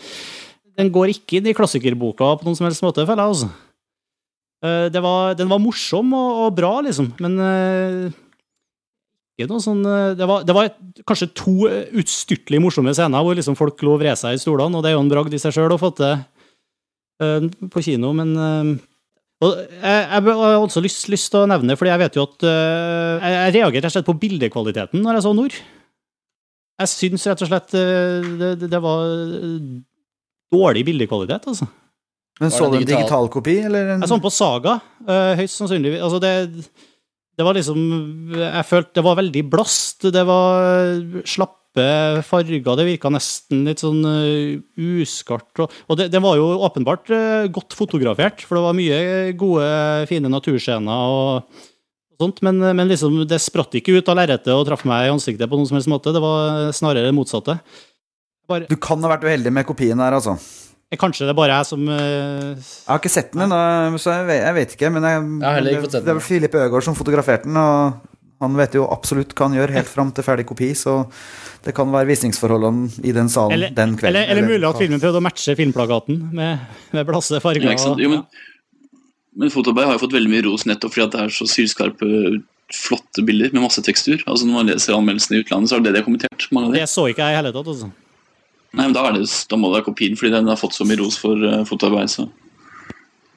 den 0.80 0.88
går 0.94 1.12
ikke 1.12 1.38
inn 1.38 1.50
i 1.50 1.56
klassikerboka 1.56 2.30
på 2.38 2.48
noen 2.48 2.56
som 2.56 2.68
helst 2.68 2.84
måte, 2.84 3.04
føler 3.04 3.26
jeg. 3.26 3.36
altså. 3.36 3.50
Eh, 4.62 5.00
var, 5.04 5.34
den 5.36 5.50
var 5.50 5.60
morsom 5.60 6.12
og, 6.14 6.46
og 6.46 6.56
bra, 6.56 6.72
liksom, 6.86 7.10
men 7.20 7.38
eh, 7.42 8.12
sånn 9.42 9.80
eh, 9.82 10.12
Det 10.14 10.28
var, 10.28 10.44
det 10.46 10.54
var 10.54 10.68
kanskje 11.08 11.32
to 11.34 11.54
eh, 11.66 11.88
utstyrtelig 11.98 12.60
morsomme 12.62 12.94
scener 12.94 13.24
hvor 13.26 13.34
liksom 13.34 13.58
folk 13.58 13.82
lå 13.82 13.96
og 13.96 14.04
vred 14.04 14.16
seg 14.20 14.36
i 14.36 14.40
stolene, 14.40 14.78
og 14.78 14.84
det 14.84 14.92
er 14.92 14.96
jo 14.96 15.02
en 15.02 15.10
bragd 15.10 15.34
i 15.34 15.40
seg 15.42 15.56
sjøl 15.56 15.74
å 15.74 15.80
få 15.82 15.90
til 15.98 16.14
eh, 16.14 17.48
på 17.68 17.82
kino, 17.82 18.12
men 18.14 18.32
eh, 18.38 18.72
og 19.42 19.58
jeg, 19.58 20.02
jeg 20.06 20.22
har 20.38 20.56
også 20.60 20.82
lyst, 20.84 21.06
lyst 21.10 21.32
til 21.32 21.42
å 21.42 21.50
nevne, 21.50 21.74
fordi 21.78 21.90
jeg 21.90 22.02
vet 22.04 22.18
jo 22.18 22.24
at 22.28 22.44
uh, 22.46 23.22
Jeg, 23.22 23.32
jeg 23.34 23.54
reagerte 23.56 23.80
rett 23.80 23.90
og 23.90 23.94
slett 23.96 24.10
på 24.10 24.18
bildekvaliteten 24.22 25.02
når 25.02 25.18
jeg 25.18 25.24
så 25.26 25.32
Nord. 25.34 25.56
Jeg 26.82 26.90
syns 26.92 27.26
rett 27.30 27.42
og 27.42 27.50
slett 27.50 27.74
uh, 27.74 28.28
det, 28.42 28.52
det, 28.68 28.82
var 28.82 29.02
dårlig 30.52 30.86
bildekvalitet, 30.86 31.50
altså. 31.50 31.68
Men 32.40 32.54
så 32.54 32.70
du 32.70 32.78
en 32.78 32.86
digital? 32.86 33.28
kopi? 33.32 33.58
eller? 33.66 33.94
En... 33.96 34.04
Jeg 34.04 34.10
så 34.10 34.16
den 34.16 34.24
på 34.24 34.32
Saga, 34.34 34.78
uh, 35.08 35.34
høyst 35.38 35.58
sannsynlig. 35.58 35.96
Altså 35.98 36.22
det, 36.22 36.32
det 37.38 37.46
var 37.46 37.58
liksom 37.58 37.82
Jeg 38.38 38.68
følte 38.68 38.98
det 38.98 39.04
var 39.08 39.18
veldig 39.18 39.44
blast. 39.52 40.06
Det 40.14 40.24
var 40.28 41.02
slappe 41.72 42.22
farger. 42.22 42.62
Det 42.76 42.84
virka 42.86 43.10
nesten 43.10 43.64
litt 43.64 43.80
sånn 43.80 44.04
eh, 44.04 44.60
uskarpt. 44.76 45.60
Og, 45.60 45.70
og 45.88 45.96
det, 45.98 46.10
det 46.12 46.20
var 46.20 46.36
jo 46.36 46.60
åpenbart 46.62 47.10
eh, 47.10 47.48
godt 47.50 47.74
fotografert, 47.74 48.42
for 48.42 48.56
det 48.56 48.64
var 48.64 48.76
mye 48.76 49.32
gode, 49.32 50.06
fine 50.08 50.28
naturscener 50.28 50.92
og 50.92 51.42
sånt, 52.20 52.42
men, 52.42 52.58
men 52.76 52.88
liksom, 52.88 53.24
det 53.26 53.40
spratt 53.42 53.74
ikke 53.74 53.96
ut 53.98 54.08
av 54.08 54.16
lerretet 54.16 54.52
og 54.54 54.66
traff 54.68 54.84
meg 54.84 55.08
i 55.08 55.12
ansiktet 55.12 55.48
på 55.48 55.56
noen 55.56 55.66
som 55.66 55.76
helst 55.76 55.90
måte. 55.90 56.12
Det 56.12 56.22
var 56.22 56.70
snarere 56.72 57.08
det 57.08 57.16
motsatte. 57.16 57.58
Bare, 58.48 58.68
Du 58.68 58.76
kan 58.76 59.00
ha 59.02 59.10
vært 59.10 59.24
uheldig 59.26 59.52
med 59.54 59.66
kopien 59.66 59.98
her, 59.98 60.14
altså. 60.14 60.36
kanskje 61.00 61.24
det 61.24 61.32
er 61.32 61.38
bare 61.38 61.56
jeg 61.56 61.66
som 61.70 61.86
uh, 61.88 62.52
Jeg 62.52 62.90
har 62.90 62.98
ikke 63.00 63.10
sett 63.10 63.30
den 63.32 63.46
ennå, 63.46 63.98
så 64.02 64.18
jeg 64.18 64.26
vet, 64.28 64.40
jeg 64.42 64.56
vet 64.58 64.74
ikke. 64.76 64.90
Men 64.92 65.06
jeg, 65.08 65.28
Jeg 65.40 65.84
fått 65.86 65.98
det 66.04 66.16
var 66.18 66.24
Filip 66.26 66.56
Øgaard 66.58 66.86
som 66.86 66.98
fotograferte 66.98 67.48
den, 67.48 67.56
og 67.56 68.11
han 68.42 68.58
vet 68.58 68.76
jo 68.76 68.84
absolutt 68.90 69.32
hva 69.38 69.48
han 69.48 69.56
gjør 69.56 69.72
helt 69.78 69.90
fram 69.90 70.12
til 70.14 70.26
ferdig 70.26 70.44
kopi, 70.48 70.72
så 70.78 71.00
det 71.62 71.74
kan 71.76 71.90
være 71.94 72.10
visningsforholdene 72.10 73.06
i 73.06 73.14
den 73.14 73.30
salen 73.32 73.54
Eller, 73.56 73.74
den 73.76 73.96
kvelden. 73.96 74.18
eller, 74.18 74.32
eller 74.34 74.48
mulig 74.50 74.66
at 74.68 74.80
filmen 74.82 75.02
prøvde 75.02 75.20
å 75.22 75.24
matche 75.24 75.54
filmplakaten 75.58 76.18
med, 76.34 76.64
med 76.92 77.06
blasse 77.08 77.38
farger. 77.44 77.70
Ja. 77.70 77.94
Jo, 78.02 78.10
men, 78.16 78.24
men 79.38 79.52
Fotoberg 79.54 79.88
har 79.90 79.96
jo 79.98 80.02
fått 80.04 80.16
veldig 80.18 80.32
mye 80.32 80.46
ros 80.48 80.66
nettopp 80.68 80.96
fordi 80.96 81.06
at 81.06 81.14
det 81.14 81.22
er 81.26 81.36
så 81.38 81.46
sylskarpe, 81.50 82.08
flotte 82.72 83.22
bilder 83.28 83.52
med 83.52 83.66
masse 83.66 83.82
tekstur. 83.84 84.22
Altså 84.26 84.48
Når 84.48 84.54
man 84.56 84.70
leser 84.72 84.96
anmeldelsene 84.96 85.38
i 85.38 85.44
utlandet, 85.44 85.70
så 85.70 85.76
er 85.76 85.82
det 85.82 85.90
det 85.90 85.94
de 85.94 86.00
har 86.02 86.08
kommentert. 86.08 86.48
mange 86.50 86.70
av 86.70 86.74
de. 86.74 86.80
Det 86.80 86.88
så 86.90 87.06
ikke 87.12 87.26
jeg 87.26 87.36
i 87.36 87.40
hele 87.42 87.52
tatt. 87.54 87.68
altså. 87.74 87.90
Nei, 88.72 88.86
men 88.86 88.94
Da, 88.96 89.06
er 89.08 89.18
det, 89.18 89.26
da 89.50 89.58
må 89.60 89.68
det 89.68 89.78
være 89.78 89.88
kopien, 89.90 90.16
fordi 90.16 90.32
den 90.32 90.48
har 90.48 90.56
fått 90.60 90.76
så 90.78 90.86
mye 90.88 90.98
ros 91.02 91.18
for 91.20 91.36
uh, 91.44 91.62
fotoarbeid. 91.68 92.08
så 92.08 92.24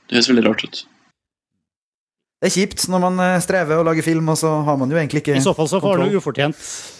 Det 0.07 0.15
høres 0.17 0.29
veldig 0.31 0.45
rart 0.47 0.63
ut. 0.63 0.85
Det 2.43 2.49
er 2.51 2.53
kjipt 2.57 2.83
når 2.91 3.01
man 3.05 3.19
eh, 3.23 3.37
strever 3.41 3.79
og 3.79 3.87
lager 3.87 4.03
film, 4.05 4.27
og 4.29 4.37
så 4.37 4.51
har 4.67 4.77
man 4.77 4.91
jo 4.91 4.97
egentlig 4.99 5.23
ikke 5.23 5.37
I 5.39 5.43
så 5.43 5.53
fall 5.57 5.69
så 5.71 5.79
får 5.81 5.97
du 5.97 6.03
han 6.05 6.15
ufortjent 6.19 6.59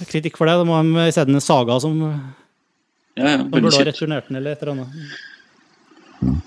kritikk 0.10 0.38
for 0.40 0.48
det. 0.50 0.56
Da 0.62 0.66
må 0.68 0.78
han 0.80 0.94
isteden 1.10 1.38
Saga 1.44 1.76
som, 1.84 2.00
Ja, 3.16 3.24
ja, 3.28 3.38
som 3.44 3.50
burde 3.52 3.72
ha 3.76 3.84
returnert 3.92 4.30
den, 4.32 4.40
eller 4.40 4.56
et 4.56 4.64
eller 4.64 4.78
annet. 4.78 6.44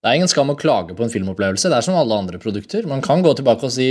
Det 0.00 0.08
er 0.08 0.16
ingen 0.16 0.30
skam 0.32 0.48
å 0.48 0.56
klage 0.56 0.94
på 0.96 1.04
en 1.04 1.10
filmopplevelse. 1.12 1.68
Det 1.68 1.76
er 1.76 1.84
som 1.84 1.96
alle 2.00 2.16
andre 2.16 2.38
produkter. 2.40 2.86
Man 2.88 3.02
kan 3.04 3.20
gå 3.24 3.34
tilbake 3.36 3.68
og 3.68 3.72
si 3.74 3.88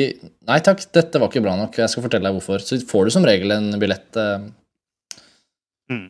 nei 0.49 0.57
takk, 0.65 0.81
dette 0.95 1.21
var 1.21 1.29
ikke 1.29 1.43
bra 1.45 1.53
nok, 1.59 1.77
jeg 1.77 1.91
skal 1.93 2.05
fortelle 2.07 2.25
deg 2.25 2.37
hvorfor. 2.39 2.63
Så 2.65 2.79
får 2.89 3.05
du 3.09 3.13
som 3.13 3.27
regel 3.29 3.53
en 3.55 3.71
billett. 3.81 4.09
eh, 4.17 4.49
Mm. 5.89 6.03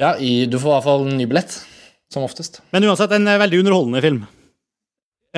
Ja, 0.00 0.14
i, 0.16 0.46
du 0.48 0.54
får 0.56 0.70
i 0.70 0.72
hvert 0.78 0.84
fall 0.86 1.02
en 1.04 1.18
ny 1.18 1.26
billett, 1.28 1.52
som 2.08 2.22
oftest. 2.24 2.62
Men 2.72 2.86
uansett, 2.88 3.12
en 3.12 3.28
eh, 3.28 3.36
veldig 3.42 3.58
underholdende 3.60 4.00
film. 4.00 4.22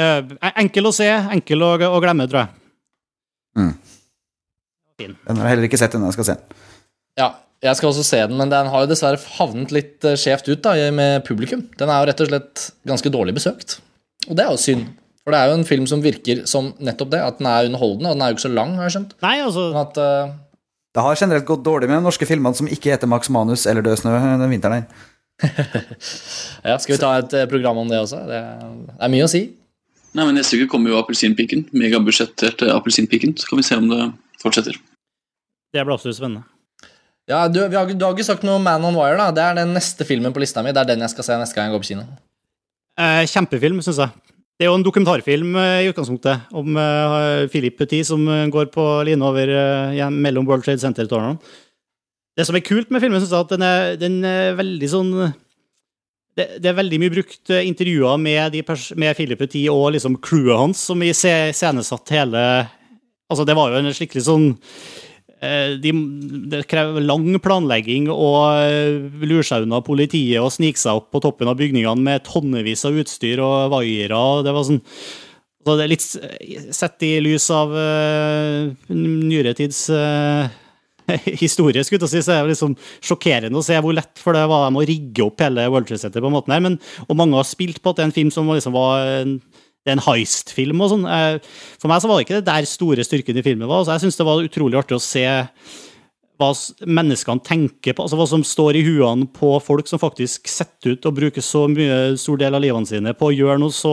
Eh, 0.01 0.51
enkel 0.63 0.89
å 0.89 0.95
se, 0.95 1.09
enkel 1.37 1.67
å, 1.67 1.75
å 1.91 2.01
glemme, 2.03 2.29
tror 2.31 2.45
jeg. 2.45 2.57
Den 5.01 5.39
har 5.39 5.47
jeg 5.47 5.55
heller 5.55 5.69
ikke 5.69 5.81
sett 5.81 5.95
ennå, 5.97 6.11
jeg 6.11 6.19
skal 6.19 6.29
se 6.29 6.37
den. 6.39 6.67
Ja, 7.21 7.29
jeg 7.65 7.77
skal 7.77 7.91
også 7.91 8.05
se 8.07 8.21
den, 8.25 8.39
men 8.41 8.53
den 8.53 8.71
har 8.73 8.85
jo 8.85 8.89
dessverre 8.91 9.21
havnet 9.37 9.73
litt 9.75 10.07
eh, 10.09 10.19
skjevt 10.21 10.49
ut 10.49 10.63
da, 10.65 10.75
med 10.97 11.25
publikum. 11.27 11.67
Den 11.81 11.93
er 11.93 12.01
jo 12.01 12.11
rett 12.11 12.25
og 12.25 12.31
slett 12.31 12.67
ganske 12.89 13.13
dårlig 13.13 13.37
besøkt. 13.37 13.79
Og 14.29 14.37
det 14.37 14.47
er 14.47 14.55
jo 14.55 14.61
synd. 14.61 14.87
For 15.21 15.35
det 15.35 15.41
er 15.41 15.51
jo 15.51 15.59
en 15.59 15.69
film 15.69 15.87
som 15.89 16.01
virker 16.05 16.45
som 16.49 16.73
nettopp 16.81 17.13
det, 17.13 17.21
at 17.21 17.41
den 17.41 17.51
er 17.51 17.69
underholdende, 17.69 18.13
og 18.13 18.17
den 18.17 18.25
er 18.25 18.33
jo 18.33 18.39
ikke 18.39 18.47
så 18.47 18.55
lang, 18.55 18.73
har 18.79 18.89
jeg 18.89 18.97
skjønt. 18.97 19.13
Nei, 19.25 19.37
altså 19.45 19.67
Sånn 19.69 19.83
at, 19.83 20.01
uh... 20.01 20.33
Det 20.91 21.05
har 21.05 21.21
generelt 21.21 21.47
gått 21.47 21.63
dårlig 21.63 21.87
med 21.87 22.01
de 22.01 22.07
norske 22.09 22.27
filmene 22.27 22.57
som 22.57 22.67
ikke 22.67 22.91
heter 22.95 23.11
Max 23.11 23.29
Manus 23.31 23.67
eller 23.71 23.85
Død 23.85 24.01
snø 24.01 24.17
den 24.17 24.51
vinteren 24.51 24.81
her. 24.81 25.09
ja, 26.67 26.75
Skal 26.81 26.97
vi 26.97 27.01
ta 27.01 27.13
et 27.21 27.37
program 27.53 27.79
om 27.85 27.93
det 27.93 28.01
også? 28.01 28.25
Det 28.29 28.41
er 28.41 29.13
mye 29.13 29.29
å 29.29 29.31
si. 29.31 29.45
Nei, 30.11 30.25
men 30.27 30.35
Neste 30.35 30.59
uke 30.59 30.71
kommer 30.73 30.91
jo 30.91 30.99
Appelsinpiken. 30.99 31.69
Megabudsjettert 31.77 32.65
eh, 32.67 32.73
Appelsinpiken. 32.75 33.37
Så 33.39 33.51
kan 33.51 33.61
vi 33.61 33.67
se 33.67 33.79
om 33.79 33.87
det 33.91 34.09
fortsetter. 34.43 34.79
Det 35.71 35.85
blir 35.85 35.95
absolutt 35.95 36.19
spennende. 36.19 36.43
Ja, 37.31 37.45
du, 37.47 37.61
vi 37.63 37.79
har, 37.79 37.87
du 37.87 38.03
har 38.03 38.17
ikke 38.17 38.27
sagt 38.27 38.43
noe 38.47 38.59
Man 38.63 38.83
on 38.89 38.97
Wire, 38.99 39.15
da. 39.21 39.31
Det 39.35 39.45
er 39.45 39.61
den 39.61 39.77
neste 39.77 40.07
filmen 40.09 40.35
på 40.35 40.43
lista 40.43 40.65
mi. 40.67 40.75
Det 40.75 40.83
er 40.83 40.91
den 40.91 41.05
jeg 41.05 41.15
skal 41.15 41.29
se 41.29 41.39
neste 41.39 41.59
gang 41.59 41.71
jeg 41.71 41.77
går 41.77 41.85
på 41.85 41.91
kino. 41.93 42.07
Eh, 42.99 43.23
kjempefilm, 43.31 43.79
syns 43.87 44.01
jeg. 44.03 44.35
Det 44.61 44.67
er 44.67 44.73
jo 44.73 44.77
en 44.77 44.85
dokumentarfilm 44.85 45.55
eh, 45.57 45.85
i 45.85 45.93
utgangspunktet 45.93 46.51
om 46.59 46.75
eh, 46.77 47.45
Philip 47.53 47.79
Petit 47.79 48.09
som 48.09 48.27
eh, 48.29 48.49
går 48.53 48.73
på 48.75 48.87
line 49.09 49.25
over 49.25 49.53
eh, 49.55 50.03
mellom 50.11 50.49
World 50.49 50.67
Trade 50.67 50.83
Center-tårnene. 50.83 51.39
Det 52.37 52.45
som 52.49 52.59
er 52.59 52.67
kult 52.67 52.91
med 52.91 53.03
filmen, 53.03 53.23
synes 53.23 53.33
jeg 53.33 53.47
at 53.47 53.55
den 53.55 53.65
er, 53.67 53.95
den 54.01 54.19
er 54.27 54.59
veldig 54.59 54.91
sånn 54.91 55.15
det, 56.39 56.47
det 56.63 56.71
er 56.71 56.79
veldig 56.79 57.01
mye 57.03 57.13
brukt 57.13 57.53
eh, 57.53 57.67
intervjuer 57.69 58.21
med, 58.23 58.57
med 59.01 59.17
Philip 59.19 59.41
Petit 59.41 59.69
og 59.73 59.91
liksom 59.97 60.19
crewet 60.23 60.59
hans, 60.59 60.83
som 60.91 61.03
iscenesatte 61.07 62.17
hele 62.19 62.45
Altså, 63.31 63.45
det 63.47 63.55
var 63.55 63.71
jo 63.71 63.79
en 63.79 63.95
skikkelig 63.95 64.25
sånn 64.27 64.47
eh, 65.39 65.77
de, 65.79 65.93
Det 66.51 66.65
krever 66.71 67.05
lang 67.05 67.29
planlegging 67.39 68.09
å 68.11 68.31
eh, 68.59 68.97
lure 69.23 69.47
seg 69.47 69.69
unna 69.69 69.79
politiet 69.87 70.43
og 70.43 70.51
snike 70.51 70.81
seg 70.81 70.99
opp 70.99 71.13
på 71.15 71.23
toppen 71.23 71.51
av 71.51 71.59
bygningene 71.61 72.03
med 72.03 72.25
tonnevis 72.27 72.83
av 72.89 72.99
utstyr 72.99 73.43
og 73.47 73.71
vaiere. 73.77 74.23
Det 74.43 74.55
var 74.57 74.67
sånn 74.67 74.83
så 75.61 75.77
det 75.77 75.85
er 75.85 75.93
litt 75.93 76.05
Sett 76.75 77.05
i 77.05 77.13
lys 77.23 77.51
av 77.53 77.75
uh, 77.75 78.71
nyere 78.89 79.53
tids 79.59 79.85
eh, 79.93 80.49
historie, 81.45 81.85
skulle 81.87 82.01
jeg 82.01 82.09
å 82.09 82.13
si, 82.13 82.23
så 82.25 82.35
er 82.35 82.45
det 82.45 82.55
liksom 82.55 82.77
sjokkerende 83.07 83.61
å 83.61 83.65
se 83.67 83.79
hvor 83.83 83.97
lett 83.97 84.21
for 84.21 84.37
det 84.37 84.47
var 84.51 84.69
dem 84.69 84.79
å 84.81 84.87
rigge 84.89 85.27
opp 85.27 85.43
hele 85.45 85.67
World 85.71 85.89
Trade 85.91 86.05
Center 86.05 86.25
på 86.25 86.31
en 86.31 86.37
måte 86.37 86.55
her. 86.55 86.63
Men, 86.65 86.79
og 87.07 87.19
mange 87.19 87.39
har 87.39 87.49
spilt 87.49 87.83
på 87.83 87.93
at 87.93 88.01
det 88.01 88.07
er 88.07 88.11
en 88.11 88.17
film 88.17 88.33
som 88.35 88.51
liksom 88.51 88.77
var 88.77 89.05
en, 89.21 89.37
det 89.81 89.93
er 89.93 89.99
en 89.99 90.07
heist-film 90.07 90.83
og 90.85 90.93
sånn. 90.93 91.07
Eh, 91.09 91.53
For 91.81 91.91
meg 91.93 92.03
så 92.03 92.11
var 92.11 92.19
det 92.19 92.29
ikke 92.29 92.41
det 92.41 92.49
der 92.51 92.69
store 92.69 93.07
styrken 93.07 93.41
i 93.41 93.47
filmen 93.47 93.71
var. 93.71 93.87
Så 93.87 93.95
jeg 93.97 94.07
syns 94.07 94.21
det 94.21 94.29
var 94.29 94.45
utrolig 94.45 94.81
artig 94.81 94.99
å 94.99 95.05
se 95.05 95.27
hva 96.41 96.51
menneskene 96.89 97.45
tenker 97.45 97.93
på, 97.93 98.05
altså 98.05 98.17
hva 98.17 98.27
som 98.29 98.45
står 98.47 98.79
i 98.79 98.85
huene 98.87 99.27
på 99.37 99.53
folk 99.61 99.91
som 99.91 100.01
faktisk 100.01 100.49
setter 100.49 100.95
ut 100.95 101.09
og 101.09 101.19
bruker 101.19 101.45
så 101.45 101.67
mye 101.69 102.15
stor 102.21 102.41
del 102.41 102.57
av 102.57 102.65
livene 102.65 102.89
sine 102.89 103.13
på 103.17 103.29
å 103.29 103.35
gjøre 103.35 103.61
noe 103.61 103.75
så 103.77 103.93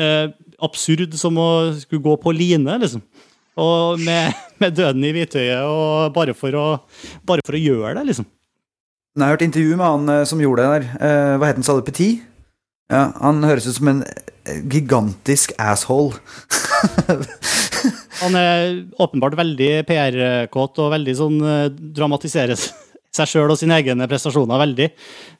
eh, 0.00 0.32
absurd 0.64 1.16
som 1.20 1.36
å 1.40 1.50
skulle 1.76 2.04
gå 2.04 2.16
på 2.22 2.32
line, 2.36 2.78
liksom. 2.80 3.04
Og 3.58 4.00
med, 4.04 4.36
med 4.62 4.76
døden 4.76 5.04
i 5.04 5.14
hvitøyet, 5.14 5.64
og 5.66 6.12
bare 6.14 6.34
for, 6.36 6.54
å, 6.54 6.66
bare 7.26 7.42
for 7.46 7.58
å 7.58 7.62
gjøre 7.62 7.96
det, 7.98 8.06
liksom. 8.12 8.28
Jeg 9.16 9.26
har 9.26 9.34
hørt 9.34 9.42
intervju 9.42 9.76
med 9.76 9.86
han 9.86 10.12
eh, 10.14 10.26
som 10.30 10.40
gjorde 10.40 10.64
det 10.64 10.74
der. 10.74 10.84
Eh, 11.02 11.32
hva 11.40 11.48
het 11.48 11.58
han, 11.58 11.66
sa 11.66 11.74
du? 11.74 11.82
Petit? 11.86 12.22
Ja, 12.90 13.08
han 13.18 13.42
høres 13.46 13.66
ut 13.66 13.76
som 13.76 13.90
en 13.90 14.04
eh, 14.06 14.60
gigantisk 14.70 15.54
asshole. 15.58 16.18
Han 18.20 18.34
er 18.36 18.82
åpenbart 19.00 19.34
veldig 19.38 19.68
PR-kåt 19.88 20.78
og 20.84 20.90
veldig 20.92 21.14
sånn 21.16 21.38
dramatiserer 21.96 22.58
seg 22.60 23.30
sjøl 23.30 23.54
og 23.54 23.56
sine 23.56 23.78
egne 23.80 24.08
prestasjoner 24.10 24.60
veldig. 24.60 24.90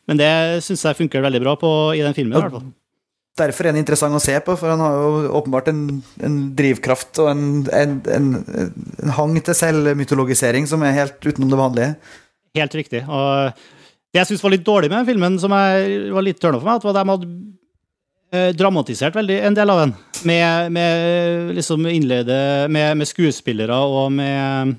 Men 0.09 0.21
det 0.21 0.31
syns 0.65 0.87
jeg 0.89 0.99
funker 1.03 1.27
veldig 1.27 1.43
bra 1.45 1.55
på, 1.61 1.71
i 1.93 2.01
den 2.01 2.17
filmen. 2.17 2.39
i 2.39 2.41
hvert 2.41 2.57
fall. 2.57 2.71
Derfor 3.41 3.67
er 3.67 3.75
han 3.75 3.81
interessant 3.81 4.17
å 4.17 4.23
se 4.23 4.37
på, 4.45 4.57
for 4.61 4.73
han 4.73 4.83
har 4.85 4.97
jo 4.97 5.31
åpenbart 5.41 5.71
en, 5.73 5.85
en 6.27 6.39
drivkraft 6.57 7.23
og 7.25 7.31
en, 7.33 7.45
en, 7.77 7.95
en, 8.13 9.13
hang 9.17 9.39
til 9.47 9.57
selvmytologisering 9.57 10.69
som 10.71 10.85
er 10.85 10.97
helt 10.99 11.21
utenom 11.25 11.53
det 11.53 11.61
vanlige. 11.61 11.95
Helt 12.59 12.77
riktig. 12.77 13.05
Og 13.07 13.55
det 14.11 14.23
jeg 14.23 14.33
syns 14.33 14.45
var 14.45 14.55
litt 14.57 14.67
dårlig 14.67 14.91
med 14.93 15.09
filmen, 15.09 15.39
som 15.41 15.55
jeg 15.55 16.13
var 16.15 16.27
litt 16.27 16.41
turn 16.43 16.59
for 16.59 16.69
meg, 16.69 16.83
at 16.83 16.99
de 16.99 17.13
hadde 17.15 17.31
eh, 18.35 18.51
dramatisert 18.59 19.17
veldig 19.17 19.41
en 19.49 19.59
del 19.59 19.73
av 19.73 19.83
den. 19.85 19.97
Med, 20.29 20.73
med 20.75 21.57
liksom 21.57 21.87
innleide 21.89 22.69
med, 22.69 22.99
med 23.01 23.09
skuespillere 23.09 23.79
og 23.87 24.11
med 24.13 24.77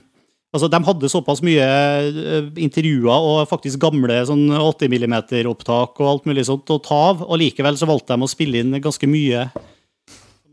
Altså, 0.51 0.67
De 0.67 0.79
hadde 0.83 1.07
såpass 1.11 1.39
mye 1.47 1.63
eh, 1.63 2.47
intervjuer 2.59 3.07
og 3.07 3.45
faktisk 3.47 3.79
gamle 3.79 4.17
sånn 4.27 4.49
80 4.51 4.91
mm-opptak 4.91 6.01
og 6.03 6.09
alt 6.09 6.25
mulig 6.27 6.43
sånt 6.49 6.67
å 6.75 6.79
ta 6.83 6.97
av, 7.13 7.21
og 7.23 7.39
likevel 7.39 7.77
så 7.79 7.87
valgte 7.87 8.17
de 8.17 8.27
å 8.27 8.31
spille 8.31 8.59
inn 8.59 8.75
ganske 8.83 9.07
mye 9.07 9.45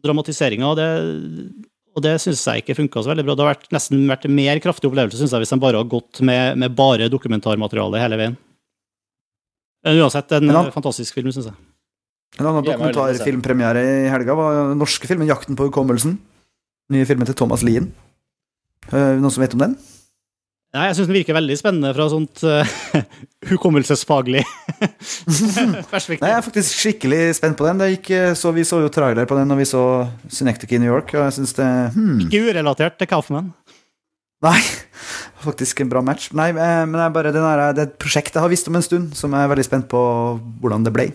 dramatiseringer, 0.07 0.69
og 0.71 0.77
det, 0.79 0.87
og 1.99 2.05
det 2.05 2.15
syns 2.23 2.45
jeg 2.47 2.63
ikke 2.63 2.77
funka 2.79 3.03
så 3.03 3.11
veldig 3.11 3.27
bra. 3.27 3.35
Det 3.35 3.43
har 3.45 3.51
vært, 3.57 3.67
nesten 3.75 4.07
vært 4.07 4.29
en 4.29 4.37
mer 4.39 4.61
kraftig 4.63 4.87
opplevelse 4.87 5.19
synes 5.19 5.35
jeg, 5.35 5.43
hvis 5.43 5.55
de 5.57 5.61
bare 5.67 5.81
har 5.83 5.91
gått 5.91 6.23
med, 6.23 6.55
med 6.63 6.77
bare 6.79 7.11
dokumentarmateriale 7.11 7.99
hele 8.05 8.21
veien. 8.21 8.39
Men 9.83 10.03
uansett, 10.05 10.31
en 10.39 10.55
han- 10.55 10.71
fantastisk 10.75 11.19
film, 11.19 11.35
syns 11.35 11.51
jeg. 11.51 11.59
En 12.39 12.47
annen 12.47 12.63
dokumentarfilmpremiere 12.67 13.83
i 13.83 14.11
helga 14.13 14.35
var 14.39 14.69
den 14.69 14.79
norske 14.79 15.09
filmen 15.11 15.27
'Jakten 15.27 15.57
på 15.59 15.67
hukommelsen'. 15.71 16.19
Nye 16.93 17.07
filmen 17.09 17.27
til 17.27 17.35
Thomas 17.35 17.65
Lien. 17.67 17.91
Eh, 18.93 19.15
Noen 19.21 19.33
som 19.33 19.45
vet 19.45 19.57
om 19.57 19.63
den? 19.67 19.77
Nei, 20.77 20.85
Jeg 20.91 20.99
syns 20.99 21.09
den 21.09 21.17
virker 21.17 21.37
veldig 21.39 21.57
spennende 21.57 21.91
fra 21.97 22.07
sånt 22.13 22.43
uh, 22.45 22.73
hukommelsesfaglig 23.51 24.43
perspektiv. 25.93 26.21
Nei, 26.21 26.29
Jeg 26.29 26.37
er 26.37 26.45
faktisk 26.45 26.83
skikkelig 26.83 27.21
spent 27.39 27.57
på 27.57 27.65
den. 27.65 27.81
Det 27.81 27.89
gikk, 27.95 28.11
eh, 28.13 28.35
så 28.37 28.53
Vi 28.53 28.67
så 28.69 28.83
jo 28.85 28.91
trailer 28.93 29.29
på 29.29 29.39
den 29.39 29.49
når 29.49 29.63
vi 29.63 29.69
så 29.71 29.83
Synectic 30.29 30.75
i 30.77 30.81
New 30.83 30.93
York, 30.93 31.15
og 31.17 31.25
jeg 31.25 31.39
syns 31.39 31.57
det 31.57 31.69
hmm, 31.97 32.27
Ikke 32.27 32.43
urelatert 32.51 32.99
til 33.01 33.09
Kaufman. 33.09 33.49
Nei, 34.45 34.59
faktisk 35.47 35.81
en 35.81 35.89
bra 35.91 36.03
match. 36.05 36.29
Nei, 36.37 36.51
men 36.53 36.93
det 36.95 37.07
er 37.07 37.15
bare 37.17 37.33
den 37.35 37.49
det 37.49 37.65
er 37.71 37.87
et 37.89 37.97
prosjekt 38.01 38.37
jeg 38.37 38.45
har 38.45 38.53
visst 38.53 38.69
om 38.69 38.77
en 38.77 38.85
stund, 38.85 39.17
som 39.17 39.33
jeg 39.33 39.49
er 39.49 39.53
veldig 39.55 39.67
spent 39.67 39.89
på 39.91 40.03
hvordan 40.61 40.85
det 40.85 40.93
ble. 40.95 41.09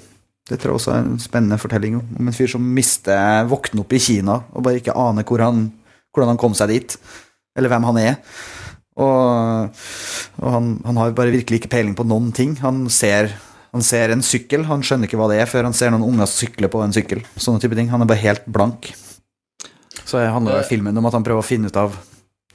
Det 0.50 0.58
tror 0.60 0.74
jeg 0.74 0.80
også 0.82 0.96
er 0.96 1.06
en 1.06 1.22
spennende 1.24 1.60
fortelling 1.62 2.02
om 2.02 2.26
en 2.28 2.36
fyr 2.36 2.50
som 2.52 2.66
mister 2.76 3.46
våkner 3.48 3.86
opp 3.86 3.94
i 3.96 4.02
Kina 4.02 4.42
og 4.52 4.66
bare 4.66 4.82
ikke 4.82 4.98
aner 4.98 5.24
hvor 5.30 5.40
han, 5.46 5.70
hvordan 6.12 6.34
han 6.34 6.42
kom 6.42 6.58
seg 6.58 6.74
dit, 6.74 6.98
eller 7.58 7.72
hvem 7.72 7.88
han 7.90 8.00
er. 8.02 8.20
Og, 8.94 9.80
og 10.38 10.50
han, 10.54 10.70
han 10.86 11.00
har 11.02 11.16
bare 11.18 11.34
virkelig 11.34 11.62
ikke 11.62 11.74
peiling 11.74 11.96
på 11.98 12.06
noen 12.08 12.32
ting. 12.36 12.56
Han 12.62 12.86
ser, 12.94 13.32
han 13.74 13.86
ser 13.86 14.14
en 14.14 14.26
sykkel, 14.26 14.68
han 14.70 14.86
skjønner 14.86 15.10
ikke 15.10 15.20
hva 15.22 15.32
det 15.32 15.40
er 15.42 15.50
før 15.50 15.70
han 15.70 15.78
ser 15.78 15.94
noen 15.94 16.06
unger 16.06 16.30
sykle 16.30 16.70
på 16.70 16.84
en 16.86 16.94
sykkel. 16.96 17.24
Sånne 17.38 17.64
type 17.64 17.78
ting. 17.80 17.90
Han 17.94 18.06
er 18.06 18.10
bare 18.10 18.24
helt 18.24 18.46
blank. 18.46 18.92
Så 20.04 20.22
handler 20.22 20.62
jo 20.62 20.70
filmen 20.70 20.98
om 21.00 21.10
at 21.10 21.16
han 21.18 21.26
prøver 21.26 21.42
å 21.42 21.48
finne 21.48 21.72
ut 21.72 21.80
av 21.80 21.96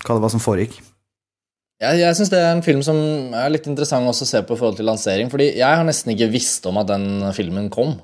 hva 0.04 0.14
det 0.14 0.22
var 0.22 0.30
som 0.30 0.42
foregikk. 0.42 0.78
Jeg, 1.78 2.00
jeg 2.00 2.18
syns 2.18 2.30
det 2.32 2.38
er 2.42 2.52
en 2.52 2.64
film 2.66 2.80
som 2.82 2.98
er 3.38 3.50
litt 3.54 3.66
interessant 3.70 4.06
også 4.10 4.26
å 4.26 4.30
se 4.32 4.40
på 4.46 4.54
i 4.54 4.60
forhold 4.60 4.78
til 4.78 4.86
lansering. 4.86 5.30
Fordi 5.30 5.52
jeg 5.58 5.66
har 5.66 5.86
nesten 5.86 6.14
ikke 6.14 6.30
visst 6.32 6.66
om 6.70 6.78
at 6.80 6.90
den 6.90 7.26
filmen 7.34 7.66
kom. 7.74 7.96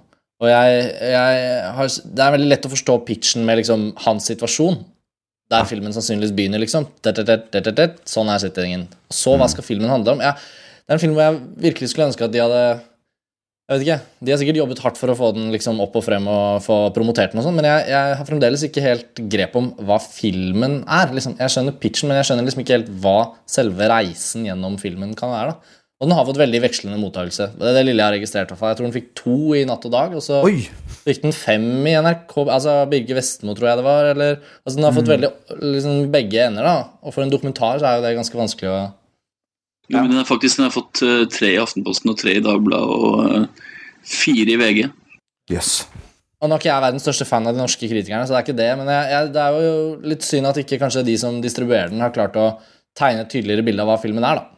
Og 0.42 0.50
jeg, 0.50 0.82
jeg 1.14 1.62
har, 1.76 1.90
Det 2.18 2.22
er 2.24 2.34
veldig 2.34 2.50
lett 2.50 2.66
å 2.66 2.72
forstå 2.72 2.98
pitchen 3.06 3.46
med 3.46 3.60
liksom 3.60 3.92
hans 4.06 4.26
situasjon. 4.30 4.80
Der 5.52 5.66
filmen 5.68 5.92
sannsynligvis 5.92 6.32
begynner, 6.36 6.62
liksom. 6.62 6.86
Sånn 7.04 8.30
er 8.32 8.40
settingen. 8.42 8.88
Så, 9.12 9.36
hva 9.36 9.48
skal 9.52 9.66
filmen 9.66 9.92
handle 9.92 10.16
om? 10.16 10.24
Ja, 10.24 10.32
det 10.84 10.92
er 10.92 10.98
en 10.98 11.02
film 11.02 11.14
hvor 11.16 11.26
jeg 11.26 11.40
virkelig 11.68 11.92
skulle 11.92 12.08
ønske 12.10 12.26
at 12.26 12.32
de 12.32 12.42
hadde 12.42 12.62
Jeg 13.64 13.72
vet 13.72 13.84
ikke. 13.86 13.98
De 14.20 14.32
har 14.32 14.40
sikkert 14.40 14.58
jobbet 14.60 14.80
hardt 14.84 14.98
for 15.00 15.12
å 15.12 15.16
få 15.16 15.30
den 15.36 15.46
liksom 15.54 15.78
opp 15.80 15.94
og 15.96 16.04
frem 16.04 16.26
og 16.28 16.64
få 16.64 16.78
promotert 16.96 17.32
den, 17.32 17.40
og 17.40 17.46
sånn, 17.46 17.56
men 17.56 17.68
jeg, 17.68 17.86
jeg 17.94 18.18
har 18.18 18.28
fremdeles 18.28 18.64
ikke 18.66 18.84
helt 18.84 19.22
grep 19.32 19.56
om 19.56 19.70
hva 19.88 19.96
filmen 20.04 20.82
er. 20.84 21.14
Liksom, 21.16 21.38
jeg 21.40 21.54
skjønner 21.54 21.78
pitchen, 21.80 22.10
men 22.10 22.20
jeg 22.20 22.28
skjønner 22.28 22.48
liksom 22.48 22.64
ikke 22.64 22.76
helt 22.76 22.92
hva 23.00 23.16
selve 23.48 23.88
reisen 23.88 24.44
gjennom 24.44 24.76
filmen 24.82 25.16
kan 25.16 25.32
være. 25.32 25.54
da. 25.54 25.80
Og 26.02 26.10
den 26.10 26.18
har 26.18 26.26
fått 26.28 26.42
veldig 26.42 26.60
vekslende 26.66 27.00
mottakelse. 27.00 27.52
Det 27.56 27.70
er 27.70 27.78
det 27.78 27.86
lille 27.86 28.02
jeg 28.02 28.10
har 28.10 28.16
registrert. 28.18 28.50
Jeg 28.52 28.76
tror 28.76 28.84
den 28.84 28.96
fikk 28.96 29.12
to 29.16 29.38
i 29.56 29.64
Natt 29.68 29.86
og 29.88 29.94
Dag, 29.94 30.16
og 30.18 30.24
så 30.26 30.42
Oi! 30.44 30.66
Fikk 31.04 31.22
den 31.24 31.34
fem 31.36 31.66
i 31.86 31.94
NRK. 32.00 32.34
Altså 32.46 32.76
Birger 32.90 33.18
Vestmo, 33.18 33.54
tror 33.56 33.70
jeg 33.70 33.80
det 33.80 33.86
var. 33.86 34.10
Eller, 34.12 34.38
altså 34.64 34.78
Den 34.78 34.88
har 34.88 34.96
fått 34.96 35.10
veldig 35.12 35.30
liksom, 35.60 35.98
begge 36.14 36.46
ender, 36.48 36.66
da. 36.66 36.76
Og 37.04 37.14
for 37.14 37.24
en 37.24 37.32
dokumentar 37.32 37.80
så 37.80 37.90
er 37.90 37.98
jo 37.98 38.06
det 38.06 38.14
ganske 38.18 38.40
vanskelig 38.40 38.72
å 38.72 38.78
Jo, 39.92 39.98
men 39.98 40.14
den 40.14 40.20
har 40.22 40.28
faktisk 40.28 40.60
den 40.60 40.68
har 40.68 40.72
fått 40.72 41.02
eh, 41.04 41.26
tre 41.28 41.50
i 41.52 41.60
Aftenposten 41.60 42.12
og 42.14 42.16
tre 42.20 42.38
i 42.38 42.44
Dagbladet 42.44 43.00
og 43.04 43.18
eh, 43.26 43.66
fire 44.08 44.54
i 44.54 44.60
VG. 44.60 44.86
Yes. 45.52 45.82
Og 46.40 46.48
nå 46.48 46.56
er 46.56 46.62
ikke 46.62 46.70
jeg 46.70 46.84
verdens 46.84 47.04
største 47.04 47.26
fan 47.28 47.48
av 47.48 47.56
de 47.56 47.60
norske 47.60 47.88
kritikerne, 47.88 48.24
så 48.24 48.32
det 48.32 48.38
er 48.38 48.46
ikke 48.46 48.56
det, 48.56 48.70
men 48.80 48.88
jeg, 48.88 49.10
jeg, 49.12 49.28
det 49.34 49.42
er 49.42 49.58
jo 49.60 49.76
litt 50.12 50.24
synd 50.24 50.48
at 50.48 50.60
ikke 50.60 50.80
kanskje 50.80 51.04
de 51.06 51.18
som 51.20 51.36
distribuerer 51.44 51.92
den, 51.92 52.00
har 52.04 52.12
klart 52.16 52.36
å 52.40 52.48
tegne 52.96 53.24
et 53.24 53.30
tydeligere 53.32 53.64
bilde 53.66 53.84
av 53.84 53.92
hva 53.92 54.00
filmen 54.00 54.24
er, 54.24 54.40
da. 54.40 54.53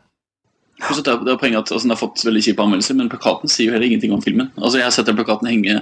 Pluss 0.82 1.00
Det 1.00 1.08
er 1.12 1.22
det 1.24 1.32
er 1.32 1.38
poenget 1.40 1.62
at 1.62 1.72
altså, 1.72 1.86
Den 1.86 1.94
har 1.94 2.00
fått 2.00 2.24
veldig 2.26 2.42
kjipe 2.44 2.62
anmeldelser, 2.62 2.96
men 2.98 3.08
plakaten 3.08 3.48
sier 3.48 3.70
jo 3.70 3.76
heller 3.76 3.88
ingenting 3.88 4.12
om 4.12 4.22
filmen. 4.22 4.50
Altså 4.60 4.80
Jeg 4.80 4.88
har 4.88 4.94
sett 4.96 5.08
den 5.08 5.16
plakaten 5.16 5.48
henge 5.48 5.78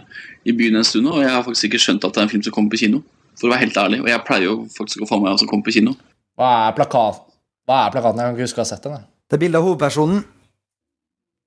i 0.46 0.54
byen 0.54 0.78
en 0.78 0.86
stund 0.86 1.08
nå, 1.08 1.16
og 1.18 1.24
jeg 1.24 1.32
har 1.34 1.42
faktisk 1.42 1.70
ikke 1.70 1.82
skjønt 1.82 2.06
at 2.06 2.14
det 2.14 2.22
er 2.22 2.28
en 2.28 2.34
film 2.34 2.44
som 2.46 2.54
kommer 2.54 2.74
på 2.74 2.82
kino. 2.84 3.02
For 3.34 3.48
å 3.48 3.54
være 3.54 3.64
helt 3.66 3.80
ærlig, 3.80 4.02
Og 4.04 4.08
jeg 4.08 4.22
pleier 4.26 4.46
jo 4.46 4.58
faktisk 4.76 5.02
å 5.02 5.08
få 5.10 5.18
med 5.18 5.32
meg 5.32 5.40
som 5.42 5.50
kommer 5.50 5.66
på 5.66 5.74
kino. 5.74 5.96
Hva 6.38 6.52
er, 6.68 6.76
plakat, 6.76 7.24
hva 7.66 7.80
er 7.86 7.96
plakaten? 7.96 8.22
Jeg 8.22 8.30
kan 8.30 8.38
ikke 8.38 8.48
huske 8.48 8.62
å 8.62 8.64
ha 8.64 8.70
sett 8.70 8.86
den. 8.86 8.94
jeg. 8.98 9.06
Det 9.30 9.36
er 9.38 9.42
bilde 9.42 9.58
av 9.58 9.66
hovedpersonen, 9.66 10.22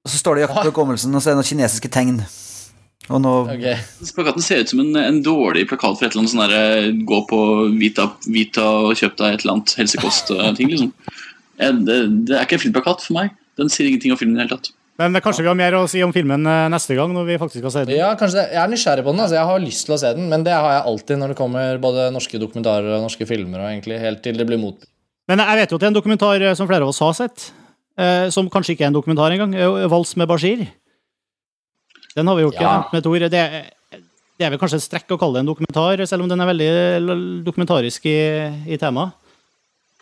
og 0.07 0.11
så 0.11 0.17
står 0.17 0.35
det 0.35 0.41
'Jakt 0.41 0.59
på 0.59 0.71
hukommelsen', 0.71 1.15
og 1.15 1.21
så 1.21 1.29
er 1.29 1.35
det 1.35 1.39
noen 1.41 1.51
kinesiske 1.51 1.89
tegn. 1.91 2.21
Og 3.07 3.21
nå 3.23 3.33
okay. 3.47 3.77
Plakaten 4.15 4.43
ser 4.43 4.63
ut 4.63 4.69
som 4.69 4.79
en, 4.83 4.95
en 4.95 5.21
dårlig 5.23 5.67
plakat 5.69 5.99
for 5.99 6.05
et 6.05 6.11
eller 6.11 6.23
annet 6.23 6.31
sånn 6.33 6.43
derre 6.43 7.05
gå 7.07 7.19
på 7.29 7.39
Vita, 7.79 8.09
Vita 8.27 8.65
og 8.87 8.95
kjøp 8.99 9.15
deg 9.19 9.33
et 9.33 9.45
eller 9.45 9.53
annet 9.53 9.75
helsekost-ting, 9.79 10.71
liksom. 10.73 10.91
Jeg, 11.59 11.77
det, 11.87 11.97
det 12.29 12.35
er 12.37 12.43
ikke 12.45 12.57
en 12.59 12.63
filmplakat 12.67 13.01
for 13.07 13.13
meg. 13.17 13.31
Den 13.57 13.69
sier 13.73 13.87
ingenting 13.89 14.11
om 14.13 14.19
filmen 14.19 14.35
i 14.37 14.41
det 14.41 14.47
hele 14.47 14.57
tatt. 14.59 14.73
Men 14.97 15.13
kanskje 15.21 15.43
vi 15.45 15.49
har 15.51 15.57
mer 15.57 15.75
å 15.77 15.83
si 15.89 16.01
om 16.01 16.11
filmen 16.13 16.45
eh, 16.49 16.67
neste 16.73 16.95
gang, 16.97 17.11
når 17.13 17.25
vi 17.27 17.35
faktisk 17.41 17.61
skal 17.61 17.73
se 17.73 17.83
den. 17.85 17.97
Ja, 17.99 18.11
kanskje 18.17 18.39
det. 18.41 18.45
Jeg 18.55 18.61
er 18.63 18.71
nysgjerrig 18.71 19.03
på 19.05 19.11
den. 19.13 19.21
altså 19.21 19.35
Jeg 19.37 19.45
har 19.51 19.59
lyst 19.61 19.85
til 19.85 19.93
å 19.93 19.99
se 20.01 20.11
den, 20.17 20.25
men 20.31 20.43
det 20.45 20.53
har 20.57 20.71
jeg 20.73 20.85
alltid 20.89 21.19
når 21.21 21.33
det 21.33 21.37
kommer 21.37 21.77
både 21.83 22.07
norske 22.15 22.39
dokumentarer 22.41 22.95
og 22.97 23.03
norske 23.05 23.27
filmer, 23.29 23.61
og 23.61 23.69
egentlig 23.71 23.99
helt 24.01 24.23
til 24.25 24.37
det 24.41 24.47
blir 24.49 24.57
mot... 24.61 24.87
Men 25.29 25.41
jeg 25.43 25.59
vet 25.59 25.71
jo 25.73 25.77
at 25.77 25.83
det 25.83 25.87
er 25.89 25.93
en 25.93 25.97
dokumentar 25.99 26.41
eh, 26.49 26.55
som 26.57 26.69
flere 26.69 26.85
av 26.87 26.89
oss 26.93 27.01
har 27.05 27.13
sett, 27.17 27.49
eh, 27.99 28.25
som 28.33 28.49
kanskje 28.49 28.73
ikke 28.73 28.87
er 28.87 28.91
en 28.93 28.97
dokumentar 28.97 29.33
engang. 29.35 29.53
eh, 29.57 29.85
'Vals 29.91 30.15
med 30.17 30.29
Bashir'. 30.29 30.65
Den 32.17 32.27
har 32.27 32.35
vi 32.37 32.41
jo 32.47 32.51
ikke 32.51 32.63
Ja. 32.65 32.73
nevnt 32.79 32.93
med 32.93 33.01
et 33.05 33.09
ord. 33.11 33.29
Det, 33.29 33.41
er- 33.43 34.01
det 34.39 34.45
er 34.45 34.49
vel 34.53 34.59
kanskje 34.61 34.77
et 34.81 34.87
strekk 34.87 35.13
å 35.13 35.19
kalle 35.21 35.37
det 35.37 35.45
en 35.45 35.53
dokumentar, 35.53 36.01
selv 36.09 36.23
om 36.25 36.29
den 36.29 36.41
er 36.41 36.49
veldig 36.49 37.43
dokumentarisk 37.45 38.05
i, 38.09 38.17
i 38.73 38.77
temaet. 38.81 39.13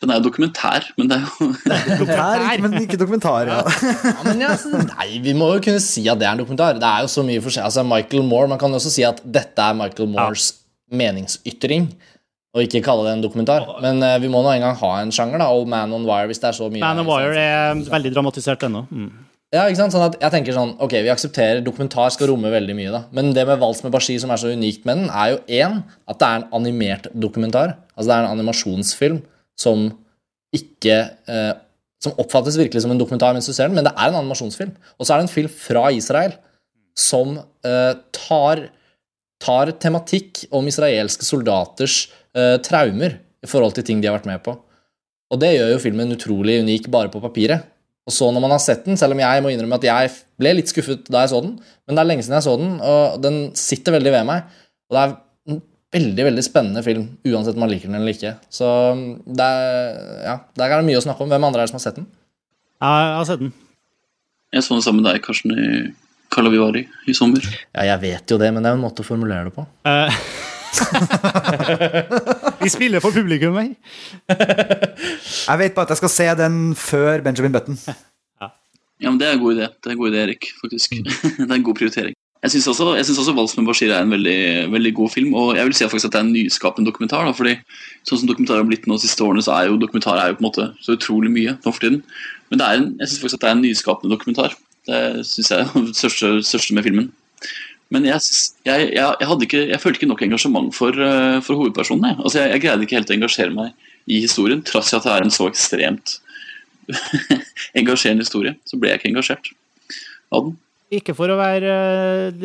Den 0.04 0.12
er 0.12 0.20
jo 0.20 0.26
dokumentær, 0.26 0.90
men 1.00 1.08
det 1.08 1.18
er 1.18 1.28
jo 1.30 1.46
Dokumentær, 2.02 2.64
men 2.66 2.74
ikke 2.82 2.98
dokumentar. 3.00 3.48
Ja. 3.48 3.62
Ja, 3.64 4.16
men 4.26 4.42
ja, 4.44 4.50
altså, 4.52 4.82
nei, 4.90 5.22
Vi 5.24 5.36
må 5.38 5.54
jo 5.54 5.62
kunne 5.64 5.84
si 5.84 6.04
at 6.12 6.20
det 6.20 6.28
er 6.28 6.36
en 6.36 6.42
dokumentar. 6.44 6.76
Det 6.82 6.90
er 6.90 7.06
jo 7.06 7.12
så 7.14 7.24
mye 7.24 7.44
forskjell. 7.44 7.70
Altså, 7.70 7.86
Michael 7.88 8.26
Moore, 8.28 8.50
Man 8.52 8.60
kan 8.60 8.76
jo 8.76 8.82
også 8.82 8.92
si 8.92 9.06
at 9.08 9.22
dette 9.24 9.70
er 9.70 9.78
Michael 9.78 10.12
Moores 10.12 10.52
meningsytring, 10.92 11.88
og 12.56 12.64
ikke 12.64 12.84
kalle 12.84 13.08
det 13.08 13.14
en 13.16 13.24
dokumentar. 13.24 13.66
Men 13.84 14.04
uh, 14.04 14.18
vi 14.22 14.32
må 14.32 14.44
nå 14.44 14.52
engang 14.52 14.76
ha 14.80 14.92
en 15.02 15.14
sjanger, 15.16 15.40
da. 15.42 15.48
Old 15.52 15.72
Man 15.72 15.96
on 15.96 16.08
Wire, 16.08 16.28
hvis 16.32 16.44
det 16.44 16.52
er 16.52 16.58
så 16.60 16.68
mye 16.72 16.84
Man 16.84 17.02
on 17.04 17.08
Wire 17.08 17.40
er 17.40 17.80
veldig 17.88 18.12
dramatisert 18.16 18.68
ennå. 18.68 18.84
Mm. 18.92 19.10
Ja, 19.56 19.64
ikke 19.70 19.80
sant? 19.80 19.94
Sånn 19.96 20.04
at 20.04 20.18
jeg 20.20 20.34
tenker 20.34 20.56
sånn, 20.56 20.74
ok, 20.84 20.98
Vi 21.06 21.12
aksepterer 21.14 21.62
dokumentar 21.64 22.12
skal 22.12 22.32
romme 22.32 22.52
veldig 22.52 22.76
mye, 22.76 22.92
da. 22.92 23.02
Men 23.16 23.32
det 23.36 23.46
med 23.48 23.62
Vals 23.64 23.80
med 23.86 23.94
Bashir 23.96 24.20
som 24.20 24.34
er 24.36 24.42
så 24.42 24.52
unikt 24.52 24.84
med 24.88 25.00
den, 25.04 25.08
er 25.08 25.36
jo 25.36 25.40
én 25.62 25.80
at 26.12 26.20
det 26.20 26.28
er 26.28 26.42
en 26.42 26.50
animert 26.60 27.08
dokumentar. 27.14 27.78
Altså 27.96 28.10
det 28.10 28.18
er 28.18 28.26
en 28.26 28.36
animasjonsfilm 28.36 29.22
som 29.60 29.88
ikke 30.56 30.98
eh, 31.28 31.54
Som 32.04 32.14
oppfattes 32.22 32.58
virkelig 32.60 32.84
som 32.84 32.92
en 32.94 33.00
dokumentar 33.00 33.34
mens 33.34 33.48
du 33.48 33.54
ser 33.56 33.70
den, 33.70 33.74
men 33.80 33.86
det 33.88 33.94
er 33.96 34.12
en 34.12 34.18
animasjonsfilm. 34.20 34.74
Og 35.00 35.08
så 35.08 35.16
er 35.16 35.22
det 35.22 35.26
en 35.26 35.32
film 35.32 35.50
fra 35.50 35.88
Israel 35.96 36.36
som 37.00 37.40
eh, 37.66 37.94
tar 38.14 38.68
tar 39.42 39.72
tematikk 39.82 40.46
om 40.56 40.68
israelske 40.70 41.26
soldaters 41.28 42.06
eh, 42.38 42.58
traumer 42.64 43.18
i 43.44 43.50
forhold 43.50 43.76
til 43.76 43.86
ting 43.88 44.02
de 44.02 44.10
har 44.10 44.18
vært 44.18 44.30
med 44.30 44.44
på. 44.46 44.56
Og 45.34 45.42
det 45.42 45.56
gjør 45.56 45.74
jo 45.74 45.82
filmen 45.82 46.14
utrolig 46.16 46.60
unik 46.64 46.90
bare 46.94 47.12
på 47.14 47.22
papiret. 47.24 47.66
Og 48.06 48.14
så 48.14 48.30
når 48.30 48.44
man 48.44 48.54
har 48.54 48.62
sett 48.62 48.86
den, 48.86 48.98
selv 49.00 49.16
om 49.16 49.22
jeg 49.22 49.42
må 49.42 49.52
innrømme 49.52 49.80
at 49.80 49.88
jeg 49.88 50.12
ble 50.40 50.54
litt 50.60 50.70
skuffet 50.70 51.08
da 51.10 51.24
jeg 51.24 51.34
så 51.34 51.42
den, 51.42 51.56
men 51.58 51.98
det 51.98 52.04
er 52.04 52.10
lenge 52.12 52.26
siden 52.26 52.38
jeg 52.38 52.46
så 52.46 52.54
den, 52.62 52.76
og 52.86 53.22
den 53.24 53.40
sitter 53.58 53.96
veldig 53.98 54.14
ved 54.14 54.28
meg. 54.30 54.60
Og 54.90 54.98
det 54.98 55.02
er 55.02 55.16
veldig 55.96 56.26
veldig 56.28 56.44
spennende 56.46 56.84
film, 56.86 57.06
uansett 57.28 57.56
om 57.58 57.64
man 57.66 57.72
liker 57.72 57.90
den 57.90 58.00
eller 58.00 58.16
ikke. 58.16 58.34
Så 58.54 58.70
det 59.26 59.46
er, 59.46 60.00
ja, 60.28 60.38
der 60.60 60.72
er 60.72 60.82
det 60.82 60.88
mye 60.90 61.00
å 61.00 61.06
snakke 61.06 61.24
om. 61.24 61.32
Hvem 61.32 61.48
andre 61.48 61.64
er 61.64 61.68
det 61.68 61.74
som 61.74 61.80
har 61.80 61.86
sett 61.88 62.00
den? 62.02 62.10
Jeg 62.84 63.14
har 63.20 63.28
sett 63.30 63.44
den. 63.46 63.54
Jeg 64.56 64.64
så 64.66 64.76
den 64.76 64.84
sammen 64.86 65.04
med 65.04 65.10
deg, 65.12 65.24
Karsten, 65.26 65.56
i 65.56 65.94
Kalavivari 66.36 66.86
i 67.08 67.16
sommer. 67.16 67.44
Ja, 67.76 67.86
jeg 67.94 68.02
vet 68.04 68.32
jo 68.34 68.40
det, 68.42 68.52
men 68.54 68.64
det 68.64 68.70
er 68.70 68.76
jo 68.76 68.82
en 68.82 68.86
måte 68.86 69.04
å 69.06 69.08
formulere 69.08 69.48
det 69.50 69.56
på. 69.56 69.66
Eh, 69.88 70.20
Vi 72.64 72.70
spiller 72.72 73.04
for 73.04 73.16
publikum 73.16 73.56
jeg. 73.62 73.76
Jeg 74.28 75.62
vet 75.62 75.76
bare 75.76 75.88
at 75.88 75.94
jeg 75.94 76.02
skal 76.02 76.12
se 76.12 76.28
den 76.42 76.58
før 76.80 77.24
Benjamin 77.24 77.56
Button. 77.56 77.80
Ja, 79.00 79.12
men 79.12 79.20
Det 79.20 79.28
er 79.28 79.34
en 79.36 79.44
god 79.44 79.58
idé, 79.58 79.68
Det 79.72 79.90
er 79.90 79.96
en 79.96 80.02
god 80.02 80.12
idé, 80.12 80.22
Erik. 80.24 80.52
faktisk. 80.62 80.96
det 81.40 81.50
er 81.50 81.56
en 81.58 81.68
god 81.68 81.78
prioritering. 81.80 82.16
Jeg 82.46 82.52
syns 82.54 82.68
også, 82.70 82.92
synes 83.02 83.18
også 83.18 83.34
'Vals 83.34 83.56
med 83.58 83.66
Bashir' 83.66 83.90
er 83.90 84.04
en 84.06 84.12
veldig, 84.14 84.72
veldig 84.72 84.94
god 84.94 85.10
film. 85.10 85.34
Og 85.34 85.56
jeg 85.58 85.66
vil 85.66 85.74
si 85.74 85.84
faktisk 85.84 86.06
at 86.06 86.14
det 86.14 86.20
er 86.20 86.26
en 86.28 86.34
nyskapende 86.36 86.86
dokumentar. 86.86 87.26
Da, 87.26 87.32
fordi 87.34 87.56
sånn 88.06 88.20
som 88.22 88.28
dokumentarer 88.30 88.62
har 88.62 88.68
blitt 88.70 88.86
nå 88.86 89.00
de 89.00 89.02
siste 89.08 89.26
årene, 89.26 89.42
så 89.42 89.56
er 89.56 89.72
jo 89.72 89.80
dokumentarer 89.82 90.22
er 90.22 90.28
jo 90.30 90.38
på 90.38 90.44
en 90.44 90.50
måte 90.50 90.68
så 90.86 90.94
utrolig 90.94 91.32
mye 91.34 91.56
nå 91.58 91.72
for 91.72 91.82
tiden. 91.82 92.04
Men 92.54 92.62
en, 92.62 92.86
jeg 93.00 93.10
syns 93.10 93.24
faktisk 93.24 93.40
at 93.40 93.42
det 93.42 93.50
er 93.50 93.56
en 93.58 93.64
nyskapende 93.66 94.14
dokumentar. 94.14 94.54
Det 94.86 95.00
syns 95.26 95.50
jeg 95.50 95.64
er 95.64 95.88
det 95.88 95.96
største, 95.98 96.30
største 96.46 96.78
med 96.78 96.86
filmen. 96.86 97.08
Men 97.90 98.06
jeg, 98.06 98.22
syns- 98.22 98.54
jeg, 98.68 98.92
jeg, 98.94 99.40
ikke, 99.48 99.64
jeg 99.72 99.82
følte 99.82 100.02
ikke 100.02 100.12
nok 100.14 100.22
engasjement 100.22 100.70
for, 100.76 100.94
eh, 100.94 101.40
for 101.42 101.58
hovedpersonen. 101.58 102.22
Altså, 102.22 102.44
jeg, 102.44 102.52
jeg 102.52 102.62
greide 102.62 102.86
ikke 102.86 103.00
helt 103.00 103.10
å 103.10 103.18
engasjere 103.18 103.56
meg 103.58 103.74
i 104.06 104.22
historien, 104.22 104.62
trass 104.62 104.94
i 104.94 105.00
at 105.00 105.08
det 105.08 105.16
er 105.16 105.26
en 105.26 105.34
så 105.34 105.50
ekstremt 105.50 106.20
engasjerende 107.82 108.22
historie. 108.22 108.54
Så 108.70 108.78
ble 108.78 108.94
jeg 108.94 109.02
ikke 109.02 109.14
engasjert 109.16 109.50
av 110.30 110.46
den. 110.46 110.58
Ikke 110.94 111.16
for 111.18 111.32
å 111.34 111.38
være 111.40 111.72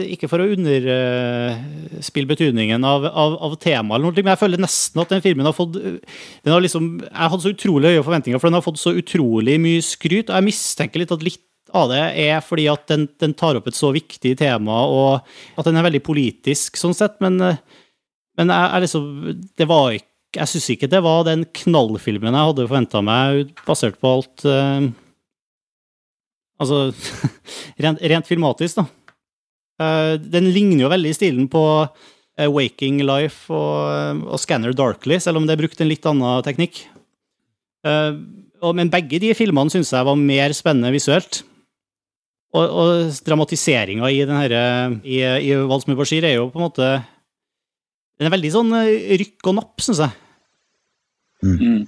Ikke 0.08 0.28
for 0.30 0.40
å 0.40 0.48
underspille 0.54 2.30
betydningen 2.30 2.86
av, 2.88 3.04
av, 3.04 3.36
av 3.50 3.56
temaet, 3.60 4.00
men 4.16 4.32
jeg 4.32 4.40
føler 4.40 4.62
nesten 4.62 5.02
at 5.02 5.12
den 5.12 5.20
filmen 5.24 5.44
har 5.44 5.56
fått 5.56 5.76
har 5.76 6.64
liksom, 6.64 6.94
Jeg 7.04 7.32
hadde 7.34 7.44
så 7.44 7.52
utrolig 7.52 7.92
høye 7.92 8.06
forventninger, 8.06 8.40
for 8.40 8.48
den 8.48 8.56
har 8.56 8.64
fått 8.64 8.80
så 8.80 8.94
utrolig 8.96 9.58
mye 9.60 9.84
skryt. 9.84 10.30
Og 10.30 10.38
jeg 10.38 10.48
mistenker 10.48 11.02
litt 11.02 11.12
at 11.12 11.26
litt 11.26 11.44
av 11.76 11.90
det 11.92 12.02
er 12.24 12.40
fordi 12.42 12.66
at 12.72 12.86
den, 12.90 13.06
den 13.20 13.34
tar 13.38 13.58
opp 13.58 13.68
et 13.70 13.78
så 13.78 13.92
viktig 13.94 14.32
tema, 14.40 14.80
og 14.88 15.60
at 15.60 15.68
den 15.68 15.78
er 15.78 15.86
veldig 15.86 16.02
politisk, 16.06 16.80
sånn 16.80 16.96
sett. 16.96 17.20
Men, 17.22 17.36
men 17.38 18.54
jeg, 18.54 18.70
jeg 18.72 18.86
liksom 18.86 19.10
Det 19.58 19.68
var 19.68 19.92
ikke 19.98 20.08
Jeg 20.40 20.52
syns 20.52 20.70
ikke 20.72 20.90
det 20.90 21.04
var 21.04 21.24
den 21.26 21.44
knallfilmen 21.60 22.36
jeg 22.36 22.50
hadde 22.50 22.66
forventa 22.68 23.04
meg, 23.04 23.52
basert 23.66 24.00
på 24.00 24.16
alt 24.16 24.44
eh, 24.48 24.90
Altså 26.60 26.90
rent, 27.84 28.00
rent 28.12 28.28
filmatisk, 28.28 28.82
da. 28.82 28.86
Eh, 29.80 30.14
den 30.20 30.50
ligner 30.54 30.84
jo 30.84 30.92
veldig 30.92 31.12
i 31.12 31.16
stilen 31.16 31.48
på 31.50 31.64
eh, 31.80 32.48
Waking 32.50 33.00
Life 33.06 33.52
og, 33.52 34.24
og 34.28 34.40
Scanner 34.42 34.76
Darkly, 34.76 35.18
selv 35.22 35.40
om 35.40 35.48
det 35.48 35.56
er 35.56 35.62
brukt 35.62 35.80
en 35.80 35.90
litt 35.90 36.06
annen 36.08 36.44
teknikk. 36.46 36.82
Eh, 37.86 38.12
og, 38.60 38.74
men 38.76 38.92
begge 38.92 39.20
de 39.22 39.32
filmene 39.36 39.72
syns 39.72 39.92
jeg 39.94 40.06
var 40.06 40.18
mer 40.20 40.52
spennende 40.56 40.92
visuelt. 40.92 41.42
Og, 42.50 42.66
og 42.66 43.20
dramatiseringa 43.24 44.08
i 44.10 44.24
den 44.26 44.34
herre 44.34 44.62
i, 45.06 45.20
i 45.22 45.54
Vals 45.70 45.86
med 45.86 45.94
Bashir 45.94 46.24
er 46.26 46.34
jo 46.34 46.48
på 46.50 46.58
en 46.58 46.64
måte 46.64 46.88
Den 48.18 48.26
er 48.26 48.32
veldig 48.34 48.50
sånn 48.50 48.74
eh, 48.80 49.14
rykk 49.22 49.52
og 49.52 49.56
napp, 49.60 49.76
syns 49.80 50.02
jeg. 50.02 50.16
Mm. 51.46 51.86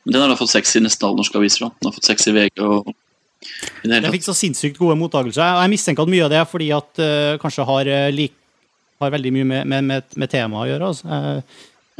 Men 0.00 0.16
den 0.16 0.24
har 0.24 0.32
da 0.32 0.38
fått 0.40 0.54
seks 0.54 0.72
i 0.74 0.82
nesten 0.82 1.06
alle 1.06 1.20
norske 1.20 1.38
aviser. 1.38 1.66
da. 1.66 1.76
Den 1.76 1.90
har 1.90 1.94
fått 1.94 2.08
seks 2.08 2.26
i 2.26 2.34
VG 2.34 2.64
og 2.64 2.90
Den 3.84 4.10
fikk 4.12 4.26
så 4.26 4.34
sinnssykt 4.36 4.78
gode 4.80 4.98
mottakelser. 5.00 5.42
og 5.44 5.64
Jeg 5.64 5.72
mistenker 5.72 6.04
at 6.04 6.12
mye 6.12 6.26
av 6.26 6.32
det 6.32 6.40
er 6.40 6.48
fordi 6.48 6.68
at 6.76 7.00
uh, 7.00 7.38
kanskje 7.40 7.66
har, 7.68 7.88
uh, 7.88 8.10
lik, 8.12 8.34
har 9.00 9.14
veldig 9.16 9.32
mye 9.38 9.48
med, 9.54 9.70
med, 9.72 9.88
med, 9.92 10.18
med 10.20 10.32
temaet 10.32 10.66
å 10.66 10.70
gjøre. 10.72 10.90
Altså. 10.92 11.22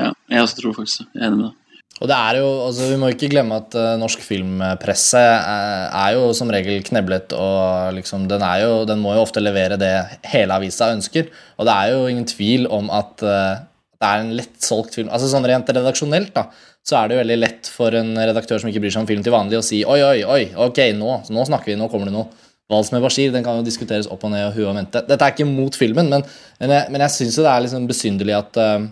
Ja, 0.01 0.13
jeg 0.33 0.45
også 0.45 0.61
tror 0.61 0.77
faktisk 0.77 1.03
det. 1.05 1.11
Jeg 1.15 1.25
er 1.25 1.33
enig 1.33 1.41
med 1.41 1.49
deg. 1.49 1.57
Og 2.01 2.09
det 2.09 2.17
er 2.17 2.39
jo, 2.41 2.49
altså 2.65 2.87
Vi 2.89 2.99
må 3.01 3.11
ikke 3.13 3.29
glemme 3.33 3.59
at 3.61 3.75
uh, 3.77 3.95
norsk 4.01 4.23
filmpresse 4.25 5.21
er, 5.21 5.89
er 5.91 6.15
jo 6.17 6.31
som 6.37 6.53
regel 6.53 6.81
kneblet, 6.87 7.35
og 7.37 7.97
liksom, 7.99 8.25
den, 8.31 8.45
er 8.47 8.65
jo, 8.65 8.85
den 8.89 9.03
må 9.03 9.13
jo 9.17 9.25
ofte 9.27 9.43
levere 9.43 9.77
det 9.81 9.93
hele 10.31 10.57
avisa 10.57 10.93
ønsker. 10.95 11.29
Og 11.61 11.69
det 11.69 11.75
er 11.75 11.93
jo 11.93 12.07
ingen 12.09 12.29
tvil 12.29 12.65
om 12.73 12.89
at 12.95 13.27
uh, 13.27 13.61
det 14.01 14.09
er 14.09 14.23
en 14.23 14.33
lettsolgt 14.39 14.97
film. 14.97 15.11
Altså 15.13 15.29
sånn 15.29 15.45
Rent 15.49 15.69
redaksjonelt 15.77 16.33
da, 16.37 16.47
så 16.87 16.97
er 17.01 17.11
det 17.11 17.19
veldig 17.21 17.39
lett 17.39 17.69
for 17.71 17.95
en 17.97 18.15
redaktør 18.17 18.61
som 18.61 18.71
ikke 18.71 18.83
bryr 18.83 18.95
seg 18.95 19.05
om 19.05 19.09
film 19.11 19.25
til 19.25 19.35
vanlig, 19.35 19.59
å 19.61 19.65
si 19.65 19.83
oi, 19.85 19.99
oi, 20.05 20.23
oi, 20.25 20.45
ok, 20.69 20.81
nå, 20.97 21.11
nå 21.31 21.45
snakker 21.49 21.73
vi, 21.73 21.79
nå 21.79 21.91
kommer 21.93 22.09
det 22.09 22.17
noe. 22.17 22.31
Vals 22.71 22.93
med 22.95 23.03
Bashir 23.03 23.33
den 23.35 23.43
kan 23.43 23.59
jo 23.59 23.67
diskuteres 23.67 24.07
opp 24.11 24.23
og 24.27 24.31
ned 24.31 24.47
og 24.47 24.55
hue 24.55 24.69
og 24.71 24.77
vente. 24.79 25.03
Dette 25.09 25.27
er 25.27 25.35
ikke 25.35 25.49
mot 25.49 25.75
filmen, 25.75 26.11
men, 26.13 26.25
men 26.63 26.75
jeg, 26.77 26.93
men 26.95 27.05
jeg 27.05 27.15
syns 27.17 27.39
det 27.41 27.49
er 27.51 27.65
liksom 27.65 27.89
besynderlig 27.91 28.37
at, 28.37 28.61
eh, 28.63 28.85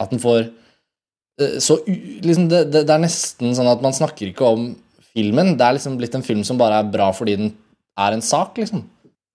at 0.00 0.14
den 0.14 0.22
får 0.22 0.46
eh, 0.46 1.58
så 1.60 1.76
liksom 1.86 2.48
det, 2.48 2.62
det, 2.72 2.86
det 2.88 2.94
er 2.94 3.04
nesten 3.04 3.52
sånn 3.56 3.68
at 3.68 3.84
man 3.84 3.96
snakker 3.96 4.30
ikke 4.30 4.48
om 4.48 4.70
filmen. 5.12 5.52
Det 5.60 5.66
er 5.66 5.76
liksom 5.76 5.98
blitt 6.00 6.16
en 6.16 6.24
film 6.24 6.46
som 6.48 6.60
bare 6.60 6.80
er 6.80 6.88
bra 6.92 7.10
fordi 7.16 7.36
den 7.42 7.52
er 8.00 8.16
en 8.16 8.24
sak, 8.24 8.56
liksom. 8.62 8.86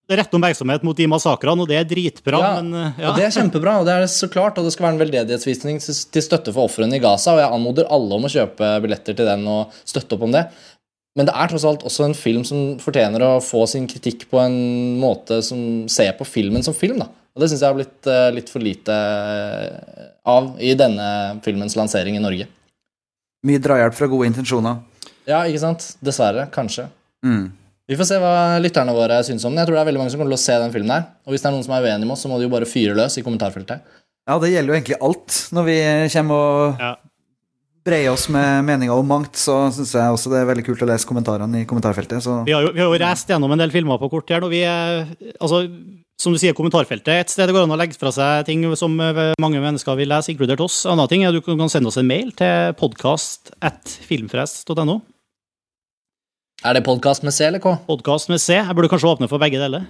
Det 0.05 0.19
retter 0.19 0.37
oppmerksomhet 0.37 0.83
mot 0.85 0.97
de 0.97 1.07
massakrene, 1.09 1.63
og 1.63 1.69
det 1.71 1.79
er 1.79 1.87
dritbra, 1.89 2.41
Ja, 2.43 2.51
men 2.61 2.77
eh, 2.77 3.01
ja. 3.01 3.09
Og 3.09 3.17
det 3.17 3.25
er 3.25 3.33
kjempebra, 3.33 3.79
og 3.81 3.87
det 3.87 3.95
er 3.97 4.05
så 4.11 4.29
klart, 4.31 4.59
og 4.61 4.67
det 4.67 4.75
skal 4.75 4.87
være 4.87 4.97
en 4.97 5.01
veldedighetsvisning 5.01 5.81
til 5.81 5.97
til 6.15 6.25
støtte 6.25 6.53
for 6.53 6.69
ofrene 6.69 6.99
i 6.99 7.01
Gaza, 7.03 7.33
og 7.33 7.41
jeg 7.41 7.51
anmoder 7.57 7.89
alle 7.89 8.19
om 8.19 8.27
å 8.27 8.31
kjøpe 8.31 8.69
billetter 8.85 9.17
til 9.17 9.29
den 9.29 9.47
og 9.49 9.73
støtte 9.81 10.17
opp 10.17 10.25
om 10.27 10.35
det. 10.35 10.45
Men 11.15 11.29
det 11.29 11.35
er 11.39 11.49
tross 11.49 11.65
alt 11.65 11.85
også 11.87 12.09
en 12.09 12.17
film 12.17 12.43
som 12.47 12.75
fortjener 12.83 13.23
å 13.23 13.33
få 13.43 13.63
sin 13.71 13.87
kritikk 13.87 14.27
på 14.29 14.41
en 14.43 14.57
måte 14.99 15.39
som 15.47 15.85
ser 15.91 16.11
på 16.19 16.27
filmen 16.27 16.65
som 16.65 16.75
film, 16.75 16.99
da. 17.01 17.09
Og 17.35 17.43
det 17.43 17.49
syns 17.51 17.63
jeg 17.63 17.71
har 17.71 17.77
blitt 17.77 18.07
eh, 18.07 18.29
litt 18.35 18.51
for 18.51 18.63
lite 18.63 18.95
eh, 18.95 20.09
av 20.31 20.53
i 20.63 20.75
denne 20.77 21.07
filmens 21.43 21.75
lansering 21.79 22.19
i 22.19 22.23
Norge. 22.23 22.47
Mye 23.45 23.61
drahjelp 23.61 23.95
fra 23.95 24.07
gode 24.11 24.29
intensjoner. 24.29 24.79
Ja, 25.27 25.41
ikke 25.43 25.61
sant? 25.61 25.87
Dessverre. 26.05 26.47
Kanskje. 26.53 26.87
Mm. 27.25 27.49
Vi 27.86 27.93
får 27.99 28.07
se 28.09 28.15
hva 28.17 28.57
lytterne 28.63 28.93
våre 28.97 29.19
syns 29.25 29.43
om 29.45 29.53
den. 29.53 29.61
Jeg 29.61 29.67
tror 29.69 29.75
det 29.77 29.81
er 29.83 29.89
veldig 29.91 29.99
mange 30.01 30.09
som 30.13 30.17
kommer 30.21 30.33
til 30.33 30.39
å 30.39 30.45
se 30.45 30.55
den 30.57 30.71
filmen 30.73 30.89
her. 30.95 31.03
Og 31.27 31.31
hvis 31.36 31.43
det 31.43 31.49
er 31.51 31.53
noen 31.53 31.65
som 31.67 31.75
er 31.77 31.83
uenig 31.86 32.07
med 32.07 32.13
oss, 32.15 32.23
så 32.25 32.29
må 32.31 32.36
de 32.41 32.45
jo 32.47 32.53
bare 32.53 32.65
fyre 32.69 32.95
løs 32.97 33.13
i 33.19 33.23
kommentarfeltet. 33.25 33.77
Ja, 34.25 34.33
det 34.41 34.49
gjelder 34.55 34.71
jo 34.73 34.77
egentlig 34.79 34.97
alt. 35.05 35.29
Når 35.53 35.63
vi 35.67 35.75
kommer 36.15 36.33
og 36.33 36.81
Ja. 36.81 36.95
breier 37.86 38.09
oss 38.15 38.25
med 38.33 38.65
meninger 38.65 38.97
om 38.97 39.05
mangt, 39.07 39.36
så 39.38 39.69
syns 39.71 39.93
jeg 39.93 40.01
også 40.15 40.29
det 40.33 40.39
er 40.41 40.49
veldig 40.49 40.65
kult 40.65 40.81
å 40.81 40.89
lese 40.89 41.05
kommentarene 41.05 41.61
i 41.61 41.65
kommentarfeltet. 41.69 42.23
Så 42.25 42.41
Vi 42.47 42.53
har 42.57 42.63
jo, 42.65 42.71
vi 42.73 42.81
har 42.81 42.89
jo 42.89 42.97
reist 43.05 43.29
gjennom 43.29 43.51
en 43.53 43.61
del 43.61 43.69
filmer 43.69 43.99
på 44.01 44.09
kort 44.09 44.25
her, 44.33 44.41
og 44.41 44.49
vi 44.49 44.63
er, 44.65 45.05
altså, 45.39 45.69
som 46.17 46.33
du 46.33 46.39
sier, 46.41 46.57
kommentarfeltet 46.57 47.07
er 47.13 47.19
et 47.21 47.29
sted 47.29 47.45
det 47.45 47.53
går 47.53 47.63
an 47.67 47.75
å 47.75 47.77
legge 47.77 47.93
fra 48.01 48.09
seg 48.09 48.45
ting 48.47 48.65
som 48.75 48.97
eh, 48.99 49.33
mange 49.39 49.61
mennesker 49.61 49.93
vil 49.95 50.09
lese, 50.09 50.31
inkludert 50.33 50.59
oss. 50.65 50.86
Annen 50.89 51.05
ting 51.07 51.21
er 51.21 51.29
at 51.29 51.36
du 51.38 51.41
kan 51.45 51.53
kan 51.59 51.69
sende 51.69 51.88
oss 51.93 51.97
en 52.01 52.07
mail 52.09 52.31
til 52.33 52.73
podkast.filmfrest.no. 52.81 55.01
Er 56.66 56.74
det 56.78 56.82
podkast 56.86 57.24
med 57.26 57.34
C 57.36 57.45
eller 57.45 57.61
K? 57.61 57.76
Podkast 57.88 58.30
med 58.32 58.41
C. 58.41 58.55
Jeg 58.57 58.76
burde 58.76 58.89
kanskje 58.89 59.11
åpne 59.11 59.28
for 59.30 59.41
begge 59.41 59.59
deler. 59.61 59.84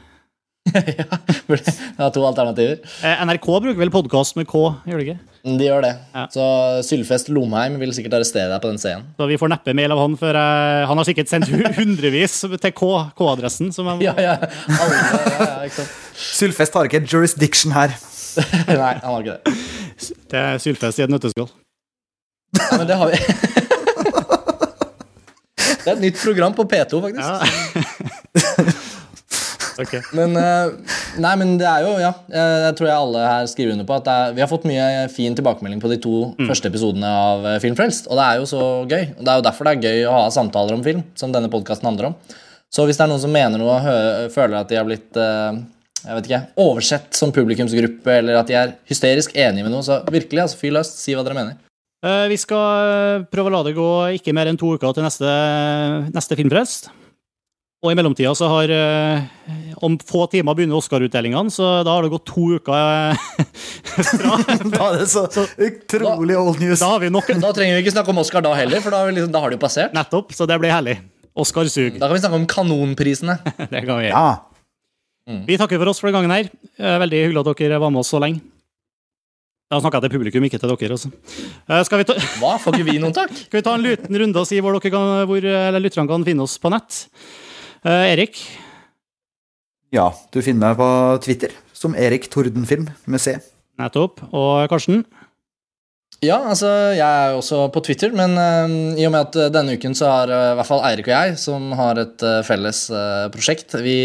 ja, 0.75 1.05
burde- 1.47 1.71
jeg 1.71 2.01
har 2.01 2.11
to 2.11 2.23
alternativer. 2.27 2.79
Eh, 3.05 3.21
NRK 3.29 3.45
bruker 3.63 3.79
vel 3.79 3.91
podkast 3.93 4.35
med 4.39 4.47
K, 4.49 4.63
gjør 4.89 4.99
de 4.99 5.05
ikke? 5.05 5.17
De 5.45 5.67
gjør 5.67 5.83
det. 5.85 5.91
Ja. 6.17 6.23
Så 6.33 6.45
Sylfest 6.87 7.29
Lomheim 7.31 7.77
vil 7.79 7.93
sikkert 7.95 8.17
arrestere 8.17 8.49
deg 8.49 8.63
på 8.63 8.71
den 8.73 8.79
scenen. 8.81 9.05
Så 9.19 9.27
vi 9.29 9.37
får 9.39 9.51
neppe 9.53 9.75
mail 9.77 9.93
av 9.93 10.01
han 10.01 10.15
før 10.19 10.39
jeg 10.41 10.87
Han 10.89 10.97
har 10.99 11.07
sikkert 11.07 11.29
sendt 11.31 11.51
hundrevis 11.77 12.39
til 12.41 12.73
K- 12.73 13.09
K-adressen. 13.19 13.69
som 13.75 13.91
Ja, 14.01 14.15
ja, 14.19 14.35
alle, 14.41 14.99
ja, 14.99 15.67
ja? 15.69 15.85
Sylfest 16.17 16.73
har 16.75 16.89
ikke 16.89 17.03
jurisdiction 17.05 17.75
her. 17.77 17.93
Nei, 18.67 18.95
han 18.99 19.11
har 19.13 19.21
ikke 19.21 19.37
det. 19.37 19.55
Det 20.33 20.41
er 20.41 20.57
sylfest 20.59 20.99
i 20.99 21.05
et 21.05 21.13
nøtteskall. 21.13 21.47
Ja, 22.57 22.71
men 22.81 22.89
det 22.89 22.97
har 22.99 23.13
vi. 23.13 23.21
Det 25.85 25.91
er 25.91 25.99
et 25.99 26.05
nytt 26.07 26.17
program 26.17 26.57
på 26.57 26.65
P2, 26.65 27.01
faktisk. 27.05 27.29
Ja. 27.29 28.73
Okay. 29.75 29.99
Men, 30.15 30.35
eh, 30.39 30.93
nei, 31.19 31.33
men 31.35 31.57
det 31.59 31.65
er 31.67 31.83
jo, 31.83 31.95
ja 31.99 32.13
eh, 32.31 32.61
Jeg 32.63 32.77
tror 32.77 32.87
jeg 32.87 32.95
alle 32.95 33.23
her 33.27 33.49
skriver 33.51 33.73
under 33.73 33.87
på 33.87 33.97
at 33.97 34.07
er, 34.07 34.35
vi 34.37 34.43
har 34.43 34.47
fått 34.47 34.67
mye 34.69 34.85
fin 35.11 35.35
tilbakemelding 35.35 35.81
på 35.83 35.91
de 35.91 35.97
to 35.99 36.13
første 36.47 36.71
episodene 36.71 37.09
av 37.11 37.43
eh, 37.49 37.57
Filmfrelst. 37.63 38.07
Og 38.07 38.15
det 38.15 38.25
er 38.29 38.39
jo 38.39 38.47
så 38.49 38.63
gøy. 38.87 39.03
Og 39.17 39.21
det 39.21 39.33
er 39.33 39.41
jo 39.41 39.45
derfor 39.49 39.67
det 39.67 39.75
er 39.75 39.89
gøy 39.89 40.07
å 40.07 40.15
ha 40.15 40.25
samtaler 40.31 40.77
om 40.77 40.85
film, 40.85 41.03
som 41.19 41.35
denne 41.35 41.51
podkasten 41.51 41.89
handler 41.89 42.13
om. 42.13 42.17
Så 42.71 42.87
hvis 42.87 42.95
det 42.99 43.03
er 43.05 43.11
noen 43.11 43.23
som 43.23 43.35
mener 43.35 43.59
noe 43.59 43.75
og 43.75 44.31
føler 44.33 44.61
at 44.61 44.71
de 44.71 44.79
har 44.79 44.87
blitt 44.87 45.19
jeg 46.05 46.13
vet 46.19 46.27
ikke, 46.29 46.39
oversett 46.61 47.17
som 47.17 47.31
publikumsgruppe, 47.33 48.19
eller 48.21 48.37
at 48.37 48.49
de 48.49 48.57
er 48.59 48.73
hysterisk 48.89 49.33
enige 49.33 49.65
med 49.65 49.73
noe, 49.73 49.81
så 49.85 50.03
virkelig, 50.05 50.43
altså, 50.43 50.59
fyr 50.59 50.75
løs, 50.75 50.91
si 51.01 51.15
hva 51.17 51.23
dere 51.25 51.37
mener. 51.37 51.55
Eh, 52.05 52.27
Vi 52.29 52.37
skal 52.37 52.91
eh, 52.91 53.23
prøve 53.31 53.49
å 53.49 53.55
la 53.55 53.63
det 53.65 53.75
gå 53.77 53.87
ikke 54.19 54.33
mer 54.35 54.51
enn 54.51 54.59
to 54.59 54.75
uker 54.75 54.93
til 54.93 55.05
neste, 55.05 55.31
neste 56.13 56.37
filmfrelst. 56.37 56.91
Og 57.85 57.91
i 57.91 57.97
mellomtida 57.97 58.31
så 58.33 58.47
har 58.49 58.71
eh, 58.73 59.25
Om 59.85 59.97
få 60.01 60.23
timer 60.31 60.55
begynner 60.57 60.79
Oscar-utdelingene, 60.79 61.51
så 61.53 61.83
da 61.85 61.93
har 61.97 62.05
det 62.05 62.13
gått 62.13 62.25
to 62.31 62.45
uker 62.57 63.17
fra. 64.15 64.37
Da 64.71 64.87
er 64.87 65.01
det 65.03 65.09
så 65.11 65.25
utrolig 65.27 66.37
old 66.39 66.61
news. 66.63 66.81
Da 66.81 66.93
har 66.95 67.03
vi 67.03 67.11
nok 67.13 67.29
da 67.41 67.51
trenger 67.53 67.77
vi 67.77 67.83
ikke 67.85 67.93
snakke 67.97 68.13
om 68.13 68.23
Oscar 68.23 68.45
da 68.45 68.55
heller, 68.57 68.81
for 68.81 68.93
da, 68.95 69.03
har 69.03 69.11
vi 69.11 69.19
liksom, 69.19 69.33
da 69.35 69.43
har 69.43 69.53
det 69.53 69.59
jo 69.59 69.65
passert. 69.67 69.93
Nettopp, 69.97 70.33
så 70.33 70.47
det 70.49 70.57
blir 70.61 70.73
herlig. 70.73 70.97
Oscar-sug. 71.35 71.97
Da 71.99 72.07
kan 72.07 72.15
vi 72.15 72.23
snakke 72.23 72.37
om 72.39 72.47
kanonprisene. 72.47 73.33
Det 73.73 73.81
kan 73.83 73.97
vi 73.99 74.05
gjøre. 74.07 74.19
Mm. 75.27 75.41
Vi 75.49 75.57
takker 75.59 75.81
for 75.81 75.91
oss 75.91 75.99
for 75.99 76.07
den 76.07 76.15
gangen 76.15 76.31
her. 76.31 76.47
Veldig 77.03 77.25
hyggelig 77.25 77.41
at 77.41 77.59
dere 77.59 77.79
var 77.83 77.91
med 77.91 78.05
oss 78.05 78.13
så 78.13 78.21
lenge. 78.23 78.39
Da 79.71 79.79
snakker 79.81 79.97
jeg 79.97 80.05
til 80.05 80.13
publikum, 80.19 80.45
ikke 80.45 80.59
til 80.61 80.71
dere. 80.71 80.93
Også. 80.93 81.09
Eh, 81.65 81.81
Skal, 81.87 82.01
vi 82.01 82.07
ta, 82.11 82.15
Hva? 82.41 82.53
Får 82.61 82.77
ikke 82.77 82.87
vi 82.91 82.99
noen 83.01 83.15
takk? 83.15 83.33
skal 83.33 83.59
vi 83.59 83.65
ta 83.65 83.73
en 83.73 83.85
liten 83.85 84.19
runde 84.21 84.41
og 84.43 84.47
si 84.49 84.61
hvor, 84.61 84.77
dere 84.77 84.93
kan, 84.93 85.25
hvor 85.29 85.49
eller 85.49 85.81
lytterne 85.81 86.11
kan 86.11 86.27
finne 86.27 86.45
oss 86.45 86.59
på 86.61 86.71
nett? 86.73 87.05
Eh, 87.85 88.13
Erik? 88.13 88.39
ja. 89.95 90.09
Du 90.33 90.41
finner 90.43 90.73
meg 90.73 90.79
på 90.79 90.89
Twitter 91.25 91.53
som 91.75 91.95
Erik 91.97 92.29
Tordenfilm 92.31 92.89
med 93.09 93.21
C. 93.21 93.37
Nettopp. 93.79 94.21
Og 94.31 94.65
Karsten? 94.71 95.03
Ja, 96.23 96.37
altså, 96.47 96.69
jeg 96.95 97.03
er 97.03 97.35
også 97.35 97.65
på 97.73 97.81
Twitter, 97.83 98.13
men 98.15 98.37
uh, 98.39 98.95
i 98.95 99.03
og 99.05 99.11
med 99.11 99.27
at 99.27 99.35
eh, 99.35 99.51
denne 99.51 99.75
uken 99.75 99.97
så 99.97 100.07
har 100.09 100.31
uh, 100.31 100.53
i 100.53 100.55
hvert 100.59 100.69
fall 100.69 100.85
Eirik 100.87 101.09
og 101.09 101.13
jeg, 101.13 101.35
som 101.41 101.73
har 101.75 101.99
et 102.01 102.23
uh, 102.23 102.39
felles 102.47 102.85
prosjekt 103.33 103.75
Vi, 103.83 103.97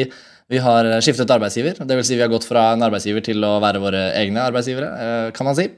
vi 0.50 0.58
har 0.58 0.88
skiftet 1.04 1.30
arbeidsgiver. 1.30 1.78
Det 1.78 1.96
vil 1.98 2.06
si 2.06 2.16
vi 2.18 2.24
har 2.24 2.32
gått 2.32 2.48
fra 2.48 2.72
en 2.74 2.82
arbeidsgiver 2.82 3.22
til 3.24 3.44
å 3.46 3.56
være 3.62 3.82
våre 3.82 4.04
egne 4.18 4.42
arbeidsgivere, 4.50 4.88
eh, 5.06 5.26
kan 5.36 5.46
man 5.46 5.58
si. 5.58 5.68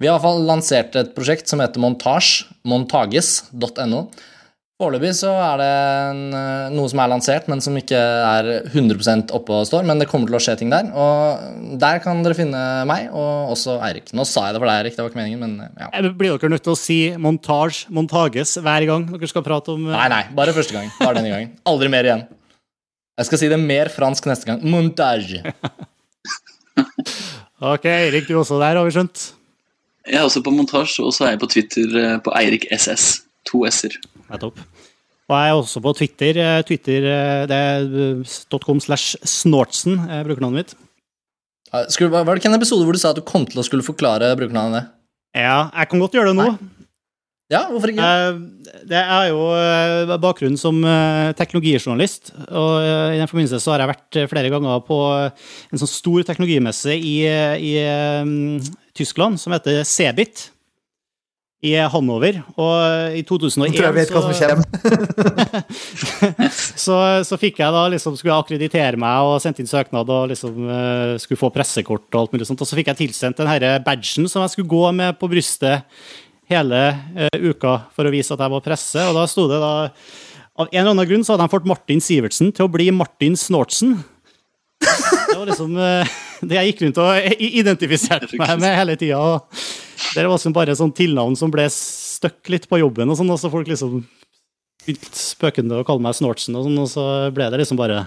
Vi 0.00 0.08
har 0.08 0.16
i 0.16 0.18
hvert 0.18 0.26
fall 0.26 0.46
lansert 0.48 0.96
et 0.98 1.14
prosjekt 1.14 1.46
som 1.48 1.62
heter 1.62 1.82
Montage, 1.82 2.46
montages.no. 2.66 4.08
Foreløpig 4.76 5.14
så 5.16 5.30
er 5.40 5.60
det 5.62 5.66
en, 5.72 6.18
eh, 6.36 6.72
noe 6.74 6.88
som 6.92 7.00
er 7.00 7.08
lansert, 7.08 7.46
men 7.48 7.62
som 7.64 7.76
ikke 7.78 7.96
er 7.96 8.48
100% 8.74 9.30
oppe 9.32 9.54
og 9.56 9.64
står. 9.64 9.86
Men 9.88 10.02
det 10.02 10.08
kommer 10.10 10.28
til 10.28 10.36
å 10.36 10.42
skje 10.44 10.58
ting 10.60 10.68
der. 10.68 10.90
Og 10.92 11.78
der 11.80 12.02
kan 12.04 12.20
dere 12.22 12.36
finne 12.36 12.84
meg, 12.84 13.06
og 13.08 13.54
også 13.54 13.78
Eirik. 13.80 14.12
Nå 14.12 14.26
sa 14.28 14.48
jeg 14.48 14.52
det 14.52 14.60
for 14.60 14.68
deg, 14.68 14.82
Eirik. 14.82 14.96
Det 14.98 15.00
var 15.00 15.08
ikke 15.08 15.22
meningen, 15.22 15.40
men 15.40 15.60
eh, 15.64 15.70
ja. 15.80 15.88
Eh, 15.94 16.10
Blir 16.10 16.36
dere 16.36 16.52
nødt 16.52 16.66
til 16.66 16.74
å 16.74 16.76
si 16.76 16.98
montage, 17.16 17.86
montages 17.88 18.58
hver 18.60 18.84
gang 18.90 19.06
dere 19.14 19.30
skal 19.32 19.46
prate 19.46 19.72
om 19.72 19.86
eh, 19.88 19.96
Nei, 19.96 20.10
nei, 20.12 20.24
bare 20.36 20.52
første 20.52 20.76
gang. 20.76 20.92
Bare 21.00 21.22
denne 21.22 21.32
gangen. 21.32 21.56
Aldri 21.64 21.88
mer 21.88 22.10
igjen. 22.10 22.26
Jeg 23.16 23.28
skal 23.30 23.40
si 23.40 23.48
det 23.48 23.58
mer 23.62 23.88
fransk 23.92 24.26
neste 24.28 24.48
gang. 24.50 24.64
Montage. 24.64 25.42
Ok, 27.56 27.86
Erik, 27.88 28.26
du 28.28 28.34
er 28.34 28.42
også 28.42 28.58
der, 28.60 28.76
har 28.76 28.84
vi 28.84 28.92
skjønt? 28.92 29.20
Jeg 30.04 30.18
er 30.20 30.26
også 30.26 30.42
på 30.44 30.52
montasje, 30.52 31.00
og 31.08 31.14
så 31.16 31.24
er 31.24 31.30
jeg 31.32 31.38
på 31.40 31.48
Twitter 31.48 31.94
eh, 32.02 32.16
på 32.20 32.34
Eirik 32.36 32.66
SS. 32.76 33.22
To 33.48 33.62
s-er. 33.64 33.96
Nettopp. 34.28 34.60
Og 35.26 35.34
jeg 35.40 35.48
er 35.54 35.60
også 35.62 35.80
på 35.82 35.92
Twitter. 35.96 36.36
eh, 36.44 36.58
Twitter 36.68 37.06
eh, 37.08 37.46
det 37.48 37.56
er 37.56 38.60
.com 38.60 38.82
slash 38.84 39.16
snortsen, 39.24 39.96
brukernavnet 40.28 40.60
mitt. 40.60 40.76
Skulle, 41.96 42.12
var 42.12 42.28
det 42.28 42.42
ikke 42.44 42.52
en 42.52 42.60
episode 42.60 42.84
hvor 42.84 42.92
du 42.94 43.00
sa 43.00 43.14
at 43.14 43.18
du 43.18 43.24
kom 43.26 43.48
til 43.48 43.58
å 43.60 43.64
skulle 43.66 43.84
forklare 43.88 44.34
brukernavnet? 44.36 44.92
Ja, 45.32 45.70
jeg 45.72 45.90
kan 45.94 46.04
godt 46.04 46.14
gjøre 46.20 46.34
det 46.34 46.38
nå. 46.38 46.50
Ja, 47.46 47.60
hvorfor 47.70 47.92
ikke? 47.92 48.02
Eh, 48.02 48.38
Det 48.90 48.98
er 48.98 49.28
jo 49.30 49.44
eh, 49.54 50.16
bakgrunnen 50.18 50.58
som 50.58 50.80
eh, 50.82 51.30
teknologijournalist. 51.38 52.32
Og 52.50 52.72
i 52.82 53.20
den 53.20 53.30
forbindelse 53.30 53.62
så 53.62 53.74
har 53.74 53.84
jeg 53.84 53.92
vært 53.92 54.18
flere 54.32 54.50
ganger 54.50 54.82
på 54.86 54.98
en 55.14 55.78
sånn 55.82 55.92
stor 55.92 56.26
teknologimesse 56.26 56.96
i, 56.98 57.16
i 57.62 57.72
Tyskland 58.96 59.38
som 59.42 59.54
heter 59.54 59.84
Cebit. 59.86 60.50
I 61.66 61.72
Hanover. 61.90 62.36
Og 62.60 63.14
i 63.16 63.22
2001 63.26 63.72
Jeg 63.72 63.78
tror 63.78 63.86
jeg 63.88 63.96
vet 63.96 64.10
hva 64.12 64.20
som 64.22 64.34
kommer. 64.36 64.66
så, 66.84 66.98
så 67.26 67.38
fikk 67.40 67.62
jeg 67.62 67.74
da 67.74 67.86
liksom, 67.90 68.14
skulle 68.14 68.34
jeg 68.34 68.44
akkreditere 68.44 69.00
meg 69.00 69.24
og 69.24 69.40
sendte 69.42 69.64
inn 69.64 69.70
søknad 69.70 70.12
og 70.12 70.28
liksom 70.34 70.60
skulle 71.22 71.40
få 71.40 71.50
pressekort 71.54 72.06
og 72.12 72.20
alt 72.20 72.36
mulig 72.36 72.46
sånt. 72.50 72.60
Og 72.62 72.68
så 72.68 72.76
fikk 72.78 72.92
jeg 72.92 73.00
tilsendt 73.00 73.40
den 73.40 73.50
her 73.50 73.80
badgen 73.86 74.28
som 74.30 74.44
jeg 74.44 74.52
skulle 74.52 74.74
gå 74.76 74.92
med 75.00 75.16
på 75.18 75.30
brystet 75.32 75.88
hele 76.50 76.82
eh, 77.16 77.38
uka 77.50 77.78
for 77.94 78.06
å 78.06 78.12
vise 78.14 78.34
at 78.34 78.42
jeg 78.42 78.52
var 78.52 78.64
presse, 78.64 79.06
og 79.08 79.16
da 79.18 79.26
sto 79.30 79.46
det 79.50 79.60
da 79.62 79.72
Av 80.56 80.70
en 80.70 80.78
eller 80.80 80.94
annen 80.94 81.08
grunn 81.08 81.24
så 81.26 81.34
hadde 81.34 81.44
de 81.44 81.52
fått 81.52 81.66
Martin 81.68 82.00
Sivertsen 82.00 82.52
til 82.56 82.64
å 82.64 82.72
bli 82.72 82.86
Martin 82.94 83.34
Snortsen. 83.36 83.98
Det 84.80 85.34
var 85.36 85.50
liksom 85.50 85.74
eh, 85.76 86.14
det 86.48 86.56
jeg 86.56 86.70
gikk 86.70 86.84
rundt 86.86 87.00
og 87.02 87.42
identifiserte 87.44 88.40
meg 88.40 88.54
med 88.62 88.78
hele 88.78 88.96
tida. 88.96 89.18
Det 90.14 90.24
var 90.24 90.32
liksom 90.32 90.56
bare 90.56 90.76
sånn 90.78 90.94
tilnavn 90.96 91.36
som 91.36 91.52
ble 91.52 91.66
støkk 91.72 92.54
litt 92.54 92.70
på 92.70 92.80
jobben, 92.80 93.12
og 93.12 93.20
sånn, 93.20 93.34
og 93.34 93.40
så 93.42 93.52
folk 93.52 93.68
liksom 93.68 94.00
begynte 94.86 95.12
spøkende 95.18 95.82
å 95.82 95.84
kalle 95.84 96.04
meg 96.04 96.16
Snortsen, 96.16 96.56
og 96.56 96.64
sånn, 96.68 96.80
og 96.80 96.88
så 96.88 97.06
ble 97.36 97.50
det 97.52 97.60
liksom 97.60 97.80
bare 97.80 98.06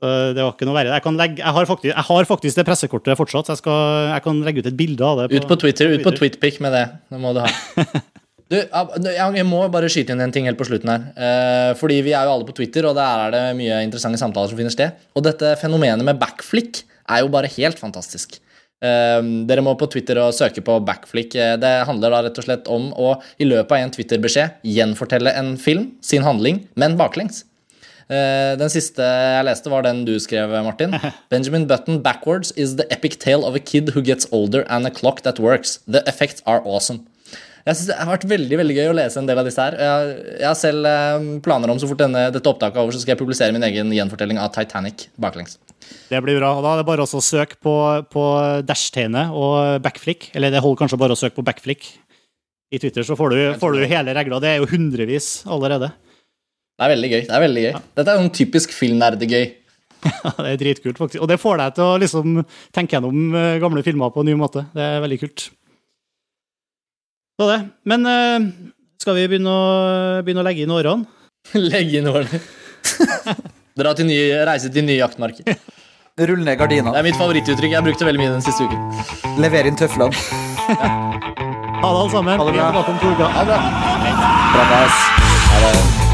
Det 0.00 0.40
var 0.40 0.54
ikke 0.54 0.64
noe 0.68 0.76
verre. 0.78 0.94
Jeg, 0.96 1.04
kan 1.04 1.18
legge, 1.18 1.42
jeg, 1.42 1.52
har 1.56 1.66
faktisk, 1.68 1.90
jeg 1.92 2.06
har 2.08 2.28
faktisk 2.28 2.60
det 2.60 2.64
pressekortet 2.68 3.18
fortsatt, 3.20 3.50
så 3.50 3.52
jeg, 3.52 3.60
skal, 3.60 3.80
jeg 4.14 4.24
kan 4.24 4.40
legge 4.46 4.62
ut 4.64 4.70
et 4.70 4.78
bilde 4.78 5.04
av 5.04 5.20
det. 5.20 5.26
Ut 5.36 5.48
på 5.50 5.58
Twitter, 5.60 5.92
ut 5.92 6.06
på 6.06 6.14
Twitpic 6.16 6.56
med 6.64 6.72
det. 6.72 6.86
Det 7.12 7.20
må 7.20 7.34
du 7.36 7.42
ha. 7.44 7.50
Du, 8.50 8.56
jeg 8.58 9.36
jeg 9.38 9.46
må 9.46 9.60
bare 9.70 9.86
skyte 9.92 10.10
inn 10.10 10.22
en 10.24 10.32
ting 10.34 10.48
helt 10.48 10.58
på 10.58 10.66
slutten 10.66 10.90
her. 10.90 11.02
Eh, 11.14 11.72
fordi 11.78 12.00
vi 12.02 12.14
er 12.18 12.26
jo 12.26 12.32
alle 12.34 12.46
på 12.48 12.54
Twitter, 12.58 12.88
og 12.88 12.96
der 12.98 13.26
er 13.28 13.34
det 13.34 13.42
mye 13.60 13.76
interessante 13.86 14.18
samtaler 14.18 14.50
som 14.50 14.58
finner 14.58 14.74
sted. 14.74 14.96
Og 15.14 15.22
dette 15.22 15.52
fenomenet 15.60 16.02
med 16.02 16.18
backflick 16.18 16.80
er 17.06 17.22
jo 17.22 17.30
bare 17.30 17.50
helt 17.54 17.78
fantastisk. 17.78 18.40
Eh, 18.82 19.20
dere 19.46 19.62
må 19.62 19.76
på 19.78 19.86
Twitter 19.92 20.18
og 20.24 20.34
søke 20.34 20.64
på 20.66 20.80
backflick. 20.82 21.36
Eh, 21.38 21.54
Det 21.62 21.72
handler 21.86 22.10
da 22.16 22.24
rett 22.26 22.42
og 22.42 22.48
slett 22.48 22.66
om 22.74 22.90
å 22.90 23.12
i 23.38 23.46
løpet 23.46 23.70
av 23.76 23.84
en 23.84 23.94
Twitter-beskjed 23.94 24.66
gjenfortelle 24.66 25.36
en 25.38 25.54
film, 25.60 25.92
sin 26.02 26.26
handling, 26.26 26.64
men 26.74 26.98
baklengs. 26.98 27.44
Eh, 28.10 28.56
Den 28.58 28.72
siste 28.72 29.06
jeg 29.06 29.46
leste, 29.46 29.70
var 29.70 29.86
den 29.86 30.02
du 30.08 30.16
skrev, 30.22 30.50
Martin. 30.66 30.96
Benjamin 31.32 31.68
Button 31.70 32.00
backwards 32.02 32.50
is 32.56 32.74
the 32.76 32.88
epic 32.90 33.20
tale 33.22 33.46
of 33.46 33.54
a 33.54 33.62
kid 33.62 33.94
who 33.94 34.02
gets 34.02 34.26
older 34.32 34.64
and 34.68 34.86
a 34.86 34.90
clock 34.90 35.22
that 35.22 35.38
works. 35.38 35.78
The 35.86 36.02
effects 36.10 36.42
are 36.46 36.60
awesome. 36.66 37.06
Jeg 37.66 37.76
synes 37.76 37.88
Det 37.90 37.96
har 38.00 38.08
vært 38.16 38.24
veldig 38.24 38.56
veldig 38.56 38.74
gøy 38.78 38.86
å 38.88 38.94
lese 38.96 39.20
en 39.20 39.26
del 39.28 39.38
av 39.38 39.44
disse 39.46 39.60
her. 39.62 39.74
Jeg, 39.76 40.14
jeg 40.40 40.48
har 40.48 40.56
selv 40.58 40.86
eh, 40.88 41.26
planer 41.44 41.70
om 41.70 41.78
så 41.78 41.86
fort 41.90 42.00
denne, 42.00 42.26
dette 42.34 42.50
opptaket 42.50 42.78
er 42.80 42.82
over, 42.86 42.96
så 42.96 43.02
skal 43.02 43.14
jeg 43.14 43.20
publisere 43.20 43.54
min 43.54 43.66
egen 43.68 43.92
gjenfortelling 43.94 44.40
av 44.40 44.50
Titanic 44.54 45.06
baklengs. 45.20 45.58
Det 46.10 46.18
blir 46.24 46.40
bra. 46.40 46.54
og 46.56 46.64
Da 46.64 46.72
er 46.74 46.80
det 46.80 46.88
bare 46.88 47.04
å 47.04 47.22
søke 47.22 47.60
på, 47.62 47.74
på 48.10 48.24
dash-tegnet 48.66 49.34
og 49.36 49.82
backflick. 49.84 50.30
Eller 50.34 50.54
det 50.54 50.62
holder 50.64 50.82
kanskje 50.86 50.98
bare 51.04 51.14
å 51.14 51.20
søke 51.20 51.36
på 51.38 51.46
backflick. 51.46 51.86
I 52.70 52.78
Twitter 52.78 53.04
så 53.06 53.16
får 53.18 53.34
du, 53.34 53.38
får 53.60 53.76
du 53.76 53.86
hele 53.90 54.14
regla. 54.16 54.40
Det 54.42 54.50
er 54.54 54.60
jo 54.62 54.68
hundrevis 54.70 55.42
allerede. 55.50 55.92
Det 56.80 56.86
er 56.86 56.92
veldig 56.94 57.08
gøy. 57.12 57.22
det 57.28 57.34
er 57.36 57.42
veldig 57.44 57.62
gøy. 57.66 57.72
Dette 58.00 58.12
er 58.14 58.20
en 58.24 58.30
typisk 58.40 58.72
filmnerdegøy. 58.76 59.42
Ja, 60.24 60.30
det 60.38 60.50
er 60.54 60.60
dritkult, 60.62 60.96
faktisk. 60.96 61.20
Og 61.20 61.28
det 61.28 61.36
får 61.42 61.58
deg 61.60 61.74
til 61.76 61.84
å 61.84 61.96
liksom 62.00 62.38
tenke 62.72 62.96
gjennom 62.96 63.34
eh, 63.36 63.58
gamle 63.60 63.82
filmer 63.84 64.08
på 64.14 64.22
en 64.22 64.30
ny 64.30 64.36
måte. 64.40 64.62
Det 64.72 64.80
er 64.80 65.02
veldig 65.04 65.18
kult. 65.20 65.44
Så 67.36 67.48
det. 67.50 67.58
Men 67.92 68.08
eh, 68.08 68.46
skal 69.00 69.18
vi 69.18 69.26
begynne 69.28 69.52
å, 69.52 69.60
begynne 70.24 70.40
å 70.40 70.46
legge 70.48 70.64
inn 70.64 70.72
årene? 70.72 71.04
legge 71.68 72.00
inn 72.00 72.08
årene. 72.08 72.40
Dra 73.80 73.92
til 73.96 74.08
ny, 74.08 74.16
reise 74.48 74.72
til 74.72 74.88
nye 74.88 74.96
jaktmarker. 75.02 75.60
Rull 76.32 76.42
ned 76.48 76.56
gardina. 76.60 76.96
Det 76.96 77.00
er 77.04 77.08
mitt 77.10 77.20
favorittuttrykk. 77.20 77.76
Jeg 77.76 77.86
brukte 77.90 78.08
veldig 78.08 78.24
mye 78.24 78.34
den 78.38 78.44
siste 78.44 78.64
uken. 78.64 79.36
Lever 79.40 79.68
inn 79.68 79.76
tøflene. 79.80 80.16
Ha 80.16 80.76
det, 80.80 81.88
alle 81.92 82.10
sammen. 82.12 82.40
Ha 82.40 82.48
det 82.48 82.56
Vi 82.56 82.60
er 82.60 82.64
bra. 82.64 82.72
tilbake 82.72 82.92
om 82.96 83.02
to 83.04 83.12
uker. 83.12 83.28
Ha 83.36 83.44
det 83.44 83.52
bra. 83.52 83.60
Bra. 84.56 84.84
Ha 85.52 85.66
det. 85.68 86.09